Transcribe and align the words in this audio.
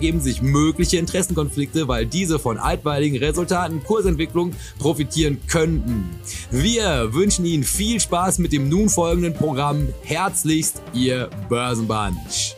ergeben 0.00 0.20
sich 0.20 0.40
mögliche 0.40 0.96
Interessenkonflikte, 0.96 1.86
weil 1.86 2.06
diese 2.06 2.38
von 2.38 2.56
altweiligen 2.56 3.18
Resultaten 3.18 3.84
Kursentwicklung 3.84 4.54
profitieren 4.78 5.38
könnten. 5.46 6.08
Wir 6.50 7.12
wünschen 7.12 7.44
Ihnen 7.44 7.64
viel 7.64 8.00
Spaß 8.00 8.38
mit 8.38 8.54
dem 8.54 8.70
nun 8.70 8.88
folgenden 8.88 9.34
Programm. 9.34 9.88
Herzlichst, 10.02 10.80
Ihr 10.94 11.28
Börsenbunch. 11.50 12.56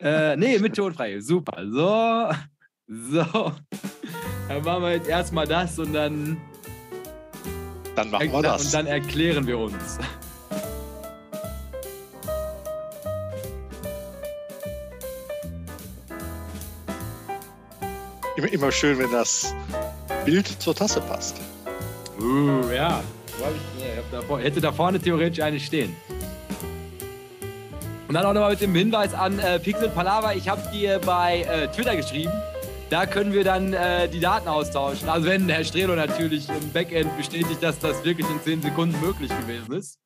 Äh, 0.00 0.36
nee, 0.36 0.58
mit 0.58 0.74
tonfrei. 0.74 1.20
Super. 1.20 1.62
So. 1.64 2.32
So. 2.88 3.52
Dann 4.48 4.64
machen 4.64 4.82
wir 4.82 4.92
jetzt 4.94 5.08
erstmal 5.08 5.46
das 5.46 5.78
und 5.78 5.92
dann. 5.92 6.36
Dann 7.94 8.10
machen 8.10 8.32
wir 8.32 8.42
das. 8.42 8.64
Und 8.64 8.74
dann 8.74 8.86
erklären 8.86 9.46
wir 9.46 9.56
uns. 9.56 9.98
Immer, 18.38 18.52
immer 18.52 18.70
schön, 18.70 18.96
wenn 19.00 19.10
das 19.10 19.52
Bild 20.24 20.46
zur 20.62 20.72
Tasse 20.72 21.00
passt. 21.00 21.34
Uh, 22.20 22.70
ja. 22.70 23.02
Hätte 24.40 24.60
da 24.60 24.70
vorne 24.70 25.00
theoretisch 25.00 25.40
eine 25.40 25.58
stehen. 25.58 25.96
Und 28.06 28.14
dann 28.14 28.24
auch 28.24 28.32
nochmal 28.32 28.52
mit 28.52 28.60
dem 28.60 28.76
Hinweis 28.76 29.12
an 29.12 29.40
äh, 29.40 29.58
Pixel 29.58 29.88
Palava. 29.88 30.34
Ich 30.34 30.48
habe 30.48 30.62
dir 30.70 31.00
bei 31.00 31.40
äh, 31.40 31.66
Twitter 31.72 31.96
geschrieben. 31.96 32.30
Da 32.90 33.06
können 33.06 33.32
wir 33.32 33.42
dann 33.42 33.72
äh, 33.72 34.08
die 34.08 34.20
Daten 34.20 34.46
austauschen. 34.46 35.08
Also 35.08 35.26
wenn 35.26 35.48
Herr 35.48 35.64
Strelo 35.64 35.96
natürlich 35.96 36.48
im 36.48 36.70
Backend 36.70 37.16
bestätigt, 37.16 37.60
dass 37.60 37.80
das 37.80 38.04
wirklich 38.04 38.30
in 38.30 38.40
10 38.40 38.62
Sekunden 38.62 39.00
möglich 39.00 39.32
gewesen 39.40 39.72
ist. 39.72 39.98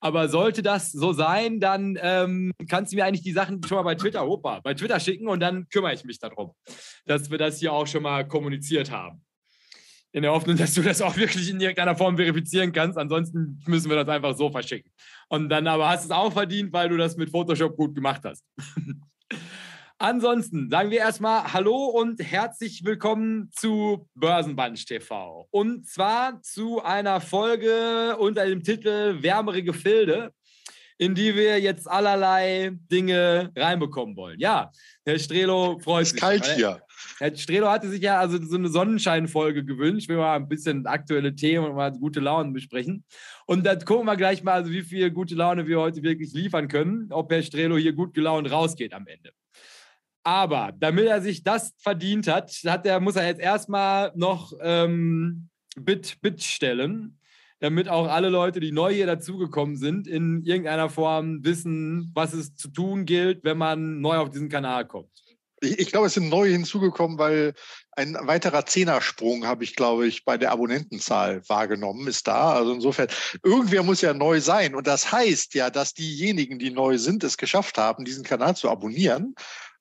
Aber 0.00 0.28
sollte 0.28 0.62
das 0.62 0.92
so 0.92 1.12
sein, 1.12 1.58
dann 1.58 1.98
ähm, 2.00 2.52
kannst 2.68 2.92
du 2.92 2.96
mir 2.96 3.04
eigentlich 3.04 3.24
die 3.24 3.32
Sachen 3.32 3.62
schon 3.64 3.76
mal 3.76 3.82
bei 3.82 3.94
Twitter, 3.96 4.26
opa, 4.26 4.60
bei 4.60 4.74
Twitter 4.74 5.00
schicken 5.00 5.26
und 5.26 5.40
dann 5.40 5.68
kümmere 5.68 5.94
ich 5.94 6.04
mich 6.04 6.18
darum, 6.18 6.52
dass 7.04 7.30
wir 7.30 7.38
das 7.38 7.58
hier 7.58 7.72
auch 7.72 7.86
schon 7.86 8.02
mal 8.02 8.26
kommuniziert 8.26 8.90
haben. 8.90 9.24
In 10.12 10.22
der 10.22 10.32
Hoffnung, 10.32 10.56
dass 10.56 10.72
du 10.74 10.82
das 10.82 11.02
auch 11.02 11.16
wirklich 11.16 11.50
in 11.50 11.60
irgendeiner 11.60 11.96
Form 11.96 12.16
verifizieren 12.16 12.72
kannst. 12.72 12.96
Ansonsten 12.96 13.60
müssen 13.66 13.90
wir 13.90 13.96
das 13.96 14.08
einfach 14.08 14.36
so 14.36 14.50
verschicken. 14.50 14.90
Und 15.28 15.48
dann 15.50 15.66
aber 15.66 15.88
hast 15.88 16.04
du 16.04 16.08
es 16.08 16.16
auch 16.16 16.32
verdient, 16.32 16.72
weil 16.72 16.88
du 16.88 16.96
das 16.96 17.16
mit 17.16 17.30
Photoshop 17.30 17.76
gut 17.76 17.94
gemacht 17.94 18.22
hast. 18.24 18.42
Ansonsten 20.00 20.70
sagen 20.70 20.92
wir 20.92 20.98
erstmal 20.98 21.52
Hallo 21.52 21.86
und 21.86 22.22
herzlich 22.22 22.84
willkommen 22.84 23.50
zu 23.52 24.08
Börsenbunch 24.14 24.86
TV. 24.86 25.48
Und 25.50 25.88
zwar 25.88 26.40
zu 26.40 26.80
einer 26.80 27.20
Folge 27.20 28.16
unter 28.16 28.46
dem 28.46 28.62
Titel 28.62 29.20
Wärmere 29.24 29.60
Gefilde, 29.64 30.32
in 30.98 31.16
die 31.16 31.34
wir 31.34 31.58
jetzt 31.58 31.90
allerlei 31.90 32.70
Dinge 32.92 33.50
reinbekommen 33.56 34.14
wollen. 34.16 34.38
Ja, 34.38 34.70
Herr 35.04 35.18
Strelo 35.18 35.80
freut 35.80 36.06
sich. 36.06 36.12
Es 36.12 36.14
ist 36.14 36.20
kalt 36.20 36.46
hier. 36.54 36.80
Herr 37.18 37.36
Strelo 37.36 37.68
hatte 37.68 37.88
sich 37.88 38.00
ja 38.00 38.20
also 38.20 38.40
so 38.40 38.56
eine 38.56 38.68
Sonnenscheinfolge 38.68 39.64
gewünscht. 39.64 40.08
Wir 40.08 40.18
mal 40.18 40.36
ein 40.36 40.48
bisschen 40.48 40.86
aktuelle 40.86 41.34
Themen 41.34 41.66
und 41.66 41.74
mal 41.74 41.90
gute 41.90 42.20
Laune 42.20 42.52
besprechen. 42.52 43.04
Und 43.46 43.66
dann 43.66 43.84
gucken 43.84 44.06
wir 44.06 44.16
gleich 44.16 44.44
mal, 44.44 44.52
also 44.52 44.70
wie 44.70 44.82
viel 44.82 45.10
gute 45.10 45.34
Laune 45.34 45.66
wir 45.66 45.80
heute 45.80 46.04
wirklich 46.04 46.32
liefern 46.34 46.68
können, 46.68 47.08
ob 47.10 47.32
Herr 47.32 47.42
Strelo 47.42 47.76
hier 47.76 47.94
gut 47.94 48.14
gelaunt 48.14 48.48
rausgeht 48.48 48.94
am 48.94 49.08
Ende. 49.08 49.32
Aber 50.24 50.72
damit 50.78 51.06
er 51.06 51.22
sich 51.22 51.42
das 51.42 51.72
verdient 51.78 52.26
hat, 52.26 52.50
hat 52.66 52.86
er, 52.86 53.00
muss 53.00 53.16
er 53.16 53.26
jetzt 53.26 53.40
erstmal 53.40 54.12
noch 54.14 54.52
ähm, 54.60 55.48
Bit, 55.76 56.20
Bit 56.20 56.42
stellen, 56.42 57.18
damit 57.60 57.88
auch 57.88 58.08
alle 58.08 58.28
Leute, 58.28 58.60
die 58.60 58.72
neu 58.72 58.92
hier 58.92 59.06
dazugekommen 59.06 59.76
sind, 59.76 60.06
in 60.06 60.42
irgendeiner 60.44 60.90
Form 60.90 61.44
wissen, 61.44 62.10
was 62.14 62.32
es 62.32 62.54
zu 62.54 62.68
tun 62.68 63.04
gilt, 63.04 63.42
wenn 63.44 63.58
man 63.58 64.00
neu 64.00 64.16
auf 64.16 64.30
diesen 64.30 64.48
Kanal 64.48 64.86
kommt. 64.86 65.10
Ich, 65.60 65.78
ich 65.78 65.90
glaube, 65.90 66.06
es 66.06 66.14
sind 66.14 66.28
neu 66.28 66.48
hinzugekommen, 66.48 67.18
weil 67.18 67.54
ein 67.96 68.16
weiterer 68.20 68.64
Zehnersprung 68.64 69.44
habe 69.44 69.64
ich, 69.64 69.74
glaube 69.74 70.06
ich, 70.06 70.24
bei 70.24 70.38
der 70.38 70.52
Abonnentenzahl 70.52 71.42
wahrgenommen, 71.48 72.06
ist 72.06 72.28
da. 72.28 72.52
Also 72.52 72.72
insofern, 72.72 73.08
irgendwer 73.42 73.82
muss 73.82 74.02
ja 74.02 74.14
neu 74.14 74.40
sein. 74.40 74.76
Und 74.76 74.86
das 74.86 75.10
heißt 75.10 75.54
ja, 75.54 75.70
dass 75.70 75.94
diejenigen, 75.94 76.60
die 76.60 76.70
neu 76.70 76.96
sind, 76.96 77.24
es 77.24 77.36
geschafft 77.36 77.76
haben, 77.76 78.04
diesen 78.04 78.22
Kanal 78.22 78.54
zu 78.54 78.70
abonnieren. 78.70 79.34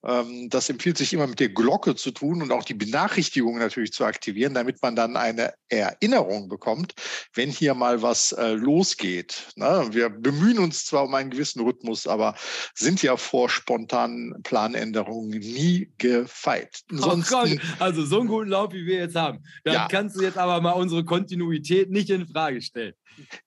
Ähm, 0.06 0.50
das 0.50 0.70
empfiehlt 0.70 0.98
sich 0.98 1.14
immer 1.14 1.28
mit 1.28 1.40
der 1.40 1.50
Glocke 1.50 1.96
zu 1.96 2.12
tun 2.12 2.42
und 2.42 2.52
auch 2.52 2.64
die 2.64 2.74
Benachrichtigungen 2.74 3.60
natürlich 3.60 3.92
zu 3.92 4.06
aktivieren, 4.06 4.54
damit 4.54 4.82
man 4.82 4.96
dann 4.96 5.18
eine 5.18 5.54
Erinnerung 5.70 6.50
bekommt, 6.50 6.94
wenn 7.34 7.50
hier 7.50 7.74
mal 7.74 8.02
was 8.02 8.32
äh, 8.32 8.54
losgeht. 8.54 9.48
Ne? 9.56 9.88
Wir 9.92 10.10
bemühen 10.10 10.60
uns 10.60 10.86
zwar 10.86 11.06
um 11.06 11.14
einen 11.16 11.32
gewissen 11.32 11.62
Rhythmus, 11.62 12.08
aber 12.08 12.36
sind 12.76 13.02
ja 13.02 13.18
vor 13.18 13.50
spontanen 13.50 14.42
Planänderungen 14.44 15.40
nie 15.40 15.92
gefeit. 15.98 16.82
Ansonsten, 16.92 17.60
oh 17.62 17.84
also 17.84 18.06
so 18.06 18.20
einen 18.20 18.30
guten 18.30 18.50
Lauf, 18.50 18.74
wie 18.74 18.86
wir 18.86 19.00
jetzt 19.00 19.16
haben, 19.16 19.44
dann 19.64 19.74
ja. 19.74 19.88
kannst 19.90 20.16
du 20.16 20.22
jetzt 20.22 20.38
aber 20.38 20.62
mal 20.62 20.72
unsere 20.72 21.04
Kontinuität 21.04 21.90
nicht 21.90 22.10
in 22.10 22.28
Frage 22.28 22.62
stellen. 22.62 22.94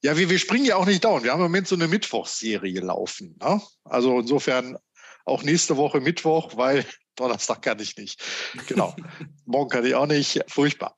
Ja, 0.02 0.16
wir, 0.16 0.28
wir 0.28 0.38
springen 0.38 0.64
ja 0.64 0.76
auch 0.76 0.86
nicht 0.86 1.04
dauernd. 1.04 1.24
Wir 1.24 1.32
haben 1.32 1.40
im 1.40 1.44
Moment 1.44 1.68
so 1.68 1.76
eine 1.76 1.86
Mittwochsserie 1.86 2.80
laufen. 2.80 3.36
Ne? 3.40 3.60
Also 3.84 4.18
insofern 4.18 4.76
auch 5.24 5.42
nächste 5.42 5.76
Woche 5.76 6.00
Mittwoch, 6.00 6.56
weil 6.56 6.84
Donnerstag 7.16 7.62
kann 7.62 7.78
ich 7.80 7.96
nicht. 7.96 8.22
Genau. 8.66 8.94
Morgen 9.44 9.70
kann 9.70 9.84
ich 9.84 9.94
auch 9.94 10.06
nicht. 10.06 10.40
Furchtbar. 10.48 10.96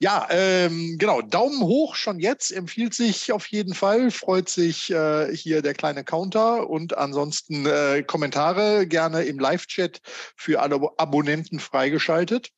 Ja, 0.00 0.26
ähm, 0.30 0.96
genau. 0.98 1.22
Daumen 1.22 1.62
hoch 1.62 1.94
schon 1.94 2.18
jetzt 2.18 2.50
empfiehlt 2.50 2.94
sich 2.94 3.32
auf 3.32 3.46
jeden 3.46 3.74
Fall. 3.74 4.10
Freut 4.10 4.48
sich 4.48 4.90
äh, 4.90 5.34
hier 5.34 5.62
der 5.62 5.72
kleine 5.72 6.04
Counter 6.04 6.68
und 6.68 6.98
ansonsten 6.98 7.64
äh, 7.64 8.02
Kommentare 8.02 8.86
gerne 8.86 9.22
im 9.22 9.38
Live-Chat 9.38 10.00
für 10.36 10.60
alle 10.60 10.80
Abonnenten 10.98 11.60
freigeschaltet 11.60 12.50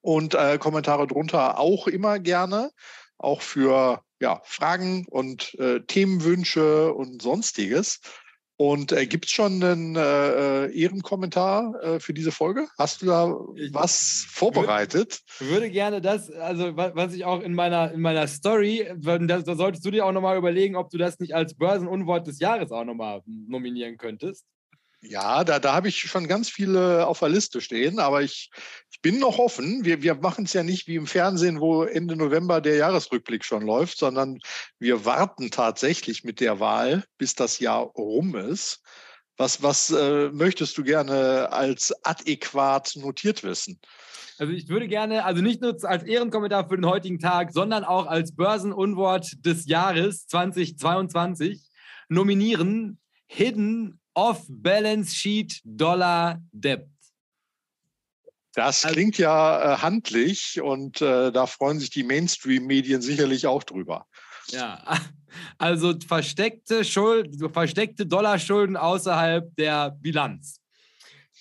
und 0.00 0.34
äh, 0.34 0.58
Kommentare 0.58 1.06
drunter 1.06 1.58
auch 1.58 1.88
immer 1.88 2.18
gerne, 2.18 2.70
auch 3.18 3.42
für 3.42 4.02
ja, 4.20 4.40
Fragen 4.44 5.04
und 5.08 5.54
äh, 5.58 5.80
Themenwünsche 5.80 6.94
und 6.94 7.20
sonstiges. 7.20 8.00
Und 8.64 8.92
äh, 8.92 9.06
gibt 9.06 9.24
es 9.24 9.32
schon 9.32 9.60
einen 9.60 9.96
äh, 9.96 10.66
äh, 10.66 10.72
Ehrenkommentar 10.72 11.74
äh, 11.82 11.98
für 11.98 12.14
diese 12.14 12.30
Folge? 12.30 12.68
Hast 12.78 13.02
du 13.02 13.06
da 13.06 13.36
ich 13.56 13.74
was 13.74 14.24
vorbereitet? 14.28 15.20
Würde, 15.40 15.52
würde 15.54 15.70
gerne 15.70 16.00
das, 16.00 16.30
also 16.30 16.76
was 16.76 17.12
ich 17.12 17.24
auch 17.24 17.40
in 17.40 17.54
meiner, 17.54 17.90
in 17.90 18.00
meiner 18.00 18.28
Story, 18.28 18.88
da, 18.98 19.18
da 19.18 19.56
solltest 19.56 19.84
du 19.84 19.90
dir 19.90 20.06
auch 20.06 20.12
nochmal 20.12 20.38
überlegen, 20.38 20.76
ob 20.76 20.90
du 20.90 20.96
das 20.96 21.18
nicht 21.18 21.34
als 21.34 21.56
Börsenunwort 21.56 22.28
des 22.28 22.38
Jahres 22.38 22.70
auch 22.70 22.84
nochmal 22.84 23.22
nominieren 23.26 23.96
könntest. 23.96 24.46
Ja, 25.00 25.42
da, 25.42 25.58
da 25.58 25.74
habe 25.74 25.88
ich 25.88 25.98
schon 25.98 26.28
ganz 26.28 26.48
viele 26.48 27.08
auf 27.08 27.18
der 27.18 27.30
Liste 27.30 27.60
stehen, 27.60 27.98
aber 27.98 28.22
ich, 28.22 28.52
ich 28.91 28.91
bin 29.02 29.18
noch 29.18 29.38
offen. 29.38 29.84
Wir, 29.84 30.02
wir 30.02 30.14
machen 30.14 30.44
es 30.44 30.52
ja 30.52 30.62
nicht 30.62 30.86
wie 30.86 30.94
im 30.94 31.06
Fernsehen, 31.06 31.60
wo 31.60 31.82
Ende 31.82 32.16
November 32.16 32.60
der 32.60 32.76
Jahresrückblick 32.76 33.44
schon 33.44 33.62
läuft, 33.62 33.98
sondern 33.98 34.38
wir 34.78 35.04
warten 35.04 35.50
tatsächlich 35.50 36.24
mit 36.24 36.40
der 36.40 36.60
Wahl, 36.60 37.04
bis 37.18 37.34
das 37.34 37.58
Jahr 37.58 37.82
rum 37.82 38.36
ist. 38.36 38.80
Was, 39.36 39.62
was 39.62 39.90
äh, 39.90 40.30
möchtest 40.30 40.78
du 40.78 40.84
gerne 40.84 41.50
als 41.50 41.92
adäquat 42.04 42.92
notiert 42.96 43.42
wissen? 43.42 43.80
Also 44.38 44.52
ich 44.52 44.68
würde 44.68 44.88
gerne, 44.88 45.24
also 45.24 45.42
nicht 45.42 45.60
nur 45.60 45.76
als 45.84 46.04
Ehrenkommentar 46.04 46.68
für 46.68 46.76
den 46.76 46.86
heutigen 46.86 47.18
Tag, 47.18 47.52
sondern 47.52 47.84
auch 47.84 48.06
als 48.06 48.34
Börsenunwort 48.34 49.32
des 49.44 49.66
Jahres 49.66 50.26
2022 50.26 51.60
nominieren 52.08 52.98
Hidden 53.26 54.00
Off-Balance 54.14 55.14
Sheet 55.14 55.60
Dollar 55.64 56.42
Debt. 56.52 56.86
Das 58.54 58.84
also 58.84 58.94
klingt 58.94 59.18
ja 59.18 59.74
äh, 59.74 59.76
handlich 59.78 60.60
und 60.60 61.00
äh, 61.00 61.32
da 61.32 61.46
freuen 61.46 61.80
sich 61.80 61.90
die 61.90 62.04
Mainstream-Medien 62.04 63.00
sicherlich 63.00 63.46
auch 63.46 63.62
drüber. 63.62 64.06
Ja, 64.48 64.82
also 65.58 65.94
versteckte, 66.06 66.84
Schuld, 66.84 67.36
versteckte 67.52 68.06
Dollarschulden 68.06 68.76
außerhalb 68.76 69.54
der 69.56 69.96
Bilanz. 70.00 70.60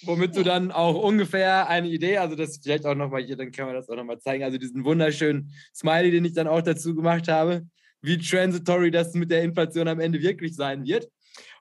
Womit 0.03 0.35
du 0.35 0.43
dann 0.43 0.71
auch 0.71 0.95
ungefähr 0.95 1.67
eine 1.67 1.87
Idee, 1.87 2.17
also 2.17 2.35
das 2.35 2.59
vielleicht 2.63 2.85
auch 2.85 2.95
nochmal 2.95 3.23
hier, 3.23 3.37
dann 3.37 3.51
kann 3.51 3.67
man 3.67 3.75
das 3.75 3.87
auch 3.87 3.95
nochmal 3.95 4.19
zeigen, 4.19 4.43
also 4.43 4.57
diesen 4.57 4.83
wunderschönen 4.83 5.53
Smiley, 5.75 6.09
den 6.09 6.25
ich 6.25 6.33
dann 6.33 6.47
auch 6.47 6.61
dazu 6.61 6.95
gemacht 6.95 7.27
habe, 7.27 7.67
wie 8.01 8.17
transitory 8.17 8.89
das 8.89 9.13
mit 9.13 9.29
der 9.29 9.43
Inflation 9.43 9.87
am 9.87 9.99
Ende 9.99 10.19
wirklich 10.21 10.55
sein 10.55 10.85
wird. 10.85 11.07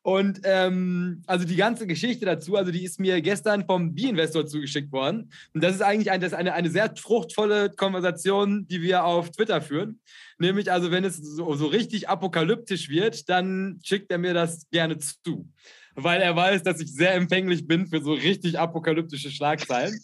Und 0.02 0.40
ähm, 0.44 1.22
also 1.26 1.46
die 1.46 1.56
ganze 1.56 1.86
Geschichte 1.86 2.24
dazu, 2.24 2.56
also 2.56 2.72
die 2.72 2.84
ist 2.84 2.98
mir 2.98 3.20
gestern 3.20 3.66
vom 3.66 3.94
B-Investor 3.94 4.46
zugeschickt 4.46 4.92
worden. 4.92 5.30
Und 5.52 5.62
das 5.62 5.74
ist 5.74 5.82
eigentlich 5.82 6.10
ein, 6.10 6.22
das 6.22 6.32
ist 6.32 6.38
eine, 6.38 6.54
eine 6.54 6.70
sehr 6.70 6.94
fruchtvolle 6.96 7.70
Konversation, 7.70 8.66
die 8.66 8.80
wir 8.80 9.04
auf 9.04 9.30
Twitter 9.30 9.60
führen. 9.60 10.00
Nämlich, 10.38 10.72
also 10.72 10.90
wenn 10.90 11.04
es 11.04 11.18
so, 11.18 11.54
so 11.54 11.66
richtig 11.66 12.08
apokalyptisch 12.08 12.88
wird, 12.88 13.28
dann 13.28 13.78
schickt 13.84 14.10
er 14.10 14.16
mir 14.16 14.32
das 14.32 14.70
gerne 14.70 14.96
zu. 14.96 15.46
Weil 15.94 16.22
er 16.22 16.34
weiß, 16.34 16.62
dass 16.62 16.80
ich 16.80 16.94
sehr 16.94 17.12
empfänglich 17.14 17.66
bin 17.66 17.86
für 17.86 18.00
so 18.00 18.14
richtig 18.14 18.58
apokalyptische 18.58 19.30
Schlagzeilen. 19.30 20.00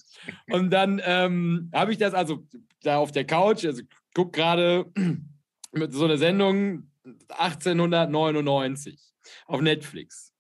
Und 0.51 0.71
dann 0.71 1.01
ähm, 1.05 1.71
habe 1.73 1.93
ich 1.93 1.99
das 1.99 2.13
also 2.13 2.47
da 2.83 2.99
auf 2.99 3.13
der 3.13 3.25
Couch, 3.25 3.65
also 3.65 3.83
guck 4.13 4.35
gerade 4.35 4.85
mit 5.73 5.95
so 5.95 6.05
einer 6.05 6.19
Sendung 6.19 6.91
1899 7.29 9.16
auf 9.47 9.61
Netflix. 9.61 10.33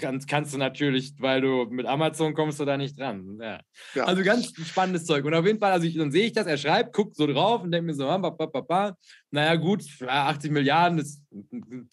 Kannst, 0.00 0.28
kannst 0.28 0.52
du 0.52 0.58
natürlich, 0.58 1.14
weil 1.18 1.40
du 1.40 1.66
mit 1.70 1.86
Amazon 1.86 2.34
kommst 2.34 2.60
du 2.60 2.64
da 2.64 2.76
nicht 2.76 2.98
dran. 2.98 3.38
Ja. 3.40 3.60
Ja. 3.94 4.04
Also 4.04 4.22
ganz 4.22 4.52
spannendes 4.66 5.04
Zeug. 5.04 5.24
Und 5.24 5.34
auf 5.34 5.46
jeden 5.46 5.58
Fall, 5.58 5.72
also 5.72 5.86
ich, 5.86 5.96
dann 5.96 6.10
sehe 6.10 6.26
ich 6.26 6.32
das, 6.32 6.46
er 6.46 6.58
schreibt, 6.58 6.92
guckt 6.92 7.16
so 7.16 7.26
drauf 7.26 7.62
und 7.62 7.70
denkt 7.72 7.86
mir 7.86 7.94
so, 7.94 8.06
ah, 8.08 8.94
naja 9.30 9.54
gut, 9.56 9.84
80 10.06 10.50
Milliarden 10.50 10.98
ist 10.98 11.22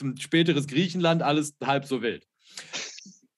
ein 0.02 0.18
späteres 0.18 0.68
Griechenland, 0.68 1.22
alles 1.22 1.56
halb 1.64 1.86
so 1.86 2.02
wild. 2.02 2.26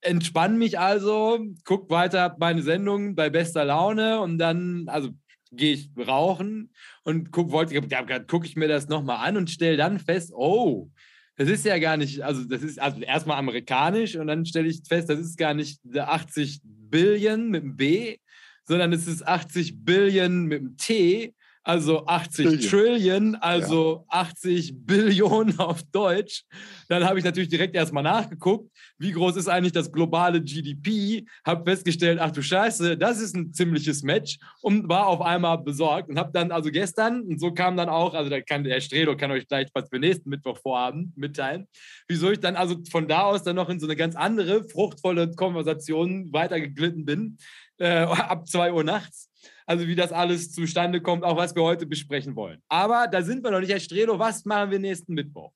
Entspann 0.02 0.58
mich 0.58 0.80
also, 0.80 1.40
guck 1.64 1.90
weiter 1.90 2.36
meine 2.40 2.62
Sendung 2.62 3.16
bei 3.16 3.30
bester 3.30 3.66
Laune 3.66 4.20
und 4.22 4.38
dann, 4.38 4.88
also 4.88 5.10
gehe 5.52 5.74
ich 5.74 5.90
rauchen 5.98 6.74
und 7.04 7.32
guck, 7.32 7.52
wollte, 7.52 7.80
gucke 8.28 8.46
ich 8.46 8.56
mir 8.56 8.68
das 8.68 8.88
nochmal 8.88 9.28
an 9.28 9.38
und 9.38 9.50
stelle 9.50 9.78
dann 9.78 10.00
fest, 10.00 10.32
oh, 10.34 10.90
das 11.38 11.50
ist 11.50 11.66
ja 11.66 11.78
gar 11.80 11.98
nicht, 11.98 12.22
also 12.22 12.44
das 12.46 12.64
ist 12.64 12.80
also 12.80 13.02
erstmal 13.02 13.38
amerikanisch 13.38 14.16
und 14.16 14.28
dann 14.28 14.46
stelle 14.46 14.68
ich 14.68 14.82
fest, 14.88 15.10
das 15.10 15.20
ist 15.20 15.38
gar 15.38 15.54
nicht 15.54 15.80
80 15.94 16.62
Billion 16.64 17.50
mit 17.50 17.64
dem 17.64 17.76
B, 17.76 18.18
sondern 18.64 18.94
es 18.94 19.08
ist 19.08 19.28
80 19.28 19.84
Billion 19.84 20.46
mit 20.46 20.62
dem 20.62 20.78
T 20.78 21.34
also 21.66 22.06
80 22.06 22.46
Billion. 22.46 22.70
Trillion, 22.70 23.36
also 23.36 24.06
ja. 24.12 24.20
80 24.20 24.86
Billionen 24.86 25.60
auf 25.60 25.82
Deutsch. 25.92 26.44
Dann 26.90 27.04
habe 27.04 27.18
ich 27.18 27.26
natürlich 27.26 27.50
direkt 27.50 27.76
erstmal 27.76 28.04
nachgeguckt, 28.04 28.70
wie 29.00 29.12
groß 29.12 29.36
ist 29.36 29.48
eigentlich 29.48 29.74
das 29.74 29.92
globale 29.92 30.42
GDP, 30.42 31.26
habe 31.44 31.66
festgestellt, 31.66 32.20
ach 32.22 32.30
du 32.30 32.44
Scheiße, 32.44 32.98
das 32.98 33.20
ist 33.20 33.36
ein 33.36 33.52
ziemliches 33.52 34.04
Match 34.04 34.38
und 34.62 34.88
war 34.88 35.08
auf 35.08 35.22
einmal 35.22 35.58
besorgt 35.58 36.08
und 36.10 36.20
habe 36.20 36.32
dann 36.32 36.52
also 36.52 36.70
gestern, 36.70 37.22
und 37.24 37.40
so 37.40 37.52
kam 37.52 37.76
dann 37.76 37.90
auch, 37.90 38.14
also 38.14 38.30
da 38.30 38.42
kann 38.42 38.64
der 38.64 38.80
Stredo 38.80 39.18
kann 39.18 39.32
euch 39.32 39.48
gleich 39.48 39.68
was 39.74 39.90
für 39.90 39.98
nächsten 39.98 40.30
Mittwoch 40.30 40.60
vorhaben, 40.60 41.14
mitteilen, 41.16 41.68
wieso 42.08 42.30
ich 42.30 42.40
dann 42.40 42.56
also 42.56 42.76
von 42.92 43.08
da 43.08 43.24
aus 43.24 43.42
dann 43.42 43.56
noch 43.56 43.70
in 43.70 43.80
so 43.80 43.88
eine 43.88 43.96
ganz 43.96 44.16
andere, 44.16 44.64
fruchtvolle 44.66 45.32
Konversation 45.32 46.32
weitergeglitten 46.32 47.06
bin, 47.06 47.38
äh, 47.80 47.88
ab 48.04 48.48
2 48.48 48.72
Uhr 48.72 48.84
nachts 48.84 49.32
also 49.66 49.88
wie 49.88 49.96
das 49.96 50.12
alles 50.12 50.52
zustande 50.52 51.02
kommt, 51.02 51.24
auch 51.24 51.38
was 51.38 51.56
wir 51.56 51.64
heute 51.64 51.86
besprechen 51.86 52.36
wollen. 52.36 52.62
Aber 52.70 53.08
da 53.08 53.22
sind 53.22 53.44
wir 53.44 53.52
noch 53.52 53.60
nicht. 53.60 53.72
Herr 53.72 53.80
Strelo, 53.80 54.20
was 54.20 54.46
machen 54.46 54.72
wir 54.72 54.80
nächsten 54.80 55.14
Mittwoch? 55.14 55.52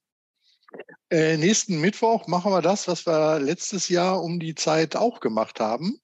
Äh, 1.09 1.38
nächsten 1.38 1.81
Mittwoch 1.81 2.27
machen 2.27 2.51
wir 2.51 2.61
das, 2.61 2.88
was 2.88 3.06
wir 3.06 3.39
letztes 3.39 3.89
Jahr 3.89 4.21
um 4.21 4.39
die 4.39 4.56
Zeit 4.56 4.95
auch 4.95 5.19
gemacht 5.19 5.59
haben. 5.59 6.00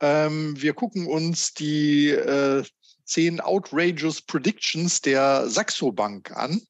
Ähm, 0.00 0.60
wir 0.60 0.74
gucken 0.74 1.06
uns 1.06 1.54
die 1.54 2.10
äh, 2.10 2.62
zehn 3.04 3.40
Outrageous 3.40 4.22
Predictions 4.22 5.00
der 5.00 5.48
Saxo 5.48 5.92
Bank 5.92 6.30
an. 6.32 6.60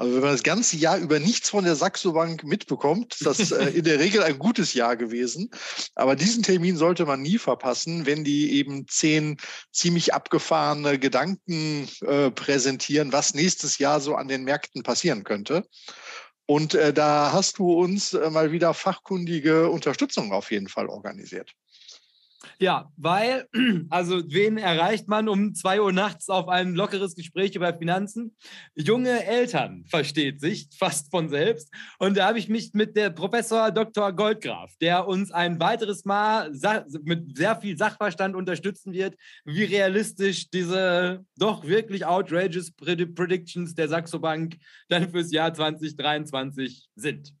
Also 0.00 0.14
wenn 0.14 0.22
man 0.22 0.32
das 0.32 0.42
ganze 0.42 0.78
Jahr 0.78 0.96
über 0.96 1.18
nichts 1.18 1.50
von 1.50 1.64
der 1.64 1.76
Saxo 1.76 2.14
Bank 2.14 2.42
mitbekommt, 2.42 3.16
ist 3.16 3.26
das 3.26 3.52
äh, 3.52 3.66
in 3.66 3.84
der 3.84 3.98
Regel 4.00 4.22
ein 4.22 4.38
gutes 4.38 4.72
Jahr 4.72 4.96
gewesen. 4.96 5.50
Aber 5.94 6.16
diesen 6.16 6.42
Termin 6.42 6.78
sollte 6.78 7.04
man 7.04 7.20
nie 7.20 7.36
verpassen, 7.36 8.06
wenn 8.06 8.24
die 8.24 8.50
eben 8.52 8.88
zehn 8.88 9.36
ziemlich 9.72 10.14
abgefahrene 10.14 10.98
Gedanken 10.98 11.86
äh, 12.00 12.30
präsentieren, 12.30 13.12
was 13.12 13.34
nächstes 13.34 13.76
Jahr 13.76 14.00
so 14.00 14.14
an 14.14 14.28
den 14.28 14.44
Märkten 14.44 14.82
passieren 14.82 15.22
könnte. 15.22 15.66
Und 16.46 16.72
äh, 16.72 16.94
da 16.94 17.32
hast 17.32 17.58
du 17.58 17.70
uns 17.70 18.14
äh, 18.14 18.30
mal 18.30 18.52
wieder 18.52 18.72
fachkundige 18.72 19.68
Unterstützung 19.68 20.32
auf 20.32 20.50
jeden 20.50 20.68
Fall 20.68 20.86
organisiert. 20.86 21.52
Ja, 22.62 22.92
weil, 22.98 23.46
also 23.88 24.22
wen 24.28 24.58
erreicht 24.58 25.08
man 25.08 25.30
um 25.30 25.54
zwei 25.54 25.80
Uhr 25.80 25.92
nachts 25.92 26.28
auf 26.28 26.46
ein 26.48 26.74
lockeres 26.74 27.14
Gespräch 27.14 27.54
über 27.54 27.72
Finanzen? 27.72 28.36
Junge 28.74 29.24
Eltern, 29.24 29.86
versteht 29.88 30.42
sich, 30.42 30.68
fast 30.78 31.10
von 31.10 31.30
selbst. 31.30 31.72
Und 31.98 32.18
da 32.18 32.28
habe 32.28 32.38
ich 32.38 32.50
mich 32.50 32.74
mit 32.74 32.96
der 32.96 33.08
Professor 33.08 33.70
Dr. 33.70 34.12
Goldgraf, 34.12 34.74
der 34.78 35.08
uns 35.08 35.32
ein 35.32 35.58
weiteres 35.58 36.04
Mal 36.04 36.52
mit 37.02 37.34
sehr 37.34 37.56
viel 37.56 37.78
Sachverstand 37.78 38.36
unterstützen 38.36 38.92
wird, 38.92 39.16
wie 39.46 39.64
realistisch 39.64 40.50
diese 40.50 41.24
doch 41.38 41.64
wirklich 41.64 42.04
outrageous 42.04 42.72
Predictions 42.72 43.74
der 43.74 43.88
Saxo 43.88 44.18
Bank 44.18 44.58
dann 44.88 45.10
fürs 45.10 45.32
Jahr 45.32 45.54
2023 45.54 46.90
sind. 46.94 47.32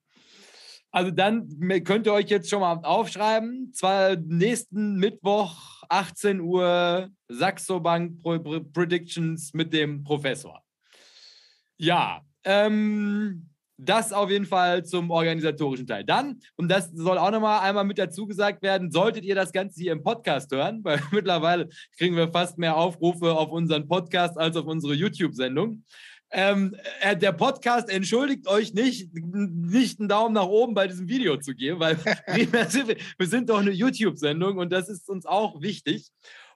Also 0.92 1.10
dann 1.10 1.48
könnt 1.84 2.06
ihr 2.06 2.12
euch 2.12 2.28
jetzt 2.30 2.50
schon 2.50 2.60
mal 2.60 2.80
aufschreiben. 2.82 3.72
Zwar 3.72 4.16
nächsten 4.16 4.96
Mittwoch 4.96 5.82
18 5.88 6.40
Uhr 6.40 7.10
Saxo 7.28 7.80
Bank 7.80 8.22
Predictions 8.72 9.54
mit 9.54 9.72
dem 9.72 10.02
Professor. 10.02 10.62
Ja, 11.76 12.22
ähm, 12.44 13.50
das 13.82 14.12
auf 14.12 14.30
jeden 14.30 14.44
Fall 14.44 14.84
zum 14.84 15.10
organisatorischen 15.10 15.86
Teil. 15.86 16.04
Dann, 16.04 16.40
und 16.56 16.68
das 16.68 16.90
soll 16.92 17.18
auch 17.18 17.30
nochmal 17.30 17.60
einmal 17.60 17.84
mit 17.84 17.98
dazu 17.98 18.26
gesagt 18.26 18.62
werden, 18.62 18.90
solltet 18.90 19.24
ihr 19.24 19.34
das 19.34 19.52
Ganze 19.52 19.80
hier 19.80 19.92
im 19.92 20.02
Podcast 20.02 20.52
hören, 20.52 20.80
weil 20.84 21.00
mittlerweile 21.10 21.68
kriegen 21.96 22.16
wir 22.16 22.30
fast 22.30 22.58
mehr 22.58 22.76
Aufrufe 22.76 23.32
auf 23.32 23.50
unseren 23.50 23.88
Podcast 23.88 24.38
als 24.38 24.56
auf 24.56 24.66
unsere 24.66 24.94
YouTube-Sendung. 24.94 25.84
Ähm, 26.32 26.76
äh, 27.00 27.16
der 27.16 27.32
Podcast 27.32 27.88
entschuldigt 27.90 28.46
euch 28.46 28.72
nicht, 28.72 29.12
nicht 29.12 29.98
einen 29.98 30.08
Daumen 30.08 30.34
nach 30.34 30.46
oben 30.46 30.74
bei 30.74 30.86
diesem 30.86 31.08
Video 31.08 31.36
zu 31.38 31.54
geben, 31.54 31.80
weil 31.80 31.96
wir 33.18 33.26
sind 33.26 33.50
doch 33.50 33.58
eine 33.58 33.72
YouTube-Sendung 33.72 34.58
und 34.58 34.70
das 34.70 34.88
ist 34.88 35.08
uns 35.08 35.26
auch 35.26 35.60
wichtig. 35.60 36.10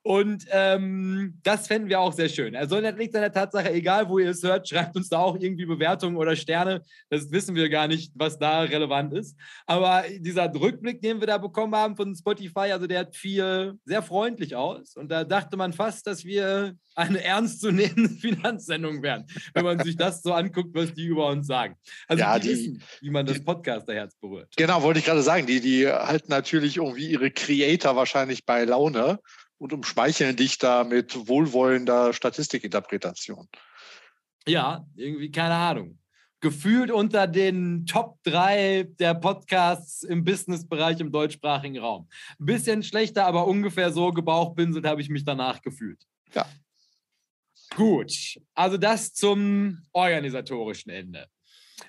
Und 0.06 0.44
ähm, 0.50 1.40
das 1.42 1.66
fänden 1.66 1.88
wir 1.88 1.98
auch 1.98 2.12
sehr 2.12 2.28
schön. 2.28 2.54
Also 2.54 2.78
liegt 2.78 3.14
an 3.14 3.22
der 3.22 3.32
Tatsache, 3.32 3.72
egal 3.72 4.06
wo 4.06 4.18
ihr 4.18 4.28
es 4.28 4.42
hört, 4.42 4.68
schreibt 4.68 4.94
uns 4.96 5.08
da 5.08 5.18
auch 5.18 5.34
irgendwie 5.40 5.64
Bewertungen 5.64 6.18
oder 6.18 6.36
Sterne. 6.36 6.82
Das 7.08 7.32
wissen 7.32 7.54
wir 7.54 7.70
gar 7.70 7.88
nicht, 7.88 8.12
was 8.14 8.38
da 8.38 8.60
relevant 8.60 9.14
ist. 9.14 9.34
Aber 9.64 10.04
dieser 10.18 10.54
Rückblick, 10.54 11.00
den 11.00 11.20
wir 11.20 11.26
da 11.26 11.38
bekommen 11.38 11.74
haben 11.74 11.96
von 11.96 12.14
Spotify, 12.14 12.72
also 12.72 12.86
der 12.86 13.00
hat 13.00 13.16
viel 13.16 13.78
sehr 13.86 14.02
freundlich 14.02 14.54
aus. 14.54 14.94
Und 14.94 15.10
da 15.10 15.24
dachte 15.24 15.56
man 15.56 15.72
fast, 15.72 16.06
dass 16.06 16.22
wir 16.22 16.76
eine 16.94 17.24
ernstzunehmende 17.24 18.10
Finanzsendung 18.20 19.02
wären, 19.02 19.24
wenn 19.54 19.64
man 19.64 19.78
sich 19.80 19.96
das 19.96 20.20
so 20.20 20.34
anguckt, 20.34 20.74
was 20.74 20.92
die 20.92 21.06
über 21.06 21.28
uns 21.28 21.46
sagen. 21.46 21.76
Also 22.08 22.20
ja, 22.20 22.38
die, 22.38 22.48
die 22.48 22.54
wissen, 22.54 22.82
wie 23.00 23.10
man 23.10 23.24
das 23.24 23.42
Podcasterherz 23.42 24.14
berührt. 24.16 24.52
Genau, 24.54 24.82
wollte 24.82 24.98
ich 24.98 25.06
gerade 25.06 25.22
sagen. 25.22 25.46
Die, 25.46 25.60
die 25.60 25.88
halten 25.88 26.28
natürlich 26.30 26.76
irgendwie 26.76 27.06
ihre 27.06 27.30
Creator 27.30 27.96
wahrscheinlich 27.96 28.44
bei 28.44 28.64
Laune 28.64 29.18
und 29.58 29.72
umschmeicheln 29.72 30.36
dich 30.36 30.58
da 30.58 30.84
mit 30.84 31.28
wohlwollender 31.28 32.12
Statistikinterpretation. 32.12 33.48
Ja, 34.46 34.86
irgendwie 34.94 35.30
keine 35.30 35.54
Ahnung. 35.54 35.98
Gefühlt 36.40 36.90
unter 36.90 37.26
den 37.26 37.86
Top 37.86 38.22
3 38.24 38.88
der 38.98 39.14
Podcasts 39.14 40.02
im 40.02 40.24
Businessbereich 40.24 41.00
im 41.00 41.10
deutschsprachigen 41.10 41.78
Raum. 41.78 42.08
Ein 42.38 42.44
bisschen 42.46 42.82
schlechter, 42.82 43.24
aber 43.24 43.46
ungefähr 43.46 43.90
so 43.92 44.10
gebauchpinselt 44.10 44.84
habe 44.84 45.00
ich 45.00 45.08
mich 45.08 45.24
danach 45.24 45.62
gefühlt. 45.62 46.04
Ja. 46.34 46.46
Gut, 47.74 48.38
also 48.54 48.76
das 48.76 49.14
zum 49.14 49.82
organisatorischen 49.92 50.90
Ende. 50.92 51.26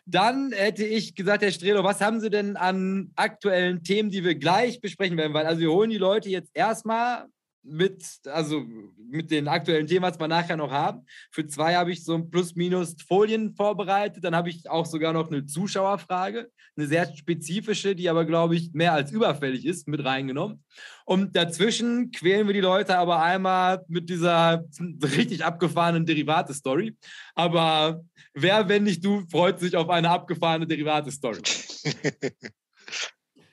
Dann 0.05 0.51
hätte 0.51 0.85
ich 0.85 1.15
gesagt, 1.15 1.43
Herr 1.43 1.51
Strelo, 1.51 1.83
was 1.83 2.01
haben 2.01 2.19
Sie 2.19 2.29
denn 2.29 2.55
an 2.57 3.11
aktuellen 3.15 3.83
Themen, 3.83 4.09
die 4.09 4.23
wir 4.23 4.35
gleich 4.35 4.79
besprechen 4.79 5.17
werden? 5.17 5.33
Weil 5.33 5.45
also 5.45 5.59
wir 5.59 5.71
holen 5.71 5.89
die 5.89 5.97
Leute 5.97 6.29
jetzt 6.29 6.51
erstmal 6.53 7.27
mit, 7.65 8.03
also 8.25 8.63
mit 9.09 9.31
den 9.31 9.47
aktuellen 9.47 9.87
Themen, 9.87 10.03
was 10.03 10.19
wir 10.19 10.27
nachher 10.27 10.57
noch 10.57 10.71
haben. 10.71 11.05
Für 11.31 11.47
zwei 11.47 11.75
habe 11.75 11.91
ich 11.91 12.03
so 12.03 12.13
ein 12.13 12.29
Plus-Minus 12.29 12.95
Folien 13.07 13.55
vorbereitet. 13.55 14.23
Dann 14.23 14.35
habe 14.35 14.49
ich 14.49 14.69
auch 14.69 14.85
sogar 14.85 15.13
noch 15.13 15.29
eine 15.29 15.45
Zuschauerfrage, 15.45 16.49
eine 16.77 16.87
sehr 16.87 17.13
spezifische, 17.15 17.95
die 17.95 18.09
aber, 18.09 18.25
glaube 18.25 18.55
ich, 18.55 18.73
mehr 18.73 18.93
als 18.93 19.11
überfällig 19.11 19.65
ist, 19.65 19.87
mit 19.87 20.03
reingenommen. 20.03 20.63
Und 21.05 21.35
dazwischen 21.35 22.11
quälen 22.11 22.47
wir 22.47 22.53
die 22.53 22.61
Leute 22.61 22.97
aber 22.97 23.21
einmal 23.21 23.83
mit 23.87 24.09
dieser 24.09 24.65
richtig 25.01 25.43
abgefahrenen 25.43 26.05
Derivate-Story. 26.05 26.95
Aber 27.35 28.03
wer, 28.33 28.67
wenn 28.69 28.83
nicht 28.83 29.03
du, 29.03 29.23
freut 29.29 29.59
sich 29.59 29.75
auf 29.75 29.89
eine 29.89 30.09
abgefahrene 30.09 30.67
Derivate-Story? 30.67 31.41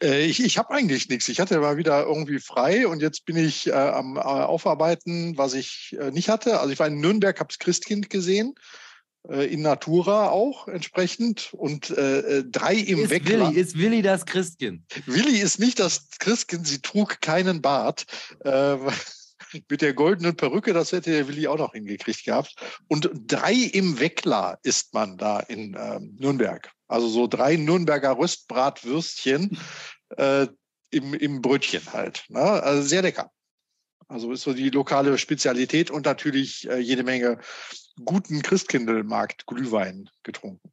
Äh, 0.03 0.25
ich, 0.25 0.43
ich 0.43 0.59
habe 0.59 0.71
eigentlich 0.71 1.09
nichts. 1.09 1.29
Ich 1.29 1.41
hatte 1.41 1.59
mal 1.59 1.77
wieder 1.77 2.03
irgendwie 2.05 2.41
frei 2.41 2.87
und 2.87 3.01
jetzt 3.01 3.25
bin 3.25 3.37
ich 3.37 3.69
äh, 3.69 3.73
am 3.73 4.17
äh, 4.17 4.21
Aufarbeiten, 4.21 5.37
was 5.39 5.55
ich 5.55 5.97
äh, 5.99 6.11
nicht 6.11 6.29
hatte. 6.29 6.61
Also 6.61 6.73
ich 6.73 6.79
war 6.79 6.89
in 6.89 7.01
Nürnberg, 7.01 7.39
habe 7.39 7.49
das 7.49 7.59
Christkind 7.59 8.11
gesehen, 8.11 8.55
äh, 9.29 9.47
in 9.53 9.63
Natura 9.63 10.31
auch 10.31 10.69
entsprechend 10.69 11.55
und 11.55 11.91
äh, 11.91 12.45
drei 12.45 12.75
im 12.75 13.05
ist 13.05 13.11
Weckler. 13.11 13.49
Willi, 13.49 13.61
ist 13.61 13.79
Willi 13.79 14.03
das 14.03 14.27
Christkind? 14.27 14.83
Willi 15.07 15.39
ist 15.39 15.59
nicht 15.59 15.79
das 15.79 16.09
Christkind, 16.19 16.67
sie 16.67 16.81
trug 16.81 17.21
keinen 17.21 17.63
Bart. 17.63 18.07
mit 19.69 19.83
der 19.83 19.93
goldenen 19.93 20.35
Perücke, 20.35 20.73
das 20.73 20.93
hätte 20.93 21.11
der 21.11 21.29
Willi 21.29 21.47
auch 21.47 21.59
noch 21.59 21.73
hingekriegt 21.73 22.25
gehabt. 22.25 22.55
Und 22.89 23.11
drei 23.27 23.53
im 23.53 24.01
Weckler 24.01 24.59
isst 24.63 24.95
man 24.95 25.19
da 25.19 25.41
in 25.41 25.77
ähm, 25.79 26.17
Nürnberg. 26.19 26.71
Also 26.93 27.09
so 27.09 27.27
drei 27.27 27.57
Nürnberger 27.57 28.19
Röstbratwürstchen 28.19 29.59
äh, 30.17 30.47
im, 30.91 31.15
im 31.15 31.41
Brötchen 31.41 31.83
halt. 31.93 32.25
Ne? 32.29 32.41
Also 32.41 32.83
sehr 32.83 33.03
lecker. 33.03 33.31
Also 34.09 34.31
ist 34.31 34.43
so 34.43 34.53
die 34.53 34.71
lokale 34.71 35.17
Spezialität 35.17 35.91
und 35.91 36.05
natürlich 36.05 36.69
äh, 36.69 36.79
jede 36.79 37.03
Menge 37.03 37.39
guten 38.05 38.43
Christkindlmarkt 38.43 39.47
Glühwein 39.47 40.11
getrunken. 40.23 40.71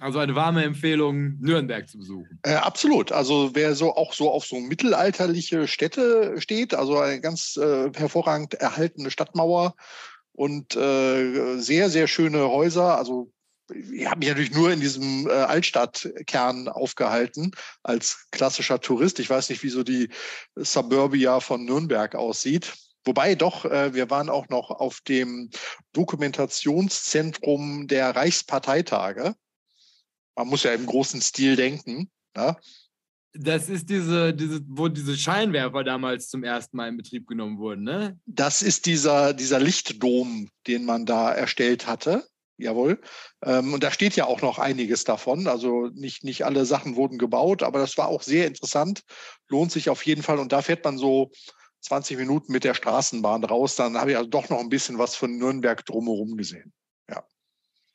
Also 0.00 0.18
eine 0.18 0.34
warme 0.34 0.64
Empfehlung, 0.64 1.38
Nürnberg 1.40 1.88
zu 1.88 1.98
besuchen. 1.98 2.40
Äh, 2.42 2.54
absolut. 2.54 3.12
Also 3.12 3.54
wer 3.54 3.74
so 3.74 3.94
auch 3.94 4.12
so 4.12 4.30
auf 4.30 4.44
so 4.44 4.58
mittelalterliche 4.58 5.68
Städte 5.68 6.40
steht, 6.40 6.74
also 6.74 6.98
eine 6.98 7.20
ganz 7.20 7.56
äh, 7.56 7.90
hervorragend 7.94 8.54
erhaltene 8.54 9.10
Stadtmauer 9.10 9.74
und 10.32 10.76
äh, 10.76 11.58
sehr, 11.58 11.88
sehr 11.88 12.08
schöne 12.08 12.48
Häuser, 12.48 12.98
also 12.98 13.30
ich 13.70 14.06
habe 14.06 14.18
mich 14.18 14.28
natürlich 14.28 14.54
nur 14.54 14.70
in 14.72 14.80
diesem 14.80 15.28
äh, 15.28 15.32
Altstadtkern 15.32 16.68
aufgehalten 16.68 17.52
als 17.82 18.26
klassischer 18.30 18.80
Tourist. 18.80 19.18
Ich 19.18 19.30
weiß 19.30 19.48
nicht, 19.50 19.62
wie 19.62 19.68
so 19.70 19.82
die 19.82 20.08
Suburbia 20.56 21.40
von 21.40 21.64
Nürnberg 21.64 22.14
aussieht. 22.14 22.74
Wobei 23.04 23.34
doch, 23.34 23.64
äh, 23.64 23.94
wir 23.94 24.10
waren 24.10 24.28
auch 24.28 24.48
noch 24.48 24.70
auf 24.70 25.00
dem 25.00 25.50
Dokumentationszentrum 25.92 27.88
der 27.88 28.14
Reichsparteitage. 28.14 29.34
Man 30.36 30.48
muss 30.48 30.62
ja 30.62 30.72
im 30.72 30.86
großen 30.86 31.20
Stil 31.20 31.56
denken. 31.56 32.10
Ne? 32.36 32.56
Das 33.34 33.68
ist 33.68 33.88
diese, 33.88 34.34
diese, 34.34 34.60
wo 34.66 34.88
diese 34.88 35.16
Scheinwerfer 35.16 35.84
damals 35.84 36.28
zum 36.28 36.44
ersten 36.44 36.76
Mal 36.76 36.88
in 36.90 36.98
Betrieb 36.98 37.26
genommen 37.26 37.58
wurden, 37.58 37.82
ne? 37.82 38.18
Das 38.26 38.60
ist 38.60 38.84
dieser, 38.84 39.32
dieser 39.32 39.58
Lichtdom, 39.58 40.50
den 40.66 40.84
man 40.84 41.06
da 41.06 41.32
erstellt 41.32 41.86
hatte. 41.86 42.26
Jawohl. 42.58 43.00
Ähm, 43.44 43.74
und 43.74 43.82
da 43.82 43.90
steht 43.90 44.14
ja 44.16 44.26
auch 44.26 44.42
noch 44.42 44.58
einiges 44.58 45.04
davon. 45.04 45.46
Also 45.46 45.88
nicht, 45.94 46.24
nicht 46.24 46.44
alle 46.44 46.64
Sachen 46.64 46.96
wurden 46.96 47.18
gebaut, 47.18 47.62
aber 47.62 47.78
das 47.78 47.96
war 47.98 48.08
auch 48.08 48.22
sehr 48.22 48.46
interessant. 48.46 49.02
Lohnt 49.48 49.72
sich 49.72 49.88
auf 49.90 50.04
jeden 50.04 50.22
Fall. 50.22 50.38
Und 50.38 50.52
da 50.52 50.62
fährt 50.62 50.84
man 50.84 50.98
so 50.98 51.32
20 51.80 52.18
Minuten 52.18 52.52
mit 52.52 52.64
der 52.64 52.74
Straßenbahn 52.74 53.44
raus. 53.44 53.76
Dann 53.76 53.96
habe 53.98 54.12
ich 54.12 54.16
also 54.16 54.28
doch 54.28 54.48
noch 54.48 54.60
ein 54.60 54.68
bisschen 54.68 54.98
was 54.98 55.16
von 55.16 55.36
Nürnberg 55.36 55.84
drumherum 55.84 56.36
gesehen. 56.36 56.72
Ja. 57.08 57.24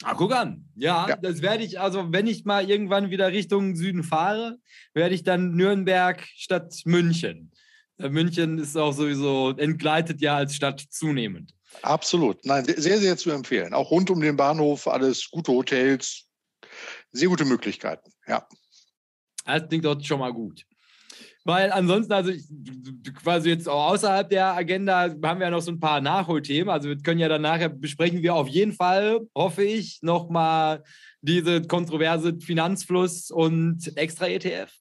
Ah, 0.03 0.13
guck 0.15 0.33
an. 0.35 0.65
Ja, 0.75 1.07
ja, 1.07 1.15
das 1.15 1.41
werde 1.41 1.63
ich, 1.63 1.79
also 1.79 2.11
wenn 2.11 2.27
ich 2.27 2.45
mal 2.45 2.69
irgendwann 2.69 3.09
wieder 3.09 3.31
Richtung 3.31 3.75
Süden 3.75 4.03
fahre, 4.03 4.57
werde 4.93 5.15
ich 5.15 5.23
dann 5.23 5.55
Nürnberg 5.55 6.21
statt 6.35 6.81
München. 6.85 7.51
München 7.97 8.59
ist 8.59 8.77
auch 8.77 8.91
sowieso 8.91 9.51
entgleitet 9.57 10.21
ja 10.21 10.35
als 10.37 10.55
Stadt 10.55 10.85
zunehmend. 10.89 11.56
Absolut. 11.81 12.43
Nein, 12.45 12.65
sehr, 12.65 12.97
sehr 12.99 13.17
zu 13.17 13.31
empfehlen. 13.31 13.73
Auch 13.73 13.91
rund 13.91 14.09
um 14.09 14.21
den 14.21 14.35
Bahnhof, 14.35 14.87
alles 14.87 15.29
gute 15.29 15.51
Hotels, 15.51 16.25
sehr 17.11 17.27
gute 17.27 17.45
Möglichkeiten, 17.45 18.11
ja. 18.27 18.47
Das 19.45 19.67
klingt 19.67 19.85
dort 19.85 20.05
schon 20.05 20.19
mal 20.19 20.33
gut. 20.33 20.65
Weil 21.45 21.71
ansonsten, 21.71 22.11
also 22.11 22.29
ich, 22.29 22.45
quasi 23.23 23.49
jetzt 23.49 23.69
auch 23.69 23.91
außerhalb 23.91 24.29
der 24.29 24.53
Agenda 24.53 25.03
haben 25.03 25.39
wir 25.39 25.45
ja 25.45 25.49
noch 25.49 25.61
so 25.61 25.71
ein 25.71 25.79
paar 25.79 26.01
Nachholthemen. 26.01 26.69
Also 26.69 26.89
wir 26.89 26.97
können 26.97 27.21
ja 27.21 27.29
dann 27.29 27.41
nachher 27.41 27.69
besprechen 27.69 28.21
wir 28.21 28.35
auf 28.35 28.49
jeden 28.49 28.73
Fall, 28.73 29.21
hoffe 29.33 29.63
ich, 29.63 29.99
nochmal 30.01 30.83
diese 31.21 31.61
kontroverse 31.61 32.37
Finanzfluss 32.41 33.31
und 33.31 33.95
extra 33.95 34.27
ETF 34.27 34.73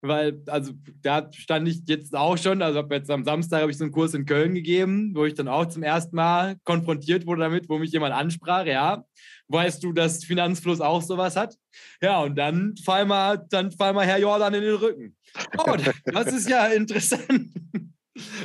weil, 0.00 0.42
also 0.46 0.72
da 1.02 1.28
stand 1.32 1.68
ich 1.68 1.82
jetzt 1.86 2.14
auch 2.14 2.36
schon, 2.38 2.62
also 2.62 2.78
habe 2.78 2.94
jetzt 2.94 3.10
am 3.10 3.24
Samstag 3.24 3.62
habe 3.62 3.70
ich 3.70 3.78
so 3.78 3.84
einen 3.84 3.92
Kurs 3.92 4.14
in 4.14 4.26
Köln 4.26 4.54
gegeben, 4.54 5.12
wo 5.14 5.24
ich 5.24 5.34
dann 5.34 5.48
auch 5.48 5.66
zum 5.66 5.82
ersten 5.82 6.14
Mal 6.14 6.56
konfrontiert 6.64 7.26
wurde 7.26 7.42
damit, 7.42 7.68
wo 7.68 7.78
mich 7.78 7.90
jemand 7.90 8.14
ansprach, 8.14 8.64
ja, 8.66 9.04
weißt 9.48 9.82
du, 9.82 9.92
dass 9.92 10.24
Finanzfluss 10.24 10.80
auch 10.80 11.02
sowas 11.02 11.36
hat? 11.36 11.56
Ja, 12.00 12.20
und 12.20 12.36
dann 12.36 12.76
fall 12.84 13.06
mal, 13.06 13.44
dann 13.50 13.72
fall 13.72 13.92
mal 13.92 14.06
Herr 14.06 14.18
Jordan 14.18 14.54
in 14.54 14.62
den 14.62 14.74
Rücken. 14.74 15.16
Oh, 15.56 15.76
das 16.04 16.26
ist 16.28 16.48
ja 16.48 16.66
interessant. 16.66 17.50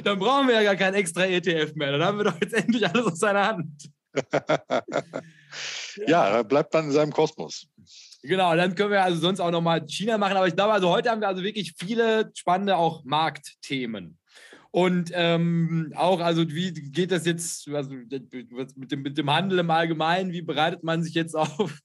Dann 0.03 0.19
brauchen 0.19 0.47
wir 0.47 0.55
ja 0.55 0.63
gar 0.63 0.75
kein 0.75 0.93
extra 0.93 1.25
ETF 1.25 1.75
mehr. 1.75 1.91
Dann 1.93 2.03
haben 2.03 2.17
wir 2.17 2.25
doch 2.25 2.39
jetzt 2.41 2.53
endlich 2.53 2.87
alles 2.87 3.05
aus 3.05 3.19
seiner 3.19 3.47
Hand. 3.47 3.89
ja, 6.07 6.27
er 6.27 6.43
bleibt 6.43 6.73
dann 6.73 6.85
in 6.85 6.91
seinem 6.91 7.11
Kosmos. 7.11 7.67
Genau, 8.25 8.55
dann 8.55 8.73
können 8.73 8.91
wir 8.91 9.03
also 9.03 9.19
sonst 9.19 9.41
auch 9.41 9.51
nochmal 9.51 9.85
China 9.85 10.17
machen. 10.17 10.37
Aber 10.37 10.47
ich 10.47 10.55
glaube, 10.55 10.71
also 10.71 10.89
heute 10.89 11.11
haben 11.11 11.19
wir 11.19 11.27
also 11.27 11.43
wirklich 11.43 11.73
viele 11.77 12.31
spannende 12.33 12.77
auch 12.77 13.03
Marktthemen. 13.03 14.17
Und 14.71 15.11
ähm, 15.13 15.91
auch, 15.95 16.21
also 16.21 16.49
wie 16.49 16.73
geht 16.73 17.11
das 17.11 17.25
jetzt 17.25 17.67
also 17.67 17.91
mit, 17.91 18.91
dem, 18.91 19.01
mit 19.01 19.17
dem 19.17 19.29
Handel 19.29 19.59
im 19.59 19.69
Allgemeinen? 19.69 20.31
Wie 20.31 20.41
bereitet 20.41 20.83
man 20.83 21.03
sich 21.03 21.13
jetzt 21.13 21.35
auf 21.37 21.77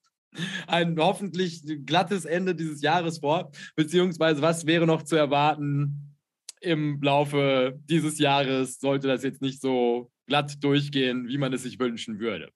ein 0.68 0.97
hoffentlich 0.99 1.62
glattes 1.85 2.25
Ende 2.25 2.54
dieses 2.54 2.83
Jahres 2.83 3.18
vor? 3.18 3.50
Beziehungsweise 3.75 4.40
was 4.40 4.64
wäre 4.64 4.87
noch 4.87 5.02
zu 5.02 5.16
erwarten 5.16 6.16
im 6.61 7.02
Laufe 7.02 7.78
dieses 7.90 8.21
Jahres? 8.21 8.78
Sollte 8.78 9.09
das 9.09 9.25
jetzt 9.25 9.42
nicht 9.42 9.61
so 9.61 10.11
glatt 10.28 10.62
durchgehen, 10.62 11.26
wie 11.26 11.38
man 11.38 11.52
es 11.52 11.64
sich 11.64 11.80
wünschen 11.80 12.21
würde? 12.21 12.52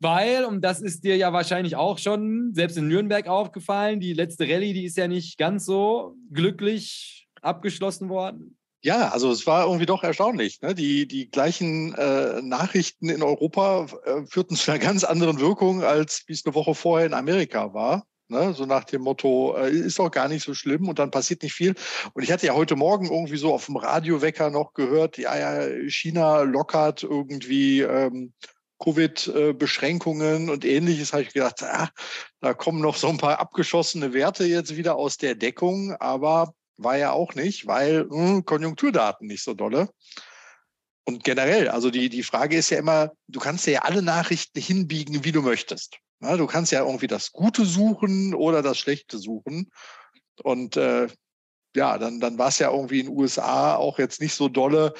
Weil, 0.00 0.46
und 0.46 0.62
das 0.62 0.80
ist 0.80 1.04
dir 1.04 1.16
ja 1.16 1.32
wahrscheinlich 1.32 1.76
auch 1.76 1.98
schon 1.98 2.54
selbst 2.54 2.78
in 2.78 2.88
Nürnberg 2.88 3.28
aufgefallen, 3.28 4.00
die 4.00 4.14
letzte 4.14 4.44
Rallye, 4.44 4.72
die 4.72 4.86
ist 4.86 4.96
ja 4.96 5.06
nicht 5.06 5.36
ganz 5.36 5.66
so 5.66 6.16
glücklich 6.32 7.28
abgeschlossen 7.42 8.08
worden. 8.08 8.56
Ja, 8.82 9.10
also 9.10 9.30
es 9.30 9.46
war 9.46 9.66
irgendwie 9.66 9.84
doch 9.84 10.02
erstaunlich. 10.02 10.62
Ne? 10.62 10.74
Die, 10.74 11.06
die 11.06 11.30
gleichen 11.30 11.94
äh, 11.96 12.40
Nachrichten 12.40 13.10
in 13.10 13.22
Europa 13.22 13.86
äh, 14.04 14.24
führten 14.26 14.56
zu 14.56 14.70
einer 14.70 14.80
ganz 14.80 15.04
anderen 15.04 15.38
Wirkung, 15.38 15.82
als 15.82 16.22
wie 16.26 16.32
es 16.32 16.46
eine 16.46 16.54
Woche 16.54 16.74
vorher 16.74 17.06
in 17.06 17.12
Amerika 17.12 17.74
war. 17.74 18.06
Ne? 18.28 18.54
So 18.54 18.64
nach 18.64 18.84
dem 18.84 19.02
Motto, 19.02 19.54
äh, 19.58 19.70
ist 19.70 19.98
doch 19.98 20.10
gar 20.10 20.28
nicht 20.28 20.44
so 20.44 20.54
schlimm 20.54 20.88
und 20.88 20.98
dann 20.98 21.10
passiert 21.10 21.42
nicht 21.42 21.52
viel. 21.52 21.74
Und 22.14 22.22
ich 22.22 22.32
hatte 22.32 22.46
ja 22.46 22.54
heute 22.54 22.74
Morgen 22.74 23.04
irgendwie 23.04 23.36
so 23.36 23.52
auf 23.52 23.66
dem 23.66 23.76
Radiowecker 23.76 24.48
noch 24.48 24.72
gehört, 24.72 25.18
ja, 25.18 25.36
ja, 25.36 25.88
China 25.88 26.40
lockert 26.42 27.02
irgendwie 27.02 27.80
ähm, 27.80 28.32
Covid-Beschränkungen 28.82 30.50
und 30.50 30.64
ähnliches, 30.64 31.12
habe 31.12 31.22
ich 31.22 31.32
gedacht, 31.32 31.62
ah, 31.62 31.90
da 32.40 32.54
kommen 32.54 32.80
noch 32.80 32.96
so 32.96 33.08
ein 33.08 33.18
paar 33.18 33.38
abgeschossene 33.38 34.12
Werte 34.12 34.44
jetzt 34.44 34.76
wieder 34.76 34.96
aus 34.96 35.16
der 35.16 35.34
Deckung, 35.34 35.94
aber 36.00 36.54
war 36.76 36.96
ja 36.96 37.12
auch 37.12 37.34
nicht, 37.34 37.66
weil 37.66 38.04
mh, 38.04 38.16
hm, 38.16 38.44
Konjunkturdaten 38.44 39.26
nicht 39.26 39.44
so 39.44 39.54
dolle. 39.54 39.90
Und 41.04 41.24
generell, 41.24 41.68
also 41.68 41.90
die, 41.90 42.08
die 42.08 42.22
Frage 42.22 42.56
ist 42.56 42.70
ja 42.70 42.78
immer, 42.78 43.12
du 43.28 43.40
kannst 43.40 43.66
ja 43.66 43.82
alle 43.82 44.02
Nachrichten 44.02 44.60
hinbiegen, 44.60 45.24
wie 45.24 45.32
du 45.32 45.42
möchtest. 45.42 45.98
Ja, 46.20 46.36
du 46.36 46.46
kannst 46.46 46.72
ja 46.72 46.84
irgendwie 46.84 47.06
das 47.06 47.32
Gute 47.32 47.64
suchen 47.64 48.34
oder 48.34 48.62
das 48.62 48.78
Schlechte 48.78 49.18
suchen. 49.18 49.70
Und 50.42 50.76
äh, 50.76 51.08
ja, 51.74 51.98
dann, 51.98 52.20
dann 52.20 52.38
war 52.38 52.48
es 52.48 52.58
ja 52.58 52.70
irgendwie 52.70 53.00
in 53.00 53.06
den 53.06 53.16
USA 53.16 53.76
auch 53.76 53.98
jetzt 53.98 54.20
nicht 54.20 54.34
so 54.34 54.48
dolle, 54.48 54.94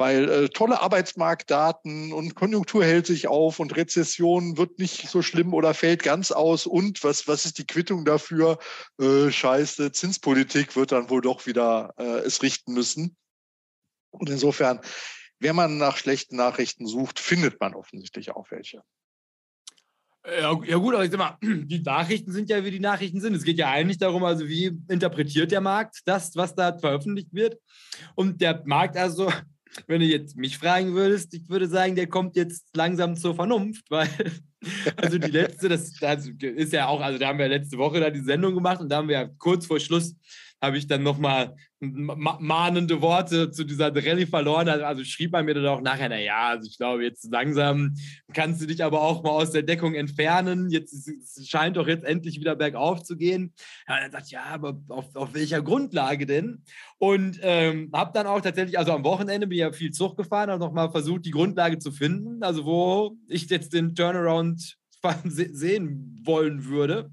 weil 0.00 0.30
äh, 0.30 0.48
tolle 0.48 0.80
Arbeitsmarktdaten 0.80 2.14
und 2.14 2.34
Konjunktur 2.34 2.82
hält 2.82 3.04
sich 3.04 3.28
auf 3.28 3.60
und 3.60 3.76
Rezession 3.76 4.56
wird 4.56 4.78
nicht 4.78 5.10
so 5.10 5.20
schlimm 5.20 5.52
oder 5.52 5.74
fällt 5.74 6.02
ganz 6.02 6.32
aus. 6.32 6.66
Und 6.66 7.04
was, 7.04 7.28
was 7.28 7.44
ist 7.44 7.58
die 7.58 7.66
Quittung 7.66 8.06
dafür? 8.06 8.58
Äh, 8.98 9.30
scheiße, 9.30 9.92
Zinspolitik 9.92 10.74
wird 10.74 10.92
dann 10.92 11.10
wohl 11.10 11.20
doch 11.20 11.44
wieder 11.44 11.92
äh, 11.98 12.20
es 12.20 12.42
richten 12.42 12.72
müssen. 12.72 13.14
Und 14.08 14.30
insofern, 14.30 14.80
wenn 15.38 15.54
man 15.54 15.76
nach 15.76 15.98
schlechten 15.98 16.34
Nachrichten 16.34 16.86
sucht, 16.86 17.18
findet 17.18 17.60
man 17.60 17.74
offensichtlich 17.74 18.30
auch 18.30 18.50
welche. 18.50 18.82
Ja, 20.26 20.58
ja, 20.64 20.76
gut, 20.78 20.94
aber 20.94 21.04
ich 21.04 21.10
sag 21.10 21.18
mal, 21.18 21.36
die 21.42 21.82
Nachrichten 21.82 22.32
sind 22.32 22.48
ja, 22.48 22.64
wie 22.64 22.70
die 22.70 22.80
Nachrichten 22.80 23.20
sind. 23.20 23.34
Es 23.34 23.44
geht 23.44 23.58
ja 23.58 23.68
eigentlich 23.68 23.98
darum, 23.98 24.24
also 24.24 24.48
wie 24.48 24.78
interpretiert 24.88 25.52
der 25.52 25.60
Markt 25.60 26.00
das, 26.06 26.34
was 26.36 26.54
da 26.54 26.78
veröffentlicht 26.78 27.34
wird. 27.34 27.58
Und 28.14 28.40
der 28.40 28.62
Markt 28.64 28.96
also, 28.96 29.30
wenn 29.86 30.00
du 30.00 30.06
jetzt 30.06 30.36
mich 30.36 30.58
fragen 30.58 30.94
würdest, 30.94 31.34
ich 31.34 31.48
würde 31.48 31.68
sagen, 31.68 31.94
der 31.94 32.06
kommt 32.06 32.36
jetzt 32.36 32.76
langsam 32.76 33.16
zur 33.16 33.34
Vernunft, 33.34 33.90
weil 33.90 34.08
also 34.96 35.18
die 35.18 35.30
letzte, 35.30 35.68
das, 35.68 35.92
das 35.94 36.26
ist 36.40 36.72
ja 36.72 36.88
auch, 36.88 37.00
also 37.00 37.18
da 37.18 37.28
haben 37.28 37.38
wir 37.38 37.48
letzte 37.48 37.78
Woche 37.78 38.00
da 38.00 38.10
die 38.10 38.20
Sendung 38.20 38.54
gemacht 38.54 38.80
und 38.80 38.88
da 38.88 38.96
haben 38.96 39.08
wir 39.08 39.20
ja 39.20 39.28
kurz 39.38 39.66
vor 39.66 39.80
Schluss 39.80 40.16
habe 40.60 40.76
ich 40.76 40.86
dann 40.86 41.02
nochmal 41.02 41.56
mahnende 41.80 43.00
Worte 43.00 43.50
zu 43.50 43.64
dieser 43.64 43.94
Rallye 43.94 44.26
verloren. 44.26 44.68
Also, 44.68 44.84
also 44.84 45.04
schrieb 45.04 45.32
er 45.32 45.42
mir 45.42 45.54
dann 45.54 45.66
auch 45.66 45.80
nachher, 45.80 46.10
naja, 46.10 46.48
also 46.48 46.68
ich 46.68 46.76
glaube, 46.76 47.02
jetzt 47.02 47.30
langsam 47.30 47.94
kannst 48.34 48.60
du 48.60 48.66
dich 48.66 48.84
aber 48.84 49.00
auch 49.00 49.22
mal 49.22 49.30
aus 49.30 49.52
der 49.52 49.62
Deckung 49.62 49.94
entfernen. 49.94 50.68
Jetzt 50.68 50.92
es 50.92 51.48
scheint 51.48 51.78
doch 51.78 51.88
jetzt 51.88 52.04
endlich 52.04 52.38
wieder 52.38 52.54
bergauf 52.56 53.02
zu 53.02 53.16
gehen. 53.16 53.54
Ja, 53.88 53.96
er 53.96 54.10
sagt, 54.10 54.30
ja, 54.30 54.44
aber 54.44 54.78
auf, 54.88 55.16
auf 55.16 55.32
welcher 55.32 55.62
Grundlage 55.62 56.26
denn? 56.26 56.62
Und 56.98 57.38
ähm, 57.42 57.90
habe 57.94 58.12
dann 58.12 58.26
auch 58.26 58.42
tatsächlich, 58.42 58.78
also 58.78 58.92
am 58.92 59.04
Wochenende 59.04 59.46
bin 59.46 59.56
ich 59.56 59.62
ja 59.62 59.72
viel 59.72 59.92
Zug 59.92 60.18
gefahren, 60.18 60.50
und 60.50 60.58
nochmal 60.58 60.90
versucht, 60.90 61.24
die 61.24 61.30
Grundlage 61.30 61.78
zu 61.78 61.92
finden, 61.92 62.42
also 62.42 62.66
wo 62.66 63.16
ich 63.28 63.48
jetzt 63.48 63.72
den 63.72 63.94
Turnaround 63.94 64.76
sehen 65.24 66.20
wollen 66.24 66.66
würde. 66.66 67.10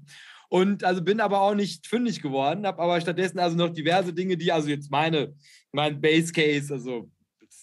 Und 0.48 0.82
also 0.84 1.02
bin 1.02 1.20
aber 1.20 1.40
auch 1.40 1.54
nicht 1.54 1.86
fündig 1.86 2.22
geworden, 2.22 2.66
habe 2.66 2.82
aber 2.82 3.00
stattdessen 3.00 3.38
also 3.38 3.56
noch 3.56 3.68
diverse 3.68 4.12
Dinge, 4.14 4.36
die 4.36 4.50
also 4.50 4.68
jetzt 4.68 4.90
meine, 4.90 5.34
mein 5.72 6.00
Base 6.00 6.32
Case, 6.32 6.72
also 6.72 7.10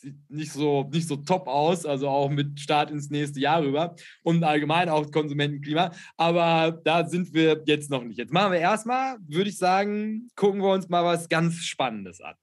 sieht 0.05 0.29
nicht 0.29 0.51
so, 0.51 0.87
nicht 0.91 1.07
so 1.07 1.15
top 1.15 1.47
aus, 1.47 1.85
also 1.85 2.07
auch 2.09 2.29
mit 2.29 2.59
Start 2.59 2.91
ins 2.91 3.09
nächste 3.09 3.39
Jahr 3.39 3.61
rüber 3.61 3.95
und 4.23 4.43
allgemein 4.43 4.89
auch 4.89 5.09
Konsumentenklima. 5.11 5.91
Aber 6.17 6.79
da 6.83 7.07
sind 7.07 7.33
wir 7.33 7.63
jetzt 7.65 7.89
noch 7.89 8.03
nicht. 8.03 8.17
Jetzt 8.17 8.33
machen 8.33 8.51
wir 8.51 8.59
erstmal, 8.59 9.17
würde 9.27 9.49
ich 9.49 9.57
sagen, 9.57 10.29
gucken 10.35 10.61
wir 10.61 10.71
uns 10.71 10.89
mal 10.89 11.03
was 11.03 11.27
ganz 11.27 11.55
Spannendes 11.55 12.21
an. 12.21 12.35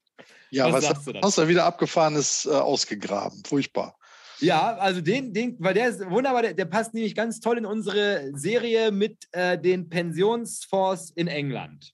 Ja, 0.51 0.71
was, 0.73 0.85
was 0.85 1.15
hast 1.23 1.39
du 1.39 1.49
wieder 1.49 1.65
abgefahrenes 1.65 2.47
äh, 2.47 2.51
ausgegraben? 2.51 3.43
Furchtbar. 3.47 3.97
Ja, 4.43 4.77
also 4.77 5.01
den, 5.01 5.33
den, 5.33 5.57
weil 5.61 5.75
der 5.75 5.89
ist 5.89 6.01
wunderbar, 6.11 6.43
der, 6.43 6.55
der 6.55 6.65
passt 6.65 6.95
nämlich 6.95 7.15
ganz 7.15 7.41
toll 7.41 7.59
in 7.59 7.67
unsere 7.67 8.31
Serie 8.35 8.91
mit 8.91 9.17
äh, 9.33 9.59
den 9.59 9.89
Pensionsfonds 9.89 11.11
in 11.11 11.29
England. 11.29 11.93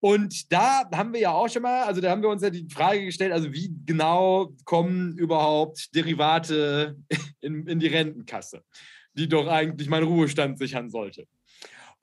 Und 0.00 0.52
da 0.52 0.82
haben 0.94 1.14
wir 1.14 1.20
ja 1.20 1.30
auch 1.32 1.48
schon 1.48 1.62
mal, 1.62 1.84
also 1.84 2.02
da 2.02 2.10
haben 2.10 2.20
wir 2.20 2.28
uns 2.28 2.42
ja 2.42 2.50
die 2.50 2.68
Frage 2.68 3.06
gestellt, 3.06 3.32
also 3.32 3.50
wie 3.54 3.74
genau 3.86 4.52
kommen 4.66 5.16
überhaupt 5.16 5.94
Derivate 5.94 6.96
in, 7.40 7.66
in 7.66 7.80
die 7.80 7.86
Rentenkasse, 7.86 8.62
die 9.14 9.26
doch 9.26 9.46
eigentlich 9.46 9.88
mein 9.88 10.02
Ruhestand 10.02 10.58
sichern 10.58 10.90
sollte. 10.90 11.26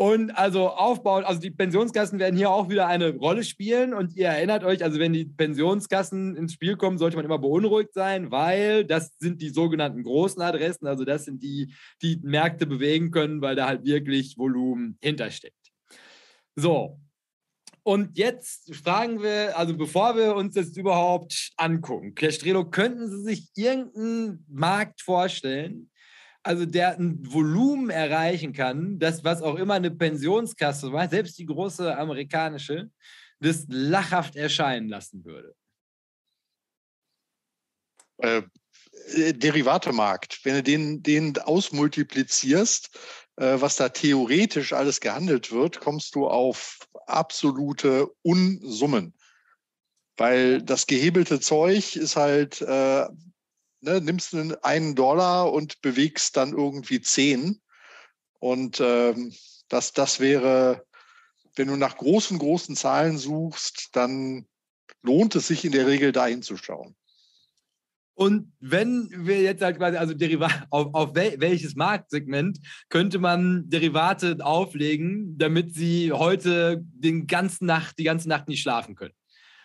Und 0.01 0.31
also 0.31 0.70
aufbauen, 0.70 1.25
also 1.25 1.39
die 1.39 1.51
Pensionskassen 1.51 2.17
werden 2.17 2.36
hier 2.36 2.50
auch 2.50 2.70
wieder 2.70 2.88
eine 2.88 3.13
Rolle 3.17 3.43
spielen. 3.43 3.93
Und 3.93 4.15
ihr 4.15 4.29
erinnert 4.29 4.63
euch, 4.63 4.84
also 4.84 4.98
wenn 4.98 5.13
die 5.13 5.25
Pensionskassen 5.25 6.36
ins 6.36 6.53
Spiel 6.53 6.75
kommen, 6.75 6.98
sollte 6.98 7.17
man 7.17 7.25
immer 7.25 7.38
beunruhigt 7.38 7.93
sein, 7.93 8.31
weil 8.31 8.84
das 8.84 9.15
sind 9.20 9.43
die 9.43 9.50
sogenannten 9.50 10.01
großen 10.01 10.41
Adressen. 10.41 10.88
Also 10.88 11.05
das 11.05 11.25
sind 11.25 11.43
die, 11.43 11.75
die 12.01 12.20
Märkte 12.24 12.65
bewegen 12.65 13.12
können, 13.12 13.43
weil 13.43 13.55
da 13.55 13.67
halt 13.67 13.86
wirklich 13.86 14.39
Volumen 14.39 14.98
hintersteckt. 15.03 15.72
So. 16.55 17.00
Und 17.84 18.17
jetzt 18.17 18.74
fragen 18.74 19.22
wir, 19.22 19.55
also 19.55 19.77
bevor 19.77 20.15
wir 20.15 20.36
uns 20.36 20.55
das 20.55 20.75
überhaupt 20.75 21.51
angucken, 21.58 22.15
Kestrelo, 22.15 22.67
könnten 22.67 23.08
Sie 23.08 23.22
sich 23.22 23.51
irgendeinen 23.53 24.48
Markt 24.50 25.01
vorstellen, 25.01 25.90
also 26.43 26.65
der 26.65 26.98
ein 26.98 27.19
Volumen 27.21 27.89
erreichen 27.89 28.53
kann, 28.53 29.00
das, 29.00 29.24
was 29.24 29.41
auch 29.41 29.55
immer 29.55 29.75
eine 29.75 29.91
Pensionskasse 29.91 30.89
macht, 30.89 31.12
selbst 31.12 31.38
die 31.38 31.45
große 31.45 31.95
amerikanische, 31.95 32.89
das 33.39 33.65
lachhaft 33.67 34.36
erscheinen 34.36 34.89
lassen 34.89 35.24
würde? 35.25 35.55
Äh, 38.17 38.43
äh, 39.15 39.33
Derivatemarkt, 39.33 40.39
wenn 40.43 40.55
du 40.55 40.63
den, 40.63 41.03
den 41.03 41.38
ausmultiplizierst, 41.38 42.89
äh, 43.38 43.60
was 43.60 43.75
da 43.75 43.89
theoretisch 43.89 44.74
alles 44.74 45.00
gehandelt 45.00 45.51
wird, 45.51 45.79
kommst 45.79 46.15
du 46.15 46.27
auf 46.27 46.79
absolute 47.07 48.07
Unsummen. 48.21 49.13
Weil 50.17 50.62
das 50.62 50.88
gehebelte 50.88 51.39
Zeug 51.39 51.96
ist 51.96 52.15
halt 52.15 52.61
äh, 52.61 53.07
ne, 53.81 54.01
nimmst 54.01 54.33
du 54.33 54.57
einen 54.63 54.96
Dollar 54.96 55.51
und 55.51 55.81
bewegst 55.81 56.37
dann 56.37 56.53
irgendwie 56.53 57.01
zehn. 57.01 57.61
Und 58.39 58.79
ähm, 58.79 59.33
das, 59.67 59.94
das 59.94 60.20
wäre, 60.20 60.85
wenn 61.55 61.67
du 61.67 61.75
nach 61.75 61.98
großen, 61.98 62.39
großen 62.39 62.75
Zahlen 62.75 63.17
suchst, 63.17 63.89
dann 63.94 64.48
lohnt 65.03 65.35
es 65.35 65.48
sich 65.48 65.65
in 65.65 65.72
der 65.72 65.87
Regel 65.87 66.11
dahin 66.11 66.41
zu 66.41 66.57
schauen. 66.57 66.96
Und 68.13 68.51
wenn 68.59 69.09
wir 69.25 69.41
jetzt 69.41 69.63
halt 69.63 69.77
quasi, 69.77 69.98
also 69.98 70.13
Derivate, 70.13 70.67
auf, 70.70 70.94
auf 70.94 71.15
welches 71.15 71.75
Marktsegment 71.75 72.59
könnte 72.89 73.17
man 73.20 73.70
Derivate 73.70 74.37
auflegen, 74.41 75.37
damit 75.37 75.74
sie 75.74 76.11
heute 76.11 76.81
den 76.83 77.25
ganzen 77.25 77.65
Nacht, 77.65 77.98
die 77.98 78.03
ganze 78.03 78.29
Nacht 78.29 78.48
nicht 78.48 78.61
schlafen 78.61 78.96
können? 78.96 79.13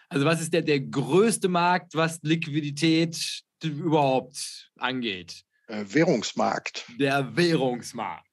Also 0.09 0.24
was 0.24 0.40
ist 0.40 0.52
der, 0.52 0.62
der 0.62 0.81
größte 0.81 1.48
Markt, 1.48 1.94
was 1.96 2.20
Liquidität 2.22 3.42
überhaupt 3.64 4.71
angeht. 4.77 5.45
Äh, 5.69 5.85
Währungsmarkt. 5.88 6.87
Der 6.99 7.37
Währungsmarkt. 7.37 8.27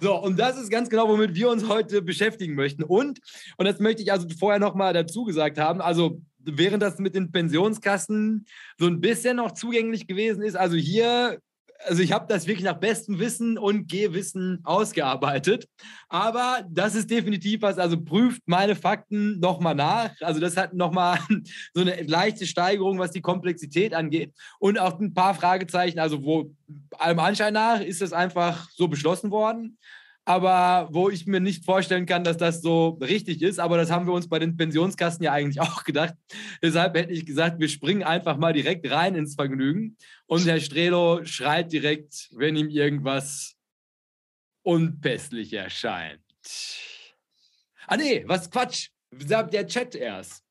So, 0.00 0.16
und 0.16 0.38
das 0.38 0.58
ist 0.58 0.70
ganz 0.70 0.88
genau, 0.88 1.08
womit 1.08 1.34
wir 1.34 1.50
uns 1.50 1.68
heute 1.68 2.02
beschäftigen 2.02 2.54
möchten. 2.54 2.82
Und, 2.82 3.20
und 3.56 3.66
das 3.66 3.78
möchte 3.78 4.02
ich 4.02 4.12
also 4.12 4.26
vorher 4.38 4.58
nochmal 4.58 4.92
dazu 4.92 5.24
gesagt 5.24 5.58
haben, 5.58 5.80
also 5.80 6.20
während 6.38 6.82
das 6.82 6.98
mit 6.98 7.14
den 7.14 7.30
Pensionskassen 7.30 8.46
so 8.78 8.86
ein 8.86 9.00
bisschen 9.00 9.36
noch 9.36 9.52
zugänglich 9.52 10.06
gewesen 10.06 10.42
ist, 10.42 10.56
also 10.56 10.76
hier 10.76 11.40
also 11.84 12.02
ich 12.02 12.12
habe 12.12 12.26
das 12.28 12.46
wirklich 12.46 12.64
nach 12.64 12.78
bestem 12.78 13.18
Wissen 13.18 13.58
und 13.58 13.88
Gehwissen 13.88 14.60
ausgearbeitet. 14.64 15.68
Aber 16.08 16.64
das 16.70 16.94
ist 16.94 17.10
definitiv 17.10 17.62
was, 17.62 17.78
also 17.78 18.00
prüft 18.00 18.42
meine 18.46 18.76
Fakten 18.76 19.38
nochmal 19.40 19.74
nach. 19.74 20.10
Also 20.20 20.40
das 20.40 20.56
hat 20.56 20.74
nochmal 20.74 21.18
so 21.74 21.82
eine 21.82 22.02
leichte 22.02 22.46
Steigerung, 22.46 22.98
was 22.98 23.10
die 23.10 23.20
Komplexität 23.20 23.94
angeht. 23.94 24.32
Und 24.58 24.78
auch 24.78 24.98
ein 24.98 25.14
paar 25.14 25.34
Fragezeichen, 25.34 25.98
also 25.98 26.24
wo 26.24 26.50
allem 26.98 27.18
Anschein 27.18 27.54
nach 27.54 27.80
ist 27.80 28.02
das 28.02 28.12
einfach 28.12 28.68
so 28.70 28.88
beschlossen 28.88 29.30
worden 29.30 29.78
aber 30.26 30.88
wo 30.90 31.08
ich 31.08 31.26
mir 31.26 31.38
nicht 31.38 31.64
vorstellen 31.64 32.04
kann, 32.04 32.24
dass 32.24 32.36
das 32.36 32.60
so 32.60 32.98
richtig 33.00 33.42
ist. 33.42 33.60
Aber 33.60 33.76
das 33.76 33.92
haben 33.92 34.06
wir 34.06 34.12
uns 34.12 34.28
bei 34.28 34.40
den 34.40 34.56
Pensionskassen 34.56 35.22
ja 35.22 35.32
eigentlich 35.32 35.60
auch 35.60 35.84
gedacht. 35.84 36.14
Deshalb 36.60 36.96
hätte 36.96 37.12
ich 37.12 37.24
gesagt, 37.24 37.60
wir 37.60 37.68
springen 37.68 38.02
einfach 38.02 38.36
mal 38.36 38.52
direkt 38.52 38.90
rein 38.90 39.14
ins 39.14 39.36
Vergnügen. 39.36 39.96
Und 40.26 40.44
Herr 40.44 40.60
Strelo 40.60 41.24
schreit 41.24 41.72
direkt, 41.72 42.28
wenn 42.32 42.56
ihm 42.56 42.68
irgendwas 42.68 43.54
unpässlich 44.62 45.52
erscheint. 45.52 46.20
Ah 47.86 47.96
nee, 47.96 48.24
was 48.26 48.50
Quatsch. 48.50 48.88
Sagt 49.16 49.54
der 49.54 49.68
Chat 49.68 49.94
erst. 49.94 50.42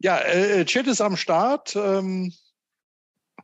Ja, 0.00 0.20
äh, 0.20 0.66
Chat 0.66 0.86
ist 0.86 1.00
am 1.00 1.16
Start. 1.16 1.74
Ähm, 1.74 2.30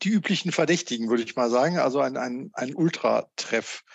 die 0.03 0.11
üblichen 0.11 0.53
Verdächtigen, 0.53 1.09
würde 1.09 1.23
ich 1.23 1.37
mal 1.37 1.49
sagen. 1.49 1.79
Also 1.79 2.01
ein, 2.01 2.19
ein, 2.19 2.51
ein 2.53 2.75
Ultratreff 2.75 3.83
äh, 3.87 3.92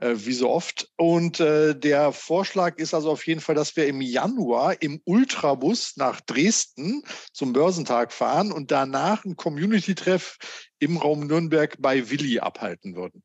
wie 0.00 0.32
so 0.32 0.50
oft. 0.50 0.88
Und 0.96 1.40
äh, 1.40 1.78
der 1.78 2.12
Vorschlag 2.12 2.78
ist 2.78 2.94
also 2.94 3.10
auf 3.10 3.26
jeden 3.26 3.40
Fall, 3.40 3.54
dass 3.54 3.76
wir 3.76 3.86
im 3.86 4.00
Januar 4.00 4.82
im 4.82 5.00
Ultrabus 5.04 5.96
nach 5.96 6.20
Dresden 6.20 7.02
zum 7.32 7.52
Börsentag 7.52 8.12
fahren 8.12 8.52
und 8.52 8.70
danach 8.70 9.24
ein 9.24 9.36
Community-Treff 9.36 10.36
im 10.78 10.96
Raum 10.96 11.26
Nürnberg 11.26 11.76
bei 11.78 12.10
Willi 12.10 12.40
abhalten 12.40 12.96
würden. 12.96 13.22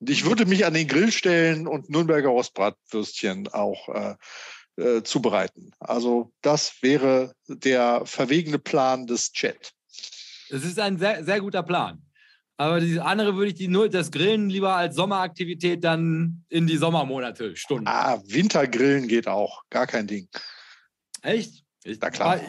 Und 0.00 0.10
ich 0.10 0.24
würde 0.24 0.46
mich 0.46 0.66
an 0.66 0.74
den 0.74 0.88
Grill 0.88 1.12
stellen 1.12 1.68
und 1.68 1.88
Nürnberger 1.88 2.30
Rostbratwürstchen 2.30 3.46
auch 3.48 3.88
äh, 3.88 4.16
äh, 4.76 5.02
zubereiten. 5.02 5.70
Also 5.78 6.32
das 6.42 6.82
wäre 6.82 7.34
der 7.46 8.04
verwegene 8.04 8.58
Plan 8.58 9.06
des 9.06 9.32
Chat. 9.32 9.72
Es 10.50 10.64
ist 10.64 10.78
ein 10.78 10.98
sehr, 10.98 11.24
sehr 11.24 11.40
guter 11.40 11.62
Plan. 11.62 12.02
Aber 12.56 12.80
diese 12.80 13.04
andere 13.04 13.36
würde 13.36 13.48
ich 13.48 13.54
die 13.54 13.68
nur 13.68 13.88
das 13.88 14.10
Grillen 14.10 14.48
lieber 14.48 14.76
als 14.76 14.94
Sommeraktivität 14.94 15.82
dann 15.82 16.44
in 16.48 16.66
die 16.66 16.76
Sommermonate 16.76 17.56
stunden. 17.56 17.86
Ah, 17.88 18.22
Wintergrillen 18.26 19.08
geht 19.08 19.26
auch, 19.26 19.62
gar 19.70 19.86
kein 19.86 20.06
Ding. 20.06 20.28
Echt? 21.22 21.62
Ich, 21.84 21.98
Na 22.00 22.10
klar. 22.10 22.40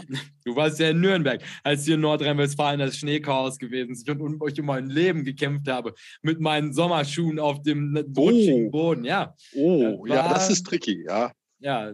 du 0.46 0.56
warst 0.56 0.80
ja 0.80 0.90
in 0.90 1.02
Nürnberg, 1.02 1.42
als 1.64 1.86
hier 1.86 1.96
in 1.96 2.02
Nordrhein-Westfalen 2.02 2.80
das 2.80 2.98
Schneechaos 2.98 3.58
gewesen 3.58 3.94
ist 3.94 4.08
und 4.08 4.22
um 4.22 4.42
euch 4.42 4.60
um 4.60 4.68
mein 4.68 4.90
Leben 4.90 5.24
gekämpft 5.24 5.68
habe 5.68 5.94
mit 6.22 6.40
meinen 6.40 6.74
Sommerschuhen 6.74 7.40
auf 7.40 7.62
dem 7.62 7.98
rutschigen 8.16 8.68
oh. 8.68 8.72
Boden. 8.72 9.06
Ja. 9.06 9.34
Oh, 9.56 10.06
das 10.06 10.16
ja, 10.16 10.30
das 10.34 10.50
ist 10.50 10.66
tricky, 10.66 11.04
ja. 11.08 11.32
Ja. 11.60 11.92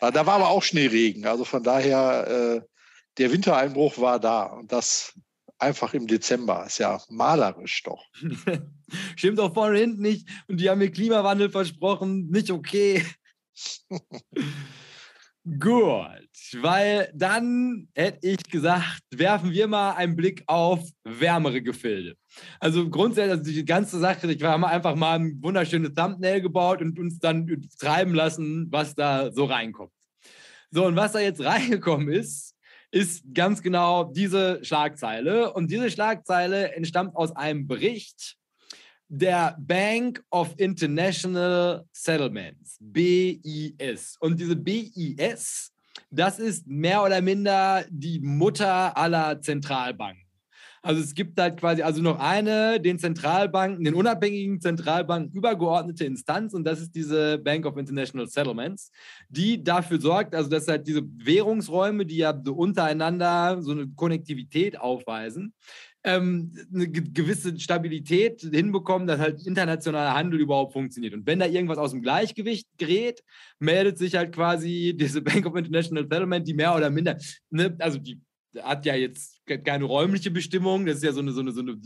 Ah, 0.00 0.10
da 0.10 0.26
war 0.26 0.34
aber 0.36 0.48
auch 0.48 0.62
Schneeregen. 0.62 1.26
Also 1.26 1.44
von 1.44 1.62
daher, 1.62 2.62
äh, 2.62 2.68
der 3.18 3.32
Wintereinbruch 3.32 3.98
war 3.98 4.18
da 4.20 4.44
und 4.44 4.70
das 4.72 5.12
einfach 5.58 5.94
im 5.94 6.06
Dezember. 6.06 6.66
Ist 6.66 6.78
ja 6.78 7.00
malerisch 7.08 7.82
doch. 7.82 8.04
Stimmt 9.16 9.38
doch 9.38 9.52
vorne 9.54 9.78
hinten 9.78 10.02
nicht. 10.02 10.28
Und 10.46 10.60
die 10.60 10.70
haben 10.70 10.78
mir 10.78 10.90
Klimawandel 10.90 11.50
versprochen. 11.50 12.28
Nicht 12.30 12.50
okay. 12.50 13.04
Gut, 15.58 16.28
weil 16.60 17.10
dann 17.14 17.88
hätte 17.94 18.28
ich 18.28 18.42
gesagt, 18.50 19.00
werfen 19.10 19.50
wir 19.50 19.66
mal 19.66 19.92
einen 19.92 20.14
Blick 20.14 20.42
auf 20.46 20.86
wärmere 21.04 21.62
Gefilde. 21.62 22.16
Also 22.60 22.90
grundsätzlich, 22.90 23.38
also 23.38 23.50
die 23.50 23.64
ganze 23.64 23.98
Sache, 23.98 24.28
wir 24.28 24.48
haben 24.48 24.64
einfach 24.64 24.94
mal 24.94 25.18
ein 25.18 25.42
wunderschönes 25.42 25.94
Thumbnail 25.94 26.42
gebaut 26.42 26.82
und 26.82 26.98
uns 26.98 27.18
dann 27.18 27.66
treiben 27.78 28.12
lassen, 28.14 28.66
was 28.70 28.94
da 28.94 29.32
so 29.32 29.46
reinkommt. 29.46 29.92
So, 30.70 30.84
und 30.84 30.96
was 30.96 31.12
da 31.12 31.20
jetzt 31.20 31.40
reingekommen 31.44 32.08
ist, 32.10 32.54
ist 32.90 33.22
ganz 33.34 33.62
genau 33.62 34.04
diese 34.04 34.64
Schlagzeile. 34.64 35.52
Und 35.52 35.70
diese 35.70 35.90
Schlagzeile 35.90 36.74
entstammt 36.74 37.14
aus 37.16 37.32
einem 37.32 37.66
Bericht 37.66 38.36
der 39.08 39.56
Bank 39.58 40.22
of 40.30 40.54
International 40.58 41.84
Settlements, 41.92 42.78
BIS. 42.80 44.16
Und 44.20 44.38
diese 44.38 44.56
BIS, 44.56 45.72
das 46.10 46.38
ist 46.38 46.66
mehr 46.66 47.02
oder 47.02 47.20
minder 47.20 47.84
die 47.90 48.20
Mutter 48.20 48.96
aller 48.96 49.40
Zentralbanken. 49.40 50.27
Also 50.82 51.02
es 51.02 51.14
gibt 51.14 51.40
halt 51.40 51.58
quasi 51.58 51.82
also 51.82 52.02
noch 52.02 52.18
eine 52.18 52.80
den 52.80 52.98
Zentralbanken, 52.98 53.84
den 53.84 53.94
unabhängigen 53.94 54.60
Zentralbanken 54.60 55.32
übergeordnete 55.36 56.04
Instanz 56.04 56.54
und 56.54 56.64
das 56.64 56.80
ist 56.80 56.94
diese 56.94 57.38
Bank 57.38 57.66
of 57.66 57.76
International 57.76 58.26
Settlements, 58.26 58.90
die 59.28 59.62
dafür 59.62 60.00
sorgt, 60.00 60.34
also 60.34 60.48
dass 60.48 60.68
halt 60.68 60.86
diese 60.86 61.02
Währungsräume, 61.02 62.06
die 62.06 62.18
ja 62.18 62.40
so 62.44 62.54
untereinander 62.54 63.60
so 63.60 63.72
eine 63.72 63.88
Konnektivität 63.88 64.80
aufweisen, 64.80 65.52
ähm, 66.04 66.52
eine 66.72 66.88
gewisse 66.88 67.58
Stabilität 67.58 68.40
hinbekommen, 68.40 69.06
dass 69.06 69.20
halt 69.20 69.44
internationaler 69.46 70.14
Handel 70.14 70.40
überhaupt 70.40 70.72
funktioniert. 70.72 71.14
Und 71.14 71.26
wenn 71.26 71.40
da 71.40 71.46
irgendwas 71.46 71.78
aus 71.78 71.90
dem 71.90 72.02
Gleichgewicht 72.02 72.66
gerät, 72.78 73.22
meldet 73.58 73.98
sich 73.98 74.14
halt 74.14 74.32
quasi 74.32 74.94
diese 74.98 75.22
Bank 75.22 75.44
of 75.46 75.56
International 75.56 76.06
Settlement, 76.08 76.46
die 76.46 76.54
mehr 76.54 76.74
oder 76.74 76.90
minder, 76.90 77.16
ne, 77.50 77.76
also 77.80 77.98
die 77.98 78.20
hat 78.62 78.86
ja 78.86 78.94
jetzt 78.94 79.37
keine 79.48 79.84
räumliche 79.84 80.30
Bestimmung, 80.30 80.86
das 80.86 80.96
ist 80.96 81.04
ja 81.04 81.12
so 81.12 81.20
eine, 81.20 81.32
so 81.32 81.40
eine, 81.40 81.52
so 81.52 81.60
eine 81.60 81.76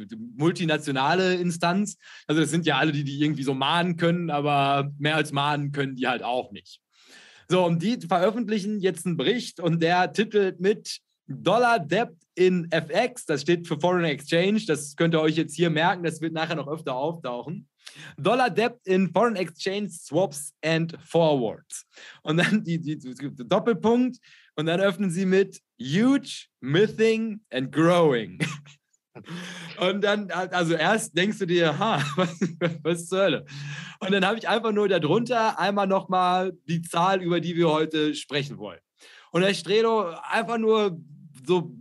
ich, 0.00 0.18
multinationale 0.36 1.34
Instanz. 1.36 1.96
Also 2.26 2.40
das 2.40 2.50
sind 2.50 2.66
ja 2.66 2.78
alle, 2.78 2.92
die 2.92 3.04
die 3.04 3.20
irgendwie 3.20 3.44
so 3.44 3.54
mahnen 3.54 3.96
können, 3.96 4.30
aber 4.30 4.92
mehr 4.98 5.16
als 5.16 5.32
mahnen 5.32 5.72
können 5.72 5.94
die 5.94 6.06
halt 6.06 6.22
auch 6.22 6.52
nicht. 6.52 6.80
So, 7.48 7.64
und 7.64 7.82
die 7.82 7.98
veröffentlichen 8.00 8.80
jetzt 8.80 9.06
einen 9.06 9.16
Bericht 9.16 9.60
und 9.60 9.82
der 9.82 10.12
titelt 10.12 10.60
mit 10.60 11.00
Dollar 11.26 11.78
Debt 11.78 12.12
in 12.34 12.70
FX, 12.70 13.26
das 13.26 13.42
steht 13.42 13.66
für 13.66 13.78
Foreign 13.78 14.04
Exchange, 14.04 14.62
das 14.66 14.96
könnt 14.96 15.14
ihr 15.14 15.20
euch 15.20 15.36
jetzt 15.36 15.54
hier 15.54 15.70
merken, 15.70 16.02
das 16.02 16.20
wird 16.20 16.32
nachher 16.32 16.56
noch 16.56 16.68
öfter 16.68 16.94
auftauchen. 16.94 17.68
Dollar 18.16 18.50
Debt 18.50 18.74
in 18.84 19.12
Foreign 19.12 19.36
Exchange 19.36 19.88
Swaps 19.90 20.52
and 20.64 20.96
Forwards. 21.04 21.86
Und 22.22 22.38
dann 22.38 22.64
die, 22.64 22.80
die 22.80 22.98
Doppelpunkt 23.46 24.18
und 24.56 24.66
dann 24.66 24.80
öffnen 24.80 25.10
sie 25.10 25.26
mit 25.26 25.60
Huge, 25.80 26.46
Mything 26.60 27.40
and 27.50 27.72
Growing. 27.72 28.38
Und 29.78 30.02
dann, 30.02 30.28
also 30.32 30.74
erst 30.74 31.16
denkst 31.16 31.38
du 31.38 31.46
dir, 31.46 31.78
ha, 31.78 32.02
was, 32.16 32.36
was 32.82 33.06
zur 33.06 33.20
Hölle? 33.20 33.46
Und 34.00 34.10
dann 34.10 34.24
habe 34.24 34.38
ich 34.38 34.48
einfach 34.48 34.72
nur 34.72 34.88
darunter 34.88 35.58
einmal 35.58 35.86
nochmal 35.86 36.52
die 36.68 36.82
Zahl, 36.82 37.22
über 37.22 37.40
die 37.40 37.54
wir 37.54 37.70
heute 37.70 38.14
sprechen 38.14 38.58
wollen. 38.58 38.80
Und 39.30 39.42
Herr 39.42 39.54
Strelo, 39.54 40.14
einfach 40.22 40.58
nur 40.58 41.00
so, 41.46 41.72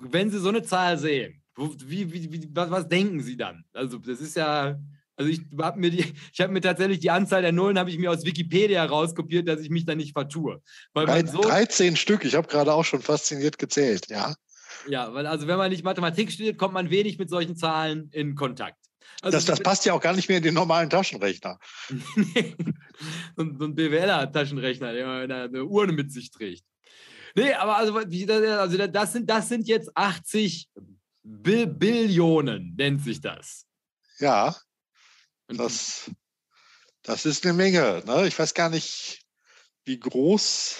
wenn 0.00 0.30
Sie 0.30 0.38
so 0.38 0.48
eine 0.48 0.62
Zahl 0.62 0.98
sehen, 0.98 1.42
wie, 1.56 2.12
wie, 2.12 2.32
wie, 2.32 2.48
was, 2.52 2.70
was 2.70 2.88
denken 2.88 3.20
Sie 3.20 3.36
dann? 3.36 3.64
Also, 3.72 3.98
das 3.98 4.20
ist 4.20 4.36
ja, 4.36 4.76
also 5.16 5.30
ich 5.30 5.40
habe 5.60 5.78
mir, 5.78 5.90
die, 5.90 6.04
ich 6.32 6.40
hab 6.40 6.50
mir 6.50 6.60
tatsächlich 6.60 7.00
die 7.00 7.10
Anzahl 7.10 7.42
der 7.42 7.52
Nullen 7.52 7.78
habe 7.78 7.90
ich 7.90 7.98
mir 7.98 8.10
aus 8.10 8.24
Wikipedia 8.24 8.84
rauskopiert, 8.84 9.48
dass 9.48 9.60
ich 9.60 9.70
mich 9.70 9.84
da 9.84 9.94
nicht 9.94 10.12
vertue. 10.12 10.62
Weil 10.92 11.06
Drei, 11.06 11.24
so, 11.24 11.42
13 11.42 11.96
Stück, 11.96 12.24
ich 12.24 12.34
habe 12.34 12.48
gerade 12.48 12.72
auch 12.72 12.84
schon 12.84 13.02
fasziniert 13.02 13.58
gezählt, 13.58 14.08
ja. 14.08 14.34
Ja, 14.88 15.14
weil 15.14 15.26
also 15.26 15.46
wenn 15.46 15.56
man 15.56 15.70
nicht 15.70 15.84
Mathematik 15.84 16.30
studiert, 16.30 16.58
kommt 16.58 16.74
man 16.74 16.90
wenig 16.90 17.18
mit 17.18 17.30
solchen 17.30 17.56
Zahlen 17.56 18.10
in 18.12 18.34
Kontakt. 18.34 18.78
Also 19.22 19.36
das, 19.36 19.44
das 19.44 19.60
passt 19.60 19.84
ja 19.86 19.94
auch 19.94 20.00
gar 20.00 20.14
nicht 20.14 20.28
mehr 20.28 20.38
in 20.38 20.42
den 20.42 20.54
normalen 20.54 20.90
Taschenrechner. 20.90 21.58
so, 23.36 23.42
ein 23.42 23.74
BWLer-Taschenrechner, 23.74 24.92
der 24.92 25.08
eine 25.44 25.64
Urne 25.64 25.92
mit 25.92 26.12
sich 26.12 26.30
trägt. 26.30 26.64
Nee, 27.36 27.52
aber 27.54 27.76
also, 27.76 27.94
also 27.96 28.86
das, 28.86 29.12
sind, 29.12 29.30
das 29.30 29.48
sind 29.48 29.66
jetzt 29.66 29.96
80 29.96 30.68
Bi 31.22 31.66
Billionen, 31.66 32.74
nennt 32.76 33.02
sich 33.02 33.20
das. 33.20 33.66
Ja, 34.18 34.54
das, 35.48 36.10
das 37.02 37.26
ist 37.26 37.44
eine 37.44 37.54
Menge. 37.54 38.02
Ne? 38.06 38.26
Ich 38.26 38.38
weiß 38.38 38.54
gar 38.54 38.70
nicht, 38.70 39.20
wie 39.84 39.98
groß 39.98 40.76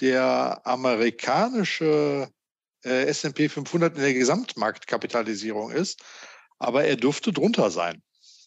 der 0.00 0.60
amerikanische 0.64 2.28
äh, 2.84 3.06
SP 3.10 3.48
500 3.48 3.96
in 3.96 4.02
der 4.02 4.14
Gesamtmarktkapitalisierung 4.14 5.70
ist, 5.70 6.02
aber 6.58 6.84
er 6.84 6.96
dürfte 6.96 7.32
drunter 7.32 7.70
sein. 7.70 8.02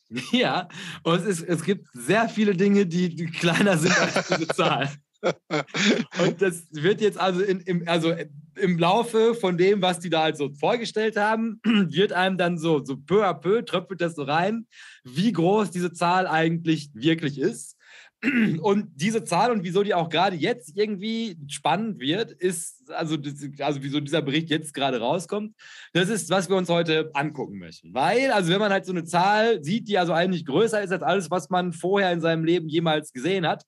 Ja, 0.32 0.70
und 1.04 1.20
es, 1.20 1.42
ist, 1.42 1.50
es 1.50 1.66
gibt 1.66 1.86
sehr 1.94 2.30
viele 2.30 2.56
Dinge, 2.56 2.86
die, 2.86 3.14
die 3.14 3.26
kleiner 3.26 3.78
sind 3.78 4.00
als 4.00 4.28
diese 4.30 4.48
Zahl. 4.48 4.90
Und 5.22 6.42
das 6.42 6.68
wird 6.72 7.02
jetzt 7.02 7.20
also, 7.20 7.42
in, 7.42 7.62
im, 7.62 7.84
also 7.88 8.14
im 8.56 8.78
Laufe 8.78 9.36
von 9.36 9.58
dem, 9.58 9.82
was 9.82 10.00
die 10.00 10.10
da 10.10 10.24
halt 10.24 10.38
so 10.38 10.50
vorgestellt 10.50 11.18
haben, 11.18 11.60
wird 11.64 12.14
einem 12.14 12.38
dann 12.38 12.58
so, 12.58 12.84
so 12.84 12.98
peu 12.98 13.26
à 13.26 13.34
peu 13.34 13.62
tröpfelt 13.64 14.02
das 14.02 14.16
so 14.16 14.24
rein, 14.24 14.68
wie 15.04 15.32
groß 15.32 15.72
diese 15.72 15.94
Zahl 15.94 16.28
eigentlich 16.28 16.90
wirklich 16.94 17.40
ist. 17.40 17.76
Und 18.62 18.90
diese 18.96 19.24
Zahl 19.24 19.52
und 19.52 19.64
wieso 19.64 19.84
die 19.84 19.94
auch 19.94 20.10
gerade 20.10 20.36
jetzt 20.36 20.76
irgendwie 20.76 21.38
spannend 21.48 22.00
wird, 22.00 22.32
ist, 22.32 22.90
also, 22.90 23.16
also 23.60 23.84
wieso 23.84 24.00
dieser 24.00 24.24
Bericht 24.24 24.50
jetzt 24.50 24.74
gerade 24.74 25.00
rauskommt, 25.00 25.54
das 25.94 26.10
ist, 26.10 26.32
was 26.32 26.50
wir 26.50 26.56
uns 26.56 26.68
heute 26.68 27.12
angucken 27.14 27.60
möchten. 27.60 27.94
Weil, 27.94 28.32
also 28.32 28.52
wenn 28.52 28.60
man 28.60 28.72
halt 28.72 28.88
so 28.88 28.92
eine 28.92 29.04
Zahl 29.04 29.64
sieht, 29.64 29.88
die 29.88 30.00
also 30.00 30.14
eigentlich 30.14 30.46
größer 30.46 30.82
ist 30.82 30.92
als 30.92 31.04
alles, 31.04 31.30
was 31.30 31.52
man 31.52 31.74
vorher 31.74 32.12
in 32.12 32.20
seinem 32.20 32.44
Leben 32.44 32.70
jemals 32.70 33.14
gesehen 33.14 33.46
hat 33.46 33.64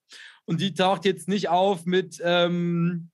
und 0.50 0.60
die 0.60 0.74
taucht 0.74 1.04
jetzt 1.04 1.28
nicht 1.28 1.48
auf 1.48 1.86
mit 1.86 2.20
ähm, 2.24 3.10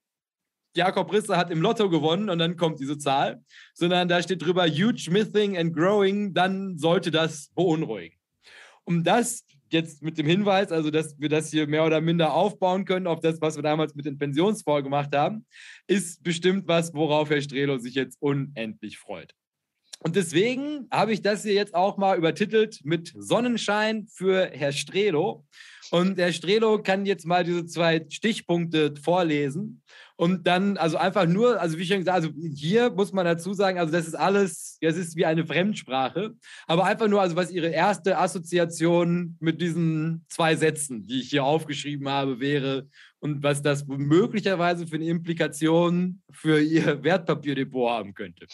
Jakob 0.75 1.12
Risse 1.12 1.37
hat 1.37 1.51
im 1.51 1.61
Lotto 1.61 1.90
gewonnen 1.90 2.31
und 2.31 2.38
dann 2.38 2.57
kommt 2.57 2.81
diese 2.81 2.96
Zahl, 2.96 3.44
sondern 3.75 4.09
da 4.09 4.22
steht 4.22 4.40
drüber 4.40 4.66
huge 4.66 5.11
mything 5.11 5.55
and 5.55 5.77
growing, 5.77 6.33
dann 6.33 6.79
sollte 6.79 7.11
das 7.11 7.51
beunruhigen. 7.55 8.16
Um 8.85 9.05
das 9.05 9.44
jetzt 9.68 10.03
mit 10.03 10.16
dem 10.16 10.27
Hinweis, 10.27 10.72
also 10.72 10.90
dass 10.90 11.20
wir 11.20 11.29
das 11.29 11.51
hier 11.51 11.66
mehr 11.66 11.85
oder 11.85 12.01
minder 12.01 12.33
aufbauen 12.33 12.87
können 12.87 13.07
auf 13.07 13.20
das, 13.20 13.38
was 13.42 13.57
wir 13.57 13.62
damals 13.62 13.94
mit 13.94 14.07
den 14.07 14.16
Pensionsfonds 14.16 14.85
gemacht 14.85 15.14
haben, 15.14 15.44
ist 15.87 16.22
bestimmt 16.22 16.66
was, 16.66 16.94
worauf 16.94 17.29
Herr 17.29 17.42
Strelo 17.42 17.77
sich 17.77 17.96
jetzt 17.96 18.16
unendlich 18.20 18.96
freut. 18.96 19.35
Und 19.99 20.16
deswegen 20.16 20.88
habe 20.90 21.12
ich 21.12 21.20
das 21.20 21.42
hier 21.42 21.53
jetzt 21.53 21.75
auch 21.75 21.99
mal 21.99 22.16
übertitelt 22.16 22.81
mit 22.83 23.12
Sonnenschein 23.14 24.07
für 24.07 24.46
Herr 24.55 24.72
Strelo. 24.72 25.44
Und 25.90 26.18
der 26.18 26.33
Strelo 26.33 26.83
kann 26.83 27.07
jetzt 27.07 27.27
mal 27.27 27.44
diese 27.44 27.66
zwei 27.66 28.05
Stichpunkte 28.09 28.94
vorlesen 29.03 29.83
und 30.16 30.46
dann, 30.46 30.79
also 30.79 30.96
einfach 30.96 31.27
nur, 31.27 31.61
also 31.61 31.79
wie 31.79 31.85
schon 31.85 31.99
gesagt 31.99 32.16
also 32.16 32.31
hier 32.55 32.90
muss 32.90 33.12
man 33.12 33.27
dazu 33.27 33.53
sagen, 33.53 33.79
also 33.79 33.92
das 33.92 34.07
ist 34.07 34.14
alles, 34.14 34.79
das 34.81 34.96
ist 34.96 35.14
wie 35.16 35.27
eine 35.27 35.46
Fremdsprache, 35.46 36.35
aber 36.66 36.85
einfach 36.85 37.09
nur, 37.09 37.20
also 37.20 37.37
was 37.37 37.51
Ihre 37.51 37.68
erste 37.68 38.18
Assoziation 38.18 39.37
mit 39.40 39.61
diesen 39.61 40.25
zwei 40.29 40.57
Sätzen, 40.57 41.07
die 41.07 41.20
ich 41.20 41.31
hier 41.31 41.44
aufgeschrieben 41.44 42.09
habe, 42.09 42.40
wäre 42.40 42.88
und 43.18 43.42
was 43.42 43.61
das 43.61 43.87
möglicherweise 43.87 44.87
für 44.87 44.96
eine 44.96 45.07
Implikation 45.07 46.22
für 46.31 46.61
Ihr 46.61 47.03
Wertpapierdepot 47.05 47.90
haben 47.90 48.14
könnte. 48.14 48.46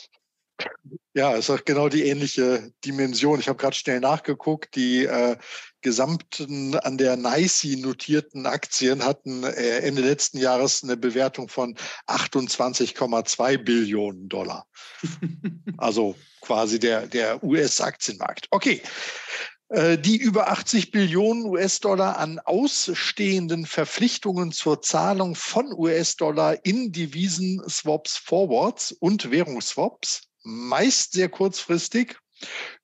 Ja, 1.15 1.37
es 1.37 1.49
hat 1.49 1.67
genau 1.67 1.89
die 1.89 2.03
ähnliche 2.03 2.73
Dimension. 2.85 3.39
Ich 3.39 3.49
habe 3.49 3.59
gerade 3.59 3.77
schnell 3.77 4.01
nachgeguckt. 4.01 4.75
Die 4.77 5.05
äh, 5.05 5.37
gesamten 5.83 6.75
an 6.77 6.97
der 6.97 7.17
NICE 7.17 7.77
notierten 7.77 8.47
Aktien 8.47 9.05
hatten 9.05 9.45
äh, 9.45 9.79
Ende 9.79 10.03
letzten 10.03 10.39
Jahres 10.39 10.83
eine 10.83 10.97
Bewertung 10.97 11.49
von 11.49 11.77
28,2 12.07 13.59
Billionen 13.59 14.29
Dollar. 14.29 14.67
also 15.79 16.15
quasi 16.41 16.79
der, 16.79 17.07
der 17.07 17.43
US-Aktienmarkt. 17.43 18.47
Okay. 18.51 18.83
Äh, 19.73 19.97
die 19.97 20.19
über 20.19 20.51
80 20.51 20.91
Billionen 20.91 21.47
US-Dollar 21.47 22.19
an 22.19 22.39
ausstehenden 22.39 23.65
Verpflichtungen 23.65 24.53
zur 24.53 24.83
Zahlung 24.83 25.35
von 25.35 25.73
US-Dollar 25.73 26.65
in 26.65 26.93
Devisen-Swaps 26.93 28.19
Forwards 28.19 28.93
und 28.93 29.31
Währungsswaps 29.31 30.29
meist 30.43 31.13
sehr 31.13 31.31
kurzfristig, 31.31 32.19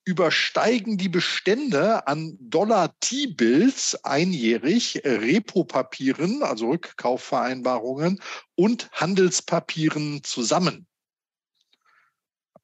übersteigen 0.09 0.97
die 0.97 1.11
Bestände 1.11 2.07
an 2.07 2.39
Dollar-T-Bills 2.41 4.07
einjährig, 4.07 5.03
Repo-Papieren, 5.05 6.43
also 6.43 6.71
Rückkaufvereinbarungen 6.71 8.19
und 8.55 8.91
Handelspapieren 8.93 10.25
zusammen. 10.25 10.87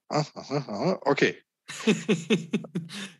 Okay. 0.08 1.36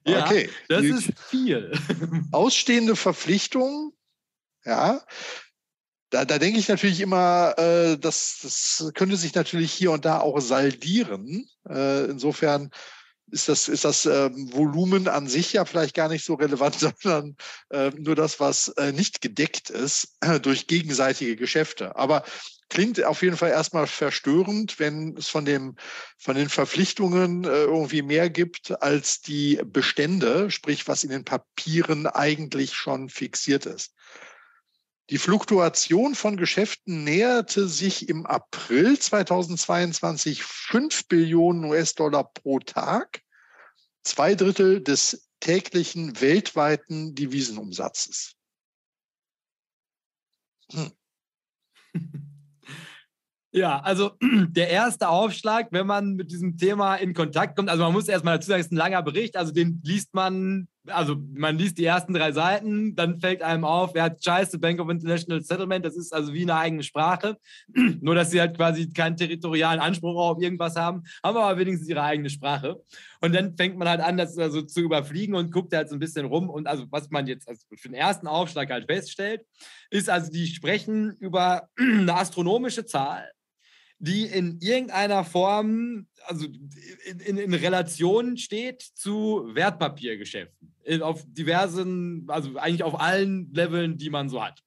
ja, 0.06 0.24
okay. 0.24 0.48
das 0.68 0.80
Die 0.80 0.88
ist 0.88 1.12
viel. 1.28 1.78
Ausstehende 2.32 2.96
Verpflichtungen, 2.96 3.92
ja. 4.64 5.02
Da, 6.08 6.24
da 6.24 6.38
denke 6.38 6.58
ich 6.58 6.68
natürlich 6.68 7.00
immer, 7.00 7.58
äh, 7.58 7.98
das, 7.98 8.38
das 8.42 8.90
könnte 8.94 9.18
sich 9.18 9.34
natürlich 9.34 9.72
hier 9.72 9.90
und 9.90 10.06
da 10.06 10.20
auch 10.20 10.40
saldieren. 10.40 11.46
Äh, 11.68 12.04
insofern 12.04 12.70
ist 13.34 13.48
das, 13.48 13.68
ist 13.68 13.84
das 13.84 14.06
ähm, 14.06 14.52
Volumen 14.52 15.08
an 15.08 15.26
sich 15.26 15.52
ja 15.52 15.64
vielleicht 15.64 15.94
gar 15.94 16.08
nicht 16.08 16.24
so 16.24 16.34
relevant, 16.34 16.78
sondern 17.02 17.36
äh, 17.70 17.90
nur 17.98 18.14
das, 18.14 18.38
was 18.38 18.68
äh, 18.68 18.92
nicht 18.92 19.20
gedeckt 19.20 19.70
ist 19.70 20.16
äh, 20.20 20.38
durch 20.40 20.68
gegenseitige 20.68 21.34
Geschäfte. 21.34 21.96
Aber 21.96 22.24
klingt 22.70 23.02
auf 23.02 23.22
jeden 23.22 23.36
Fall 23.36 23.50
erstmal 23.50 23.88
verstörend, 23.88 24.78
wenn 24.78 25.16
es 25.16 25.28
von, 25.28 25.44
dem, 25.44 25.74
von 26.16 26.36
den 26.36 26.48
Verpflichtungen 26.48 27.44
äh, 27.44 27.64
irgendwie 27.64 28.02
mehr 28.02 28.30
gibt 28.30 28.80
als 28.80 29.20
die 29.20 29.60
Bestände, 29.66 30.50
sprich 30.50 30.86
was 30.86 31.02
in 31.02 31.10
den 31.10 31.24
Papieren 31.24 32.06
eigentlich 32.06 32.74
schon 32.74 33.08
fixiert 33.08 33.66
ist. 33.66 33.94
Die 35.10 35.18
Fluktuation 35.18 36.14
von 36.14 36.38
Geschäften 36.38 37.04
näherte 37.04 37.68
sich 37.68 38.08
im 38.08 38.24
April 38.24 38.98
2022 38.98 40.42
5 40.42 41.08
Billionen 41.08 41.64
US-Dollar 41.64 42.30
pro 42.32 42.58
Tag, 42.60 43.20
zwei 44.04 44.34
Drittel 44.34 44.82
des 44.82 45.28
täglichen 45.40 46.20
weltweiten 46.20 47.14
Devisenumsatzes. 47.14 48.36
Hm. 50.70 50.92
Ja, 53.54 53.78
also 53.78 54.16
der 54.48 54.68
erste 54.68 55.08
Aufschlag, 55.08 55.68
wenn 55.70 55.86
man 55.86 56.14
mit 56.14 56.32
diesem 56.32 56.56
Thema 56.56 56.96
in 56.96 57.14
Kontakt 57.14 57.54
kommt, 57.54 57.68
also 57.68 57.84
man 57.84 57.92
muss 57.92 58.08
erstmal 58.08 58.34
dazu 58.34 58.48
sagen, 58.48 58.60
es 58.60 58.66
ist 58.66 58.72
ein 58.72 58.76
langer 58.76 59.02
Bericht, 59.04 59.36
also 59.36 59.52
den 59.52 59.80
liest 59.84 60.12
man, 60.12 60.66
also 60.88 61.16
man 61.34 61.56
liest 61.56 61.78
die 61.78 61.84
ersten 61.84 62.12
drei 62.14 62.32
Seiten, 62.32 62.94
dann 62.94 63.20
fällt 63.20 63.42
einem 63.42 63.64
auf, 63.64 63.94
er 63.94 64.04
hat 64.04 64.24
scheiße 64.24 64.58
Bank 64.58 64.80
of 64.80 64.90
International 64.90 65.42
Settlement, 65.42 65.84
das 65.84 65.96
ist 65.96 66.12
also 66.12 66.32
wie 66.32 66.42
eine 66.42 66.56
eigene 66.56 66.82
Sprache, 66.82 67.38
nur 68.00 68.14
dass 68.14 68.30
sie 68.30 68.40
halt 68.40 68.56
quasi 68.56 68.90
keinen 68.90 69.16
territorialen 69.16 69.80
Anspruch 69.80 70.16
auf 70.16 70.40
irgendwas 70.40 70.76
haben, 70.76 71.02
haben 71.22 71.36
aber 71.36 71.58
wenigstens 71.58 71.88
ihre 71.88 72.02
eigene 72.02 72.30
Sprache. 72.30 72.82
Und 73.20 73.34
dann 73.34 73.56
fängt 73.56 73.78
man 73.78 73.88
halt 73.88 74.00
an, 74.00 74.16
das 74.16 74.36
also 74.36 74.62
zu 74.62 74.80
überfliegen 74.80 75.34
und 75.34 75.50
guckt 75.50 75.72
halt 75.74 75.88
so 75.88 75.96
ein 75.96 76.00
bisschen 76.00 76.26
rum. 76.26 76.50
Und 76.50 76.66
also 76.66 76.84
was 76.90 77.10
man 77.10 77.26
jetzt 77.26 77.48
also 77.48 77.62
für 77.74 77.88
den 77.88 77.94
ersten 77.94 78.26
Aufschlag 78.26 78.70
halt 78.70 78.86
feststellt, 78.86 79.42
ist 79.90 80.10
also, 80.10 80.30
die 80.30 80.46
sprechen 80.46 81.16
über 81.20 81.68
eine 81.78 82.14
astronomische 82.14 82.84
Zahl 82.84 83.30
die 83.98 84.26
in 84.26 84.58
irgendeiner 84.60 85.24
Form, 85.24 86.06
also 86.26 86.46
in, 86.46 87.20
in, 87.20 87.38
in 87.38 87.54
Relation 87.54 88.36
steht 88.36 88.82
zu 88.82 89.48
Wertpapiergeschäften. 89.54 90.72
Auf 91.00 91.24
diversen, 91.26 92.26
also 92.28 92.56
eigentlich 92.58 92.82
auf 92.82 93.00
allen 93.00 93.50
Leveln, 93.52 93.96
die 93.96 94.10
man 94.10 94.28
so 94.28 94.44
hat. 94.44 94.60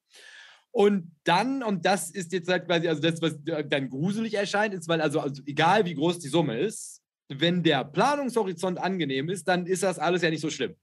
Und 0.72 1.12
dann, 1.24 1.64
und 1.64 1.86
das 1.86 2.12
ist 2.12 2.32
jetzt 2.34 2.50
halt 2.50 2.66
quasi, 2.66 2.88
also 2.88 3.02
das, 3.02 3.22
was 3.22 3.36
dann 3.68 3.90
gruselig 3.90 4.34
erscheint, 4.34 4.74
ist, 4.74 4.88
weil 4.88 5.02
also, 5.02 5.20
also 5.20 5.42
egal 5.46 5.86
wie 5.86 5.96
groß 5.96 6.20
die 6.20 6.28
Summe 6.28 6.60
ist, 6.60 7.02
wenn 7.30 7.64
der 7.64 7.84
Planungshorizont 7.84 8.80
angenehm 8.80 9.30
ist, 9.30 9.48
dann 9.48 9.66
ist 9.66 9.84
das 9.84 10.00
alles 10.00 10.22
ja 10.22 10.30
nicht 10.30 10.42
so 10.42 10.50
schlimm. 10.50 10.76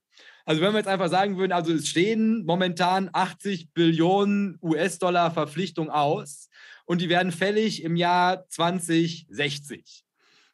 Also 0.44 0.60
wenn 0.60 0.72
wir 0.72 0.78
jetzt 0.78 0.88
einfach 0.88 1.08
sagen 1.08 1.38
würden, 1.38 1.52
also 1.52 1.72
es 1.72 1.88
stehen 1.88 2.44
momentan 2.44 3.08
80 3.12 3.72
Billionen 3.72 4.58
US-Dollar 4.62 5.30
Verpflichtung 5.30 5.90
aus 5.90 6.50
und 6.84 7.00
die 7.00 7.08
werden 7.08 7.32
fällig 7.32 7.82
im 7.82 7.96
Jahr 7.96 8.46
2060. 8.48 10.04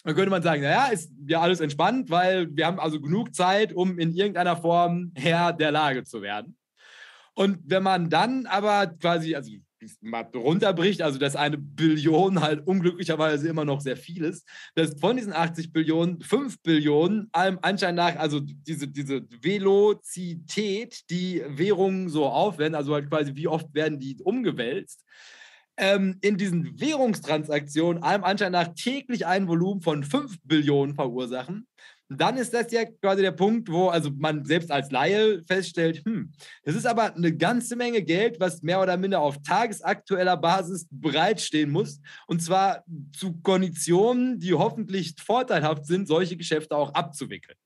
Dann 0.05 0.15
könnte 0.15 0.31
man 0.31 0.43
sagen, 0.43 0.63
naja, 0.63 0.87
ist 0.87 1.13
ja 1.27 1.41
alles 1.41 1.61
entspannt, 1.61 2.11
weil 2.11 2.49
wir 2.57 2.67
haben 2.67 2.81
also 2.81 3.01
genug 3.01 3.35
Zeit, 3.35 3.73
um 3.73 3.99
in 3.99 4.15
irgendeiner 4.15 4.57
Form 4.57 5.13
Herr 5.15 5.53
der 5.53 5.73
Lage 5.73 6.05
zu 6.05 6.23
werden. 6.23 6.57
Und 7.35 7.59
wenn 7.65 7.83
man 7.83 8.11
dann 8.11 8.47
aber 8.47 8.87
quasi, 8.87 9.35
also 9.35 9.51
mal 10.01 10.29
runterbricht, 10.35 11.03
also 11.03 11.19
dass 11.19 11.37
eine 11.37 11.59
Billion 11.59 12.41
halt 12.41 12.67
unglücklicherweise 12.67 13.49
immer 13.49 13.65
noch 13.65 13.81
sehr 13.81 13.97
viel 13.97 14.25
ist, 14.25 14.47
dass 14.75 14.99
von 15.01 15.17
diesen 15.17 15.33
80 15.33 15.73
Billionen 15.73 16.21
5 16.21 16.63
Billionen 16.63 17.29
allem 17.33 17.59
Anschein 17.63 17.95
nach, 17.95 18.17
also 18.17 18.41
diese, 18.41 18.89
diese 18.89 19.23
Velozität, 19.43 21.09
die 21.11 21.43
Währungen 21.47 22.09
so 22.09 22.27
aufwenden, 22.27 22.75
also 22.75 22.95
halt 22.95 23.09
quasi 23.09 23.35
wie 23.37 23.49
oft 23.49 23.73
werden 23.75 23.99
die 23.99 24.17
umgewälzt, 24.23 25.05
ähm, 25.81 26.19
in 26.21 26.37
diesen 26.37 26.79
Währungstransaktionen 26.79 28.03
allem 28.03 28.23
Anschein 28.23 28.53
nach 28.53 28.69
täglich 28.75 29.27
ein 29.27 29.49
Volumen 29.49 29.81
von 29.81 30.05
5 30.05 30.37
Billionen 30.45 30.95
verursachen, 30.95 31.67
dann 32.11 32.37
ist 32.37 32.53
das 32.53 32.71
ja 32.73 32.85
quasi 32.85 33.23
der 33.23 33.31
Punkt, 33.31 33.71
wo 33.71 33.89
also 33.89 34.11
man 34.11 34.45
selbst 34.45 34.71
als 34.71 34.91
Laie 34.91 35.43
feststellt, 35.45 36.05
hm, 36.05 36.33
das 36.65 36.75
ist 36.75 36.87
aber 36.87 37.15
eine 37.15 37.35
ganze 37.35 37.77
Menge 37.77 38.03
Geld, 38.03 38.41
was 38.41 38.63
mehr 38.63 38.83
oder 38.83 38.97
minder 38.97 39.21
auf 39.21 39.41
tagesaktueller 39.43 40.37
Basis 40.37 40.87
bereitstehen 40.91 41.71
muss. 41.71 42.01
Und 42.27 42.43
zwar 42.43 42.85
zu 43.17 43.41
Konditionen, 43.41 44.41
die 44.41 44.53
hoffentlich 44.55 45.15
vorteilhaft 45.19 45.87
sind, 45.87 46.09
solche 46.09 46.37
Geschäfte 46.37 46.77
auch 46.77 46.93
abzuwickeln. 46.95 47.57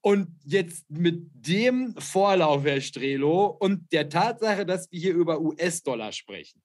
Und 0.00 0.28
jetzt 0.44 0.90
mit 0.90 1.30
dem 1.32 1.94
Vorlauf, 1.96 2.64
Herr 2.64 2.80
Strelo, 2.80 3.46
und 3.46 3.90
der 3.92 4.10
Tatsache, 4.10 4.66
dass 4.66 4.90
wir 4.90 5.00
hier 5.00 5.14
über 5.14 5.40
US-Dollar 5.40 6.12
sprechen, 6.12 6.60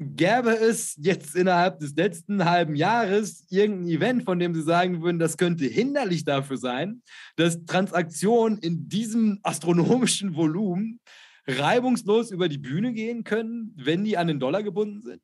Gäbe 0.00 0.56
es 0.56 0.94
jetzt 1.00 1.34
innerhalb 1.34 1.80
des 1.80 1.96
letzten 1.96 2.44
halben 2.44 2.76
Jahres 2.76 3.44
irgendein 3.48 3.88
Event, 3.88 4.24
von 4.24 4.38
dem 4.38 4.54
Sie 4.54 4.62
sagen 4.62 5.02
würden, 5.02 5.18
das 5.18 5.36
könnte 5.36 5.64
hinderlich 5.64 6.24
dafür 6.24 6.56
sein, 6.56 7.02
dass 7.34 7.64
Transaktionen 7.66 8.58
in 8.58 8.88
diesem 8.88 9.40
astronomischen 9.42 10.36
Volumen 10.36 11.00
reibungslos 11.48 12.30
über 12.30 12.48
die 12.48 12.58
Bühne 12.58 12.92
gehen 12.92 13.24
können, 13.24 13.74
wenn 13.76 14.04
die 14.04 14.16
an 14.16 14.28
den 14.28 14.38
Dollar 14.38 14.62
gebunden 14.62 15.02
sind? 15.02 15.22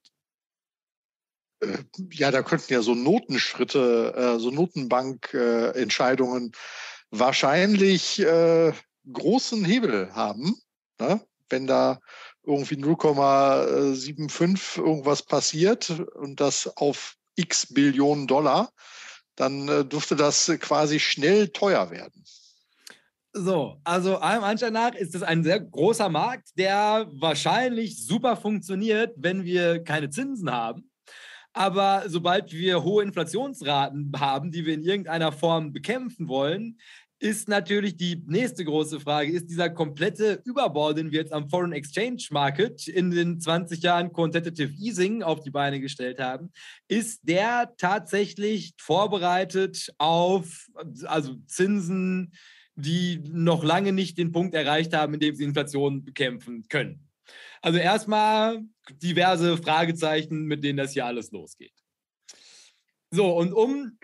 Äh, 1.60 1.78
ja, 2.10 2.32
da 2.32 2.42
könnten 2.42 2.72
ja 2.72 2.82
so 2.82 2.96
Notenschritte, 2.96 4.12
äh, 4.16 4.40
so 4.40 4.50
Notenbankentscheidungen 4.50 6.50
wahrscheinlich 7.10 8.20
äh, 8.20 8.72
großen 9.12 9.64
Hebel 9.64 10.14
haben, 10.14 10.56
ne? 10.98 11.20
wenn 11.48 11.66
da 11.66 12.00
irgendwie 12.46 12.76
0,75 12.76 14.78
irgendwas 14.78 15.22
passiert 15.22 15.90
und 15.90 16.40
das 16.40 16.66
auf 16.76 17.16
x 17.36 17.72
Billionen 17.72 18.26
Dollar, 18.26 18.70
dann 19.36 19.68
äh, 19.68 19.84
dürfte 19.84 20.16
das 20.16 20.50
quasi 20.60 21.00
schnell 21.00 21.48
teuer 21.48 21.90
werden. 21.90 22.24
So, 23.36 23.80
also 23.82 24.18
allem 24.18 24.44
Anschein 24.44 24.74
nach 24.74 24.94
ist 24.94 25.14
das 25.14 25.24
ein 25.24 25.42
sehr 25.42 25.58
großer 25.58 26.08
Markt, 26.08 26.50
der 26.56 27.08
wahrscheinlich 27.14 28.06
super 28.06 28.36
funktioniert, 28.36 29.12
wenn 29.16 29.42
wir 29.42 29.82
keine 29.82 30.08
Zinsen 30.08 30.52
haben. 30.52 30.88
Aber 31.52 32.04
sobald 32.06 32.52
wir 32.52 32.84
hohe 32.84 33.02
Inflationsraten 33.02 34.12
haben, 34.18 34.52
die 34.52 34.66
wir 34.66 34.74
in 34.74 34.84
irgendeiner 34.84 35.32
Form 35.32 35.72
bekämpfen 35.72 36.28
wollen, 36.28 36.78
ist 37.24 37.48
natürlich 37.48 37.96
die 37.96 38.22
nächste 38.26 38.66
große 38.66 39.00
Frage. 39.00 39.32
Ist 39.32 39.48
dieser 39.48 39.70
komplette 39.70 40.42
Überbau, 40.44 40.92
den 40.92 41.10
wir 41.10 41.20
jetzt 41.20 41.32
am 41.32 41.48
Foreign 41.48 41.72
Exchange 41.72 42.22
Market 42.30 42.86
in 42.86 43.10
den 43.10 43.40
20 43.40 43.82
Jahren 43.82 44.12
Quantitative 44.12 44.74
Easing 44.74 45.22
auf 45.22 45.40
die 45.40 45.50
Beine 45.50 45.80
gestellt 45.80 46.20
haben, 46.20 46.52
ist 46.86 47.20
der 47.22 47.72
tatsächlich 47.78 48.74
vorbereitet 48.76 49.90
auf 49.96 50.68
also 51.04 51.36
Zinsen, 51.46 52.34
die 52.74 53.22
noch 53.32 53.64
lange 53.64 53.92
nicht 53.92 54.18
den 54.18 54.30
Punkt 54.30 54.54
erreicht 54.54 54.92
haben, 54.92 55.14
in 55.14 55.20
dem 55.20 55.34
sie 55.34 55.44
Inflation 55.44 56.04
bekämpfen 56.04 56.68
können? 56.68 57.08
Also 57.62 57.78
erstmal 57.78 58.62
diverse 59.02 59.56
Fragezeichen, 59.56 60.44
mit 60.44 60.62
denen 60.62 60.76
das 60.76 60.92
hier 60.92 61.06
alles 61.06 61.30
losgeht. 61.30 61.72
So, 63.10 63.34
und 63.34 63.54
um 63.54 63.96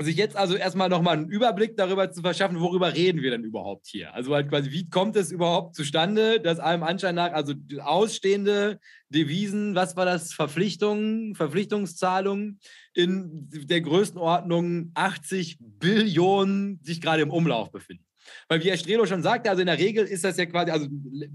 sich 0.00 0.16
jetzt 0.16 0.36
also 0.36 0.56
erstmal 0.56 0.88
nochmal 0.88 1.16
einen 1.16 1.28
Überblick 1.28 1.76
darüber 1.76 2.10
zu 2.10 2.20
verschaffen, 2.20 2.60
worüber 2.60 2.94
reden 2.94 3.22
wir 3.22 3.30
denn 3.30 3.44
überhaupt 3.44 3.86
hier? 3.86 4.12
Also 4.12 4.34
halt 4.34 4.48
quasi, 4.48 4.72
wie 4.72 4.88
kommt 4.88 5.14
es 5.14 5.30
überhaupt 5.30 5.76
zustande, 5.76 6.40
dass 6.40 6.58
allem 6.58 6.82
Anschein 6.82 7.14
nach, 7.14 7.32
also 7.32 7.54
ausstehende 7.80 8.80
Devisen, 9.08 9.76
was 9.76 9.94
war 9.94 10.04
das, 10.04 10.32
Verpflichtungen, 10.32 11.36
Verpflichtungszahlungen 11.36 12.58
in 12.92 13.48
der 13.50 13.82
Größenordnung 13.82 14.90
80 14.94 15.58
Billionen 15.60 16.80
sich 16.82 17.00
gerade 17.00 17.22
im 17.22 17.30
Umlauf 17.30 17.70
befinden? 17.70 18.04
Weil 18.48 18.62
wie 18.62 18.70
Herr 18.70 18.76
Strelo 18.76 19.06
schon 19.06 19.22
sagte, 19.22 19.50
also 19.50 19.60
in 19.60 19.66
der 19.66 19.78
Regel 19.78 20.04
ist 20.04 20.24
das 20.24 20.36
ja 20.36 20.46
quasi, 20.46 20.70
also 20.70 20.86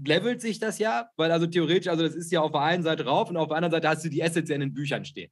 levelt 0.04 0.40
sich 0.40 0.58
das 0.58 0.78
ja, 0.78 1.08
weil 1.16 1.30
also 1.32 1.46
theoretisch, 1.46 1.88
also 1.88 2.02
das 2.02 2.14
ist 2.14 2.32
ja 2.32 2.40
auf 2.40 2.52
der 2.52 2.62
einen 2.62 2.82
Seite 2.82 3.04
rauf 3.04 3.30
und 3.30 3.36
auf 3.36 3.48
der 3.48 3.56
anderen 3.56 3.72
Seite 3.72 3.88
hast 3.88 4.04
du 4.04 4.08
die 4.08 4.22
Assets 4.22 4.48
ja 4.50 4.54
in 4.56 4.60
den 4.60 4.74
Büchern 4.74 5.04
stehen. 5.04 5.30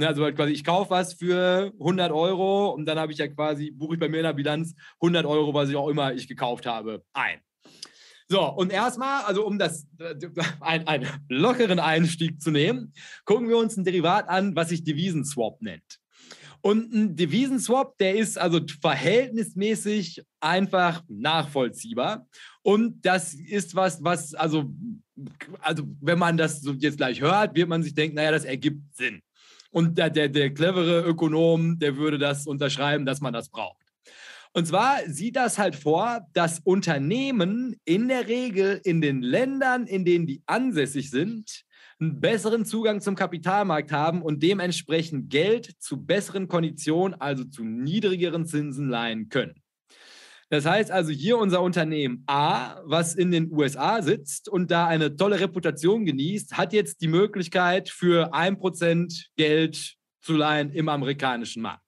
Ne, 0.00 0.08
also 0.08 0.24
halt 0.24 0.34
quasi, 0.34 0.52
ich 0.52 0.64
kaufe 0.64 0.88
was 0.88 1.12
für 1.12 1.74
100 1.78 2.10
Euro 2.10 2.70
und 2.70 2.86
dann 2.86 2.98
habe 2.98 3.12
ich 3.12 3.18
ja 3.18 3.28
quasi, 3.28 3.70
buche 3.70 3.94
ich 3.94 4.00
bei 4.00 4.08
mir 4.08 4.16
in 4.16 4.22
der 4.22 4.32
Bilanz 4.32 4.74
100 4.94 5.26
Euro, 5.26 5.52
was 5.52 5.68
ich 5.68 5.76
auch 5.76 5.88
immer 5.88 6.14
ich 6.14 6.26
gekauft 6.26 6.64
habe, 6.64 7.04
ein. 7.12 7.38
So, 8.26 8.48
und 8.48 8.72
erstmal, 8.72 9.24
also 9.24 9.44
um 9.44 9.58
das, 9.58 9.86
ein, 10.60 10.86
einen 10.86 11.06
lockeren 11.28 11.78
Einstieg 11.78 12.40
zu 12.40 12.50
nehmen, 12.50 12.94
gucken 13.26 13.50
wir 13.50 13.58
uns 13.58 13.76
ein 13.76 13.84
Derivat 13.84 14.26
an, 14.30 14.56
was 14.56 14.70
sich 14.70 14.84
Devisenswap 14.84 15.60
nennt. 15.60 16.00
Und 16.62 16.94
ein 16.94 17.14
Devisenswap, 17.14 17.98
der 17.98 18.14
ist 18.16 18.38
also 18.38 18.60
verhältnismäßig 18.80 20.24
einfach 20.40 21.02
nachvollziehbar. 21.08 22.26
Und 22.62 23.04
das 23.04 23.34
ist 23.34 23.74
was, 23.74 24.02
was, 24.02 24.32
also, 24.32 24.72
also 25.60 25.84
wenn 26.00 26.18
man 26.18 26.38
das 26.38 26.62
so 26.62 26.72
jetzt 26.72 26.96
gleich 26.96 27.20
hört, 27.20 27.54
wird 27.54 27.68
man 27.68 27.82
sich 27.82 27.94
denken, 27.94 28.16
naja, 28.16 28.30
das 28.30 28.46
ergibt 28.46 28.96
Sinn. 28.96 29.20
Und 29.70 29.98
der, 29.98 30.10
der, 30.10 30.28
der 30.28 30.52
clevere 30.52 31.02
Ökonom, 31.02 31.78
der 31.78 31.96
würde 31.96 32.18
das 32.18 32.46
unterschreiben, 32.46 33.06
dass 33.06 33.20
man 33.20 33.32
das 33.32 33.48
braucht. 33.48 33.80
Und 34.52 34.66
zwar 34.66 34.98
sieht 35.06 35.36
das 35.36 35.58
halt 35.58 35.76
vor, 35.76 36.26
dass 36.32 36.58
Unternehmen 36.58 37.76
in 37.84 38.08
der 38.08 38.26
Regel 38.26 38.80
in 38.82 39.00
den 39.00 39.22
Ländern, 39.22 39.86
in 39.86 40.04
denen 40.04 40.26
die 40.26 40.42
ansässig 40.46 41.10
sind, 41.10 41.64
einen 42.00 42.20
besseren 42.20 42.64
Zugang 42.64 43.00
zum 43.00 43.14
Kapitalmarkt 43.14 43.92
haben 43.92 44.22
und 44.22 44.42
dementsprechend 44.42 45.30
Geld 45.30 45.76
zu 45.78 46.04
besseren 46.04 46.48
Konditionen, 46.48 47.20
also 47.20 47.44
zu 47.44 47.62
niedrigeren 47.62 48.46
Zinsen 48.46 48.88
leihen 48.88 49.28
können. 49.28 49.59
Das 50.50 50.66
heißt 50.66 50.90
also 50.90 51.12
hier 51.12 51.38
unser 51.38 51.62
Unternehmen 51.62 52.24
A, 52.26 52.80
was 52.84 53.14
in 53.14 53.30
den 53.30 53.52
USA 53.52 54.02
sitzt 54.02 54.48
und 54.48 54.72
da 54.72 54.88
eine 54.88 55.14
tolle 55.14 55.38
Reputation 55.38 56.04
genießt, 56.04 56.58
hat 56.58 56.72
jetzt 56.72 57.00
die 57.02 57.08
Möglichkeit 57.08 57.88
für 57.88 58.34
ein 58.34 58.58
Prozent 58.58 59.30
Geld 59.36 59.94
zu 60.20 60.34
leihen 60.34 60.72
im 60.72 60.88
amerikanischen 60.88 61.62
Markt. 61.62 61.84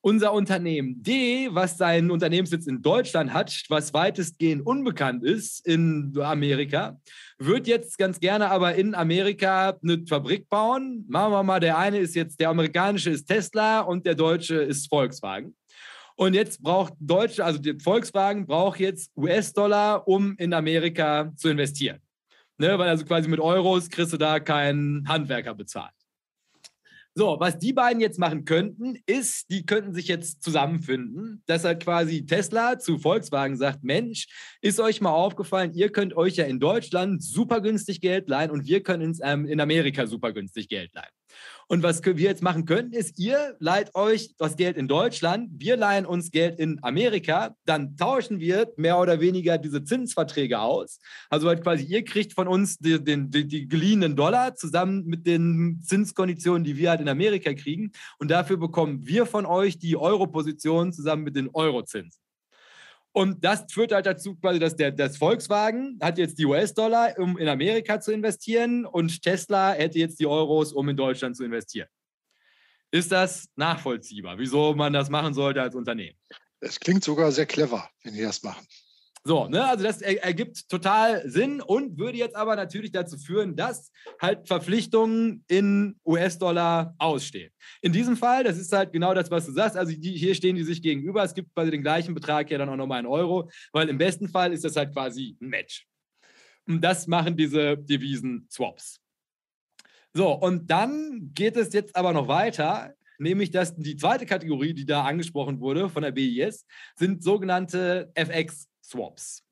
Unser 0.00 0.32
Unternehmen 0.34 1.02
D, 1.02 1.48
was 1.52 1.78
seinen 1.78 2.10
Unternehmenssitz 2.10 2.66
in 2.66 2.82
Deutschland 2.82 3.32
hat, 3.32 3.62
was 3.68 3.94
weitestgehend 3.94 4.66
unbekannt 4.66 5.24
ist 5.24 5.64
in 5.64 6.12
Amerika, 6.20 7.00
wird 7.38 7.68
jetzt 7.68 7.96
ganz 7.98 8.18
gerne 8.18 8.50
aber 8.50 8.74
in 8.74 8.96
Amerika 8.96 9.78
eine 9.80 10.04
Fabrik 10.06 10.48
bauen. 10.48 11.06
Machen 11.08 11.32
wir 11.32 11.42
mal, 11.44 11.60
der 11.60 11.78
eine 11.78 12.00
ist 12.00 12.16
jetzt, 12.16 12.38
der 12.40 12.50
amerikanische 12.50 13.10
ist 13.10 13.26
Tesla 13.26 13.80
und 13.80 14.04
der 14.04 14.16
deutsche 14.16 14.56
ist 14.56 14.88
Volkswagen. 14.88 15.54
Und 16.16 16.34
jetzt 16.34 16.62
braucht 16.62 16.94
Deutsche, 17.00 17.44
also 17.44 17.60
Volkswagen 17.82 18.46
braucht 18.46 18.78
jetzt 18.80 19.10
US-Dollar, 19.16 20.06
um 20.06 20.36
in 20.38 20.52
Amerika 20.52 21.32
zu 21.36 21.48
investieren. 21.48 22.00
Ne, 22.56 22.78
weil 22.78 22.88
also 22.88 23.04
quasi 23.04 23.28
mit 23.28 23.40
Euros 23.40 23.90
kriegst 23.90 24.12
du 24.12 24.16
da 24.16 24.38
keinen 24.38 25.08
Handwerker 25.08 25.54
bezahlt. 25.54 25.94
So, 27.16 27.36
was 27.38 27.58
die 27.58 27.72
beiden 27.72 28.00
jetzt 28.00 28.18
machen 28.18 28.44
könnten, 28.44 28.98
ist, 29.06 29.48
die 29.48 29.64
könnten 29.64 29.94
sich 29.94 30.08
jetzt 30.08 30.42
zusammenfinden, 30.42 31.44
dass 31.46 31.62
halt 31.62 31.84
quasi 31.84 32.26
Tesla 32.26 32.80
zu 32.80 32.98
Volkswagen 32.98 33.56
sagt, 33.56 33.84
Mensch, 33.84 34.26
ist 34.60 34.80
euch 34.80 35.00
mal 35.00 35.12
aufgefallen, 35.12 35.74
ihr 35.74 35.90
könnt 35.90 36.16
euch 36.16 36.34
ja 36.34 36.44
in 36.44 36.58
Deutschland 36.58 37.22
super 37.22 37.60
günstig 37.60 38.00
Geld 38.00 38.28
leihen 38.28 38.50
und 38.50 38.66
wir 38.66 38.82
können 38.82 39.16
ähm, 39.22 39.46
in 39.46 39.60
Amerika 39.60 40.08
super 40.08 40.32
günstig 40.32 40.68
Geld 40.68 40.92
leihen. 40.92 41.12
Und 41.68 41.82
was 41.82 42.04
wir 42.04 42.14
jetzt 42.14 42.42
machen 42.42 42.66
könnten, 42.66 42.92
ist, 42.92 43.18
ihr 43.18 43.56
leiht 43.58 43.94
euch 43.94 44.34
das 44.36 44.56
Geld 44.56 44.76
in 44.76 44.88
Deutschland, 44.88 45.50
wir 45.54 45.76
leihen 45.76 46.06
uns 46.06 46.30
Geld 46.30 46.58
in 46.58 46.78
Amerika, 46.82 47.56
dann 47.64 47.96
tauschen 47.96 48.40
wir 48.40 48.72
mehr 48.76 48.98
oder 48.98 49.20
weniger 49.20 49.58
diese 49.58 49.84
Zinsverträge 49.84 50.60
aus. 50.60 50.98
Also 51.30 51.48
halt 51.48 51.62
quasi, 51.62 51.84
ihr 51.84 52.04
kriegt 52.04 52.34
von 52.34 52.48
uns 52.48 52.78
die, 52.78 53.02
die, 53.02 53.30
die, 53.30 53.46
die 53.46 53.68
geliehenen 53.68 54.16
Dollar 54.16 54.54
zusammen 54.54 55.04
mit 55.06 55.26
den 55.26 55.80
Zinskonditionen, 55.82 56.64
die 56.64 56.76
wir 56.76 56.90
halt 56.90 57.00
in 57.00 57.08
Amerika 57.08 57.54
kriegen. 57.54 57.92
Und 58.18 58.30
dafür 58.30 58.56
bekommen 58.56 59.06
wir 59.06 59.26
von 59.26 59.46
euch 59.46 59.78
die 59.78 59.96
Euro-Position 59.96 60.92
zusammen 60.92 61.24
mit 61.24 61.36
den 61.36 61.48
Eurozinsen. 61.52 62.23
Und 63.16 63.44
das 63.44 63.64
führt 63.70 63.92
halt 63.92 64.06
dazu, 64.06 64.34
quasi, 64.34 64.58
dass 64.58 64.74
der 64.74 64.90
das 64.90 65.16
Volkswagen 65.16 65.96
hat 66.02 66.18
jetzt 66.18 66.36
die 66.36 66.46
US-Dollar, 66.46 67.16
um 67.16 67.38
in 67.38 67.46
Amerika 67.46 68.00
zu 68.00 68.12
investieren, 68.12 68.84
und 68.84 69.22
Tesla 69.22 69.72
hätte 69.72 70.00
jetzt 70.00 70.18
die 70.18 70.26
Euros, 70.26 70.72
um 70.72 70.88
in 70.88 70.96
Deutschland 70.96 71.36
zu 71.36 71.44
investieren. 71.44 71.86
Ist 72.90 73.12
das 73.12 73.48
nachvollziehbar, 73.54 74.36
wieso 74.38 74.74
man 74.74 74.92
das 74.92 75.10
machen 75.10 75.32
sollte 75.32 75.62
als 75.62 75.76
Unternehmen? 75.76 76.18
Es 76.58 76.80
klingt 76.80 77.04
sogar 77.04 77.30
sehr 77.30 77.46
clever, 77.46 77.88
wenn 78.02 78.14
die 78.14 78.22
das 78.22 78.42
machen. 78.42 78.66
So, 79.26 79.48
ne, 79.48 79.64
also 79.64 79.82
das 79.84 80.02
ergibt 80.02 80.68
total 80.68 81.26
Sinn 81.26 81.62
und 81.62 81.98
würde 81.98 82.18
jetzt 82.18 82.36
aber 82.36 82.56
natürlich 82.56 82.92
dazu 82.92 83.16
führen, 83.16 83.56
dass 83.56 83.90
halt 84.20 84.46
Verpflichtungen 84.46 85.42
in 85.48 85.98
US-Dollar 86.04 86.94
ausstehen. 86.98 87.50
In 87.80 87.92
diesem 87.92 88.18
Fall, 88.18 88.44
das 88.44 88.58
ist 88.58 88.70
halt 88.70 88.92
genau 88.92 89.14
das, 89.14 89.30
was 89.30 89.46
du 89.46 89.52
sagst, 89.52 89.78
also 89.78 89.92
die, 89.92 90.12
hier 90.12 90.34
stehen 90.34 90.56
die 90.56 90.62
sich 90.62 90.82
gegenüber, 90.82 91.24
es 91.24 91.32
gibt 91.32 91.54
quasi 91.54 91.70
den 91.70 91.80
gleichen 91.80 92.14
Betrag 92.14 92.50
ja 92.50 92.58
dann 92.58 92.68
auch 92.68 92.76
nochmal 92.76 93.00
in 93.00 93.06
Euro, 93.06 93.50
weil 93.72 93.88
im 93.88 93.96
besten 93.96 94.28
Fall 94.28 94.52
ist 94.52 94.62
das 94.62 94.76
halt 94.76 94.92
quasi 94.92 95.38
ein 95.40 95.48
Match. 95.48 95.86
Und 96.66 96.82
das 96.82 97.06
machen 97.06 97.34
diese 97.34 97.78
Devisen-Swaps. 97.78 99.00
So, 100.12 100.32
und 100.32 100.70
dann 100.70 101.30
geht 101.32 101.56
es 101.56 101.72
jetzt 101.72 101.96
aber 101.96 102.12
noch 102.12 102.28
weiter 102.28 102.94
nämlich 103.18 103.52
dass 103.52 103.76
die 103.76 103.96
zweite 103.96 104.26
Kategorie, 104.26 104.74
die 104.74 104.86
da 104.86 105.04
angesprochen 105.04 105.60
wurde 105.60 105.88
von 105.88 106.02
der 106.02 106.10
BIS, 106.10 106.66
sind 106.96 107.22
sogenannte 107.22 108.10
FX 108.14 108.68
Swaps. 108.84 109.42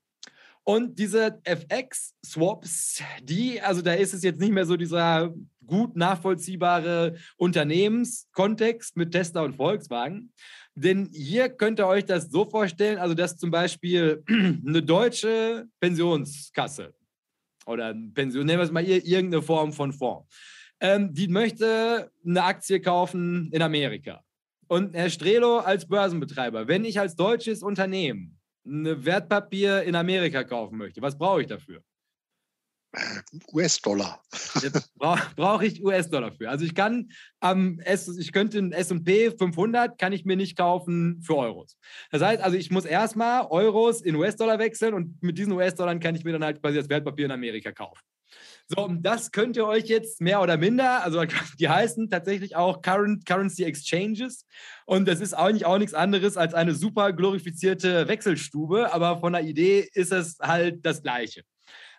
Und 0.65 0.99
diese 0.99 1.41
FX-Swaps, 1.43 3.03
die, 3.23 3.61
also 3.61 3.83
da 3.83 3.95
ist 3.95 4.15
es 4.15 4.23
jetzt 4.23 4.41
nicht 4.41 4.53
mehr 4.53 4.65
so 4.65 4.77
dieser 4.77 5.35
gut 5.67 5.97
nachvollziehbare 5.97 7.17
Unternehmenskontext 7.37 8.97
mit 8.97 9.11
Tesla 9.11 9.43
und 9.43 9.57
Volkswagen. 9.57 10.33
Denn 10.75 11.11
hier 11.13 11.49
könnt 11.49 11.81
ihr 11.81 11.87
euch 11.87 12.05
das 12.05 12.31
so 12.31 12.45
vorstellen, 12.45 12.99
also 12.99 13.15
dass 13.15 13.37
zum 13.37 13.51
Beispiel 13.51 14.23
eine 14.29 14.83
deutsche 14.83 15.67
Pensionskasse 15.81 16.95
oder 17.67 17.95
Pension, 18.15 18.47
nehmen 18.47 18.61
wir 18.61 18.65
es 18.65 18.71
mal 18.71 18.85
irgendeine 18.85 19.43
Form 19.43 19.73
von 19.73 19.93
Fonds, 19.93 20.29
ähm, 20.81 21.13
die 21.13 21.29
möchte 21.29 22.11
eine 22.25 22.45
Aktie 22.45 22.81
kaufen 22.81 23.51
in 23.53 23.63
Amerika. 23.63 24.23
Und 24.69 24.95
Herr 24.95 25.11
Strelo 25.11 25.59
als 25.59 25.87
Börsenbetreiber, 25.87 26.69
wenn 26.69 26.85
ich 26.85 26.99
als 26.99 27.17
deutsches 27.17 27.63
Unternehmen 27.63 28.39
ein 28.65 29.05
Wertpapier 29.05 29.83
in 29.83 29.95
Amerika 29.95 30.45
kaufen 30.45 30.79
möchte, 30.79 31.03
was 31.03 31.17
brauche 31.17 31.43
ich 31.43 31.49
dafür? 31.49 31.83
US-Dollar. 33.53 34.23
Brauche 34.97 35.35
brauch 35.35 35.63
ich 35.63 35.83
US-Dollar 35.83 36.33
für. 36.33 36.51
Also 36.51 36.65
ich 36.65 36.75
kann 36.75 37.11
am 37.41 37.79
S, 37.81 38.07
ich 38.19 38.33
könnte 38.33 38.59
ein 38.59 38.73
S&P 38.73 39.31
500 39.31 39.99
kann 39.99 40.13
ich 40.13 40.27
mir 40.27 40.37
nicht 40.37 40.59
kaufen 40.59 41.23
für 41.23 41.37
Euros. 41.37 41.79
Das 42.11 42.21
heißt, 42.21 42.43
also 42.43 42.57
ich 42.57 42.71
muss 42.71 42.85
erstmal 42.85 43.47
Euros 43.49 44.03
in 44.03 44.15
US-Dollar 44.15 44.59
wechseln 44.59 44.93
und 44.93 45.23
mit 45.23 45.39
diesen 45.39 45.53
US-Dollar 45.53 45.99
kann 46.01 46.15
ich 46.15 46.25
mir 46.25 46.33
dann 46.33 46.45
halt 46.45 46.61
quasi 46.61 46.77
das 46.77 46.89
Wertpapier 46.91 47.25
in 47.25 47.33
Amerika 47.33 47.73
kaufen. 47.73 48.03
So, 48.75 48.85
und 48.87 49.03
das 49.03 49.33
könnt 49.33 49.57
ihr 49.57 49.67
euch 49.67 49.85
jetzt 49.85 50.21
mehr 50.21 50.41
oder 50.41 50.57
minder, 50.57 51.05
also 51.05 51.23
die 51.59 51.69
heißen 51.69 52.09
tatsächlich 52.09 52.57
auch 52.57 52.81
Current 52.81 53.27
Currency 53.27 53.65
Exchanges. 53.65 54.47
Und 54.87 55.07
das 55.07 55.21
ist 55.21 55.35
eigentlich 55.35 55.67
auch 55.67 55.79
nichts 55.79 55.95
anderes 55.95 56.37
als 56.37 56.55
eine 56.55 56.75
super 56.75 57.13
glorifizierte 57.13 58.09
Wechselstube, 58.09 58.93
aber 58.93 59.19
von 59.19 59.35
der 59.35 59.43
Idee 59.43 59.89
ist 59.93 60.13
es 60.13 60.39
halt 60.41 60.87
das 60.87 61.03
Gleiche. 61.03 61.43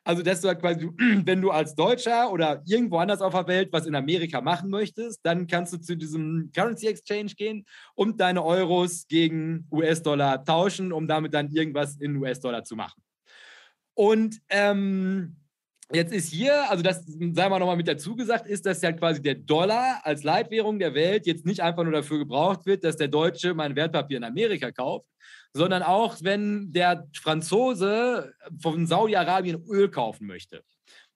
Also, 0.06 0.22
dass 0.22 0.42
du 0.42 0.48
halt 0.48 0.60
quasi, 0.60 0.90
wenn 1.26 1.42
du 1.42 1.52
als 1.52 1.76
Deutscher 1.76 2.32
oder 2.32 2.62
irgendwo 2.66 2.98
anders 2.98 3.22
auf 3.22 3.34
der 3.34 3.48
Welt 3.48 3.70
was 3.72 3.86
in 3.86 3.96
Amerika 3.96 4.42
machen 4.42 4.70
möchtest, 4.70 5.20
dann 5.24 5.48
kannst 5.48 5.74
du 5.74 5.78
zu 5.78 5.96
diesem 5.96 6.52
Currency 6.56 6.88
Exchange 6.88 7.34
gehen 7.38 7.66
und 7.94 8.20
deine 8.20 8.44
Euros 8.44 9.08
gegen 9.08 9.68
US-Dollar 9.72 10.44
tauschen, 10.44 10.92
um 10.92 11.08
damit 11.08 11.34
dann 11.34 11.52
irgendwas 11.52 11.98
in 11.98 12.18
US-Dollar 12.18 12.64
zu 12.64 12.76
machen. 12.76 13.02
Und 13.94 14.42
ähm, 14.50 15.38
Jetzt 15.91 16.13
ist 16.13 16.30
hier, 16.30 16.69
also 16.69 16.82
das 16.82 17.04
sei 17.06 17.50
mal 17.50 17.60
nochmal 17.60 17.76
mit 17.76 17.88
dazu 17.88 18.15
gesagt, 18.15 18.48
ist, 18.48 18.65
dass 18.65 18.82
ja 18.82 18.91
quasi 18.93 19.22
der 19.22 19.36
Dollar 19.36 20.00
als 20.04 20.24
Leitwährung 20.24 20.80
der 20.80 20.93
Welt 20.93 21.28
jetzt 21.28 21.46
nicht 21.46 21.60
einfach 21.60 21.84
nur 21.84 21.91
dafür 21.91 22.19
gebraucht 22.19 22.65
wird, 22.65 22.84
dass 22.84 22.96
der 22.96 23.10
Deutsche 23.10 23.54
mein 23.54 23.76
Wertpapier 23.76 24.17
in 24.17 24.24
Amerika 24.24 24.72
kauft, 24.72 25.08
sondern 25.54 25.84
auch, 25.84 26.17
wenn 26.22 26.72
der 26.72 27.08
Franzose 27.13 28.34
von 28.60 28.88
Saudi-Arabien 28.88 29.63
Öl 29.69 29.89
kaufen 29.89 30.26
möchte. 30.26 30.63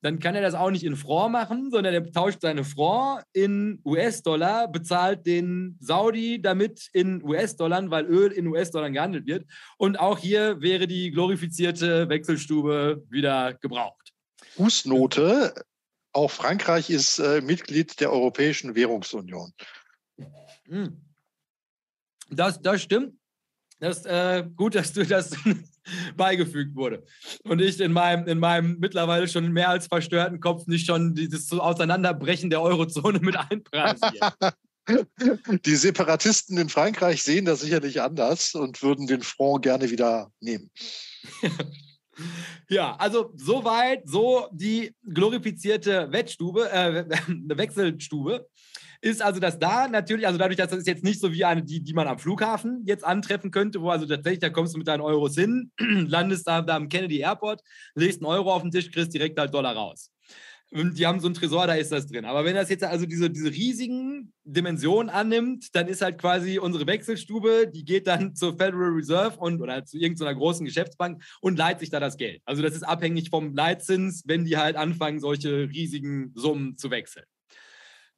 Dann 0.01 0.19
kann 0.19 0.35
er 0.35 0.41
das 0.41 0.53
auch 0.53 0.69
nicht 0.69 0.83
in 0.83 0.95
Franc 0.95 1.31
machen, 1.31 1.71
sondern 1.71 1.93
er 1.93 2.11
tauscht 2.11 2.41
seine 2.41 2.63
Franc 2.63 3.23
in 3.33 3.81
US-Dollar, 3.83 4.67
bezahlt 4.67 5.25
den 5.25 5.75
Saudi 5.79 6.39
damit 6.39 6.89
in 6.93 7.23
US-Dollar, 7.23 7.89
weil 7.89 8.05
Öl 8.05 8.31
in 8.31 8.45
US-Dollar 8.47 8.91
gehandelt 8.91 9.25
wird. 9.25 9.45
Und 9.77 9.99
auch 9.99 10.19
hier 10.19 10.61
wäre 10.61 10.85
die 10.85 11.09
glorifizierte 11.09 12.07
Wechselstube 12.09 13.03
wieder 13.09 13.55
gebraucht. 13.55 14.06
Fußnote, 14.57 15.53
auch 16.13 16.31
Frankreich 16.31 16.89
ist 16.89 17.19
äh, 17.19 17.41
Mitglied 17.41 17.99
der 17.99 18.11
Europäischen 18.11 18.73
Währungsunion. 18.73 19.53
Hm. 20.67 20.99
Das, 22.29 22.59
das 22.61 22.81
stimmt. 22.81 23.13
Das 23.79 24.03
äh, 24.05 24.43
gut, 24.55 24.73
dass 24.73 24.91
du 24.93 25.05
das 25.05 25.31
beigefügt 26.17 26.75
wurde. 26.75 27.05
Und 27.43 27.61
ich 27.61 27.79
in 27.79 27.93
meinem, 27.93 28.27
in 28.27 28.39
meinem 28.39 28.79
mittlerweile 28.79 29.27
schon 29.27 29.51
mehr 29.51 29.69
als 29.69 29.85
verstörten 29.85 30.39
Kopf 30.39 30.65
nicht 30.65 30.87
schon 30.87 31.13
dieses 31.13 31.51
Auseinanderbrechen 31.51 32.49
der 32.49 32.61
Eurozone 32.61 33.19
mit 33.19 33.37
einpreise. 33.37 34.11
Die 35.65 35.75
Separatisten 35.75 36.57
in 36.57 36.69
Frankreich 36.69 37.21
sehen 37.21 37.43
das 37.43 37.59
sicherlich 37.59 38.01
anders 38.01 38.55
und 38.55 38.81
würden 38.81 39.05
den 39.05 39.21
Front 39.21 39.63
gerne 39.63 39.91
wieder 39.91 40.31
nehmen. 40.39 40.71
Ja, 42.69 42.95
also 42.95 43.31
soweit 43.35 44.07
so 44.07 44.47
die 44.51 44.93
glorifizierte 45.07 46.11
Wettstube, 46.11 46.71
äh, 46.71 47.05
Wechselstube. 47.57 48.47
Ist 48.99 49.21
also, 49.21 49.39
dass 49.39 49.59
da 49.59 49.87
natürlich, 49.87 50.25
also 50.25 50.39
dadurch, 50.39 50.57
dass 50.57 50.71
das 50.71 50.87
jetzt 50.87 51.03
nicht 51.03 51.19
so 51.19 51.31
wie 51.31 51.45
eine, 51.45 51.63
die, 51.63 51.83
die 51.83 51.93
man 51.93 52.07
am 52.07 52.17
Flughafen 52.17 52.81
jetzt 52.85 53.03
antreffen 53.03 53.51
könnte, 53.51 53.79
wo 53.81 53.89
also 53.89 54.07
tatsächlich, 54.07 54.39
da 54.39 54.49
kommst 54.49 54.73
du 54.73 54.79
mit 54.79 54.87
deinen 54.87 55.01
Euros 55.01 55.35
hin, 55.35 55.71
landest 55.77 56.47
da, 56.47 56.61
da 56.61 56.75
am 56.75 56.89
Kennedy 56.89 57.19
Airport, 57.19 57.61
legst 57.93 58.21
einen 58.21 58.31
Euro 58.31 58.51
auf 58.51 58.63
den 58.63 58.71
Tisch, 58.71 58.89
kriegst 58.91 59.13
direkt 59.13 59.39
halt 59.39 59.53
Dollar 59.53 59.75
raus. 59.75 60.11
Und 60.71 60.97
die 60.97 61.05
haben 61.05 61.21
so 61.21 61.27
einen 61.27 61.33
Tresor, 61.33 61.65
da 61.65 61.75
ist 61.75 61.93
das 61.93 62.07
drin. 62.07 62.25
Aber 62.25 62.43
wenn 62.43 62.55
das 62.55 62.69
jetzt 62.69 62.83
also 62.83 63.05
diese, 63.05 63.29
diese 63.29 63.51
riesigen 63.51 64.33
Dimensionen 64.43 65.09
annimmt, 65.09 65.73
dann 65.75 65.87
ist 65.87 66.01
halt 66.01 66.17
quasi 66.17 66.59
unsere 66.59 66.85
Wechselstube, 66.85 67.71
die 67.73 67.85
geht 67.85 68.05
dann 68.07 68.35
zur 68.35 68.57
Federal 68.57 68.91
Reserve 68.91 69.37
und 69.37 69.61
oder 69.61 69.85
zu 69.85 69.97
irgendeiner 69.97 70.35
großen 70.35 70.65
Geschäftsbank 70.65 71.23
und 71.39 71.57
leiht 71.57 71.79
sich 71.79 71.89
da 71.89 72.01
das 72.01 72.17
Geld. 72.17 72.41
Also 72.45 72.61
das 72.61 72.75
ist 72.75 72.83
abhängig 72.83 73.29
vom 73.29 73.55
Leitzins, 73.55 74.23
wenn 74.25 74.43
die 74.43 74.57
halt 74.57 74.75
anfangen, 74.75 75.21
solche 75.21 75.69
riesigen 75.69 76.33
Summen 76.35 76.75
zu 76.75 76.91
wechseln. 76.91 77.25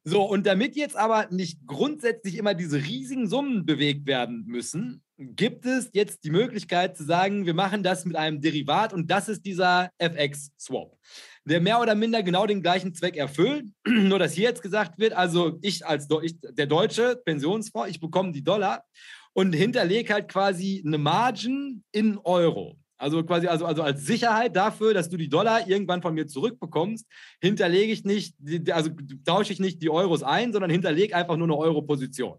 So, 0.02 0.22
und 0.22 0.46
damit 0.46 0.76
jetzt 0.76 0.96
aber 0.96 1.28
nicht 1.30 1.66
grundsätzlich 1.66 2.36
immer 2.36 2.54
diese 2.54 2.78
riesigen 2.78 3.28
Summen 3.28 3.66
bewegt 3.66 4.06
werden 4.06 4.44
müssen, 4.46 5.02
gibt 5.18 5.66
es 5.66 5.90
jetzt 5.92 6.24
die 6.24 6.30
Möglichkeit 6.30 6.96
zu 6.96 7.04
sagen, 7.04 7.44
wir 7.44 7.52
machen 7.52 7.82
das 7.82 8.06
mit 8.06 8.16
einem 8.16 8.40
Derivat 8.40 8.94
und 8.94 9.10
das 9.10 9.28
ist 9.28 9.44
dieser 9.44 9.90
FX-Swap 9.98 10.96
der 11.44 11.60
mehr 11.60 11.80
oder 11.80 11.94
minder 11.94 12.22
genau 12.22 12.46
den 12.46 12.62
gleichen 12.62 12.94
Zweck 12.94 13.16
erfüllt. 13.16 13.66
Nur, 13.86 14.18
dass 14.18 14.34
hier 14.34 14.48
jetzt 14.48 14.62
gesagt 14.62 14.98
wird, 14.98 15.12
also 15.12 15.58
ich 15.62 15.86
als 15.86 16.08
ich, 16.22 16.36
der 16.40 16.66
deutsche 16.66 17.20
Pensionsfonds, 17.24 17.90
ich 17.90 18.00
bekomme 18.00 18.32
die 18.32 18.44
Dollar 18.44 18.84
und 19.32 19.52
hinterlege 19.52 20.12
halt 20.12 20.28
quasi 20.28 20.82
eine 20.84 20.98
Margin 20.98 21.82
in 21.92 22.18
Euro. 22.18 22.76
Also 22.98 23.24
quasi 23.24 23.46
also, 23.46 23.64
also 23.64 23.82
als 23.82 24.04
Sicherheit 24.04 24.54
dafür, 24.54 24.92
dass 24.92 25.08
du 25.08 25.16
die 25.16 25.30
Dollar 25.30 25.66
irgendwann 25.66 26.02
von 26.02 26.12
mir 26.12 26.26
zurückbekommst, 26.26 27.06
hinterlege 27.40 27.92
ich 27.92 28.04
nicht, 28.04 28.36
also 28.70 28.90
tausche 29.24 29.54
ich 29.54 29.60
nicht 29.60 29.80
die 29.80 29.88
Euros 29.88 30.22
ein, 30.22 30.52
sondern 30.52 30.70
hinterlege 30.70 31.16
einfach 31.16 31.38
nur 31.38 31.46
eine 31.46 31.56
Euro-Position. 31.56 32.36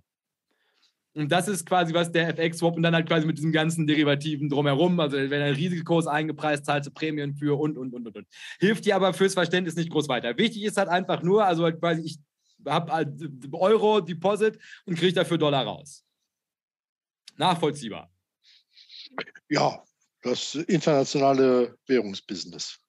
Und 1.14 1.30
das 1.30 1.47
ist 1.49 1.66
quasi, 1.66 1.93
was 1.93 2.12
der 2.12 2.30
FX-Swap 2.30 2.76
und 2.78 2.84
dann 2.84 2.95
halt 2.95 3.07
quasi 3.07 3.28
mit 3.28 3.38
diesem 3.38 3.51
ganzen 3.51 3.86
Derivativen 3.86 4.47
drumherum, 4.47 4.97
also 4.99 5.18
wenn 5.18 5.41
ein 5.41 5.55
Risikos 5.55 6.07
eingepreist, 6.07 6.66
zahlst 6.66 6.88
du 6.88 6.93
Prämien 6.93 7.36
für 7.36 7.59
und, 7.59 7.78
und, 7.78 7.93
und, 7.93 8.07
und, 8.07 8.16
und. 8.16 8.28
Hilft 8.59 8.86
dir 8.86 8.95
aber 8.95 9.14
fürs 9.14 9.34
Verständnis 9.34 9.76
nicht 9.76 9.89
groß 9.89 10.07
weiter. 10.07 10.38
Wichtig 10.38 10.64
ist 10.64 10.78
halt 10.78 10.88
einfach 10.88 11.22
nur, 11.22 11.45
also 11.45 11.64
halt 11.64 11.80
quasi, 11.80 12.01
ich 12.01 12.18
habe 12.66 12.93
halt 12.93 13.09
Euro 13.51 13.99
Deposit 13.99 14.57
und 14.86 14.95
kriege 14.95 15.14
dafür 15.14 15.38
Dollar 15.38 15.66
raus. 15.66 16.05
Nachvollziehbar. 17.36 18.09
Ja, 19.49 19.84
das 20.22 20.55
internationale 20.55 21.78
Währungsbusiness. 21.88 22.80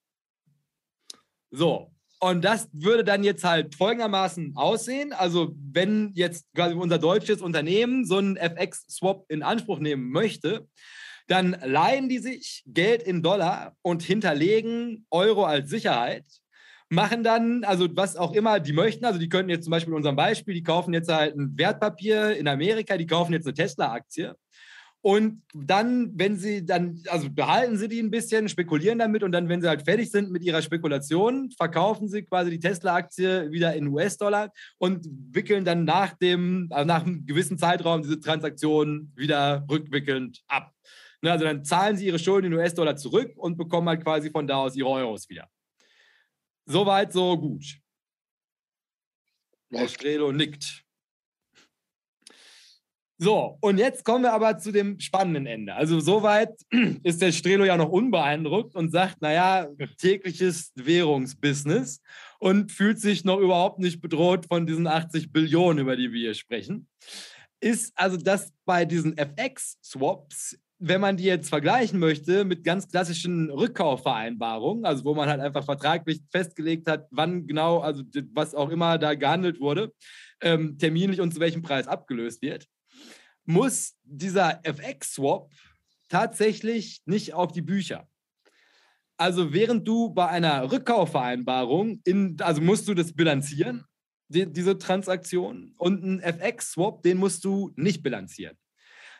So, 1.51 1.93
und 2.23 2.45
das 2.45 2.69
würde 2.73 3.03
dann 3.03 3.25
jetzt 3.25 3.43
halt 3.43 3.75
folgendermaßen 3.75 4.53
aussehen. 4.55 5.13
Also, 5.13 5.57
wenn 5.73 6.13
jetzt 6.15 6.47
quasi 6.55 6.77
unser 6.77 7.01
deutsches 7.01 7.43
Unternehmen 7.43 8.05
so 8.05 8.19
einen 8.19 8.37
FX-Swap 8.37 9.25
in 9.29 9.43
Anspruch 9.43 9.81
nehmen 9.81 10.09
möchte, 10.13 10.69
dann 11.27 11.57
leihen 11.65 12.09
die 12.09 12.19
sich 12.19 12.63
Geld 12.65 13.03
in 13.03 13.25
Dollar 13.25 13.75
und 13.83 14.05
hinterlegen 14.05 15.05
Euro 15.11 15.47
als 15.47 15.69
Sicherheit. 15.69 16.25
Machen 16.89 17.25
dann, 17.25 17.65
also 17.65 17.89
was 17.97 18.15
auch 18.17 18.35
immer 18.35 18.61
die 18.61 18.73
möchten, 18.73 19.05
also 19.05 19.19
die 19.19 19.29
könnten 19.29 19.51
jetzt 19.51 19.65
zum 19.65 19.73
Beispiel 19.73 19.91
in 19.91 19.97
unserem 19.97 20.15
Beispiel, 20.15 20.55
die 20.55 20.63
kaufen 20.63 20.95
jetzt 20.95 21.13
halt 21.13 21.35
ein 21.35 21.59
Wertpapier 21.59 22.37
in 22.37 22.47
Amerika, 22.47 22.97
die 22.97 23.07
kaufen 23.07 23.33
jetzt 23.33 23.47
eine 23.47 23.55
Tesla-Aktie 23.55 24.37
und 25.03 25.43
dann, 25.53 26.13
wenn 26.15 26.37
sie 26.37 26.65
dann, 26.65 27.03
also 27.09 27.29
behalten 27.29 27.77
sie 27.77 27.89
die 27.89 28.01
ein 28.01 28.13
bisschen, 28.13 28.49
spekulieren 28.49 29.01
damit 29.01 29.25
und 29.25 29.33
dann, 29.33 29.49
wenn 29.49 29.61
sie 29.61 29.69
halt 29.69 29.83
fertig 29.83 30.13
sind 30.13 30.31
mit 30.31 30.45
ihrer 30.45 30.63
Spekulation, 30.63 31.51
verkaufen 31.51 32.09
sie 32.09 32.23
quasi 32.23 32.51
die 32.51 32.61
Tesla-Aktie 32.61 33.51
wieder 33.51 33.75
in 33.75 33.89
US-Dollar 33.89 34.53
und 34.79 35.05
wickeln 35.33 35.65
dann 35.65 35.85
nach 35.85 36.13
dem, 36.13 36.69
also 36.71 36.87
nach 36.87 37.05
einem 37.05 37.27
gewissen 37.27 37.59
Zeitraum 37.59 38.03
diese 38.03 38.21
Transaktion 38.21 39.13
wieder 39.17 39.67
rückwickelnd 39.69 40.41
ab. 40.47 40.73
Ne, 41.21 41.33
also 41.33 41.45
dann 41.45 41.65
zahlen 41.65 41.97
sie 41.97 42.07
ihre 42.07 42.21
Schulden 42.21 42.53
in 42.53 42.59
US-Dollar 42.59 42.95
zurück 42.95 43.33
und 43.37 43.57
bekommen 43.57 43.89
halt 43.89 44.05
quasi 44.05 44.31
von 44.31 44.47
da 44.47 44.59
aus 44.59 44.77
ihre 44.77 44.89
Euros 44.89 45.29
wieder. 45.29 45.49
Soweit, 46.65 47.13
so 47.13 47.37
gut. 47.37 47.65
Austrelo 49.73 50.31
nickt. 50.31 50.85
So, 53.23 53.57
und 53.61 53.79
jetzt 53.79 54.05
kommen 54.05 54.25
wir 54.25 54.33
aber 54.33 54.59
zu 54.59 54.73
dem 54.73 54.99
spannenden 54.99 55.47
Ende. 55.47 55.77
Also 55.77 56.01
soweit 56.01 56.51
ist 57.05 57.23
der 57.23 57.31
Strelo 57.31 57.65
ja 57.65 57.77
noch 57.77 57.89
unbeeindruckt 57.89 58.75
und 58.75 58.91
sagt, 58.91 59.23
naja, 59.23 59.69
tägliches 59.97 60.73
Währungsbusiness 60.75 62.01
und 62.41 62.73
fühlt 62.73 62.99
sich 62.99 63.25
noch 63.25 63.39
überhaupt 63.39 63.79
nicht 63.79 64.01
bedroht 64.01 64.47
von 64.47 64.67
diesen 64.67 64.89
80 64.89 65.31
Billionen, 65.31 65.79
über 65.79 65.95
die 65.95 66.11
wir 66.11 66.19
hier 66.19 66.35
sprechen. 66.35 66.89
Ist 67.61 67.93
also 67.95 68.17
das 68.17 68.53
bei 68.65 68.85
diesen 68.85 69.17
FX-Swaps, 69.17 70.59
wenn 70.81 71.01
man 71.01 71.17
die 71.17 71.23
jetzt 71.23 71.49
vergleichen 71.49 72.01
möchte 72.01 72.45
mit 72.45 72.65
ganz 72.65 72.89
klassischen 72.89 73.51
Rückkaufvereinbarungen, 73.51 74.85
also 74.85 75.05
wo 75.05 75.15
man 75.15 75.29
halt 75.29 75.41
einfach 75.41 75.65
vertraglich 75.65 76.23
festgelegt 76.33 76.91
hat, 76.91 77.07
wann 77.13 77.47
genau, 77.47 77.79
also 77.79 78.03
was 78.33 78.53
auch 78.53 78.71
immer 78.71 78.99
da 78.99 79.15
gehandelt 79.15 79.61
wurde, 79.61 79.93
ähm, 80.41 80.77
terminlich 80.77 81.21
und 81.21 81.33
zu 81.33 81.39
welchem 81.39 81.63
Preis 81.63 81.87
abgelöst 81.87 82.43
wird, 82.43 82.67
muss 83.45 83.95
dieser 84.05 84.61
FX-Swap 84.65 85.51
tatsächlich 86.09 87.03
nicht 87.07 87.35
auf 87.35 87.53
die 87.53 87.63
Bücher. 87.63 88.09
Also 89.17 89.53
während 89.53 89.87
du 89.87 90.11
bei 90.11 90.29
einer 90.29 90.71
Rückkaufvereinbarung, 90.71 92.01
in, 92.05 92.37
also 92.41 92.61
musst 92.61 92.89
du 92.89 92.95
das 92.95 93.13
bilanzieren, 93.13 93.85
die, 94.29 94.51
diese 94.51 94.79
Transaktion, 94.79 95.75
und 95.77 96.03
ein 96.03 96.21
FX-Swap, 96.21 97.03
den 97.03 97.19
musst 97.19 97.45
du 97.45 97.73
nicht 97.77 98.03
bilanzieren. 98.03 98.57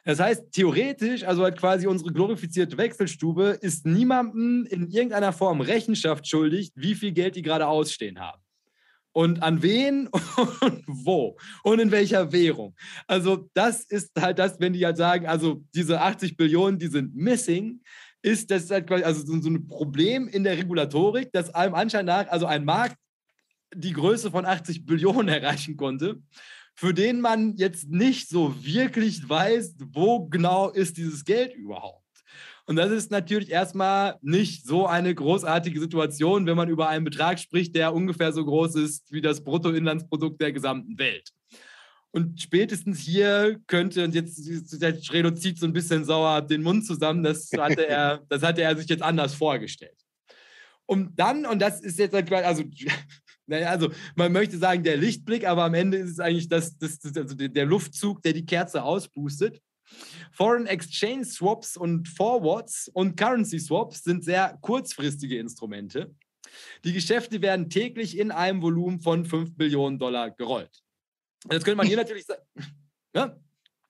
Das 0.05 0.19
heißt, 0.19 0.51
theoretisch, 0.51 1.23
also 1.23 1.45
halt 1.45 1.57
quasi 1.57 1.87
unsere 1.87 2.13
glorifizierte 2.13 2.77
Wechselstube, 2.77 3.59
ist 3.61 3.87
niemandem 3.87 4.67
in 4.69 4.89
irgendeiner 4.89 5.33
Form 5.33 5.61
Rechenschaft 5.61 6.27
schuldig, 6.27 6.73
wie 6.75 6.97
viel 6.97 7.13
Geld 7.13 7.37
die 7.37 7.43
gerade 7.43 7.69
ausstehen 7.69 8.19
haben 8.19 8.43
und 9.13 9.43
an 9.43 9.63
wen 9.63 10.09
und 10.61 10.85
wo 10.87 11.37
und 11.63 11.79
in 11.79 11.91
welcher 11.91 12.33
Währung. 12.33 12.75
Also 13.07 13.49
das 13.55 13.85
ist 13.85 14.11
halt 14.19 14.39
das, 14.39 14.59
wenn 14.61 14.73
die 14.73 14.85
halt 14.85 14.97
sagen, 14.97 15.27
also 15.27 15.63
diese 15.75 16.01
80 16.01 16.37
Billionen, 16.37 16.79
die 16.79 16.89
sind 16.89 17.15
missing, 17.15 17.83
ist 18.23 18.51
das 18.51 18.71
halt 18.71 18.87
quasi 18.87 19.05
also 19.05 19.25
so 19.27 19.49
ein 19.49 19.67
Problem 19.67 20.29
in 20.29 20.45
der 20.45 20.57
Regulatorik, 20.57 21.33
dass 21.33 21.51
allem 21.51 21.75
Anschein 21.75 22.07
nach 22.07 22.29
also 22.29 22.47
ein 22.47 22.65
Markt 22.65 22.97
die 23.75 23.93
Größe 23.93 24.31
von 24.31 24.45
80 24.45 24.87
Billionen 24.87 25.29
erreichen 25.43 25.77
konnte, 25.77 26.21
für 26.75 26.95
den 26.95 27.21
man 27.21 27.57
jetzt 27.57 27.89
nicht 27.89 28.29
so 28.29 28.55
wirklich 28.65 29.29
weiß, 29.29 29.77
wo 29.93 30.27
genau 30.27 30.71
ist 30.71 30.97
dieses 30.97 31.25
Geld 31.25 31.55
überhaupt. 31.55 32.02
Und 32.67 32.77
das 32.77 32.91
ist 32.91 33.11
natürlich 33.11 33.51
erstmal 33.51 34.17
nicht 34.23 34.65
so 34.67 34.87
eine 34.87 35.15
großartige 35.15 35.81
Situation, 35.81 36.47
wenn 36.47 36.57
man 36.57 36.69
über 36.69 36.89
einen 36.89 37.05
Betrag 37.05 37.41
spricht, 37.41 37.75
der 37.75 37.93
ungefähr 37.93 38.33
so 38.33 38.45
groß 38.45 38.77
ist 38.77 39.13
wie 39.13 39.21
das 39.21 39.43
Bruttoinlandsprodukt 39.43 40.41
der 40.41 40.53
gesamten 40.53 40.99
Welt. 40.99 41.33
Und 42.13 42.41
spätestens 42.41 43.01
hier 43.01 43.59
könnte, 43.67 44.05
und 44.05 44.15
jetzt 44.15 44.39
der 44.81 45.03
Schredo 45.03 45.31
zieht 45.31 45.59
so 45.59 45.67
ein 45.67 45.73
bisschen 45.73 46.05
sauer 46.05 46.43
den 46.43 46.63
Mund 46.63 46.87
zusammen, 46.87 47.23
das 47.23 47.51
hatte 47.57 47.89
er, 47.89 48.23
das 48.29 48.43
hatte 48.43 48.63
er 48.63 48.77
sich 48.77 48.89
jetzt 48.89 49.03
anders 49.03 49.35
vorgestellt. 49.35 49.97
Und 50.85 51.19
dann, 51.19 51.47
und 51.47 51.59
das 51.59 51.81
ist 51.81 51.99
jetzt, 51.99 52.15
also, 52.15 52.65
naja, 53.47 53.71
also 53.71 53.91
man 54.15 54.31
möchte 54.31 54.59
sagen, 54.59 54.83
der 54.83 54.99
Lichtblick, 54.99 55.47
aber 55.47 55.65
am 55.65 55.75
Ende 55.75 55.97
ist 55.97 56.11
es 56.11 56.21
eigentlich 56.21 56.49
das, 56.49 56.77
das, 56.77 56.99
das 56.99 57.17
also 57.17 57.35
der 57.35 57.67
Luftzug, 57.67 58.23
der 58.23 58.35
die 58.35 58.45
Kerze 58.45 58.83
auspustet. 58.83 59.61
Foreign 60.33 60.67
Exchange 60.67 61.25
Swaps 61.25 61.77
und 61.77 62.09
Forwards 62.09 62.91
und 62.93 63.17
Currency 63.17 63.59
Swaps 63.59 64.03
sind 64.03 64.25
sehr 64.25 64.59
kurzfristige 64.61 65.39
Instrumente. 65.39 66.15
Die 66.85 66.93
Geschäfte 66.93 67.41
werden 67.41 67.71
täglich 67.71 68.19
in 68.19 68.31
einem 68.31 68.63
Volumen 68.63 69.01
von 69.01 69.25
5 69.25 69.57
Billionen 69.57 69.99
Dollar 69.99 70.31
gerollt. 70.31 70.83
Jetzt 71.51 71.65
könnte 71.65 71.77
man 71.77 71.87
hier 71.87 71.97
natürlich 71.99 72.25
sagen, 72.25 72.43
ja? 73.15 73.37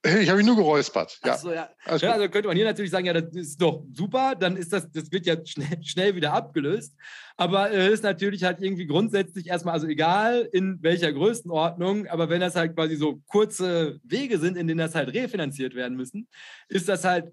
Ich 0.05 0.29
habe 0.31 0.41
ihn 0.41 0.47
nur 0.47 0.57
geräuspert. 0.57 1.21
Ja. 1.25 1.39
So, 1.39 1.53
ja. 1.53 1.71
ja. 1.87 2.13
also 2.13 2.29
könnte 2.29 2.49
man 2.49 2.57
hier 2.57 2.67
natürlich 2.67 2.91
sagen, 2.91 3.07
ja, 3.07 3.13
das 3.13 3.33
ist 3.35 3.63
doch 3.63 3.85
super, 3.93 4.35
dann 4.35 4.57
ist 4.57 4.73
das, 4.73 4.91
das 4.91 5.13
wird 5.13 5.27
ja 5.27 5.37
schnell, 5.45 5.79
schnell 5.85 6.17
wieder 6.17 6.33
abgelöst. 6.33 6.97
Aber 7.37 7.71
es 7.71 7.89
äh, 7.89 7.93
ist 7.93 8.03
natürlich 8.03 8.43
halt 8.43 8.61
irgendwie 8.61 8.87
grundsätzlich 8.87 9.47
erstmal, 9.47 9.75
also 9.75 9.87
egal 9.87 10.49
in 10.53 10.83
welcher 10.83 11.13
Größenordnung, 11.13 12.09
aber 12.09 12.29
wenn 12.29 12.41
das 12.41 12.57
halt 12.57 12.75
quasi 12.75 12.97
so 12.97 13.23
kurze 13.29 14.01
Wege 14.03 14.39
sind, 14.39 14.57
in 14.57 14.67
denen 14.67 14.79
das 14.79 14.97
halt 14.97 15.15
refinanziert 15.15 15.75
werden 15.75 15.97
müssen, 15.97 16.27
ist 16.69 16.89
das 16.89 17.05
halt 17.05 17.33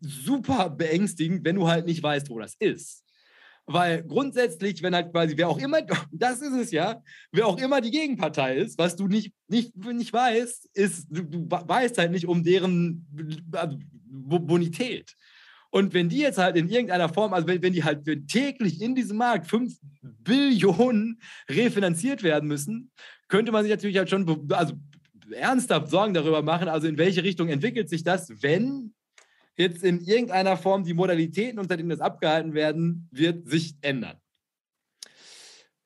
super 0.00 0.70
beängstigend, 0.70 1.44
wenn 1.44 1.56
du 1.56 1.68
halt 1.68 1.86
nicht 1.86 2.02
weißt, 2.02 2.30
wo 2.30 2.40
das 2.40 2.56
ist. 2.58 3.04
Weil 3.70 4.02
grundsätzlich, 4.02 4.82
wenn 4.82 4.94
halt 4.94 5.12
quasi, 5.12 5.36
wer 5.36 5.48
auch 5.48 5.58
immer, 5.58 5.82
das 6.12 6.40
ist 6.40 6.54
es 6.54 6.70
ja, 6.70 7.02
wer 7.32 7.46
auch 7.46 7.58
immer 7.58 7.82
die 7.82 7.90
Gegenpartei 7.90 8.56
ist, 8.56 8.78
was 8.78 8.96
du 8.96 9.06
nicht, 9.06 9.34
nicht, 9.46 9.76
nicht 9.76 10.12
weißt, 10.12 10.70
ist, 10.72 11.06
du, 11.10 11.22
du 11.22 11.46
weißt 11.48 11.98
halt 11.98 12.10
nicht 12.10 12.26
um 12.26 12.42
deren 12.42 13.06
also, 13.52 13.76
Bonität. 14.06 15.14
Und 15.70 15.92
wenn 15.92 16.08
die 16.08 16.20
jetzt 16.20 16.38
halt 16.38 16.56
in 16.56 16.70
irgendeiner 16.70 17.10
Form, 17.10 17.34
also 17.34 17.46
wenn, 17.46 17.62
wenn 17.62 17.74
die 17.74 17.84
halt 17.84 18.06
täglich 18.26 18.80
in 18.80 18.94
diesem 18.94 19.18
Markt 19.18 19.46
5 19.48 19.76
Billionen 20.00 21.20
refinanziert 21.50 22.22
werden 22.22 22.48
müssen, 22.48 22.90
könnte 23.28 23.52
man 23.52 23.64
sich 23.64 23.70
natürlich 23.70 23.98
halt 23.98 24.08
schon 24.08 24.50
also 24.50 24.72
ernsthaft 25.30 25.90
Sorgen 25.90 26.14
darüber 26.14 26.40
machen, 26.40 26.68
also 26.68 26.88
in 26.88 26.96
welche 26.96 27.22
Richtung 27.22 27.48
entwickelt 27.48 27.90
sich 27.90 28.02
das, 28.02 28.30
wenn 28.42 28.94
jetzt 29.58 29.82
in 29.82 30.00
irgendeiner 30.00 30.56
Form 30.56 30.84
die 30.84 30.94
Modalitäten, 30.94 31.58
unter 31.58 31.76
denen 31.76 31.90
das 31.90 32.00
abgehalten 32.00 32.54
werden, 32.54 33.08
wird 33.10 33.48
sich 33.48 33.76
ändern. 33.80 34.16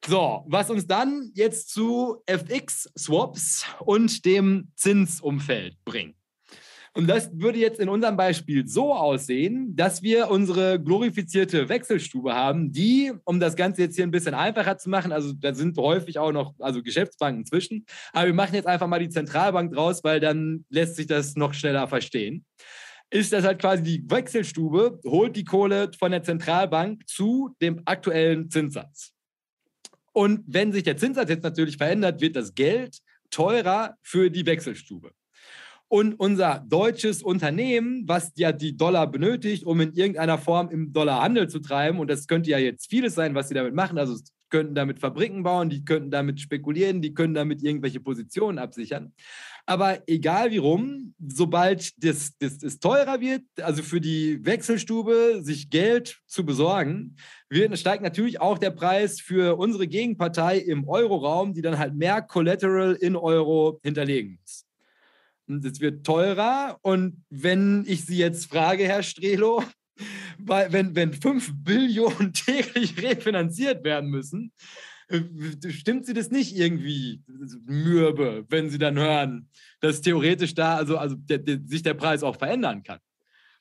So, 0.07 0.45
was 0.49 0.69
uns 0.69 0.87
dann 0.87 1.31
jetzt 1.35 1.71
zu 1.71 2.23
FX-Swaps 2.27 3.65
und 3.81 4.25
dem 4.25 4.73
Zinsumfeld 4.75 5.77
bringt. 5.85 6.17
Und 6.95 7.07
das 7.07 7.31
würde 7.33 7.59
jetzt 7.59 7.81
in 7.81 7.89
unserem 7.89 8.19
Beispiel 8.19 8.67
so 8.67 8.93
aussehen, 8.93 9.75
dass 9.75 10.03
wir 10.03 10.31
unsere 10.31 10.79
glorifizierte 10.79 11.69
Wechselstube 11.71 12.35
haben, 12.35 12.71
die, 12.71 13.13
um 13.25 13.41
das 13.41 13.57
Ganze 13.57 13.83
jetzt 13.83 13.97
hier 13.97 14.05
ein 14.05 14.11
bisschen 14.11 14.35
einfacher 14.35 14.77
zu 14.77 14.91
machen, 14.91 15.11
also 15.11 15.33
da 15.33 15.55
sind 15.55 15.79
häufig 15.79 16.19
auch 16.19 16.33
noch 16.33 16.53
also 16.59 16.83
Geschäftsbanken 16.83 17.47
zwischen, 17.47 17.87
aber 18.13 18.27
wir 18.27 18.35
machen 18.35 18.55
jetzt 18.55 18.67
einfach 18.67 18.89
mal 18.89 18.99
die 18.99 19.09
Zentralbank 19.09 19.73
draus, 19.73 20.05
weil 20.05 20.21
dann 20.21 20.67
lässt 20.69 20.97
sich 20.97 21.07
das 21.07 21.35
noch 21.35 21.55
schneller 21.55 21.89
verstehen. 21.89 22.45
Ist 23.13 23.31
das 23.35 23.45
halt 23.45 23.61
quasi 23.61 23.83
die 23.83 24.11
Wechselstube, 24.11 24.99
holt 25.05 25.37
die 25.37 25.45
Kohle 25.45 25.91
von 25.99 26.13
der 26.13 26.23
Zentralbank 26.23 27.07
zu 27.07 27.55
dem 27.61 27.83
aktuellen 27.85 28.49
Zinssatz. 28.49 29.13
Und 30.13 30.41
wenn 30.47 30.73
sich 30.73 30.83
der 30.83 30.97
Zinssatz 30.97 31.29
jetzt 31.29 31.43
natürlich 31.43 31.77
verändert, 31.77 32.23
wird 32.23 32.37
das 32.37 32.55
Geld 32.55 33.01
teurer 33.29 33.99
für 34.01 34.31
die 34.31 34.47
Wechselstube. 34.47 35.11
Und 35.89 36.15
unser 36.15 36.65
deutsches 36.67 37.23
Unternehmen, 37.23 38.09
was 38.09 38.33
ja 38.37 38.51
die 38.51 38.79
Dollar 38.79 39.07
benötigt, 39.11 39.65
um 39.65 39.79
in 39.83 39.93
irgendeiner 39.93 40.39
Form 40.39 40.71
im 40.71 40.95
Dollar 40.95 41.21
Handel 41.21 41.51
zu 41.51 41.59
treiben, 41.59 41.99
und 41.99 42.09
das 42.09 42.27
könnte 42.27 42.49
ja 42.49 42.57
jetzt 42.57 42.89
vieles 42.89 43.15
sein, 43.15 43.35
was 43.35 43.49
sie 43.49 43.55
damit 43.55 43.75
machen, 43.75 43.99
also 43.99 44.15
es 44.15 44.33
könnten 44.49 44.75
damit 44.75 45.01
Fabriken 45.01 45.43
bauen, 45.43 45.69
die 45.69 45.85
könnten 45.85 46.11
damit 46.11 46.41
spekulieren, 46.41 47.03
die 47.03 47.13
können 47.13 47.35
damit 47.35 47.63
irgendwelche 47.63 48.01
Positionen 48.01 48.59
absichern. 48.59 49.13
Aber 49.67 50.03
egal 50.09 50.51
wie 50.51 50.59
rum, 50.59 51.15
sobald 51.25 51.93
das, 52.03 52.37
das, 52.39 52.59
das 52.59 52.81
teurer 52.81 53.21
wird, 53.21 53.43
also 53.61 53.83
für 53.83 54.01
die 54.01 54.45
Wechselstube 54.45 55.41
sich 55.43 55.71
Geld 55.71 56.21
zu 56.27 56.45
besorgen, 56.45 57.17
wird, 57.49 57.79
steigt 57.79 58.03
natürlich 58.03 58.41
auch 58.41 58.59
der 58.59 58.71
Preis 58.71 59.21
für 59.21 59.57
unsere 59.57 59.87
Gegenpartei 59.87 60.59
im 60.59 60.89
Euroraum, 60.89 61.55
die 61.55 61.63
dann 61.63 61.79
halt 61.79 61.95
mehr 61.95 62.23
Collateral 62.23 62.95
in 62.95 63.15
Euro 63.15 63.79
hinterlegen 63.85 64.39
muss. 64.41 64.67
Und 65.47 65.65
es 65.65 65.81
wird 65.81 66.05
teurer. 66.05 66.79
Und 66.83 67.25
wenn 67.31 67.85
ich 67.87 68.05
Sie 68.05 68.19
jetzt 68.19 68.47
frage, 68.47 68.85
Herr 68.85 69.03
Strelo, 69.03 69.63
weil 70.39 70.73
wenn, 70.73 70.97
wenn 70.97 71.13
5 71.13 71.53
Billionen 71.63 72.33
täglich 72.33 72.97
refinanziert 73.03 73.85
werden 73.85 74.11
müssen, 74.11 74.53
stimmt 75.69 76.07
Sie 76.07 76.15
das 76.15 76.31
nicht 76.31 76.57
irgendwie 76.57 77.23
mürbe, 77.67 78.45
wenn 78.49 78.71
Sie 78.71 78.79
dann 78.79 78.99
hören, 78.99 79.49
dass 79.81 80.01
theoretisch 80.01 80.55
da 80.55 80.77
also, 80.77 80.97
also 80.99 81.17
der, 81.17 81.39
der, 81.39 81.61
sich 81.65 81.83
der 81.83 81.95
Preis 81.95 82.23
auch 82.23 82.37
verändern 82.37 82.83
kann? 82.83 82.99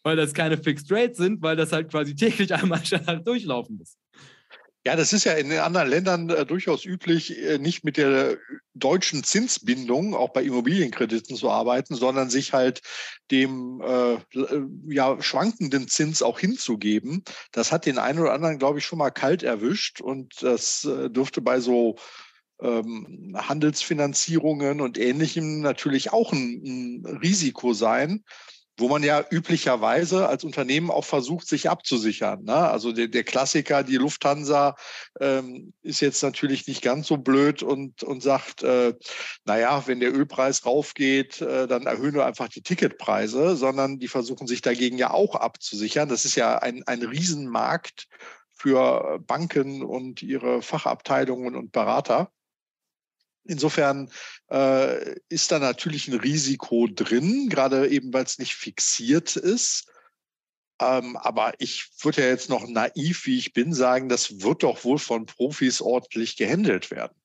Weil 0.04 0.16
das 0.16 0.34
keine 0.34 0.58
Fixed 0.58 0.92
Rates 0.92 1.18
sind, 1.18 1.42
weil 1.42 1.56
das 1.56 1.72
halt 1.72 1.90
quasi 1.90 2.16
täglich 2.16 2.54
einmal 2.56 2.82
durchlaufen 3.24 3.78
muss. 3.78 3.98
Ja, 4.84 4.96
das 4.96 5.14
ist 5.14 5.26
ja 5.26 5.34
in 5.34 5.50
den 5.50 5.60
anderen 5.60 5.90
Ländern 5.90 6.30
äh, 6.32 6.44
durchaus 6.44 6.86
üblich, 6.86 7.38
äh, 7.38 7.60
nicht 7.60 7.84
mit 7.84 7.98
der 7.98 8.38
deutschen 8.74 9.24
Zinsbindung 9.24 10.16
auch 10.16 10.30
bei 10.30 10.42
Immobilienkrediten 10.44 11.36
zu 11.36 11.52
arbeiten, 11.52 11.94
sondern 11.94 12.32
sich 12.32 12.52
halt 12.52 12.82
dem 13.30 13.80
äh, 13.82 14.14
äh, 14.14 14.66
ja, 14.88 15.22
schwankenden 15.22 15.88
Zins 15.88 16.24
auch 16.24 16.40
hinzugeben. 16.40 17.24
Das 17.52 17.72
hat 17.72 17.86
den 17.86 18.00
einen 18.00 18.18
oder 18.18 18.34
anderen, 18.34 18.58
glaube 18.58 18.80
ich, 18.80 18.86
schon 18.86 18.98
mal 18.98 19.12
kalt 19.12 19.44
erwischt 19.44 20.02
und 20.02 20.42
das 20.42 20.84
äh, 20.86 21.12
dürfte 21.12 21.42
bei 21.42 21.60
so 21.60 21.98
ähm, 22.60 23.36
Handelsfinanzierungen 23.38 24.82
und 24.82 24.98
Ähnlichem 24.98 25.62
natürlich 25.62 26.12
auch 26.12 26.34
ein, 26.34 27.04
ein 27.06 27.18
Risiko 27.22 27.74
sein 27.74 28.24
wo 28.78 28.88
man 28.88 29.04
ja 29.04 29.24
üblicherweise 29.30 30.28
als 30.28 30.44
Unternehmen 30.44 30.90
auch 30.90 31.06
versucht, 31.06 31.48
sich 31.48 31.70
abzusichern. 31.70 32.44
Ne? 32.44 32.56
Also 32.56 32.92
der, 32.92 33.08
der, 33.08 33.24
Klassiker, 33.24 33.84
die 33.84 33.98
Lufthansa 33.98 34.76
ähm, 35.20 35.74
ist 35.84 36.00
jetzt 36.00 36.24
natürlich 36.24 36.68
nicht 36.68 36.82
ganz 36.82 37.08
so 37.08 37.18
blöd 37.18 37.64
und, 37.64 38.04
und 38.04 38.24
sagt, 38.24 38.64
äh, 38.64 38.94
naja, 39.46 39.84
wenn 39.86 40.00
der 40.00 40.14
Ölpreis 40.14 40.66
raufgeht, 40.66 41.42
äh, 41.42 41.68
dann 41.68 41.86
erhöhen 41.86 42.16
wir 42.16 42.26
einfach 42.26 42.48
die 42.48 42.64
Ticketpreise, 42.64 43.56
sondern 43.56 44.00
die 44.00 44.08
versuchen 44.08 44.48
sich 44.48 44.62
dagegen 44.62 44.98
ja 44.98 45.12
auch 45.12 45.36
abzusichern. 45.36 46.10
Das 46.10 46.26
ist 46.26 46.36
ja 46.36 46.58
ein, 46.58 46.84
ein 46.88 47.04
Riesenmarkt 47.04 48.08
für 48.54 49.20
Banken 49.20 49.84
und 49.84 50.22
ihre 50.22 50.62
Fachabteilungen 50.62 51.56
und 51.56 51.72
Berater. 51.72 52.32
Insofern 53.46 54.12
äh, 54.52 55.16
ist 55.30 55.52
da 55.52 55.60
natürlich 55.60 56.08
ein 56.08 56.20
Risiko 56.20 56.88
drin, 56.88 57.50
gerade 57.50 57.88
eben 57.90 58.14
weil 58.14 58.24
es 58.24 58.40
nicht 58.40 58.56
fixiert 58.56 59.36
ist. 59.36 59.92
Ähm, 60.80 61.16
aber 61.18 61.54
ich 61.60 61.90
würde 62.02 62.22
ja 62.22 62.28
jetzt 62.28 62.50
noch 62.50 62.68
naiv, 62.68 63.26
wie 63.26 63.38
ich 63.38 63.54
bin, 63.54 63.74
sagen, 63.74 64.10
das 64.10 64.42
wird 64.42 64.64
doch 64.64 64.84
wohl 64.84 64.98
von 64.98 65.26
Profis 65.26 65.82
ordentlich 65.82 66.38
gehandelt 66.38 66.92
werden. 66.92 67.16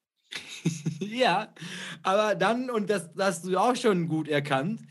ja, 1.01 1.55
aber 2.03 2.35
dann, 2.35 2.71
und 2.71 2.91
das, 2.91 3.13
das 3.15 3.37
hast 3.37 3.45
du 3.45 3.57
auch 3.57 3.77
schon 3.77 4.09
gut 4.09 4.29
erkannt, 4.29 4.83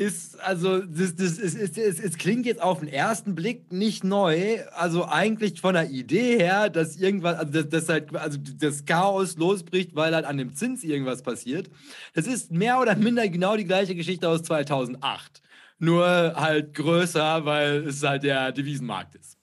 ist, 0.00 0.40
also, 0.40 0.80
das, 0.80 1.14
das, 1.14 1.38
es, 1.38 1.54
es, 1.54 1.76
es, 1.76 2.00
es 2.00 2.16
klingt 2.16 2.46
jetzt 2.46 2.62
auf 2.62 2.80
den 2.80 2.88
ersten 2.88 3.34
Blick 3.34 3.70
nicht 3.70 4.02
neu. 4.02 4.60
Also 4.72 5.04
eigentlich 5.04 5.60
von 5.60 5.74
der 5.74 5.90
Idee 5.90 6.38
her, 6.38 6.70
dass 6.70 6.96
irgendwas, 6.96 7.36
also 7.36 7.52
dass, 7.52 7.68
dass 7.68 7.88
halt, 7.90 8.16
also 8.16 8.38
das 8.58 8.86
Chaos 8.86 9.36
losbricht, 9.36 9.94
weil 9.94 10.14
halt 10.14 10.24
an 10.24 10.38
dem 10.38 10.54
Zins 10.54 10.84
irgendwas 10.84 11.22
passiert. 11.22 11.68
Das 12.14 12.26
ist 12.26 12.50
mehr 12.50 12.80
oder 12.80 12.96
minder 12.96 13.28
genau 13.28 13.58
die 13.58 13.66
gleiche 13.66 13.94
Geschichte 13.94 14.26
aus 14.26 14.42
2008. 14.42 15.42
Nur 15.78 16.06
halt 16.06 16.72
größer, 16.72 17.44
weil 17.44 17.86
es 17.86 18.02
halt 18.02 18.22
der 18.22 18.52
Devisenmarkt 18.52 19.16
ist. 19.16 19.39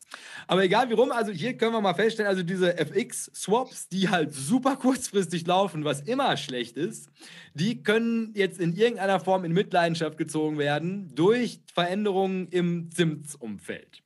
Aber 0.50 0.64
egal 0.64 0.90
wie 0.90 0.94
rum, 0.94 1.12
also 1.12 1.34
hier 1.34 1.58
können 1.58 1.74
wir 1.74 1.82
mal 1.82 1.94
feststellen, 1.94 2.30
also 2.30 2.42
diese 2.42 2.78
FX-Swaps, 2.78 3.90
die 3.90 4.08
halt 4.08 4.34
super 4.34 4.78
kurzfristig 4.78 5.46
laufen, 5.46 5.84
was 5.84 6.00
immer 6.02 6.38
schlecht 6.38 6.78
ist, 6.78 7.10
die 7.54 7.84
können 7.84 8.32
jetzt 8.34 8.58
in 8.58 8.74
irgendeiner 8.74 9.20
Form 9.20 9.44
in 9.44 9.52
Mitleidenschaft 9.52 10.18
gezogen 10.18 10.58
werden 10.58 11.14
durch 11.14 11.60
Veränderungen 11.74 12.48
im 12.48 12.90
Zinsumfeld. 12.92 14.02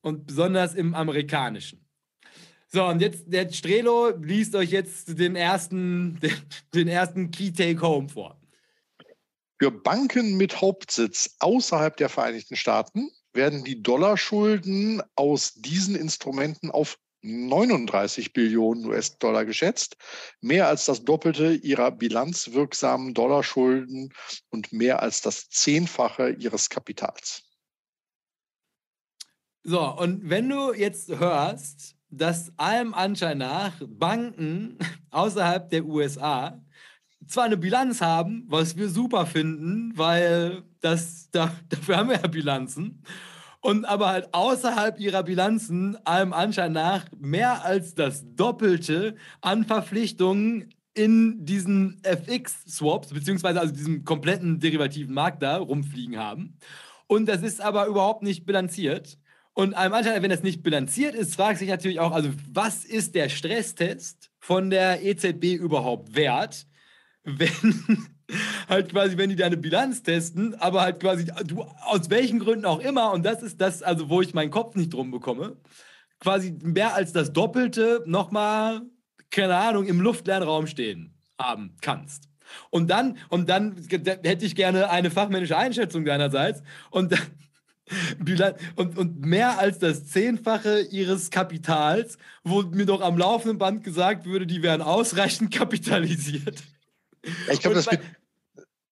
Und 0.00 0.26
besonders 0.26 0.74
im 0.74 0.94
amerikanischen. 0.94 1.82
So, 2.66 2.84
und 2.86 3.00
jetzt, 3.00 3.24
der 3.26 3.52
Strelo 3.52 4.10
liest 4.16 4.56
euch 4.56 4.70
jetzt 4.70 5.16
den 5.16 5.36
ersten, 5.36 6.18
den, 6.20 6.32
den 6.74 6.88
ersten 6.88 7.30
Key 7.30 7.52
Take 7.52 7.80
Home 7.82 8.08
vor. 8.08 8.40
Für 9.60 9.70
Banken 9.70 10.36
mit 10.36 10.60
Hauptsitz 10.60 11.36
außerhalb 11.38 11.96
der 11.96 12.08
Vereinigten 12.08 12.56
Staaten 12.56 13.12
werden 13.34 13.64
die 13.64 13.82
Dollarschulden 13.82 15.02
aus 15.16 15.54
diesen 15.54 15.96
Instrumenten 15.96 16.70
auf 16.70 16.98
39 17.22 18.32
Billionen 18.32 18.84
US-Dollar 18.86 19.44
geschätzt, 19.44 19.96
mehr 20.40 20.68
als 20.68 20.86
das 20.86 21.04
Doppelte 21.04 21.52
ihrer 21.54 21.90
bilanzwirksamen 21.92 23.14
Dollarschulden 23.14 24.12
und 24.50 24.72
mehr 24.72 25.02
als 25.02 25.20
das 25.20 25.48
Zehnfache 25.48 26.30
ihres 26.30 26.68
Kapitals. 26.68 27.44
So, 29.64 29.80
und 29.80 30.28
wenn 30.28 30.48
du 30.48 30.72
jetzt 30.72 31.08
hörst, 31.08 31.94
dass 32.10 32.52
allem 32.58 32.92
Anschein 32.92 33.38
nach 33.38 33.80
Banken 33.86 34.78
außerhalb 35.10 35.70
der 35.70 35.84
USA 35.84 36.60
zwar 37.26 37.44
eine 37.44 37.56
Bilanz 37.56 38.00
haben, 38.00 38.44
was 38.48 38.76
wir 38.76 38.88
super 38.88 39.26
finden, 39.26 39.92
weil 39.96 40.62
das, 40.80 41.30
da, 41.30 41.52
dafür 41.68 41.96
haben 41.96 42.08
wir 42.10 42.16
ja 42.16 42.26
Bilanzen, 42.26 43.02
und 43.62 43.84
aber 43.84 44.08
halt 44.08 44.34
außerhalb 44.34 44.98
ihrer 44.98 45.22
Bilanzen 45.22 45.96
allem 46.04 46.32
Anschein 46.32 46.72
nach 46.72 47.06
mehr 47.16 47.64
als 47.64 47.94
das 47.94 48.24
Doppelte 48.34 49.14
an 49.40 49.64
Verpflichtungen 49.64 50.74
in 50.94 51.46
diesen 51.46 52.00
FX-Swaps, 52.02 53.08
beziehungsweise 53.14 53.60
also 53.60 53.72
diesem 53.72 54.04
kompletten 54.04 54.58
derivativen 54.58 55.14
Markt 55.14 55.42
da 55.42 55.58
rumfliegen 55.58 56.18
haben. 56.18 56.58
Und 57.06 57.26
das 57.26 57.42
ist 57.42 57.60
aber 57.60 57.86
überhaupt 57.86 58.22
nicht 58.22 58.44
bilanziert. 58.44 59.16
Und 59.54 59.74
allem 59.74 59.92
Anschein, 59.92 60.22
wenn 60.22 60.30
das 60.30 60.42
nicht 60.42 60.62
bilanziert 60.62 61.14
ist, 61.14 61.36
fragt 61.36 61.58
sich 61.58 61.68
natürlich 61.68 62.00
auch, 62.00 62.12
also 62.12 62.30
was 62.50 62.84
ist 62.84 63.14
der 63.14 63.28
Stresstest 63.28 64.30
von 64.40 64.70
der 64.70 65.04
EZB 65.04 65.54
überhaupt 65.54 66.16
wert, 66.16 66.66
wenn 67.24 68.06
halt 68.68 68.90
quasi, 68.90 69.16
wenn 69.16 69.30
die 69.30 69.36
deine 69.36 69.56
Bilanz 69.56 70.02
testen, 70.02 70.54
aber 70.54 70.82
halt 70.82 71.00
quasi, 71.00 71.26
du 71.44 71.62
aus 71.62 72.10
welchen 72.10 72.38
Gründen 72.38 72.64
auch 72.64 72.80
immer, 72.80 73.12
und 73.12 73.24
das 73.24 73.42
ist 73.42 73.60
das, 73.60 73.82
also 73.82 74.08
wo 74.08 74.20
ich 74.20 74.34
meinen 74.34 74.50
Kopf 74.50 74.74
nicht 74.74 74.92
drum 74.92 75.10
bekomme, 75.10 75.56
quasi 76.20 76.56
mehr 76.62 76.94
als 76.94 77.12
das 77.12 77.32
Doppelte 77.32 78.02
nochmal, 78.06 78.82
keine 79.30 79.56
Ahnung, 79.56 79.86
im 79.86 80.00
luftleeren 80.00 80.42
Raum 80.42 80.66
stehen 80.66 81.14
haben 81.38 81.76
kannst. 81.80 82.28
Und 82.70 82.90
dann, 82.90 83.18
und 83.28 83.48
dann 83.48 83.76
hätte 83.88 84.44
ich 84.44 84.54
gerne 84.54 84.90
eine 84.90 85.10
fachmännische 85.10 85.56
Einschätzung 85.56 86.04
deinerseits. 86.04 86.62
Und 86.90 87.14
und, 88.76 88.98
und 88.98 89.20
mehr 89.20 89.58
als 89.58 89.78
das 89.78 90.06
Zehnfache 90.06 90.80
ihres 90.90 91.30
Kapitals, 91.30 92.16
wo 92.44 92.62
mir 92.62 92.86
doch 92.86 93.00
am 93.00 93.18
laufenden 93.18 93.58
Band 93.58 93.84
gesagt 93.84 94.24
würde, 94.24 94.46
die 94.46 94.62
wären 94.62 94.82
ausreichend 94.82 95.52
kapitalisiert. 95.54 96.62
Ich 97.22 97.60
glaube, 97.60 97.74
das 97.74 97.90
wird. 97.90 98.00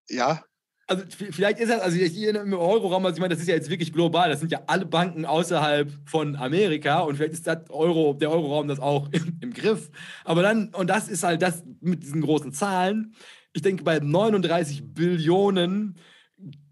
Ja. 0.08 0.44
Also 0.86 1.04
vielleicht 1.08 1.60
ist 1.60 1.68
das, 1.68 1.80
also 1.80 1.96
hier 1.96 2.34
im 2.34 2.52
Euroraum, 2.52 3.06
also 3.06 3.14
ich 3.14 3.20
meine, 3.20 3.32
das 3.32 3.40
ist 3.40 3.48
ja 3.48 3.54
jetzt 3.54 3.70
wirklich 3.70 3.92
global, 3.92 4.28
das 4.28 4.40
sind 4.40 4.50
ja 4.50 4.60
alle 4.66 4.86
Banken 4.86 5.24
außerhalb 5.24 5.88
von 6.04 6.34
Amerika 6.34 7.00
und 7.00 7.14
vielleicht 7.14 7.34
ist 7.34 7.46
das 7.46 7.70
Euro, 7.70 8.14
der 8.14 8.28
Euroraum 8.32 8.66
das 8.66 8.80
auch 8.80 9.08
im, 9.12 9.38
im 9.40 9.52
Griff. 9.52 9.90
Aber 10.24 10.42
dann, 10.42 10.74
und 10.74 10.90
das 10.90 11.08
ist 11.08 11.22
halt 11.22 11.42
das 11.42 11.62
mit 11.80 12.02
diesen 12.02 12.22
großen 12.22 12.52
Zahlen, 12.52 13.14
ich 13.52 13.62
denke, 13.62 13.84
bei 13.84 14.00
39 14.00 14.94
Billionen 14.94 15.96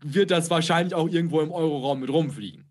wird 0.03 0.33
das 0.33 0.51
wahrscheinlich 0.51 0.95
auch 0.95 1.09
irgendwo 1.09 1.41
im 1.41 1.53
Euroraum 1.53 2.01
mit 2.01 2.11
rumfliegen. 2.11 2.69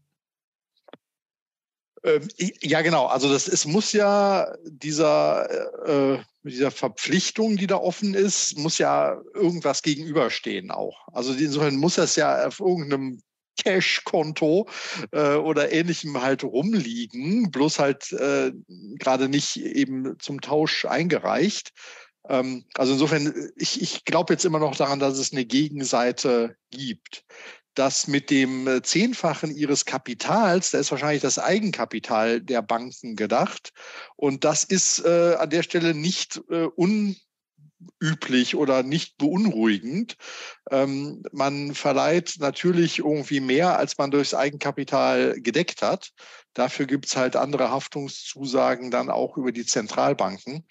Ähm, 2.03 2.27
ja, 2.61 2.81
genau. 2.81 3.07
Also 3.07 3.31
das 3.31 3.47
es 3.47 3.65
muss 3.65 3.91
ja 3.91 4.53
dieser, 4.65 6.15
äh, 6.15 6.19
dieser 6.47 6.71
Verpflichtung, 6.71 7.57
die 7.57 7.67
da 7.67 7.77
offen 7.77 8.13
ist, 8.13 8.57
muss 8.57 8.77
ja 8.77 9.21
irgendwas 9.33 9.81
gegenüberstehen 9.81 10.71
auch. 10.71 11.07
Also 11.11 11.33
insofern 11.33 11.75
muss 11.75 11.95
das 11.95 12.15
ja 12.15 12.47
auf 12.47 12.59
irgendeinem 12.59 13.21
Cash-Konto 13.57 14.67
äh, 15.11 15.35
oder 15.35 15.71
ähnlichem 15.71 16.21
halt 16.21 16.43
rumliegen, 16.43 17.51
bloß 17.51 17.79
halt 17.79 18.11
äh, 18.13 18.51
gerade 18.99 19.29
nicht 19.29 19.57
eben 19.57 20.17
zum 20.19 20.41
Tausch 20.41 20.85
eingereicht. 20.85 21.73
Ähm, 22.29 22.65
also 22.75 22.93
insofern, 22.93 23.51
ich, 23.55 23.81
ich 23.81 24.05
glaube 24.05 24.33
jetzt 24.33 24.45
immer 24.45 24.59
noch 24.59 24.75
daran, 24.75 24.99
dass 24.99 25.17
es 25.17 25.31
eine 25.31 25.45
Gegenseite 25.45 26.55
gibt. 26.71 27.23
Das 27.77 28.07
mit 28.07 28.31
dem 28.31 28.67
äh, 28.67 28.81
Zehnfachen 28.81 29.55
ihres 29.55 29.85
Kapitals, 29.85 30.71
da 30.71 30.79
ist 30.79 30.89
wahrscheinlich 30.89 31.21
das 31.21 31.37
Eigenkapital 31.37 32.41
der 32.41 32.63
Banken 32.63 33.15
gedacht. 33.15 33.71
Und 34.15 34.43
das 34.45 34.63
ist 34.63 35.05
äh, 35.05 35.35
an 35.37 35.51
der 35.51 35.61
Stelle 35.61 35.93
nicht 35.93 36.41
äh, 36.49 36.67
unüblich 36.75 38.55
oder 38.55 38.81
nicht 38.81 39.19
beunruhigend. 39.19 40.17
Ähm, 40.71 41.21
man 41.31 41.75
verleiht 41.75 42.37
natürlich 42.39 42.97
irgendwie 42.97 43.41
mehr, 43.41 43.77
als 43.77 43.95
man 43.99 44.09
durchs 44.09 44.33
Eigenkapital 44.33 45.39
gedeckt 45.39 45.83
hat. 45.83 46.13
Dafür 46.55 46.87
gibt 46.87 47.05
es 47.05 47.15
halt 47.15 47.35
andere 47.35 47.69
Haftungszusagen 47.69 48.89
dann 48.89 49.11
auch 49.11 49.37
über 49.37 49.51
die 49.51 49.67
Zentralbanken. 49.67 50.65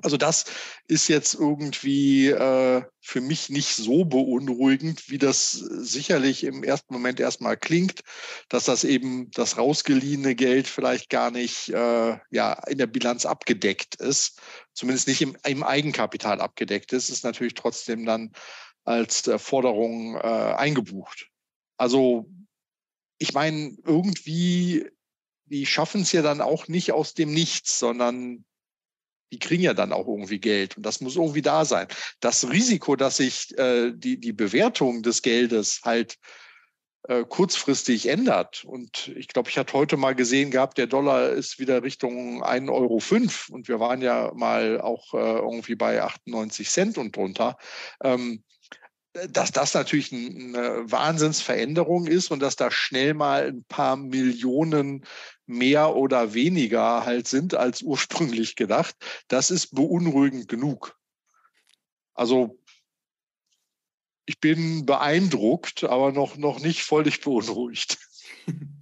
Also 0.00 0.16
das 0.16 0.44
ist 0.86 1.08
jetzt 1.08 1.34
irgendwie 1.34 2.28
äh, 2.28 2.84
für 3.00 3.20
mich 3.20 3.48
nicht 3.48 3.74
so 3.74 4.04
beunruhigend, 4.04 5.10
wie 5.10 5.18
das 5.18 5.50
sicherlich 5.50 6.44
im 6.44 6.62
ersten 6.62 6.94
Moment 6.94 7.18
erstmal 7.18 7.56
klingt, 7.56 8.02
dass 8.48 8.64
das 8.64 8.84
eben 8.84 9.28
das 9.32 9.58
rausgeliehene 9.58 10.36
Geld 10.36 10.68
vielleicht 10.68 11.10
gar 11.10 11.32
nicht 11.32 11.70
äh, 11.70 12.16
ja, 12.30 12.52
in 12.68 12.78
der 12.78 12.86
Bilanz 12.86 13.26
abgedeckt 13.26 13.96
ist, 13.96 14.40
zumindest 14.72 15.08
nicht 15.08 15.20
im, 15.20 15.36
im 15.44 15.64
Eigenkapital 15.64 16.40
abgedeckt 16.40 16.92
ist, 16.92 17.08
ist 17.08 17.24
natürlich 17.24 17.54
trotzdem 17.54 18.06
dann 18.06 18.32
als 18.84 19.26
äh, 19.26 19.36
Forderung 19.36 20.14
äh, 20.14 20.20
eingebucht. 20.20 21.28
Also 21.76 22.30
ich 23.18 23.34
meine, 23.34 23.76
irgendwie, 23.84 24.88
die 25.46 25.66
schaffen 25.66 26.02
es 26.02 26.12
ja 26.12 26.22
dann 26.22 26.40
auch 26.40 26.68
nicht 26.68 26.92
aus 26.92 27.14
dem 27.14 27.32
Nichts, 27.34 27.80
sondern 27.80 28.44
die 29.32 29.38
kriegen 29.38 29.62
ja 29.62 29.74
dann 29.74 29.92
auch 29.92 30.06
irgendwie 30.06 30.38
Geld 30.38 30.76
und 30.76 30.84
das 30.84 31.00
muss 31.00 31.16
irgendwie 31.16 31.42
da 31.42 31.64
sein. 31.64 31.88
Das 32.20 32.50
Risiko, 32.50 32.96
dass 32.96 33.18
sich 33.18 33.56
äh, 33.58 33.92
die, 33.94 34.18
die 34.18 34.32
Bewertung 34.32 35.02
des 35.02 35.22
Geldes 35.22 35.80
halt 35.84 36.18
äh, 37.08 37.24
kurzfristig 37.24 38.08
ändert. 38.08 38.64
Und 38.64 39.08
ich 39.16 39.28
glaube, 39.28 39.48
ich 39.48 39.58
hatte 39.58 39.72
heute 39.72 39.96
mal 39.96 40.14
gesehen 40.14 40.50
gehabt, 40.50 40.78
der 40.78 40.86
Dollar 40.86 41.30
ist 41.30 41.58
wieder 41.58 41.82
Richtung 41.82 42.44
1,05 42.44 42.70
Euro 42.70 43.00
und 43.54 43.68
wir 43.68 43.80
waren 43.80 44.02
ja 44.02 44.32
mal 44.34 44.80
auch 44.80 45.14
äh, 45.14 45.38
irgendwie 45.38 45.74
bei 45.74 46.02
98 46.02 46.68
Cent 46.68 46.98
und 46.98 47.16
drunter. 47.16 47.56
Ähm, 48.02 48.42
dass 49.30 49.52
das 49.52 49.74
natürlich 49.74 50.12
eine 50.12 50.90
Wahnsinnsveränderung 50.90 52.06
ist 52.06 52.30
und 52.30 52.40
dass 52.40 52.56
da 52.56 52.70
schnell 52.70 53.14
mal 53.14 53.48
ein 53.48 53.64
paar 53.64 53.96
Millionen 53.96 55.04
mehr 55.48 55.96
oder 55.96 56.34
weniger 56.34 57.04
halt 57.04 57.26
sind 57.26 57.54
als 57.54 57.82
ursprünglich 57.82 58.54
gedacht, 58.54 58.94
das 59.28 59.50
ist 59.50 59.74
beunruhigend 59.74 60.48
genug. 60.48 60.96
Also 62.14 62.58
ich 64.26 64.40
bin 64.40 64.84
beeindruckt, 64.84 65.84
aber 65.84 66.12
noch, 66.12 66.36
noch 66.36 66.60
nicht 66.60 66.82
völlig 66.82 67.20
beunruhigt. 67.20 67.98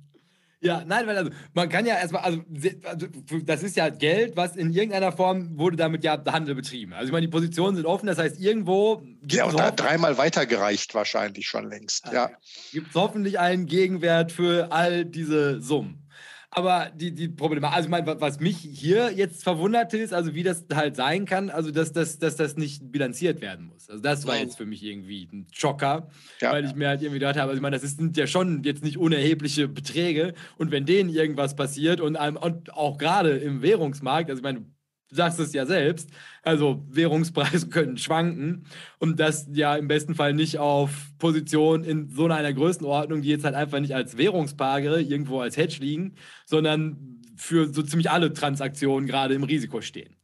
Ja, 0.61 0.83
nein, 0.85 1.07
weil 1.07 1.17
also 1.17 1.31
man 1.53 1.69
kann 1.69 1.85
ja 1.87 1.97
erstmal, 1.97 2.23
also, 2.23 2.43
also 2.83 3.07
das 3.45 3.63
ist 3.63 3.77
ja 3.77 3.91
Geld, 3.91 4.37
was 4.37 4.57
in 4.57 4.73
irgendeiner 4.73 5.13
Form 5.13 5.59
wurde 5.59 5.77
damit 5.77 6.03
ja 6.03 6.21
Handel 6.27 6.55
betrieben. 6.55 6.95
Also 6.95 7.07
ich 7.07 7.13
meine, 7.13 7.27
die 7.27 7.31
Positionen 7.31 7.77
sind 7.77 7.85
offen, 7.85 8.07
das 8.07 8.19
heißt 8.19 8.41
irgendwo 8.41 8.97
gibt 9.21 9.35
ja, 9.35 9.45
und 9.45 9.59
da 9.59 9.71
dreimal 9.71 10.17
weitergereicht 10.17 10.95
wahrscheinlich 10.95 11.47
schon 11.47 11.69
längst. 11.69 12.07
Ja. 12.11 12.31
Gibt 12.73 12.89
es 12.89 12.95
hoffentlich 12.95 13.39
einen 13.39 13.67
Gegenwert 13.67 14.33
für 14.33 14.73
all 14.73 15.05
diese 15.05 15.61
Summen. 15.61 16.06
Aber 16.51 16.91
die, 16.95 17.13
die 17.13 17.29
Problematik, 17.29 17.77
also 17.77 17.87
ich 17.87 17.91
meine, 17.91 18.21
was 18.21 18.41
mich 18.41 18.57
hier 18.57 19.13
jetzt 19.13 19.43
verwundert 19.43 19.93
ist, 19.95 20.15
also 20.15 20.35
wie 20.35 20.43
das 20.43 20.65
halt 20.73 20.97
sein 20.97 21.25
kann, 21.25 21.51
also 21.51 21.71
dass, 21.71 21.93
dass, 21.93 22.19
dass 22.19 22.37
das 22.37 22.57
nicht 22.57 22.93
bilanziert 22.93 23.41
werden 23.41 23.67
muss. 23.67 23.91
Also 23.91 24.03
das 24.03 24.27
war 24.27 24.39
jetzt 24.39 24.57
für 24.57 24.67
mich 24.67 24.83
irgendwie 24.83 25.29
ein 25.33 25.47
Schocker, 25.53 26.09
ja. 26.41 26.53
weil 26.53 26.65
ich 26.65 26.75
mir 26.75 26.89
halt 26.89 27.03
irgendwie 27.03 27.19
gedacht 27.19 27.37
habe, 27.37 27.51
also 27.51 27.57
ich 27.57 27.63
meine, 27.63 27.79
das 27.79 27.91
sind 27.91 28.17
ja 28.17 28.27
schon 28.27 28.63
jetzt 28.63 28.85
nicht 28.85 28.97
unerhebliche 28.97 29.69
Beträge 29.69 30.35
und 30.57 30.71
wenn 30.71 30.87
denen 30.87 31.11
irgendwas 31.11 31.57
passiert 31.57 32.01
und, 32.01 32.17
und 32.17 32.73
auch 32.73 32.97
gerade 32.97 33.31
im 33.31 33.63
Währungsmarkt, 33.63 34.31
also 34.31 34.41
ich 34.41 34.45
meine, 34.45 34.65
Du 35.09 35.15
sagst 35.15 35.39
es 35.39 35.53
ja 35.53 35.67
selbst, 35.67 36.11
also 36.43 36.85
Währungspreise 36.89 37.69
können 37.71 37.97
schwanken 37.97 38.65
und 38.99 39.21
das 39.21 39.49
ja 39.53 39.77
im 39.77 39.87
besten 39.87 40.15
Fall 40.15 40.35
nicht 40.35 40.59
auf 40.59 41.13
Position 41.19 41.85
in 41.85 42.11
so 42.11 42.27
einer 42.27 42.53
Größenordnung, 42.53 43.23
die 43.23 43.29
jetzt 43.29 43.45
halt 43.45 43.55
einfach 43.55 43.79
nicht 43.79 43.95
als 43.95 44.17
Währungspaare 44.17 45.01
irgendwo 45.01 45.41
als 45.41 45.57
Hedge 45.57 45.79
liegen, 45.81 46.15
sondern 46.45 47.23
für 47.37 47.73
so 47.73 47.83
ziemlich 47.83 48.11
alle 48.11 48.33
Transaktionen 48.33 49.07
gerade 49.07 49.35
im 49.35 49.45
Risiko 49.45 49.81
stehen. 49.81 50.17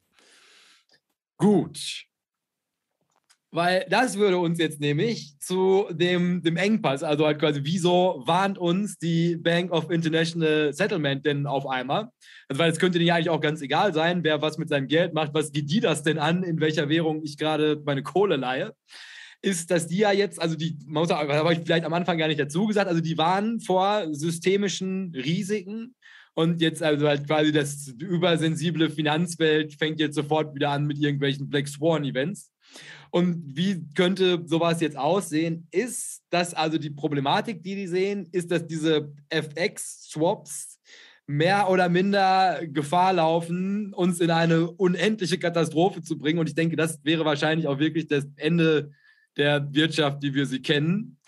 Gut. 1.37 2.07
Weil 3.55 3.84
das 3.90 4.16
würde 4.16 4.38
uns 4.38 4.59
jetzt 4.59 4.80
nämlich 4.80 5.38
zu 5.38 5.86
dem, 5.90 6.42
dem 6.42 6.57
Engpass, 6.57 7.03
also 7.03 7.26
halt 7.26 7.38
quasi, 7.38 7.61
wieso 7.64 8.22
warnt 8.24 8.57
uns 8.57 8.96
die 8.96 9.36
Bank 9.36 9.70
of 9.72 9.90
International 9.90 10.72
Settlement 10.72 11.26
denn 11.26 11.46
auf 11.46 11.66
einmal? 11.66 12.09
Also, 12.48 12.62
weil 12.62 12.72
es 12.72 12.78
könnte 12.78 12.98
denen 12.98 13.09
ja 13.09 13.16
eigentlich 13.16 13.28
auch 13.28 13.42
ganz 13.42 13.61
egal 13.61 13.92
sein, 13.92 14.24
wer 14.24 14.40
was 14.40 14.57
mit 14.57 14.70
seinem 14.70 14.88
Geld 14.88 15.12
macht. 15.12 15.34
Was 15.34 15.53
geht 15.53 15.70
die 15.70 15.80
das 15.80 16.03
denn 16.03 16.18
an, 16.18 16.42
in 16.44 16.61
welcher 16.61 16.88
Währung 16.88 17.22
ich 17.22 17.36
gerade 17.36 17.82
meine 17.84 18.03
Kohle 18.03 18.36
leihe? 18.36 18.72
Ist, 19.42 19.70
dass 19.70 19.86
die 19.86 19.98
ja 19.98 20.12
jetzt, 20.12 20.40
also 20.40 20.57
die, 20.57 20.78
man 20.86 21.03
muss 21.03 21.11
auch, 21.11 21.22
da 21.26 21.34
habe 21.34 21.53
ich 21.53 21.61
vielleicht 21.61 21.84
am 21.84 21.92
Anfang 21.92 22.16
gar 22.16 22.28
nicht 22.28 22.40
dazu 22.40 22.66
gesagt, 22.66 22.88
also 22.88 23.03
die 23.03 23.18
waren 23.18 23.61
vor 23.61 24.07
systemischen 24.14 25.12
Risiken 25.14 25.94
und 26.32 26.62
jetzt 26.62 26.82
also 26.82 27.07
halt 27.07 27.26
quasi 27.26 27.53
das 27.53 27.88
übersensible 27.98 28.88
Finanzwelt 28.88 29.74
fängt 29.74 30.00
jetzt 30.00 30.14
sofort 30.14 30.55
wieder 30.55 30.70
an 30.70 30.86
mit 30.86 30.98
irgendwelchen 30.98 31.50
Black 31.50 31.68
Swan 31.68 32.05
Events. 32.05 32.51
Und 33.12 33.56
wie 33.56 33.84
könnte 33.94 34.42
sowas 34.46 34.80
jetzt 34.80 34.96
aussehen? 34.96 35.68
Ist 35.70 36.22
dass 36.32 36.54
also 36.54 36.78
die 36.78 36.90
Problematik, 36.90 37.62
die 37.62 37.74
die 37.74 37.86
sehen, 37.86 38.26
ist, 38.32 38.50
dass 38.50 38.66
diese 38.66 39.12
FX-Swaps 39.28 40.78
mehr 41.26 41.68
oder 41.68 41.90
minder 41.90 42.66
Gefahr 42.66 43.12
laufen, 43.12 43.92
uns 43.92 44.18
in 44.20 44.30
eine 44.30 44.70
unendliche 44.70 45.38
Katastrophe 45.38 46.00
zu 46.00 46.16
bringen. 46.16 46.38
Und 46.38 46.48
ich 46.48 46.54
denke, 46.54 46.74
das 46.74 47.04
wäre 47.04 47.26
wahrscheinlich 47.26 47.68
auch 47.68 47.78
wirklich 47.78 48.06
das 48.06 48.26
Ende 48.36 48.92
der 49.36 49.68
Wirtschaft, 49.74 50.22
wie 50.22 50.32
wir 50.32 50.46
sie 50.46 50.62
kennen. 50.62 51.18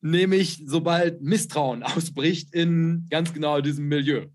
Nämlich 0.00 0.62
sobald 0.64 1.20
Misstrauen 1.20 1.82
ausbricht 1.82 2.54
in 2.54 3.06
ganz 3.10 3.34
genau 3.34 3.60
diesem 3.60 3.88
Milieu. 3.88 4.26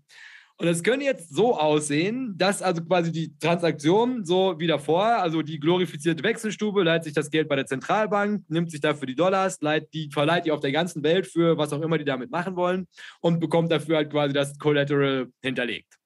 Und 0.58 0.68
es 0.68 0.82
könnte 0.82 1.04
jetzt 1.04 1.34
so 1.34 1.58
aussehen, 1.58 2.34
dass 2.36 2.62
also 2.62 2.82
quasi 2.82 3.10
die 3.10 3.36
Transaktion 3.38 4.24
so 4.24 4.54
wie 4.58 4.66
davor, 4.66 5.04
also 5.04 5.42
die 5.42 5.58
glorifizierte 5.58 6.22
Wechselstube 6.22 6.82
leiht 6.82 7.04
sich 7.04 7.14
das 7.14 7.30
Geld 7.30 7.48
bei 7.48 7.56
der 7.56 7.66
Zentralbank, 7.66 8.44
nimmt 8.48 8.70
sich 8.70 8.80
dafür 8.80 9.06
die 9.06 9.16
Dollars, 9.16 9.60
leiht 9.60 9.92
die, 9.92 10.10
verleiht 10.12 10.44
die 10.46 10.52
auf 10.52 10.60
der 10.60 10.72
ganzen 10.72 11.02
Welt 11.02 11.26
für 11.26 11.56
was 11.58 11.72
auch 11.72 11.80
immer 11.80 11.98
die 11.98 12.04
damit 12.04 12.30
machen 12.30 12.54
wollen 12.54 12.86
und 13.20 13.40
bekommt 13.40 13.72
dafür 13.72 13.96
halt 13.96 14.10
quasi 14.10 14.32
das 14.32 14.58
Collateral 14.58 15.28
hinterlegt. 15.42 15.98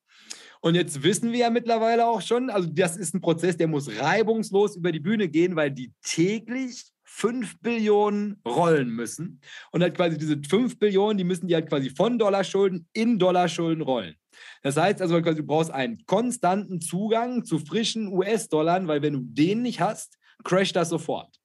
Und 0.61 0.75
jetzt 0.75 1.03
wissen 1.03 1.33
wir 1.33 1.41
ja 1.41 1.51
mittlerweile 1.51 2.07
auch 2.07 2.23
schon, 2.23 2.51
also 2.51 2.69
das 2.69 2.97
ist 2.97 3.15
ein 3.15 3.21
Prozess, 3.21 3.57
der 3.57 3.69
muss 3.69 4.01
reibungslos 4.01 4.77
über 4.77 4.91
die 4.91 5.01
Bühne 5.01 5.29
gehen, 5.29 5.55
weil 5.55 5.71
die 5.71 5.93
täglich 6.03 6.85
5 7.05 7.61
Billionen 7.61 8.41
rollen 8.47 8.91
müssen. 8.91 9.41
Und 9.71 9.83
halt 9.83 9.97
quasi 9.97 10.19
diese 10.19 10.41
5 10.43 10.79
Billionen, 10.79 11.19
die 11.19 11.25
müssen 11.25 11.47
die 11.47 11.55
halt 11.55 11.69
quasi 11.69 11.91
von 11.91 12.19
Dollarschulden 12.19 12.89
in 12.93 13.19
Dollarschulden 13.19 13.83
rollen. 13.83 14.17
Das 14.63 14.77
heißt 14.77 15.01
also, 15.03 15.21
du 15.21 15.43
brauchst 15.43 15.71
einen 15.71 16.05
konstanten 16.07 16.81
Zugang 16.81 17.45
zu 17.45 17.59
frischen 17.59 18.09
US-Dollar, 18.09 18.87
weil 18.87 19.03
wenn 19.03 19.15
du 19.15 19.21
den 19.23 19.63
nicht 19.63 19.81
hast, 19.81 20.19
crasht 20.45 20.77
das 20.77 20.89
sofort. 20.89 21.37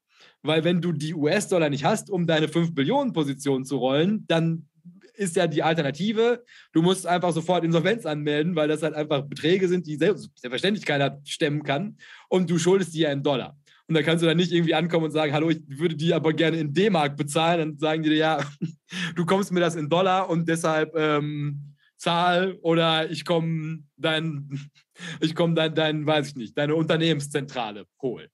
Weil 0.44 0.64
wenn 0.64 0.82
du 0.82 0.92
die 0.92 1.14
US-Dollar 1.14 1.70
nicht 1.70 1.84
hast, 1.84 2.10
um 2.10 2.26
deine 2.26 2.48
5 2.48 2.74
Billionen 2.74 3.14
Position 3.14 3.64
zu 3.64 3.78
rollen, 3.78 4.26
dann 4.28 4.68
ist 5.14 5.36
ja 5.36 5.48
die 5.48 5.62
Alternative. 5.62 6.44
Du 6.74 6.82
musst 6.82 7.06
einfach 7.06 7.32
sofort 7.32 7.64
Insolvenz 7.64 8.06
anmelden, 8.06 8.56
weil 8.56 8.68
das 8.68 8.82
halt 8.82 8.96
einfach 8.96 9.22
Beträge 9.22 9.68
sind, 9.68 9.86
die 9.86 9.96
selbstverständlich 9.96 10.86
keiner 10.86 11.20
stemmen 11.24 11.64
kann. 11.64 11.98
Und 12.28 12.50
du 12.50 12.58
schuldest 12.58 12.94
die 12.94 13.00
ja 13.00 13.12
in 13.12 13.22
Dollar. 13.22 13.56
Und 13.88 13.96
da 13.96 14.04
kannst 14.04 14.24
du 14.24 14.28
dann 14.28 14.38
nicht 14.38 14.52
irgendwie 14.52 14.74
ankommen 14.74 15.06
und 15.06 15.12
sagen, 15.12 15.34
hallo, 15.34 15.50
ich 15.50 15.62
würde 15.68 15.96
die 15.96 16.14
aber 16.14 16.34
gerne 16.34 16.58
in 16.58 16.74
D-Mark 16.74 17.18
bezahlen. 17.18 17.60
Dann 17.60 17.78
sagen 17.78 18.04
die 18.04 18.10
dir, 18.10 18.16
ja, 18.16 18.40
du 19.16 19.26
kommst 19.26 19.52
mir 19.52 19.60
das 19.60 19.76
in 19.76 19.90
Dollar 19.90 20.30
und 20.30 20.48
deshalb 20.48 20.96
ähm, 20.96 21.71
zahl 22.02 22.58
oder 22.62 23.10
ich 23.10 23.24
komme 23.26 23.84
dein, 23.96 24.50
ich 25.22 25.36
komme 25.36 25.54
dein, 25.54 25.76
dein, 25.76 26.06
weiß 26.06 26.30
ich 26.30 26.36
nicht, 26.36 26.58
deine 26.58 26.76
Unternehmenszentrale 26.76 27.86
holen. 28.02 28.28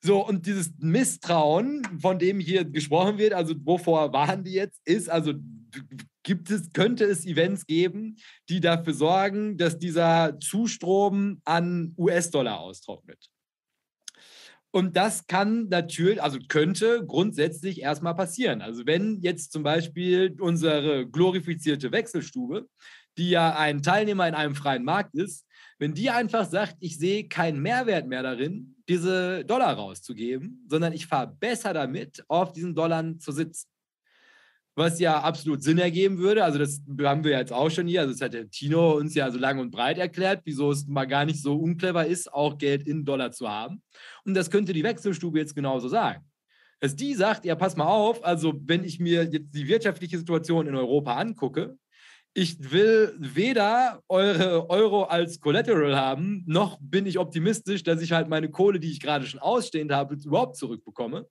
So, 0.00 0.24
und 0.24 0.46
dieses 0.46 0.72
Misstrauen, 0.78 1.82
von 2.00 2.18
dem 2.18 2.38
hier 2.38 2.64
gesprochen 2.64 3.18
wird, 3.18 3.32
also 3.32 3.54
wovor 3.64 4.12
waren 4.12 4.44
die 4.44 4.52
jetzt, 4.52 4.80
ist, 4.84 5.10
also 5.10 5.32
gibt 6.22 6.50
es, 6.50 6.72
könnte 6.72 7.04
es 7.04 7.26
Events 7.26 7.66
geben, 7.66 8.16
die 8.48 8.60
dafür 8.60 8.94
sorgen, 8.94 9.56
dass 9.56 9.78
dieser 9.78 10.38
Zustrom 10.40 11.40
an 11.44 11.92
US-Dollar 11.98 12.60
austrocknet. 12.60 13.30
Und 14.72 14.96
das 14.96 15.26
kann 15.26 15.68
natürlich, 15.68 16.22
also 16.22 16.38
könnte 16.48 17.04
grundsätzlich 17.06 17.80
erstmal 17.80 18.14
passieren. 18.14 18.60
Also 18.60 18.86
wenn 18.86 19.20
jetzt 19.20 19.52
zum 19.52 19.62
Beispiel 19.62 20.36
unsere 20.38 21.08
glorifizierte 21.08 21.92
Wechselstube, 21.92 22.68
die 23.16 23.30
ja 23.30 23.56
ein 23.56 23.82
Teilnehmer 23.82 24.28
in 24.28 24.34
einem 24.34 24.54
freien 24.54 24.84
Markt 24.84 25.14
ist, 25.14 25.46
wenn 25.78 25.94
die 25.94 26.10
einfach 26.10 26.48
sagt, 26.48 26.76
ich 26.80 26.98
sehe 26.98 27.28
keinen 27.28 27.60
Mehrwert 27.60 28.06
mehr 28.06 28.22
darin, 28.22 28.76
diese 28.88 29.44
Dollar 29.44 29.74
rauszugeben, 29.74 30.64
sondern 30.68 30.92
ich 30.92 31.06
fahre 31.06 31.34
besser 31.38 31.72
damit, 31.72 32.24
auf 32.28 32.52
diesen 32.52 32.74
Dollar 32.74 33.18
zu 33.18 33.32
sitzen 33.32 33.68
was 34.76 35.00
ja 35.00 35.20
absolut 35.20 35.62
Sinn 35.62 35.78
ergeben 35.78 36.18
würde. 36.18 36.44
Also 36.44 36.58
das 36.58 36.82
haben 37.02 37.24
wir 37.24 37.32
jetzt 37.32 37.52
auch 37.52 37.70
schon 37.70 37.86
hier. 37.86 38.02
Also 38.02 38.12
das 38.12 38.20
hat 38.20 38.34
der 38.34 38.50
Tino 38.50 38.92
uns 38.92 39.14
ja 39.14 39.30
so 39.30 39.38
lang 39.38 39.58
und 39.58 39.70
breit 39.70 39.96
erklärt, 39.98 40.42
wieso 40.44 40.70
es 40.70 40.86
mal 40.86 41.06
gar 41.06 41.24
nicht 41.24 41.42
so 41.42 41.56
unclever 41.56 42.06
ist, 42.06 42.32
auch 42.32 42.58
Geld 42.58 42.86
in 42.86 43.04
Dollar 43.04 43.32
zu 43.32 43.48
haben. 43.48 43.82
Und 44.24 44.34
das 44.34 44.50
könnte 44.50 44.74
die 44.74 44.84
Wechselstube 44.84 45.38
jetzt 45.38 45.54
genauso 45.54 45.88
sagen. 45.88 46.24
Dass 46.78 46.94
die 46.94 47.14
sagt, 47.14 47.46
ja, 47.46 47.54
pass 47.54 47.74
mal 47.74 47.86
auf, 47.86 48.22
also 48.22 48.52
wenn 48.66 48.84
ich 48.84 49.00
mir 49.00 49.24
jetzt 49.24 49.54
die 49.54 49.66
wirtschaftliche 49.66 50.18
Situation 50.18 50.66
in 50.66 50.74
Europa 50.74 51.16
angucke, 51.16 51.78
ich 52.36 52.70
will 52.70 53.14
weder 53.18 54.02
eure 54.10 54.68
Euro 54.68 55.04
als 55.04 55.40
Collateral 55.40 55.96
haben, 55.96 56.44
noch 56.46 56.78
bin 56.82 57.06
ich 57.06 57.18
optimistisch, 57.18 57.82
dass 57.82 58.02
ich 58.02 58.12
halt 58.12 58.28
meine 58.28 58.50
Kohle, 58.50 58.78
die 58.78 58.90
ich 58.90 59.00
gerade 59.00 59.24
schon 59.24 59.40
ausstehend 59.40 59.90
habe, 59.90 60.16
überhaupt 60.16 60.56
zurückbekomme. 60.56 61.26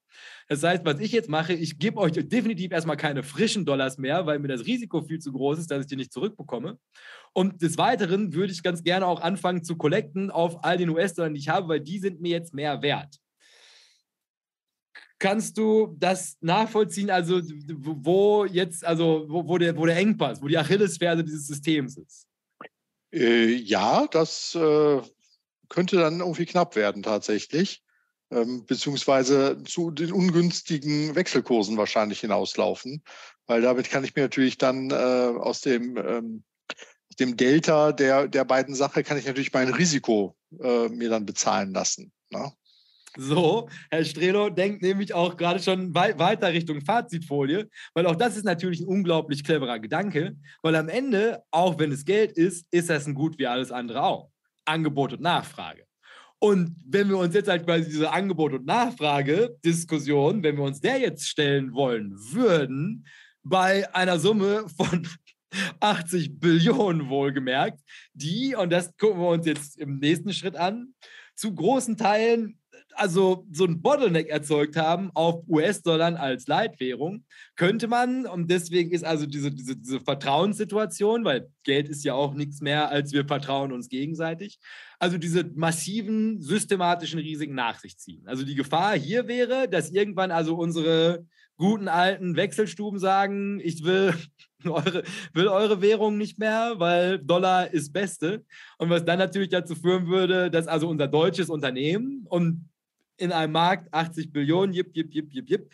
Das 0.48 0.64
heißt, 0.64 0.84
was 0.84 1.00
ich 1.00 1.12
jetzt 1.12 1.30
mache, 1.30 1.54
ich 1.54 1.78
gebe 1.78 2.00
euch 2.00 2.14
definitiv 2.14 2.72
erstmal 2.72 2.98
keine 2.98 3.22
frischen 3.22 3.66
Dollars 3.66 4.00
mehr, 4.00 4.26
weil 4.26 4.40
mir 4.40 4.48
das 4.48 4.66
Risiko 4.66 5.04
viel 5.04 5.20
zu 5.20 5.32
groß 5.32 5.60
ist, 5.60 5.70
dass 5.70 5.82
ich 5.82 5.88
die 5.88 5.96
nicht 5.96 6.12
zurückbekomme. 6.12 6.80
Und 7.34 7.62
des 7.62 7.78
Weiteren 7.78 8.34
würde 8.34 8.52
ich 8.52 8.64
ganz 8.64 8.84
gerne 8.84 9.06
auch 9.06 9.22
anfangen 9.22 9.64
zu 9.64 9.78
collecten 9.78 10.32
auf 10.32 10.64
all 10.64 10.78
den 10.78 10.90
US-Dollar, 10.90 11.30
die 11.30 11.38
ich 11.38 11.50
habe, 11.50 11.68
weil 11.68 11.82
die 11.82 12.00
sind 12.00 12.20
mir 12.20 12.32
jetzt 12.32 12.56
mehr 12.56 12.82
wert. 12.82 13.20
Kannst 15.18 15.58
du 15.58 15.96
das 15.98 16.38
nachvollziehen, 16.42 17.10
also 17.10 17.42
wo 17.42 18.46
jetzt, 18.46 18.84
also 18.84 19.26
wo, 19.30 19.48
wo, 19.48 19.58
der, 19.58 19.78
wo 19.78 19.86
der 19.86 19.98
Engpass, 19.98 20.42
wo 20.42 20.48
die 20.48 20.58
Achillesferse 20.58 21.24
dieses 21.24 21.48
Systems 21.48 21.98
ist? 21.98 22.28
Äh, 23.14 23.54
ja, 23.54 24.08
das 24.08 24.56
äh, 24.56 25.02
könnte 25.70 25.98
dann 25.98 26.20
irgendwie 26.20 26.46
knapp 26.46 26.76
werden 26.76 27.02
tatsächlich, 27.02 27.82
ähm, 28.30 28.66
beziehungsweise 28.66 29.64
zu 29.64 29.92
den 29.92 30.12
ungünstigen 30.12 31.16
Wechselkursen 31.16 31.78
wahrscheinlich 31.78 32.20
hinauslaufen, 32.20 33.02
weil 33.48 33.62
damit 33.62 33.90
kann 33.90 34.04
ich 34.04 34.16
mir 34.16 34.24
natürlich 34.24 34.58
dann 34.58 34.90
äh, 34.92 34.94
aus 34.94 35.62
dem 35.62 35.96
ähm, 35.98 36.44
dem 37.20 37.38
Delta 37.38 37.92
der, 37.92 38.28
der 38.28 38.46
beiden 38.46 38.76
Sache 38.76 39.04
kann 39.04 39.18
ich 39.18 39.26
natürlich 39.26 39.54
mein 39.54 39.70
Risiko 39.70 40.36
äh, 40.60 40.90
mir 40.90 41.10
dann 41.10 41.26
bezahlen 41.26 41.74
lassen. 41.74 42.12
Ne? 42.30 42.52
So, 43.18 43.70
Herr 43.90 44.04
Strelo 44.04 44.50
denkt 44.50 44.82
nämlich 44.82 45.14
auch 45.14 45.38
gerade 45.38 45.62
schon 45.62 45.94
wei 45.94 46.18
weiter 46.18 46.52
Richtung 46.52 46.82
Fazitfolie, 46.82 47.70
weil 47.94 48.06
auch 48.06 48.16
das 48.16 48.36
ist 48.38 48.44
natürlich 48.44 48.82
ein 48.82 48.88
unglaublich 48.88 49.44
cleverer 49.44 49.80
Gedanke, 49.80 50.36
weil 50.62 50.76
am 50.76 50.90
Ende, 50.90 51.44
auch 51.52 51.80
wenn 51.80 51.92
es 51.92 52.06
Geld 52.06 52.34
ist, 52.34 52.66
ist 52.72 52.90
das 52.90 53.08
ein 53.08 53.16
Gut 53.16 53.40
wie 53.40 53.48
alles 53.48 53.72
andere 53.72 54.04
auch. 54.04 54.30
Angebot 54.66 55.14
und 55.14 55.22
Nachfrage. 55.22 55.86
Und 56.40 56.76
wenn 56.86 57.10
wir 57.10 57.18
uns 57.18 57.34
jetzt 57.34 57.50
halt 57.50 57.66
quasi 57.66 57.86
diese 57.86 58.12
Angebot- 58.12 58.54
und 58.54 58.66
Nachfrage-Diskussion, 58.66 60.44
wenn 60.44 60.58
wir 60.58 60.64
uns 60.64 60.82
der 60.82 61.00
jetzt 61.00 61.28
stellen 61.28 61.74
wollen 61.74 62.14
würden, 62.14 63.08
bei 63.44 63.94
einer 63.96 64.20
Summe 64.20 64.66
von 64.76 65.08
80 65.80 66.40
Billionen 66.40 67.10
wohlgemerkt, 67.10 67.80
die, 68.14 68.56
und 68.56 68.72
das 68.72 68.96
gucken 68.98 69.22
wir 69.22 69.30
uns 69.30 69.46
jetzt 69.46 69.78
im 69.78 70.00
nächsten 70.00 70.34
Schritt 70.34 70.56
an, 70.56 70.94
zu 71.36 71.54
großen 71.54 71.98
Teilen 71.98 72.60
also 72.96 73.46
so 73.52 73.66
ein 73.66 73.82
Bottleneck 73.82 74.30
erzeugt 74.30 74.76
haben 74.76 75.12
auf 75.14 75.44
US-Dollar 75.48 76.20
als 76.20 76.48
Leitwährung, 76.48 77.26
könnte 77.56 77.88
man, 77.88 78.26
und 78.26 78.50
deswegen 78.50 78.92
ist 78.92 79.04
also 79.04 79.26
diese, 79.26 79.52
diese, 79.52 79.76
diese 79.76 80.00
Vertrauenssituation, 80.00 81.26
weil 81.26 81.50
Geld 81.64 81.90
ist 81.90 82.04
ja 82.04 82.14
auch 82.14 82.34
nichts 82.34 82.62
mehr, 82.62 82.90
als 82.90 83.12
wir 83.14 83.26
vertrauen 83.26 83.72
uns 83.72 83.90
gegenseitig, 83.90 84.60
also 85.00 85.18
diese 85.18 85.44
massiven 85.56 86.42
systematischen 86.42 87.20
Risiken 87.20 87.56
nach 87.56 87.80
sich 87.80 87.98
ziehen. 87.98 88.24
Also 88.28 88.44
die 88.44 88.56
Gefahr 88.56 88.98
hier 88.98 89.28
wäre, 89.28 89.68
dass 89.68 89.92
irgendwann 89.92 90.32
also 90.32 90.56
unsere 90.56 91.26
guten 91.58 91.88
alten 91.88 92.36
Wechselstuben 92.36 93.00
sagen, 93.00 93.60
ich 93.64 93.84
will 93.84 94.14
eure, 94.66 95.04
will 95.34 95.48
eure 95.48 95.82
Währung 95.82 96.18
nicht 96.18 96.40
mehr, 96.40 96.76
weil 96.78 97.20
Dollar 97.20 97.72
ist 97.72 97.94
Beste. 97.94 98.44
Und 98.78 98.90
was 98.90 99.06
dann 99.06 99.20
natürlich 99.20 99.50
dazu 99.50 99.76
führen 99.76 100.08
würde, 100.08 100.50
dass 100.50 100.68
also 100.68 100.90
unser 100.90 101.08
deutsches 101.08 101.50
Unternehmen 101.50 102.26
und 102.28 102.70
in 103.18 103.32
einem 103.32 103.54
Markt 103.54 103.94
80 103.94 104.32
Billionen, 104.32 104.74
jip, 104.74 104.96
jip, 104.96 105.14
jip, 105.14 105.34
jip, 105.34 105.50
jip. 105.50 105.72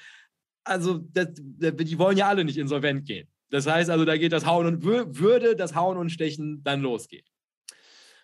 Also 0.64 1.00
das, 1.14 1.30
die 1.34 1.98
wollen 1.98 2.18
ja 2.18 2.28
alle 2.28 2.46
nicht 2.46 2.58
insolvent 2.58 3.06
gehen. 3.06 3.28
Das 3.50 3.68
heißt 3.68 3.90
also, 3.90 4.06
da 4.06 4.18
geht 4.18 4.32
das 4.32 4.46
Hauen 4.46 4.66
und 4.66 4.84
würde 4.84 5.56
das 5.56 5.76
Hauen 5.76 5.98
und 5.98 6.10
Stechen 6.10 6.64
dann 6.64 6.82
losgehen. 6.82 7.26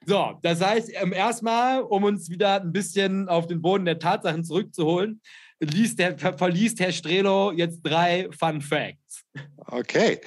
So, 0.05 0.39
das 0.41 0.61
heißt, 0.61 0.91
ähm, 0.93 1.11
erstmal, 1.11 1.81
um 1.81 2.03
uns 2.03 2.29
wieder 2.29 2.61
ein 2.61 2.71
bisschen 2.71 3.27
auf 3.27 3.47
den 3.47 3.61
Boden 3.61 3.83
der 3.83 3.99
Tatsachen 3.99 4.43
zurückzuholen, 4.43 5.21
liest 5.59 5.99
der, 5.99 6.17
verliest 6.17 6.79
Herr 6.79 6.91
Strelo 6.91 7.51
jetzt 7.51 7.81
drei 7.81 8.29
Fun 8.31 8.61
Facts. 8.61 9.25
Okay. 9.65 10.21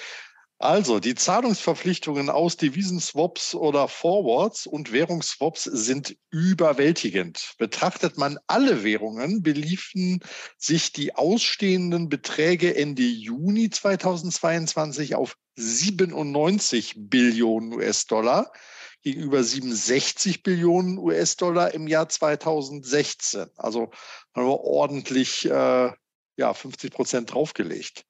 Also, 0.63 1.01
die 1.01 1.15
Zahlungsverpflichtungen 1.15 2.29
aus 2.29 2.59
Devisenswaps 2.59 3.55
oder 3.55 3.89
Forwards 3.89 4.67
und 4.67 4.93
Währungsswaps 4.93 5.65
sind 5.65 6.19
überwältigend. 6.31 7.55
Betrachtet 7.57 8.19
man 8.19 8.39
alle 8.47 8.85
Währungen, 8.85 9.43
beliefen 9.43 10.21
sich 10.59 10.93
die 10.93 11.15
ausstehenden 11.15 12.11
Beträge 12.11 12.77
Ende 12.77 13.05
Juni 13.05 13.71
2022 13.71 15.15
auf 15.15 15.35
97 15.57 16.95
Billionen 16.99 17.73
US-Dollar 17.73 18.53
gegenüber 19.01 19.43
67 19.43 20.43
Billionen 20.43 20.99
US-Dollar 20.99 21.73
im 21.73 21.87
Jahr 21.87 22.11
2016. 22.11 23.47
Also 23.57 23.93
haben 24.35 24.47
wir 24.47 24.61
ordentlich 24.61 25.47
äh, 25.47 25.91
ja, 26.37 26.53
50 26.53 26.93
Prozent 26.93 27.33
draufgelegt. 27.33 28.05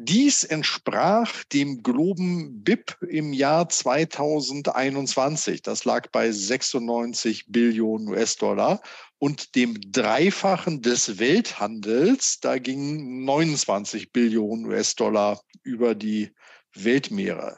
Dies 0.00 0.44
entsprach 0.44 1.42
dem 1.52 1.82
Globen 1.82 2.62
BIP 2.62 2.96
im 3.02 3.32
Jahr 3.32 3.68
2021. 3.68 5.60
Das 5.62 5.84
lag 5.84 6.06
bei 6.12 6.30
96 6.30 7.46
Billionen 7.48 8.06
US-Dollar 8.06 8.80
und 9.18 9.56
dem 9.56 9.76
Dreifachen 9.90 10.82
des 10.82 11.18
Welthandels. 11.18 12.38
Da 12.38 12.58
gingen 12.58 13.24
29 13.24 14.12
Billionen 14.12 14.66
US-Dollar 14.66 15.40
über 15.64 15.96
die 15.96 16.30
Weltmeere. 16.74 17.56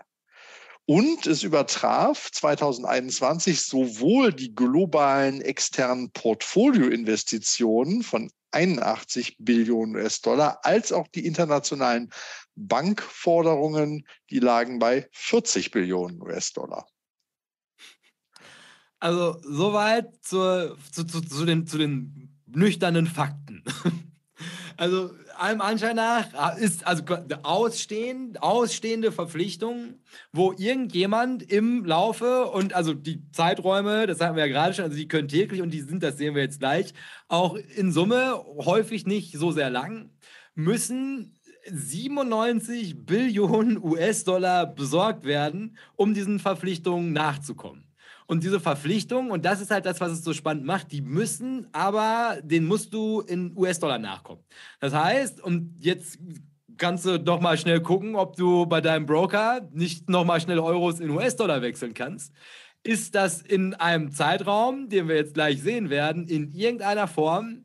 Und 0.87 1.27
es 1.27 1.43
übertraf 1.43 2.31
2021 2.33 3.61
sowohl 3.61 4.33
die 4.33 4.55
globalen 4.55 5.43
externen 5.43 6.11
Portfolioinvestitionen 6.13 8.03
von 8.03 8.31
81 8.53 9.37
Billionen 9.39 9.97
US-Dollar, 9.97 10.61
als 10.63 10.93
auch 10.93 11.09
die 11.09 11.27
internationalen 11.27 12.11
Bankforderungen, 12.55 14.07
die 14.31 14.39
lagen 14.39 14.79
bei 14.79 15.09
40 15.13 15.71
Billionen 15.71 16.21
US-Dollar. 16.21 16.87
Also 18.99 19.41
soweit 19.43 20.13
zu, 20.23 20.77
zu, 20.93 21.05
zu, 21.05 21.23
zu, 21.23 21.47
den, 21.47 21.67
zu 21.67 21.79
den 21.79 22.39
nüchternen 22.47 23.07
Fakten. 23.07 23.65
Also 24.81 25.11
allem 25.37 25.61
Anschein 25.61 25.97
nach 25.97 26.57
ist 26.57 26.87
also 26.87 27.05
ausstehend, 27.43 28.43
ausstehende 28.43 29.13
Verpflichtungen, 29.13 30.03
wo 30.33 30.55
irgendjemand 30.57 31.43
im 31.43 31.85
Laufe 31.85 32.47
und 32.47 32.73
also 32.73 32.95
die 32.95 33.31
Zeiträume, 33.31 34.07
das 34.07 34.23
hatten 34.23 34.37
wir 34.37 34.47
ja 34.47 34.51
gerade 34.51 34.73
schon, 34.73 34.87
also 34.87 34.97
die 34.97 35.07
können 35.07 35.29
täglich 35.29 35.61
und 35.61 35.69
die 35.69 35.83
sind, 35.83 36.03
das 36.03 36.17
sehen 36.17 36.35
wir 36.35 36.41
jetzt 36.41 36.61
gleich, 36.61 36.95
auch 37.29 37.57
in 37.77 37.93
Summe 37.93 38.43
häufig 38.57 39.05
nicht 39.05 39.37
so 39.37 39.53
sehr 39.53 39.69
lang, 39.69 40.09
müssen 40.55 41.39
97 41.67 43.05
Billionen 43.05 43.85
US-Dollar 43.85 44.65
besorgt 44.65 45.27
werden, 45.27 45.77
um 45.95 46.15
diesen 46.15 46.39
Verpflichtungen 46.39 47.13
nachzukommen. 47.13 47.90
Und 48.31 48.45
diese 48.45 48.61
Verpflichtungen, 48.61 49.33
und 49.33 49.45
das 49.45 49.61
ist 49.61 49.73
halt 49.73 49.87
das, 49.87 50.01
was 50.01 50.13
es 50.13 50.23
so 50.23 50.33
spannend 50.33 50.65
macht, 50.65 50.93
die 50.93 51.01
müssen, 51.01 51.67
aber 51.73 52.39
den 52.45 52.65
musst 52.65 52.95
du 52.95 53.23
in 53.23 53.53
US-Dollar 53.57 53.99
nachkommen. 53.99 54.45
Das 54.79 54.95
heißt, 54.95 55.43
und 55.43 55.75
jetzt 55.81 56.17
kannst 56.77 57.07
du 57.07 57.19
doch 57.19 57.41
mal 57.41 57.59
schnell 57.59 57.81
gucken, 57.81 58.15
ob 58.15 58.37
du 58.37 58.67
bei 58.67 58.81
deinem 58.81 59.05
Broker 59.05 59.69
nicht 59.73 60.09
noch 60.09 60.25
mal 60.25 60.41
schnell 60.41 60.61
Euros 60.61 61.01
in 61.01 61.11
US-Dollar 61.11 61.61
wechseln 61.61 61.93
kannst. 61.93 62.33
Ist 62.85 63.17
das 63.17 63.43
in 63.43 63.75
einem 63.75 64.13
Zeitraum, 64.13 64.89
den 64.89 65.09
wir 65.09 65.17
jetzt 65.17 65.35
gleich 65.35 65.61
sehen 65.61 65.91
werden, 65.91 66.29
in 66.29 66.53
irgendeiner 66.53 67.09
Form 67.09 67.65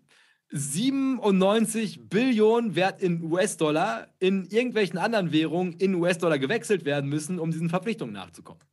97 0.49 2.09
Billionen 2.09 2.75
Wert 2.75 3.03
in 3.03 3.21
US-Dollar 3.21 4.07
in 4.17 4.45
irgendwelchen 4.45 4.97
anderen 4.97 5.31
Währungen 5.31 5.73
in 5.73 5.93
US-Dollar 5.93 6.39
gewechselt 6.39 6.85
werden 6.85 7.07
müssen, 7.07 7.37
um 7.37 7.51
diesen 7.51 7.69
Verpflichtungen 7.69 8.15
nachzukommen. 8.15 8.63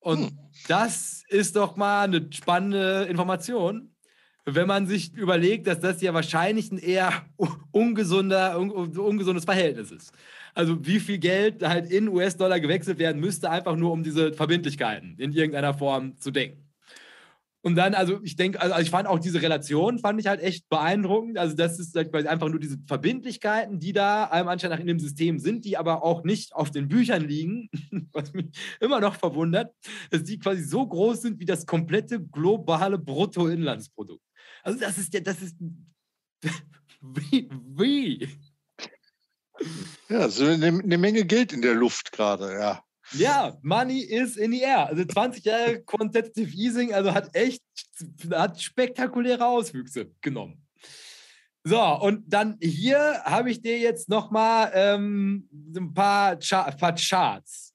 Und 0.00 0.30
hm. 0.30 0.38
das 0.68 1.22
ist 1.28 1.56
doch 1.56 1.76
mal 1.76 2.04
eine 2.04 2.26
spannende 2.32 3.06
Information, 3.08 3.94
wenn 4.44 4.66
man 4.66 4.86
sich 4.86 5.12
überlegt, 5.14 5.66
dass 5.66 5.80
das 5.80 6.00
ja 6.00 6.14
wahrscheinlich 6.14 6.72
ein 6.72 6.78
eher 6.78 7.12
ungesunder, 7.70 8.58
un 8.58 8.70
ungesundes 8.70 9.44
Verhältnis 9.44 9.90
ist. 9.90 10.12
Also 10.54 10.84
wie 10.86 11.00
viel 11.00 11.18
Geld 11.18 11.62
halt 11.62 11.90
in 11.90 12.08
US-Dollar 12.08 12.58
gewechselt 12.58 12.98
werden 12.98 13.20
müsste, 13.20 13.50
einfach 13.50 13.76
nur 13.76 13.92
um 13.92 14.02
diese 14.02 14.32
Verbindlichkeiten 14.32 15.16
in 15.18 15.32
irgendeiner 15.32 15.74
Form 15.74 16.16
zu 16.18 16.30
denken. 16.30 16.67
Und 17.68 17.74
dann, 17.74 17.92
also 17.92 18.18
ich 18.22 18.34
denke, 18.34 18.62
also 18.62 18.78
ich 18.78 18.88
fand 18.88 19.06
auch 19.06 19.18
diese 19.18 19.42
Relation, 19.42 19.98
fand 19.98 20.18
ich 20.18 20.26
halt 20.26 20.40
echt 20.40 20.70
beeindruckend. 20.70 21.36
Also 21.36 21.54
das 21.54 21.78
ist 21.78 21.94
halt 21.94 22.14
einfach 22.26 22.48
nur 22.48 22.58
diese 22.58 22.78
Verbindlichkeiten, 22.86 23.78
die 23.78 23.92
da 23.92 24.24
einem 24.24 24.48
anscheinend 24.48 24.76
nach 24.76 24.80
in 24.80 24.86
dem 24.86 24.98
System 24.98 25.38
sind, 25.38 25.66
die 25.66 25.76
aber 25.76 26.02
auch 26.02 26.24
nicht 26.24 26.54
auf 26.54 26.70
den 26.70 26.88
Büchern 26.88 27.28
liegen, 27.28 27.68
was 28.12 28.32
mich 28.32 28.46
immer 28.80 29.00
noch 29.02 29.16
verwundert, 29.16 29.74
dass 30.10 30.24
die 30.24 30.38
quasi 30.38 30.62
so 30.62 30.86
groß 30.86 31.20
sind 31.20 31.40
wie 31.40 31.44
das 31.44 31.66
komplette 31.66 32.24
globale 32.24 32.98
Bruttoinlandsprodukt. 32.98 34.24
Also 34.62 34.80
das 34.80 34.96
ist 34.96 35.12
ja, 35.12 35.20
das 35.20 35.42
ist 35.42 35.58
wie, 37.02 37.50
wie? 37.76 38.30
Ja, 40.08 40.30
so 40.30 40.46
eine, 40.46 40.68
eine 40.68 40.96
Menge 40.96 41.26
Geld 41.26 41.52
in 41.52 41.60
der 41.60 41.74
Luft 41.74 42.12
gerade, 42.12 42.50
ja. 42.54 42.82
Ja, 43.12 43.56
Money 43.62 44.00
is 44.00 44.36
in 44.36 44.52
the 44.52 44.60
air. 44.60 44.86
Also 44.86 45.04
20 45.04 45.44
Jahre 45.44 45.82
Quantitative 45.82 46.54
Easing, 46.54 46.92
also 46.92 47.12
hat 47.12 47.34
echt 47.34 47.62
hat 48.30 48.60
spektakuläre 48.60 49.46
Auswüchse 49.46 50.10
genommen. 50.20 50.62
So, 51.64 51.80
und 51.80 52.24
dann 52.26 52.56
hier 52.60 53.22
habe 53.24 53.50
ich 53.50 53.60
dir 53.60 53.78
jetzt 53.78 54.08
nochmal 54.08 54.70
ähm, 54.74 55.48
ein 55.76 55.92
paar, 55.92 56.40
Char 56.40 56.70
paar 56.76 56.94
Charts. 56.94 57.74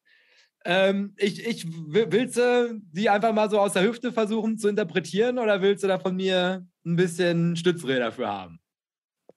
Ähm, 0.65 1.13
ich, 1.17 1.45
ich, 1.45 1.65
willst 1.67 2.38
du 2.38 2.79
die 2.91 3.09
einfach 3.09 3.34
mal 3.34 3.49
so 3.49 3.59
aus 3.59 3.73
der 3.73 3.84
Hüfte 3.84 4.13
versuchen 4.13 4.57
zu 4.57 4.69
interpretieren 4.69 5.38
oder 5.38 5.61
willst 5.61 5.84
du 5.84 5.88
da 5.88 5.99
von 5.99 6.15
mir 6.15 6.65
ein 6.86 6.95
bisschen 6.95 7.55
Stützräder 7.55 8.05
dafür 8.05 8.29
haben? 8.29 8.59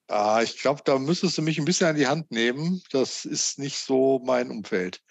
Ah, 0.08 0.40
ich 0.42 0.58
glaube, 0.58 0.82
da 0.84 0.98
müsstest 0.98 1.36
du 1.36 1.42
mich 1.42 1.58
ein 1.58 1.64
bisschen 1.64 1.88
an 1.88 1.96
die 1.96 2.06
Hand 2.06 2.30
nehmen. 2.30 2.80
Das 2.92 3.24
ist 3.24 3.58
nicht 3.58 3.78
so 3.78 4.22
mein 4.24 4.50
Umfeld. 4.50 5.02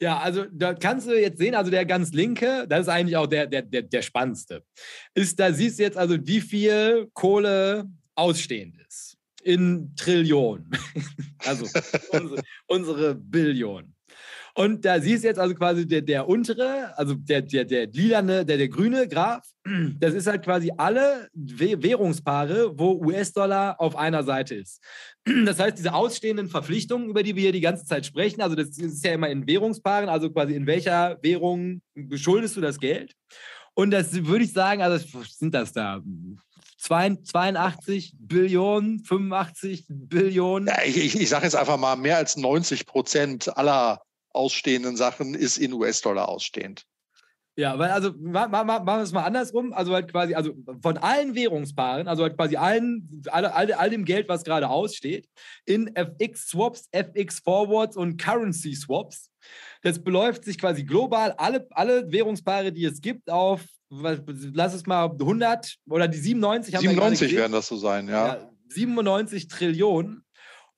Ja, 0.00 0.18
also 0.18 0.44
da 0.52 0.74
kannst 0.74 1.06
du 1.06 1.18
jetzt 1.18 1.38
sehen, 1.38 1.54
also 1.54 1.70
der 1.70 1.86
ganz 1.86 2.12
linke, 2.12 2.66
das 2.68 2.82
ist 2.82 2.88
eigentlich 2.88 3.16
auch 3.16 3.26
der, 3.26 3.46
der, 3.46 3.62
der, 3.62 3.82
der 3.82 4.02
spannendste. 4.02 4.64
Ist, 5.14 5.38
da 5.38 5.52
siehst 5.52 5.78
du 5.78 5.84
jetzt 5.84 5.96
also, 5.96 6.16
wie 6.26 6.40
viel 6.40 7.08
Kohle 7.14 7.88
ausstehend 8.14 8.76
ist. 8.86 9.16
In 9.42 9.94
Trillionen. 9.96 10.70
also 11.44 11.66
unsere, 12.10 12.42
unsere 12.66 13.14
Billionen. 13.14 13.93
Und 14.56 14.84
da 14.84 15.00
siehst 15.00 15.24
du 15.24 15.28
jetzt 15.28 15.40
also 15.40 15.52
quasi 15.54 15.86
der, 15.86 16.00
der 16.00 16.28
untere, 16.28 16.96
also 16.96 17.14
der, 17.14 17.42
der, 17.42 17.64
der 17.64 17.88
lilane, 17.88 18.46
der, 18.46 18.56
der 18.56 18.68
grüne 18.68 19.08
Graph, 19.08 19.44
das 19.98 20.14
ist 20.14 20.28
halt 20.28 20.44
quasi 20.44 20.70
alle 20.76 21.28
Währungspaare, 21.34 22.78
wo 22.78 22.92
US-Dollar 23.04 23.80
auf 23.80 23.96
einer 23.96 24.22
Seite 24.22 24.54
ist. 24.54 24.80
Das 25.44 25.58
heißt, 25.58 25.78
diese 25.78 25.92
ausstehenden 25.92 26.48
Verpflichtungen, 26.48 27.08
über 27.08 27.24
die 27.24 27.34
wir 27.34 27.42
hier 27.42 27.52
die 27.52 27.60
ganze 27.60 27.84
Zeit 27.84 28.06
sprechen, 28.06 28.42
also 28.42 28.54
das 28.54 28.78
ist 28.78 29.04
ja 29.04 29.14
immer 29.14 29.28
in 29.28 29.46
Währungspaaren, 29.46 30.08
also 30.08 30.30
quasi 30.30 30.54
in 30.54 30.66
welcher 30.66 31.18
Währung 31.22 31.82
beschuldest 31.94 32.56
du 32.56 32.60
das 32.60 32.78
Geld? 32.78 33.14
Und 33.74 33.90
das 33.90 34.12
würde 34.24 34.44
ich 34.44 34.52
sagen, 34.52 34.82
also 34.82 35.04
sind 35.28 35.52
das 35.52 35.72
da 35.72 36.00
82 36.78 38.14
Billionen, 38.18 39.02
85 39.02 39.86
Billionen. 39.88 40.68
Ja, 40.68 40.84
ich, 40.84 41.18
ich 41.18 41.28
sage 41.28 41.44
jetzt 41.44 41.56
einfach 41.56 41.78
mal, 41.78 41.96
mehr 41.96 42.18
als 42.18 42.36
90 42.36 42.86
Prozent 42.86 43.56
aller 43.56 44.00
ausstehenden 44.34 44.96
Sachen 44.96 45.34
ist 45.34 45.56
in 45.56 45.72
US-Dollar 45.72 46.28
ausstehend. 46.28 46.86
Ja, 47.56 47.78
weil 47.78 47.90
also 47.90 48.12
machen 48.18 48.66
wir 48.66 49.02
es 49.02 49.12
mal 49.12 49.22
andersrum. 49.22 49.72
Also 49.72 49.94
halt 49.94 50.10
quasi, 50.10 50.34
also 50.34 50.52
von 50.82 50.96
allen 50.98 51.36
Währungspaaren, 51.36 52.08
also 52.08 52.24
halt 52.24 52.36
quasi 52.36 52.56
allen, 52.56 53.22
all, 53.30 53.46
all, 53.46 53.72
all 53.72 53.90
dem 53.90 54.04
Geld, 54.04 54.28
was 54.28 54.42
gerade 54.42 54.68
aussteht, 54.68 55.28
in 55.64 55.94
FX-Swaps, 55.94 56.88
FX-Forwards 56.90 57.96
und 57.96 58.20
Currency-Swaps. 58.20 59.30
Das 59.82 60.02
beläuft 60.02 60.44
sich 60.44 60.58
quasi 60.58 60.82
global 60.82 61.32
alle, 61.32 61.66
alle 61.70 62.10
Währungspaare, 62.10 62.72
die 62.72 62.86
es 62.86 63.00
gibt, 63.00 63.30
auf, 63.30 63.60
lass 63.90 64.74
es 64.74 64.86
mal 64.86 65.10
100 65.10 65.76
oder 65.88 66.08
die 66.08 66.18
97 66.18 66.74
haben 66.74 66.82
97 66.82 67.30
wir 67.30 67.38
werden 67.38 67.52
das 67.52 67.68
so 67.68 67.76
sein, 67.76 68.08
ja. 68.08 68.26
ja 68.26 68.50
97 68.68 69.46
Trillionen. 69.46 70.23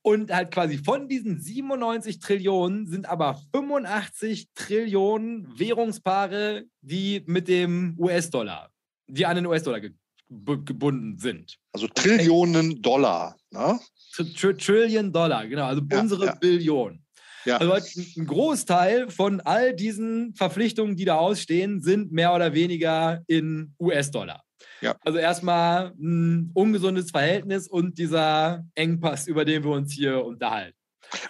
Und 0.07 0.33
halt 0.33 0.53
quasi 0.53 0.79
von 0.79 1.09
diesen 1.09 1.41
97 1.41 2.21
Trillionen 2.21 2.87
sind 2.87 3.09
aber 3.09 3.43
85 3.53 4.51
Trillionen 4.55 5.59
Währungspaare, 5.59 6.63
die 6.81 7.25
mit 7.27 7.49
dem 7.49 7.97
US-Dollar, 7.99 8.71
die 9.09 9.27
an 9.27 9.35
den 9.35 9.47
US-Dollar 9.47 9.81
ge 9.81 9.91
gebunden 10.29 11.19
sind. 11.19 11.57
Also 11.73 11.89
Trillionen 11.89 12.81
Dollar, 12.83 13.37
ne? 13.51 13.81
Trillion 14.13 15.13
Dollar, 15.13 15.45
genau, 15.49 15.67
also 15.67 15.83
ja, 15.91 16.01
unsere 16.01 16.27
ja. 16.27 16.35
Billion. 16.37 17.03
Ja. 17.45 17.57
Also 17.57 17.73
ein 17.73 18.27
Großteil 18.27 19.11
von 19.11 19.41
all 19.41 19.75
diesen 19.75 20.35
Verpflichtungen, 20.35 20.95
die 20.95 21.05
da 21.05 21.17
ausstehen, 21.17 21.81
sind 21.81 22.13
mehr 22.13 22.33
oder 22.33 22.55
weniger 22.55 23.25
in 23.27 23.75
US-Dollar. 23.81 24.46
Ja. 24.81 24.97
Also 25.01 25.19
erstmal 25.19 25.93
ein 25.99 26.51
ungesundes 26.55 27.11
Verhältnis 27.11 27.69
und 27.69 27.99
dieser 27.99 28.65
Engpass, 28.75 29.27
über 29.27 29.45
den 29.45 29.65
wir 29.65 29.71
uns 29.71 29.93
hier 29.93 30.25
unterhalten. 30.25 30.77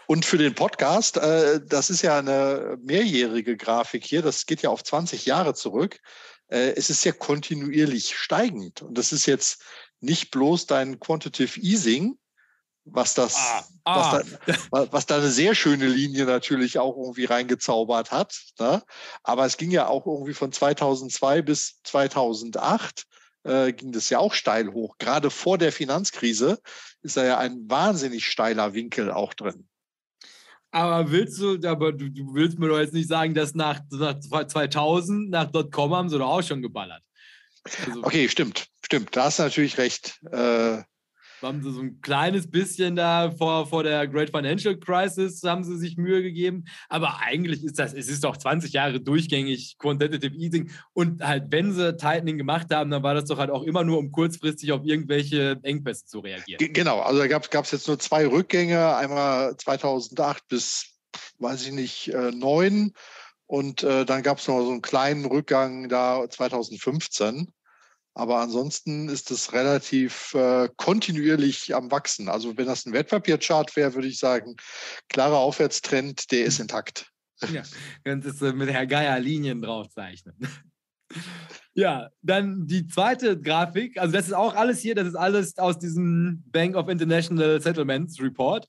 Und 0.06 0.24
für 0.24 0.38
den 0.38 0.54
Podcast, 0.54 1.16
äh, 1.18 1.60
das 1.64 1.90
ist 1.90 2.02
ja 2.02 2.18
eine 2.18 2.78
mehrjährige 2.82 3.56
Grafik 3.56 4.04
hier, 4.04 4.22
das 4.22 4.46
geht 4.46 4.62
ja 4.62 4.70
auf 4.70 4.82
20 4.82 5.26
Jahre 5.26 5.54
zurück. 5.54 6.00
Äh, 6.48 6.72
es 6.76 6.90
ist 6.90 7.04
ja 7.04 7.12
kontinuierlich 7.12 8.16
steigend. 8.16 8.82
Und 8.82 8.96
das 8.96 9.12
ist 9.12 9.26
jetzt 9.26 9.62
nicht 10.00 10.30
bloß 10.30 10.66
dein 10.66 11.00
Quantitative 11.00 11.60
Easing, 11.60 12.18
was 12.84 13.14
das, 13.14 13.34
ah, 13.36 13.64
ah. 13.84 14.22
Was, 14.46 14.68
da, 14.70 14.92
was 14.92 15.06
da 15.06 15.16
eine 15.16 15.30
sehr 15.30 15.54
schöne 15.54 15.88
Linie 15.88 16.24
natürlich 16.24 16.78
auch 16.78 16.96
irgendwie 16.96 17.24
reingezaubert 17.24 18.12
hat. 18.12 18.40
Ne? 18.60 18.82
Aber 19.24 19.44
es 19.44 19.56
ging 19.56 19.72
ja 19.72 19.88
auch 19.88 20.06
irgendwie 20.06 20.34
von 20.34 20.52
2002 20.52 21.42
bis 21.42 21.80
2008 21.82 23.06
äh, 23.46 23.72
ging 23.72 23.92
das 23.92 24.10
ja 24.10 24.18
auch 24.18 24.34
steil 24.34 24.72
hoch. 24.72 24.96
Gerade 24.98 25.30
vor 25.30 25.58
der 25.58 25.72
Finanzkrise 25.72 26.60
ist 27.02 27.16
da 27.16 27.24
ja 27.24 27.38
ein 27.38 27.68
wahnsinnig 27.68 28.26
steiler 28.26 28.74
Winkel 28.74 29.10
auch 29.10 29.34
drin. 29.34 29.68
Aber 30.72 31.10
willst 31.10 31.40
du, 31.40 31.58
aber 31.66 31.92
du, 31.92 32.10
du 32.10 32.34
willst 32.34 32.58
mir 32.58 32.68
doch 32.68 32.78
jetzt 32.78 32.92
nicht 32.92 33.08
sagen, 33.08 33.34
dass 33.34 33.54
nach, 33.54 33.80
nach 33.90 34.18
2000, 34.20 35.30
nach 35.30 35.50
.com 35.70 35.94
haben 35.94 36.08
sie 36.08 36.18
doch 36.18 36.28
auch 36.28 36.42
schon 36.42 36.60
geballert. 36.60 37.02
Also, 37.86 38.02
okay, 38.02 38.28
stimmt, 38.28 38.68
stimmt. 38.84 39.16
Da 39.16 39.24
hast 39.24 39.38
du 39.38 39.44
natürlich 39.44 39.78
recht. 39.78 40.20
Äh, 40.30 40.82
haben 41.42 41.62
sie 41.62 41.72
so 41.72 41.80
ein 41.80 42.00
kleines 42.00 42.50
bisschen 42.50 42.96
da 42.96 43.30
vor, 43.30 43.66
vor 43.66 43.82
der 43.82 44.06
Great 44.06 44.30
Financial 44.30 44.76
Crisis 44.76 45.42
haben 45.42 45.64
sie 45.64 45.76
sich 45.76 45.96
Mühe 45.96 46.22
gegeben. 46.22 46.64
Aber 46.88 47.20
eigentlich 47.20 47.64
ist 47.64 47.78
das, 47.78 47.92
es 47.92 48.08
ist 48.08 48.24
doch 48.24 48.36
20 48.36 48.72
Jahre 48.72 49.00
durchgängig 49.00 49.76
Quantitative 49.78 50.34
Easing. 50.34 50.70
Und 50.92 51.22
halt, 51.22 51.44
wenn 51.50 51.72
sie 51.72 51.96
Tightening 51.96 52.38
gemacht 52.38 52.68
haben, 52.72 52.90
dann 52.90 53.02
war 53.02 53.14
das 53.14 53.26
doch 53.26 53.38
halt 53.38 53.50
auch 53.50 53.62
immer 53.62 53.84
nur, 53.84 53.98
um 53.98 54.10
kurzfristig 54.12 54.72
auf 54.72 54.84
irgendwelche 54.84 55.58
Engpässe 55.62 56.06
zu 56.06 56.20
reagieren. 56.20 56.72
Genau, 56.72 57.00
also 57.00 57.20
da 57.20 57.26
gab 57.26 57.64
es 57.64 57.70
jetzt 57.70 57.88
nur 57.88 57.98
zwei 57.98 58.26
Rückgänge, 58.26 58.96
einmal 58.96 59.56
2008 59.56 60.48
bis, 60.48 60.98
weiß 61.38 61.66
ich 61.66 61.72
nicht, 61.72 62.08
äh, 62.08 62.30
9. 62.30 62.92
Und 63.46 63.84
äh, 63.84 64.04
dann 64.04 64.22
gab 64.22 64.38
es 64.38 64.48
noch 64.48 64.60
so 64.60 64.70
einen 64.70 64.82
kleinen 64.82 65.24
Rückgang 65.24 65.88
da 65.88 66.28
2015. 66.28 67.52
Aber 68.16 68.38
ansonsten 68.38 69.10
ist 69.10 69.30
es 69.30 69.52
relativ 69.52 70.32
äh, 70.32 70.70
kontinuierlich 70.76 71.74
am 71.74 71.90
Wachsen. 71.90 72.30
Also 72.30 72.56
wenn 72.56 72.64
das 72.64 72.86
ein 72.86 72.94
Wertpapierchart 72.94 73.76
wäre, 73.76 73.92
würde 73.94 74.08
ich 74.08 74.18
sagen, 74.18 74.56
klarer 75.10 75.36
Aufwärtstrend, 75.36 76.32
der 76.32 76.46
ist 76.46 76.58
intakt. 76.58 77.10
Ja, 77.52 77.62
könntest 78.02 78.40
du 78.40 78.54
mit 78.54 78.70
Herr 78.70 78.86
Geier 78.86 79.20
Linien 79.20 79.60
draufzeichnen. 79.60 80.34
Ja, 81.74 82.08
dann 82.22 82.66
die 82.66 82.86
zweite 82.86 83.38
Grafik, 83.38 83.98
also 84.00 84.12
das 84.14 84.26
ist 84.26 84.32
auch 84.32 84.54
alles 84.54 84.80
hier, 84.80 84.94
das 84.94 85.08
ist 85.08 85.14
alles 85.14 85.58
aus 85.58 85.78
diesem 85.78 86.42
Bank 86.46 86.74
of 86.74 86.88
International 86.88 87.60
Settlements 87.60 88.18
Report. 88.18 88.66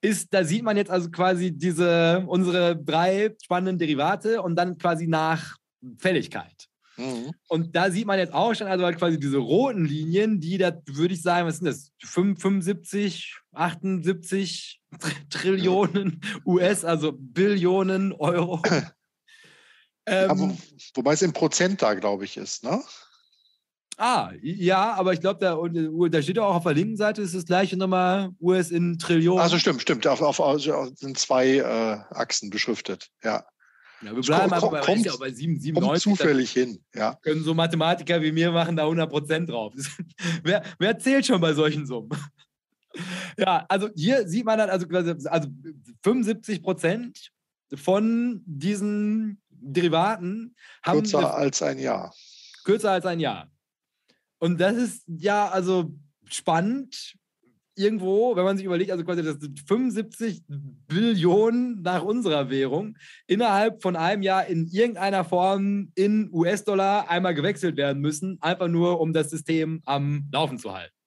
Ist, 0.00 0.32
da 0.32 0.42
sieht 0.42 0.62
man 0.62 0.78
jetzt 0.78 0.90
also 0.90 1.10
quasi 1.10 1.52
diese, 1.52 2.24
unsere 2.26 2.74
drei 2.74 3.36
spannenden 3.44 3.78
Derivate 3.78 4.40
und 4.40 4.56
dann 4.56 4.78
quasi 4.78 5.06
nach 5.06 5.56
Fälligkeit. 5.98 6.67
Mhm. 6.98 7.32
Und 7.48 7.74
da 7.76 7.90
sieht 7.90 8.06
man 8.06 8.18
jetzt 8.18 8.34
auch 8.34 8.54
schon, 8.54 8.66
also 8.66 8.84
halt 8.84 8.98
quasi 8.98 9.18
diese 9.18 9.38
roten 9.38 9.84
Linien, 9.84 10.40
die 10.40 10.58
da 10.58 10.72
würde 10.86 11.14
ich 11.14 11.22
sagen, 11.22 11.46
was 11.46 11.58
sind 11.58 11.66
das? 11.66 11.92
75, 12.04 13.34
78 13.52 14.80
Trillionen 15.30 16.20
US, 16.44 16.84
also 16.84 17.12
Billionen 17.12 18.12
Euro. 18.12 18.62
ähm, 18.66 18.82
ja, 20.08 20.38
wo, 20.38 20.56
wobei 20.94 21.12
es 21.12 21.22
im 21.22 21.32
Prozent 21.32 21.82
da, 21.82 21.94
glaube 21.94 22.24
ich, 22.24 22.36
ist, 22.36 22.64
ne? 22.64 22.82
Ah, 24.00 24.30
ja, 24.42 24.94
aber 24.94 25.12
ich 25.12 25.20
glaube, 25.20 25.40
da, 25.40 25.58
da 26.08 26.22
steht 26.22 26.38
auch 26.38 26.54
auf 26.54 26.62
der 26.62 26.74
linken 26.74 26.96
Seite 26.96 27.20
ist 27.20 27.34
das 27.34 27.46
gleiche 27.46 27.76
nochmal 27.76 28.30
US 28.40 28.70
in 28.70 28.96
Trillionen. 28.96 29.42
Also 29.42 29.58
stimmt, 29.58 29.82
stimmt. 29.82 30.06
Auf, 30.06 30.22
auf, 30.22 30.38
auf 30.38 30.62
sind 30.94 31.18
zwei 31.18 31.56
äh, 31.56 32.14
Achsen 32.14 32.50
beschriftet, 32.50 33.10
ja. 33.24 33.44
Ja, 34.02 34.14
wir 34.14 34.22
bleiben 34.22 34.52
einfach 34.52 34.70
bei, 34.70 34.80
kommt, 34.80 35.04
ja 35.04 35.16
bei 35.16 35.30
7, 35.30 35.58
97. 35.58 36.02
zufällig 36.02 36.52
hin, 36.52 36.78
ja. 36.94 37.14
Können 37.16 37.42
so 37.42 37.52
Mathematiker 37.52 38.22
wie 38.22 38.30
mir 38.30 38.52
machen 38.52 38.76
da 38.76 38.84
100 38.84 39.10
Prozent 39.10 39.50
drauf. 39.50 39.74
wer, 40.42 40.62
wer 40.78 40.98
zählt 40.98 41.26
schon 41.26 41.40
bei 41.40 41.52
solchen 41.52 41.84
Summen? 41.86 42.10
ja, 43.38 43.66
also 43.68 43.88
hier 43.96 44.28
sieht 44.28 44.44
man 44.44 44.58
dann 44.58 44.70
also, 44.70 44.86
also 45.28 45.48
75 46.02 46.62
Prozent 46.62 47.32
von 47.74 48.42
diesen 48.46 49.40
Derivaten 49.50 50.54
haben. 50.82 51.00
Kürzer 51.00 51.34
als 51.34 51.62
ein 51.62 51.78
Jahr. 51.78 52.14
Kürzer 52.64 52.92
als 52.92 53.06
ein 53.06 53.20
Jahr. 53.20 53.50
Und 54.38 54.60
das 54.60 54.76
ist 54.76 55.04
ja 55.08 55.48
also 55.48 55.92
spannend, 56.26 57.16
irgendwo, 57.78 58.36
wenn 58.36 58.44
man 58.44 58.56
sich 58.56 58.66
überlegt, 58.66 58.90
also 58.90 59.04
quasi 59.04 59.22
das 59.22 59.38
sind 59.38 59.60
75 59.60 60.42
Billionen 60.88 61.82
nach 61.82 62.02
unserer 62.02 62.50
Währung 62.50 62.96
innerhalb 63.26 63.82
von 63.82 63.96
einem 63.96 64.22
Jahr 64.22 64.46
in 64.46 64.66
irgendeiner 64.66 65.24
Form 65.24 65.92
in 65.94 66.28
US-Dollar 66.32 67.08
einmal 67.10 67.34
gewechselt 67.34 67.76
werden 67.76 68.00
müssen, 68.02 68.38
einfach 68.40 68.68
nur 68.68 69.00
um 69.00 69.12
das 69.12 69.30
System 69.30 69.80
am 69.84 70.28
Laufen 70.32 70.58
zu 70.58 70.74
halten. 70.74 70.97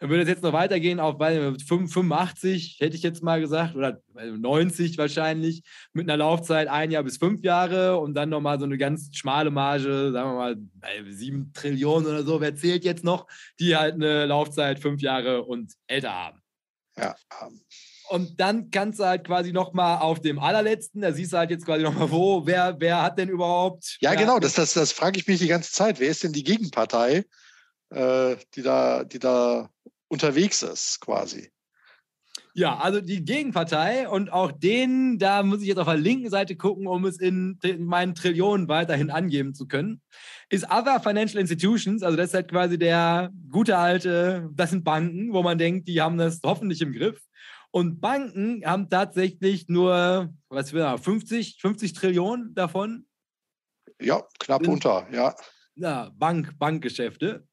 Dann 0.00 0.10
würde 0.10 0.22
es 0.22 0.28
jetzt 0.28 0.42
noch 0.42 0.52
weitergehen 0.52 1.00
auf 1.00 1.16
85, 1.18 2.78
hätte 2.80 2.96
ich 2.96 3.02
jetzt 3.02 3.22
mal 3.22 3.40
gesagt, 3.40 3.76
oder 3.76 4.00
90 4.14 4.98
wahrscheinlich, 4.98 5.62
mit 5.92 6.08
einer 6.08 6.16
Laufzeit 6.16 6.68
ein 6.68 6.90
Jahr 6.90 7.04
bis 7.04 7.18
fünf 7.18 7.42
Jahre 7.44 7.98
und 7.98 8.14
dann 8.14 8.28
nochmal 8.28 8.58
so 8.58 8.64
eine 8.64 8.76
ganz 8.76 9.10
schmale 9.12 9.50
Marge, 9.50 10.10
sagen 10.12 10.30
wir 10.30 10.36
mal 10.36 10.56
sieben 11.10 11.52
Trillionen 11.54 12.08
oder 12.08 12.24
so, 12.24 12.40
wer 12.40 12.56
zählt 12.56 12.84
jetzt 12.84 13.04
noch, 13.04 13.26
die 13.60 13.76
halt 13.76 13.94
eine 13.94 14.26
Laufzeit 14.26 14.80
fünf 14.80 15.00
Jahre 15.00 15.44
und 15.44 15.72
älter 15.86 16.12
haben. 16.12 16.40
Ja. 16.96 17.14
Und 18.10 18.38
dann 18.38 18.70
kannst 18.70 19.00
du 19.00 19.04
halt 19.04 19.24
quasi 19.24 19.52
nochmal 19.52 19.98
auf 19.98 20.20
dem 20.20 20.38
allerletzten, 20.38 21.00
da 21.00 21.12
siehst 21.12 21.32
du 21.32 21.38
halt 21.38 21.50
jetzt 21.50 21.64
quasi 21.64 21.82
nochmal, 21.82 22.10
wo, 22.10 22.46
wer, 22.46 22.76
wer 22.78 23.02
hat 23.02 23.18
denn 23.18 23.28
überhaupt. 23.28 23.96
Ja, 24.00 24.14
genau, 24.14 24.38
das, 24.38 24.54
das, 24.54 24.74
das 24.74 24.92
frage 24.92 25.18
ich 25.18 25.26
mich 25.26 25.38
die 25.40 25.48
ganze 25.48 25.72
Zeit. 25.72 26.00
Wer 26.00 26.08
ist 26.08 26.22
denn 26.22 26.32
die 26.32 26.44
Gegenpartei, 26.44 27.24
äh, 27.90 28.36
die, 28.54 28.62
da, 28.62 29.04
die 29.04 29.18
da 29.18 29.70
unterwegs 30.08 30.62
ist, 30.62 31.00
quasi. 31.00 31.50
Ja, 32.56 32.78
also 32.78 33.00
die 33.00 33.24
Gegenpartei 33.24 34.08
und 34.08 34.32
auch 34.32 34.52
den, 34.52 35.18
da 35.18 35.42
muss 35.42 35.60
ich 35.60 35.66
jetzt 35.66 35.78
auf 35.78 35.88
der 35.88 35.96
linken 35.96 36.30
Seite 36.30 36.54
gucken, 36.54 36.86
um 36.86 37.04
es 37.04 37.18
in, 37.18 37.58
meinen 37.80 38.14
Trillionen 38.14 38.68
weiterhin 38.68 39.10
angeben 39.10 39.54
zu 39.54 39.66
können, 39.66 40.00
ist 40.50 40.70
Other 40.70 41.00
Financial 41.00 41.40
Institutions. 41.40 42.04
Also 42.04 42.16
das 42.16 42.28
ist 42.28 42.34
halt 42.34 42.50
quasi 42.50 42.78
der 42.78 43.32
gute 43.50 43.76
alte, 43.76 44.48
das 44.54 44.70
sind 44.70 44.84
Banken, 44.84 45.32
wo 45.32 45.42
man 45.42 45.58
denkt, 45.58 45.88
die 45.88 46.00
haben 46.00 46.16
das 46.16 46.40
hoffentlich 46.44 46.80
im 46.80 46.92
Griff. 46.92 47.20
Und 47.72 48.00
Banken 48.00 48.64
haben 48.64 48.88
tatsächlich 48.88 49.68
nur, 49.68 50.32
was 50.48 50.72
wir 50.72 50.96
50, 50.96 51.58
50 51.60 51.92
Trillionen 51.92 52.54
davon. 52.54 53.04
Ja, 54.00 54.22
knapp 54.38 54.62
sind, 54.62 54.74
unter, 54.74 55.08
ja. 55.12 55.34
Ja, 55.74 56.12
Bank, 56.14 56.56
Bankgeschäfte. 56.56 57.48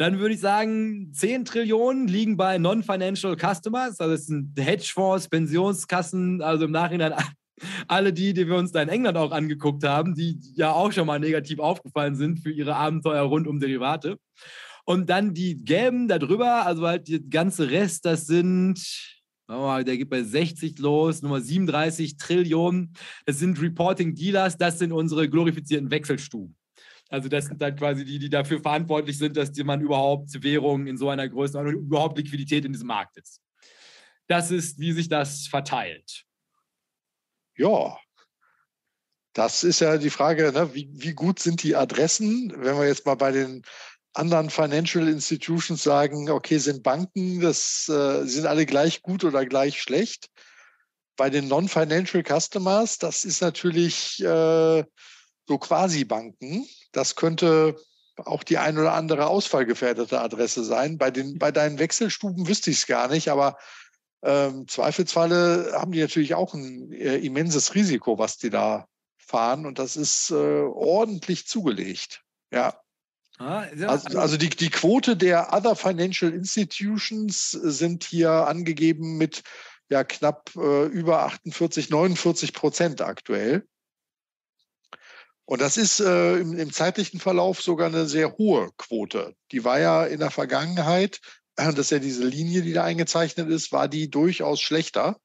Dann 0.00 0.18
würde 0.18 0.34
ich 0.34 0.40
sagen, 0.40 1.12
10 1.12 1.44
Trillionen 1.44 2.08
liegen 2.08 2.38
bei 2.38 2.56
Non-Financial 2.56 3.36
Customers. 3.36 4.00
Also, 4.00 4.14
das 4.14 4.24
sind 4.24 4.58
Hedgefonds, 4.58 5.28
Pensionskassen, 5.28 6.40
also 6.40 6.64
im 6.64 6.70
Nachhinein 6.70 7.12
alle 7.86 8.14
die, 8.14 8.32
die 8.32 8.48
wir 8.48 8.56
uns 8.56 8.72
da 8.72 8.80
in 8.80 8.88
England 8.88 9.18
auch 9.18 9.30
angeguckt 9.30 9.84
haben, 9.84 10.14
die 10.14 10.40
ja 10.54 10.72
auch 10.72 10.90
schon 10.90 11.06
mal 11.06 11.20
negativ 11.20 11.58
aufgefallen 11.58 12.14
sind 12.14 12.38
für 12.38 12.50
ihre 12.50 12.76
Abenteuer 12.76 13.20
rund 13.24 13.46
um 13.46 13.60
Derivate. 13.60 14.16
Und 14.86 15.10
dann 15.10 15.34
die 15.34 15.62
gelben 15.62 16.08
darüber, 16.08 16.64
also 16.64 16.86
halt 16.86 17.06
der 17.06 17.20
ganze 17.20 17.70
Rest, 17.70 18.06
das 18.06 18.26
sind, 18.26 18.82
mal, 19.48 19.84
der 19.84 19.98
geht 19.98 20.08
bei 20.08 20.22
60 20.22 20.78
los, 20.78 21.20
Nummer 21.20 21.42
37 21.42 22.16
Trillionen. 22.16 22.94
Das 23.26 23.38
sind 23.38 23.60
Reporting 23.60 24.14
Dealers, 24.14 24.56
das 24.56 24.78
sind 24.78 24.92
unsere 24.92 25.28
glorifizierten 25.28 25.90
Wechselstuben. 25.90 26.56
Also 27.10 27.28
das 27.28 27.46
sind 27.46 27.60
dann 27.60 27.74
quasi 27.74 28.04
die, 28.04 28.20
die 28.20 28.30
dafür 28.30 28.60
verantwortlich 28.60 29.18
sind, 29.18 29.36
dass 29.36 29.54
man 29.56 29.80
überhaupt 29.80 30.42
Währung 30.42 30.86
in 30.86 30.96
so 30.96 31.10
einer 31.10 31.28
Größenordnung, 31.28 31.82
überhaupt 31.82 32.16
Liquidität 32.16 32.64
in 32.64 32.72
diesem 32.72 32.86
Markt 32.86 33.18
ist. 33.18 33.40
Das 34.28 34.52
ist, 34.52 34.78
wie 34.78 34.92
sich 34.92 35.08
das 35.08 35.48
verteilt. 35.48 36.24
Ja, 37.56 37.98
das 39.32 39.64
ist 39.64 39.80
ja 39.80 39.98
die 39.98 40.10
Frage, 40.10 40.52
ne? 40.52 40.72
wie, 40.72 40.88
wie 40.92 41.12
gut 41.12 41.40
sind 41.40 41.64
die 41.64 41.74
Adressen? 41.74 42.52
Wenn 42.56 42.78
wir 42.78 42.86
jetzt 42.86 43.06
mal 43.06 43.16
bei 43.16 43.32
den 43.32 43.62
anderen 44.12 44.50
Financial 44.50 45.08
Institutions 45.08 45.82
sagen, 45.82 46.30
okay, 46.30 46.58
sind 46.58 46.82
Banken, 46.82 47.40
das 47.40 47.88
äh, 47.88 48.24
sind 48.24 48.46
alle 48.46 48.66
gleich 48.66 49.02
gut 49.02 49.24
oder 49.24 49.46
gleich 49.46 49.82
schlecht. 49.82 50.28
Bei 51.16 51.28
den 51.28 51.48
Non-Financial 51.48 52.22
Customers, 52.24 52.98
das 52.98 53.24
ist 53.24 53.40
natürlich 53.40 54.20
äh, 54.20 54.84
so 55.46 55.58
Quasi-Banken. 55.58 56.66
Das 56.92 57.16
könnte 57.16 57.76
auch 58.16 58.42
die 58.42 58.58
ein 58.58 58.78
oder 58.78 58.92
andere 58.92 59.26
ausfallgefährdete 59.26 60.20
Adresse 60.20 60.64
sein. 60.64 60.98
Bei, 60.98 61.10
den, 61.10 61.38
bei 61.38 61.52
deinen 61.52 61.78
Wechselstuben 61.78 62.48
wüsste 62.48 62.70
ich 62.70 62.78
es 62.78 62.86
gar 62.86 63.08
nicht, 63.08 63.28
aber 63.28 63.56
ähm, 64.22 64.68
Zweifelsfalle 64.68 65.72
haben 65.74 65.92
die 65.92 66.00
natürlich 66.00 66.34
auch 66.34 66.54
ein 66.54 66.92
äh, 66.92 67.16
immenses 67.16 67.74
Risiko, 67.74 68.18
was 68.18 68.36
die 68.36 68.50
da 68.50 68.86
fahren. 69.16 69.64
Und 69.64 69.78
das 69.78 69.96
ist 69.96 70.30
äh, 70.30 70.34
ordentlich 70.34 71.46
zugelegt. 71.46 72.22
Ja. 72.52 72.80
Ah, 73.38 73.64
also, 73.86 74.18
also 74.18 74.36
die, 74.36 74.50
die 74.50 74.68
Quote 74.68 75.16
der 75.16 75.54
Other 75.54 75.74
Financial 75.74 76.30
Institutions 76.30 77.50
sind 77.50 78.04
hier 78.04 78.30
angegeben 78.30 79.16
mit 79.16 79.42
ja 79.88 80.04
knapp 80.04 80.50
äh, 80.56 80.86
über 80.86 81.20
48, 81.20 81.88
49 81.88 82.52
Prozent 82.52 83.00
aktuell. 83.00 83.66
Und 85.50 85.60
das 85.60 85.76
ist 85.76 85.98
äh, 85.98 86.36
im, 86.36 86.56
im, 86.56 86.72
zeitlichen 86.72 87.18
Verlauf 87.18 87.60
sogar 87.60 87.88
eine 87.88 88.06
sehr 88.06 88.38
hohe 88.38 88.70
Quote. 88.78 89.34
Die 89.50 89.64
war 89.64 89.80
ja 89.80 90.04
in 90.04 90.20
der 90.20 90.30
Vergangenheit, 90.30 91.20
das 91.56 91.76
ist 91.76 91.90
ja 91.90 91.98
diese 91.98 92.24
Linie, 92.24 92.62
die 92.62 92.72
da 92.72 92.84
eingezeichnet 92.84 93.48
ist, 93.48 93.72
war 93.72 93.88
die 93.88 94.08
durchaus 94.08 94.60
schlechter. 94.60 95.16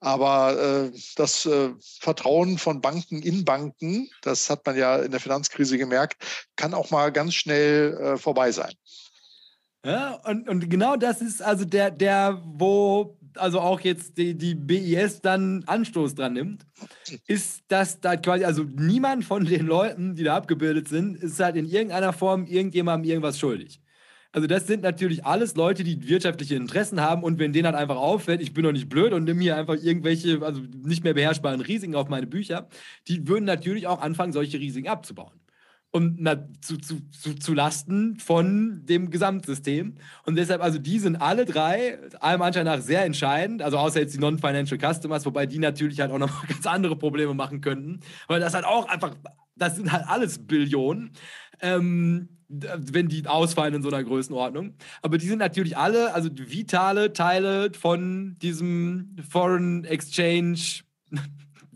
Aber 0.00 0.90
äh, 0.90 0.98
das 1.14 1.46
äh, 1.46 1.70
Vertrauen 2.00 2.58
von 2.58 2.80
Banken 2.80 3.22
in 3.22 3.44
Banken, 3.44 4.10
das 4.22 4.50
hat 4.50 4.66
man 4.66 4.76
ja 4.76 4.96
in 4.96 5.12
der 5.12 5.20
Finanzkrise 5.20 5.78
gemerkt, 5.78 6.20
kann 6.56 6.74
auch 6.74 6.90
mal 6.90 7.12
ganz 7.12 7.34
schnell 7.34 7.96
äh, 7.96 8.16
vorbei 8.16 8.50
sein. 8.50 8.74
Ja, 9.84 10.14
und, 10.24 10.48
und 10.48 10.68
genau 10.68 10.96
das 10.96 11.20
ist 11.20 11.40
also 11.40 11.64
der, 11.64 11.92
der, 11.92 12.42
wo 12.44 13.16
also 13.38 13.60
auch 13.60 13.80
jetzt 13.80 14.18
die, 14.18 14.34
die 14.34 14.54
BIS 14.54 15.20
dann 15.20 15.64
Anstoß 15.66 16.14
dran 16.14 16.34
nimmt, 16.34 16.66
ist, 17.26 17.62
dass 17.68 18.00
da 18.00 18.16
quasi, 18.16 18.44
also 18.44 18.64
niemand 18.64 19.24
von 19.24 19.44
den 19.44 19.66
Leuten, 19.66 20.14
die 20.14 20.24
da 20.24 20.36
abgebildet 20.36 20.88
sind, 20.88 21.16
ist 21.16 21.40
halt 21.40 21.56
in 21.56 21.66
irgendeiner 21.66 22.12
Form 22.12 22.46
irgendjemandem 22.46 23.10
irgendwas 23.10 23.38
schuldig. 23.38 23.80
Also 24.30 24.46
das 24.46 24.66
sind 24.66 24.82
natürlich 24.82 25.24
alles 25.24 25.56
Leute, 25.56 25.84
die 25.84 26.08
wirtschaftliche 26.08 26.54
Interessen 26.54 27.00
haben 27.00 27.22
und 27.22 27.38
wenn 27.38 27.52
denen 27.52 27.66
halt 27.66 27.76
einfach 27.76 27.96
auffällt, 27.96 28.42
ich 28.42 28.52
bin 28.52 28.64
doch 28.64 28.72
nicht 28.72 28.88
blöd 28.88 29.12
und 29.12 29.24
nehme 29.24 29.40
hier 29.40 29.56
einfach 29.56 29.76
irgendwelche, 29.76 30.42
also 30.42 30.60
nicht 30.60 31.02
mehr 31.02 31.14
beherrschbaren 31.14 31.62
Risiken 31.62 31.94
auf 31.94 32.08
meine 32.08 32.26
Bücher, 32.26 32.68
die 33.08 33.26
würden 33.26 33.46
natürlich 33.46 33.86
auch 33.86 34.02
anfangen, 34.02 34.32
solche 34.32 34.58
Risiken 34.58 34.88
abzubauen 34.88 35.37
und 35.90 36.20
na, 36.20 36.46
zu, 36.60 36.76
zu, 36.76 37.00
zu, 37.10 37.34
zu 37.34 37.54
Lasten 37.54 38.18
von 38.18 38.84
dem 38.84 39.10
Gesamtsystem. 39.10 39.94
Und 40.24 40.36
deshalb, 40.36 40.62
also 40.62 40.78
die 40.78 40.98
sind 40.98 41.16
alle 41.16 41.46
drei, 41.46 41.98
allem 42.20 42.42
Anschein 42.42 42.66
nach, 42.66 42.80
sehr 42.80 43.04
entscheidend. 43.04 43.62
Also 43.62 43.78
außer 43.78 44.00
jetzt 44.00 44.14
die 44.14 44.18
Non-Financial 44.18 44.78
Customers, 44.78 45.24
wobei 45.24 45.46
die 45.46 45.58
natürlich 45.58 46.00
halt 46.00 46.10
auch 46.10 46.18
noch 46.18 46.46
ganz 46.48 46.66
andere 46.66 46.96
Probleme 46.96 47.34
machen 47.34 47.60
könnten. 47.60 48.00
Weil 48.26 48.40
das 48.40 48.54
halt 48.54 48.66
auch 48.66 48.86
einfach, 48.88 49.14
das 49.56 49.76
sind 49.76 49.90
halt 49.90 50.06
alles 50.06 50.46
Billionen. 50.46 51.12
Ähm, 51.60 52.28
wenn 52.48 53.08
die 53.08 53.26
ausfallen 53.26 53.74
in 53.74 53.82
so 53.82 53.90
einer 53.90 54.02
Größenordnung. 54.02 54.74
Aber 55.02 55.18
die 55.18 55.26
sind 55.26 55.38
natürlich 55.38 55.76
alle, 55.76 56.14
also 56.14 56.30
vitale 56.32 57.12
Teile 57.12 57.70
von 57.74 58.36
diesem 58.40 59.16
Foreign 59.28 59.84
Exchange 59.84 60.82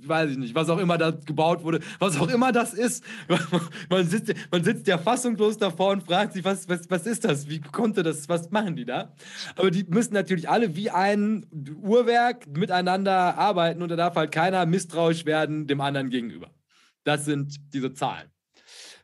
weiß 0.08 0.30
ich 0.30 0.38
nicht, 0.38 0.54
was 0.54 0.68
auch 0.68 0.78
immer 0.78 0.98
da 0.98 1.10
gebaut 1.10 1.62
wurde, 1.62 1.80
was 1.98 2.18
auch 2.18 2.28
immer 2.28 2.52
das 2.52 2.74
ist. 2.74 3.04
Man 3.90 4.06
sitzt, 4.06 4.32
man 4.50 4.64
sitzt 4.64 4.86
ja 4.86 4.98
fassungslos 4.98 5.58
davor 5.58 5.92
und 5.92 6.02
fragt 6.02 6.32
sich, 6.32 6.44
was, 6.44 6.68
was, 6.68 6.88
was 6.88 7.06
ist 7.06 7.24
das? 7.24 7.48
Wie 7.48 7.60
konnte 7.60 8.02
das, 8.02 8.28
was 8.28 8.50
machen 8.50 8.76
die 8.76 8.84
da? 8.84 9.14
Aber 9.56 9.70
die 9.70 9.84
müssen 9.84 10.14
natürlich 10.14 10.48
alle 10.48 10.76
wie 10.76 10.90
ein 10.90 11.46
Uhrwerk 11.82 12.46
miteinander 12.46 13.36
arbeiten 13.36 13.82
und 13.82 13.90
da 13.90 13.96
darf 13.96 14.16
halt 14.16 14.32
keiner 14.32 14.64
misstrauisch 14.66 15.26
werden 15.26 15.66
dem 15.66 15.80
anderen 15.80 16.10
gegenüber. 16.10 16.50
Das 17.04 17.24
sind 17.24 17.56
diese 17.72 17.92
Zahlen. 17.92 18.30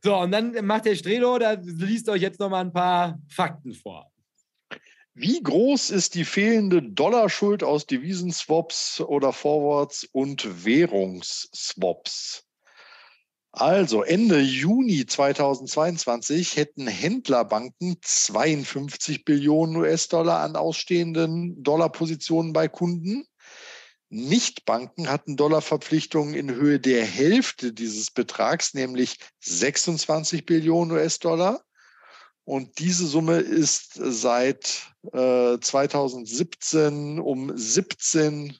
So, 0.03 0.17
und 0.17 0.31
dann 0.31 0.65
macht 0.65 0.85
der 0.85 0.95
Strelo, 0.95 1.39
da 1.39 1.53
liest 1.53 2.09
euch 2.09 2.23
jetzt 2.23 2.39
nochmal 2.39 2.65
ein 2.65 2.73
paar 2.73 3.19
Fakten 3.29 3.73
vor. 3.73 4.08
Wie 5.21 5.43
groß 5.43 5.91
ist 5.91 6.15
die 6.15 6.25
fehlende 6.25 6.81
Dollarschuld 6.81 7.65
aus 7.65 7.87
Devisenswaps 7.87 9.01
oder 9.01 9.33
Forwards 9.33 10.09
und 10.13 10.65
Währungsswaps? 10.65 12.45
Also 13.51 14.05
Ende 14.05 14.39
Juni 14.39 15.07
2022 15.07 16.55
hätten 16.55 16.87
Händlerbanken 16.87 17.97
52 18.01 19.25
Billionen 19.25 19.75
US-Dollar 19.79 20.39
an 20.39 20.55
ausstehenden 20.55 21.65
Dollarpositionen 21.65 22.53
bei 22.53 22.69
Kunden. 22.69 23.27
Nichtbanken 24.11 25.11
hatten 25.11 25.37
Dollarverpflichtungen 25.37 26.35
in 26.35 26.55
Höhe 26.55 26.79
der 26.79 27.05
Hälfte 27.05 27.73
dieses 27.73 28.13
Betrags, 28.13 28.73
nämlich 28.73 29.19
26 29.41 30.47
Billionen 30.47 30.93
US-Dollar. 30.93 31.61
Und 32.49 32.79
diese 32.79 33.07
Summe 33.07 33.41
ist 33.41 33.93
seit 33.93 34.87
äh, 35.13 35.59
2017 35.61 37.19
um 37.21 37.55
17 37.55 38.57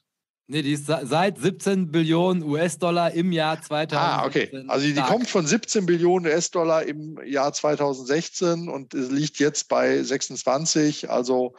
Nee, 0.47 0.61
die 0.61 0.73
ist 0.73 0.87
seit 0.87 1.39
17 1.39 1.91
Billionen 1.91 2.43
US-Dollar 2.43 3.13
im 3.13 3.33
Jahr 3.33 3.63
2016. 3.63 3.99
Ah, 3.99 4.27
okay. 4.27 4.65
Also 4.69 4.87
die 4.87 4.93
stark. 4.93 5.09
kommt 5.09 5.29
von 5.31 5.47
17 5.47 5.87
Billionen 5.87 6.31
US-Dollar 6.31 6.83
im 6.83 7.19
Jahr 7.25 7.55
2016 7.55 8.69
und 8.69 8.93
liegt 8.93 9.39
jetzt 9.39 9.71
bei 9.71 10.03
26, 10.03 11.09
also 11.09 11.55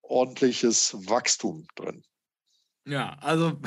ordentliches 0.00 0.96
Wachstum 1.06 1.66
drin. 1.74 2.02
Ja, 2.86 3.18
also 3.20 3.60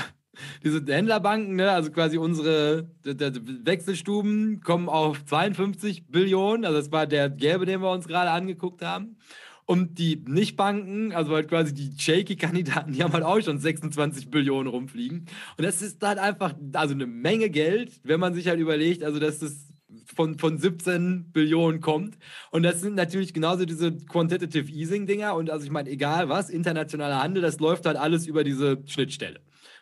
diese 0.63 0.83
Händlerbanken, 0.85 1.55
ne, 1.55 1.71
also 1.71 1.91
quasi 1.91 2.17
unsere 2.17 2.89
Wechselstuben 3.03 4.61
kommen 4.61 4.89
auf 4.89 5.23
52 5.25 6.07
Billionen. 6.07 6.65
Also 6.65 6.79
das 6.79 6.91
war 6.91 7.07
der 7.07 7.29
gelbe, 7.29 7.65
den 7.65 7.81
wir 7.81 7.91
uns 7.91 8.07
gerade 8.07 8.31
angeguckt 8.31 8.81
haben. 8.81 9.17
Und 9.65 9.99
die 9.99 10.23
Nichtbanken, 10.27 11.11
also 11.13 11.35
halt 11.35 11.47
quasi 11.47 11.75
die 11.75 11.91
Shaky-Kandidaten, 11.95 12.91
die 12.91 13.03
haben 13.03 13.13
halt 13.13 13.23
auch 13.23 13.39
schon 13.39 13.59
26 13.59 14.31
Billionen 14.31 14.67
rumfliegen. 14.67 15.27
Und 15.57 15.63
das 15.63 15.83
ist 15.83 16.01
halt 16.01 16.17
einfach, 16.17 16.55
also 16.73 16.95
eine 16.95 17.05
Menge 17.05 17.51
Geld, 17.51 17.91
wenn 18.03 18.19
man 18.19 18.33
sich 18.33 18.47
halt 18.47 18.59
überlegt, 18.59 19.03
also 19.03 19.19
dass 19.19 19.37
das 19.37 19.69
von, 20.15 20.39
von 20.39 20.57
17 20.57 21.31
Billionen 21.31 21.81
kommt. 21.81 22.17
Und 22.51 22.63
das 22.63 22.81
sind 22.81 22.95
natürlich 22.95 23.33
genauso 23.33 23.65
diese 23.65 23.95
Quantitative 23.95 24.71
Easing-Dinger. 24.71 25.35
Und 25.35 25.49
also 25.49 25.65
ich 25.65 25.71
meine, 25.71 25.89
egal 25.89 26.29
was, 26.29 26.49
internationaler 26.49 27.21
Handel, 27.21 27.43
das 27.43 27.59
läuft 27.59 27.85
halt 27.85 27.97
alles 27.97 28.25
über 28.25 28.43
diese 28.43 28.81
Schnittstelle. 28.87 29.39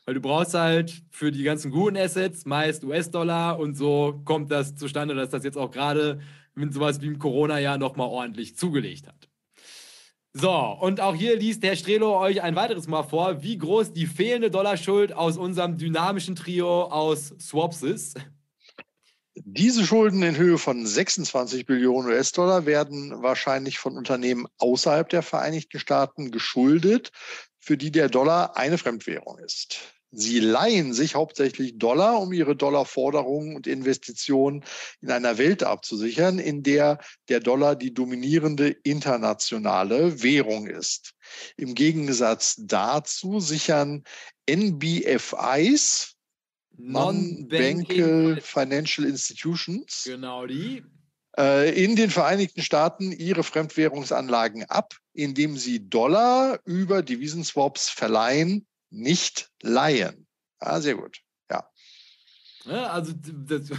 Weil 0.07 0.13
du 0.13 0.21
brauchst 0.21 0.53
halt 0.53 1.03
für 1.11 1.33
die 1.33 1.43
ganzen 1.43 1.69
guten 1.69 1.97
Assets 1.97 2.45
meist 2.45 2.85
US-Dollar 2.85 3.59
und 3.59 3.75
so 3.75 4.21
kommt 4.23 4.49
das 4.49 4.73
zustande, 4.73 5.13
dass 5.15 5.31
das 5.31 5.43
jetzt 5.43 5.57
auch 5.57 5.69
gerade 5.69 6.21
mit 6.55 6.73
sowas 6.73 7.01
wie 7.01 7.07
im 7.07 7.19
Corona-Jahr 7.19 7.77
nochmal 7.77 8.07
ordentlich 8.07 8.55
zugelegt 8.55 9.05
hat. 9.05 9.27
So, 10.31 10.49
und 10.79 11.01
auch 11.01 11.13
hier 11.13 11.35
liest 11.35 11.61
Herr 11.61 11.75
Strelo 11.75 12.17
euch 12.17 12.41
ein 12.41 12.55
weiteres 12.55 12.87
Mal 12.87 13.03
vor, 13.03 13.43
wie 13.43 13.57
groß 13.57 13.91
die 13.91 14.05
fehlende 14.05 14.49
Dollarschuld 14.49 15.11
aus 15.11 15.37
unserem 15.37 15.77
dynamischen 15.77 16.35
Trio 16.37 16.83
aus 16.83 17.33
Swaps 17.41 17.83
ist. 17.83 18.15
Diese 19.35 19.85
Schulden 19.85 20.23
in 20.23 20.37
Höhe 20.37 20.57
von 20.57 20.85
26 20.85 21.65
Billionen 21.65 22.09
US-Dollar 22.09 22.65
werden 22.65 23.21
wahrscheinlich 23.21 23.77
von 23.77 23.97
Unternehmen 23.97 24.47
außerhalb 24.57 25.09
der 25.09 25.21
Vereinigten 25.21 25.79
Staaten 25.79 26.31
geschuldet, 26.31 27.11
für 27.59 27.75
die 27.75 27.91
der 27.91 28.07
Dollar 28.07 28.55
eine 28.55 28.77
Fremdwährung 28.77 29.37
ist. 29.39 29.96
Sie 30.11 30.39
leihen 30.39 30.93
sich 30.93 31.15
hauptsächlich 31.15 31.77
Dollar, 31.77 32.21
um 32.21 32.31
ihre 32.31 32.55
Dollarforderungen 32.55 33.55
und 33.55 33.67
Investitionen 33.67 34.63
in 35.01 35.11
einer 35.11 35.37
Welt 35.37 35.63
abzusichern, 35.63 36.39
in 36.39 36.63
der 36.63 36.99
der 37.27 37.41
Dollar 37.41 37.75
die 37.75 37.93
dominierende 37.93 38.69
internationale 38.69 40.23
Währung 40.23 40.67
ist. 40.67 41.13
Im 41.57 41.75
Gegensatz 41.75 42.55
dazu 42.57 43.41
sichern 43.41 44.03
NBFIs, 44.49 46.13
Non-Banking 46.77 48.39
Financial 48.41 49.05
Institutions, 49.05 50.03
genau 50.05 50.45
die, 50.45 50.83
äh, 51.37 51.83
in 51.83 51.95
den 51.95 52.11
Vereinigten 52.11 52.61
Staaten 52.61 53.11
ihre 53.11 53.43
Fremdwährungsanlagen 53.43 54.63
ab, 54.65 54.95
indem 55.13 55.57
sie 55.57 55.89
Dollar 55.89 56.59
über 56.65 57.01
Devisenswaps 57.01 57.89
verleihen 57.89 58.65
nicht 58.89 59.51
leihen. 59.61 60.27
Ah, 60.59 60.81
sehr 60.81 60.95
gut. 60.95 61.21
Ja 62.67 62.87
also 62.87 63.13
das, 63.47 63.69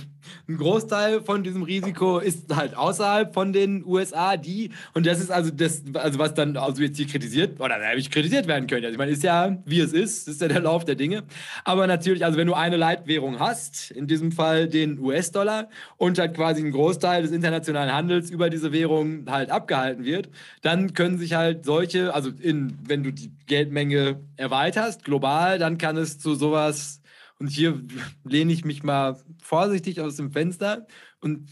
ein 0.48 0.56
Großteil 0.56 1.22
von 1.22 1.42
diesem 1.42 1.62
Risiko 1.62 2.18
ist 2.18 2.54
halt 2.54 2.76
außerhalb 2.76 3.34
von 3.34 3.52
den 3.52 3.84
USA, 3.84 4.36
die, 4.36 4.70
und 4.94 5.06
das 5.06 5.20
ist 5.20 5.30
also 5.30 5.50
das, 5.50 5.82
also 5.94 6.18
was 6.18 6.34
dann 6.34 6.56
also 6.56 6.82
jetzt 6.82 6.96
hier 6.96 7.06
kritisiert, 7.06 7.60
oder 7.60 7.78
da 7.78 7.86
habe 7.86 7.98
ich 7.98 8.10
kritisiert 8.10 8.46
werden 8.46 8.66
können. 8.66 8.84
Also 8.84 8.92
ich 8.94 8.98
meine, 8.98 9.10
ist 9.10 9.22
ja, 9.22 9.58
wie 9.66 9.80
es 9.80 9.92
ist, 9.92 10.28
ist 10.28 10.40
ja 10.40 10.48
der 10.48 10.60
Lauf 10.60 10.84
der 10.84 10.94
Dinge. 10.94 11.24
Aber 11.64 11.86
natürlich, 11.86 12.24
also 12.24 12.38
wenn 12.38 12.46
du 12.46 12.54
eine 12.54 12.76
Leitwährung 12.76 13.38
hast, 13.38 13.90
in 13.90 14.06
diesem 14.06 14.32
Fall 14.32 14.68
den 14.68 14.98
US-Dollar, 14.98 15.68
und 15.96 16.18
halt 16.18 16.34
quasi 16.34 16.62
ein 16.62 16.70
Großteil 16.70 17.22
des 17.22 17.32
internationalen 17.32 17.92
Handels 17.92 18.30
über 18.30 18.50
diese 18.50 18.72
Währung 18.72 19.26
halt 19.28 19.50
abgehalten 19.50 20.04
wird, 20.04 20.30
dann 20.62 20.94
können 20.94 21.18
sich 21.18 21.34
halt 21.34 21.64
solche, 21.64 22.14
also 22.14 22.30
in, 22.40 22.78
wenn 22.86 23.02
du 23.02 23.12
die 23.12 23.30
Geldmenge 23.46 24.20
erweiterst, 24.36 25.04
global, 25.04 25.58
dann 25.58 25.78
kann 25.78 25.96
es 25.96 26.18
zu 26.18 26.34
sowas 26.34 27.00
und 27.38 27.48
hier 27.48 27.80
lehne 28.24 28.52
ich 28.52 28.64
mich 28.64 28.82
mal 28.82 29.16
vorsichtig 29.40 30.00
aus 30.00 30.16
dem 30.16 30.32
Fenster. 30.32 30.86
Und 31.20 31.48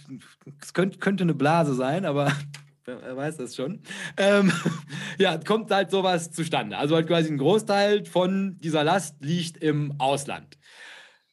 es 0.61 0.75
könnte, 0.75 0.99
könnte 0.99 1.23
eine 1.23 1.35
Blase 1.35 1.75
sein, 1.75 2.05
aber 2.05 2.33
wer 2.85 3.17
weiß 3.17 3.37
das 3.37 3.55
schon. 3.55 3.83
Ähm, 4.17 4.53
ja, 5.19 5.39
kommt 5.39 5.71
halt 5.71 5.91
sowas 5.91 6.33
zustande. 6.33 6.77
Also 6.77 6.97
halt 6.97 7.07
quasi 7.07 7.31
ein 7.31 7.39
Großteil 7.39 8.05
von 8.05 8.59
dieser 8.59 8.83
Last 8.83 9.17
liegt 9.25 9.59
im 9.59 9.95
Ausland. 10.01 10.59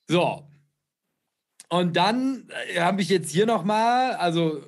So. 0.07 0.47
Und 1.69 1.97
dann 1.97 2.47
äh, 2.75 2.81
habe 2.81 3.01
ich 3.01 3.09
jetzt 3.09 3.31
hier 3.31 3.47
nochmal, 3.47 4.11
also, 4.13 4.63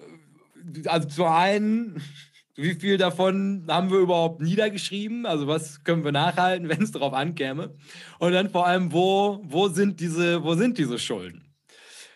also 0.86 1.08
zu 1.08 1.26
einen 1.26 2.02
wie 2.56 2.74
viel 2.74 2.98
davon 2.98 3.66
haben 3.68 3.92
wir 3.92 4.00
überhaupt 4.00 4.42
niedergeschrieben? 4.42 5.26
Also 5.26 5.48
was 5.48 5.84
können 5.84 6.04
wir 6.04 6.12
nachhalten, 6.12 6.70
wenn 6.70 6.82
es 6.82 6.92
darauf 6.92 7.14
ankäme? 7.14 7.74
Und 8.20 8.34
dann 8.34 8.50
vor 8.50 8.66
allem, 8.66 8.92
wo, 8.92 9.42
wo, 9.44 9.68
sind 9.68 10.00
diese, 10.00 10.44
wo 10.44 10.56
sind 10.56 10.78
diese 10.78 10.98
Schulden? 10.98 11.44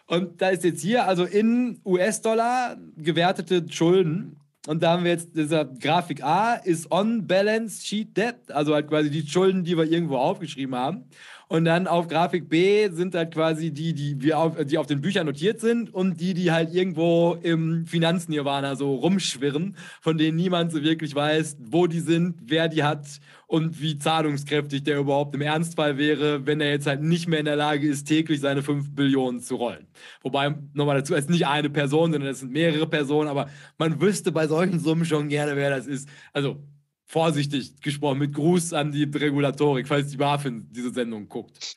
Und 0.08 0.42
da 0.42 0.50
ist 0.50 0.64
jetzt 0.64 0.82
hier, 0.82 1.06
also 1.06 1.24
in 1.24 1.82
US-Dollar 1.86 2.78
gewertete 2.98 3.66
Schulden. 3.72 4.38
Und 4.68 4.82
da 4.82 4.94
haben 4.94 5.04
wir 5.04 5.12
jetzt, 5.12 5.36
dieser 5.36 5.66
Grafik 5.66 6.24
A 6.24 6.56
ist 6.56 6.92
On-Balance 6.92 7.86
Sheet 7.86 8.18
Debt, 8.18 8.52
also 8.52 8.74
halt 8.74 8.88
quasi 8.88 9.10
die 9.12 9.28
Schulden, 9.28 9.64
die 9.64 9.78
wir 9.78 9.86
irgendwo 9.86 10.18
aufgeschrieben 10.18 10.76
haben. 10.76 11.06
Und 11.52 11.66
dann 11.66 11.88
auf 11.88 12.08
Grafik 12.08 12.48
B 12.48 12.90
sind 12.92 13.16
halt 13.16 13.34
quasi 13.34 13.72
die, 13.72 13.94
die, 13.96 14.22
wir 14.22 14.38
auf, 14.38 14.56
die 14.66 14.78
auf 14.78 14.86
den 14.86 15.02
Büchern 15.02 15.26
notiert 15.26 15.60
sind 15.60 15.92
und 15.92 16.22
die, 16.22 16.36
die 16.36 16.52
halt 16.52 16.72
irgendwo 16.72 17.40
im 17.42 17.88
Finanznirvana 17.88 18.76
so 18.76 18.94
rumschwirren, 18.94 19.76
von 20.00 20.20
denen 20.20 20.38
niemand 20.38 20.72
so 20.72 20.84
wirklich 20.84 21.16
weiß, 21.16 21.58
wo 21.60 21.88
die 21.88 22.02
sind, 22.02 22.36
wer 22.46 22.68
die 22.68 22.84
hat 22.84 23.08
und 23.48 23.82
wie 23.82 23.98
zahlungskräftig 23.98 24.84
der 24.84 25.00
überhaupt 25.00 25.34
im 25.34 25.42
Ernstfall 25.42 25.98
wäre, 25.98 26.46
wenn 26.46 26.62
er 26.62 26.70
jetzt 26.70 26.86
halt 26.86 27.02
nicht 27.02 27.28
mehr 27.28 27.40
in 27.40 27.46
der 27.46 27.56
Lage 27.56 27.88
ist, 27.88 28.06
täglich 28.06 28.42
seine 28.42 28.62
5 28.62 28.94
Billionen 28.94 29.40
zu 29.40 29.56
rollen. 29.56 29.88
Wobei, 30.22 30.54
nochmal 30.74 30.98
dazu, 30.98 31.16
es 31.16 31.22
ist 31.22 31.32
nicht 31.32 31.48
eine 31.48 31.72
Person, 31.72 32.12
sondern 32.12 32.30
es 32.30 32.42
sind 32.42 32.52
mehrere 32.52 32.86
Personen, 32.86 33.28
aber 33.28 33.50
man 33.80 34.00
wüsste 34.00 34.32
bei 34.32 34.46
solchen 34.46 34.80
Summen 34.80 35.04
schon 35.04 35.30
gerne, 35.30 35.56
wer 35.56 35.72
das 35.72 35.88
ist. 35.88 36.08
Also 36.32 36.62
vorsichtig 37.10 37.82
gesprochen, 37.82 38.20
mit 38.20 38.34
Gruß 38.34 38.74
an 38.74 38.92
die 38.92 39.04
Regulatorik, 39.04 39.88
falls 39.88 40.10
die 40.10 40.18
BaFin 40.18 40.68
diese 40.70 40.94
Sendung 40.94 41.28
guckt. 41.28 41.76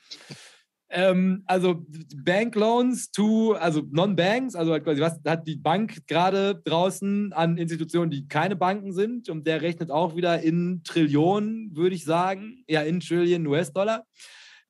ähm, 0.91 1.43
also 1.47 1.87
Bankloans 2.17 3.11
to, 3.11 3.55
also 3.55 3.83
Non-Banks, 3.91 4.55
also 4.55 4.73
halt 4.73 4.85
quasi, 4.85 5.01
was 5.01 5.19
hat 5.27 5.47
die 5.47 5.57
Bank 5.57 6.07
gerade 6.07 6.61
draußen 6.63 7.33
an 7.33 7.57
Institutionen, 7.57 8.11
die 8.11 8.29
keine 8.29 8.57
Banken 8.57 8.93
sind 8.93 9.31
und 9.31 9.47
der 9.47 9.63
rechnet 9.63 9.91
auch 9.91 10.15
wieder 10.17 10.43
in 10.43 10.83
Trillionen, 10.85 11.75
würde 11.75 11.97
ich 11.97 12.05
sagen, 12.05 12.63
ja, 12.69 12.83
in 12.83 13.01
Trillionen 13.01 13.47
US-Dollar. 13.47 14.05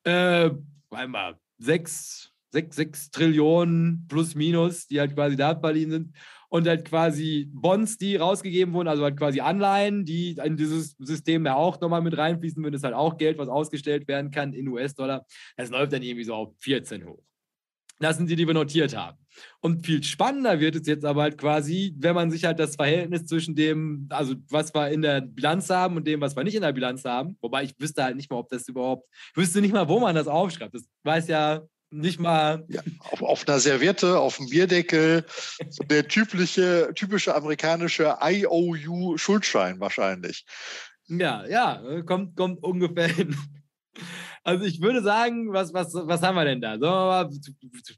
Äh, 0.05 0.49
einmal 0.91 1.37
sechs, 1.57 2.31
sechs, 2.51 2.77
sechs 2.77 3.11
Trillionen 3.11 4.05
plus 4.07 4.33
minus, 4.33 4.87
die 4.87 5.01
halt 5.01 5.13
quasi 5.13 5.35
da 5.35 5.59
verliehen 5.59 5.91
sind. 5.91 6.15
Und 6.53 6.67
halt 6.67 6.85
quasi 6.85 7.49
Bonds, 7.51 7.97
die 7.97 8.15
rausgegeben 8.15 8.75
wurden, 8.75 8.87
also 8.87 9.01
halt 9.01 9.17
quasi 9.17 9.39
Anleihen, 9.39 10.05
die 10.05 10.37
in 10.43 10.55
dieses 10.55 10.95
System 10.99 11.47
ja 11.47 11.55
auch 11.55 11.81
nochmal 11.81 12.03
mit 12.03 12.15
reinfließen 12.15 12.63
würden, 12.63 12.75
ist 12.75 12.83
halt 12.83 12.93
auch 12.93 13.17
Geld, 13.17 13.39
was 13.39 13.49
ausgestellt 13.49 14.07
werden 14.07 14.29
kann 14.29 14.53
in 14.53 14.67
US-Dollar. 14.67 15.25
Das 15.57 15.71
läuft 15.71 15.93
dann 15.93 16.03
irgendwie 16.03 16.25
so 16.25 16.35
auf 16.35 16.53
14 16.59 17.07
hoch. 17.07 17.23
Das 17.99 18.17
sind 18.17 18.29
die, 18.29 18.35
die 18.35 18.45
wir 18.45 18.53
notiert 18.53 18.95
haben. 18.95 19.17
Und 19.61 19.83
viel 19.83 20.03
spannender 20.03 20.59
wird 20.59 20.75
es 20.75 20.85
jetzt 20.85 21.05
aber 21.05 21.23
halt 21.23 21.39
quasi, 21.39 21.95
wenn 21.97 22.13
man 22.13 22.29
sich 22.29 22.43
halt 22.43 22.59
das 22.59 22.75
Verhältnis 22.75 23.25
zwischen 23.25 23.55
dem, 23.55 24.05
also 24.11 24.35
was 24.51 24.75
wir 24.75 24.89
in 24.89 25.01
der 25.01 25.21
Bilanz 25.21 25.71
haben 25.71 25.95
und 25.95 26.05
dem, 26.05 26.21
was 26.21 26.35
wir 26.35 26.43
nicht 26.43 26.53
in 26.53 26.61
der 26.61 26.73
Bilanz 26.73 27.03
haben, 27.03 27.35
wobei 27.41 27.63
ich 27.63 27.73
wüsste 27.79 28.03
halt 28.03 28.15
nicht 28.15 28.29
mal, 28.29 28.37
ob 28.37 28.49
das 28.49 28.67
überhaupt, 28.67 29.07
ich 29.31 29.37
wüsste 29.37 29.59
nicht 29.59 29.73
mal, 29.73 29.87
wo 29.87 29.99
man 29.99 30.13
das 30.13 30.27
aufschreibt. 30.27 30.75
Das 30.75 30.87
weiß 31.03 31.29
ja 31.29 31.63
nicht 31.93 32.19
mal. 32.19 32.65
Ja, 32.67 32.81
auf, 32.99 33.21
auf, 33.21 33.47
einer 33.47 33.59
Serviette, 33.59 34.19
auf 34.19 34.37
dem 34.37 34.49
Bierdeckel, 34.49 35.25
so 35.69 35.83
der 35.83 36.07
typische, 36.07 36.91
typische 36.95 37.35
amerikanische 37.35 38.17
IOU-Schuldschein 38.21 39.79
wahrscheinlich. 39.79 40.45
Ja, 41.07 41.45
ja, 41.45 42.01
kommt, 42.05 42.35
kommt 42.35 42.63
ungefähr 42.63 43.07
hin. 43.07 43.35
Also 44.43 44.65
ich 44.65 44.81
würde 44.81 45.01
sagen, 45.01 45.53
was, 45.53 45.73
was, 45.73 45.93
was 45.93 46.21
haben 46.21 46.35
wir 46.35 46.45
denn 46.45 46.59
da? 46.59 46.71
Sagen 46.71 46.81
wir 46.81 46.89
mal 46.89 47.29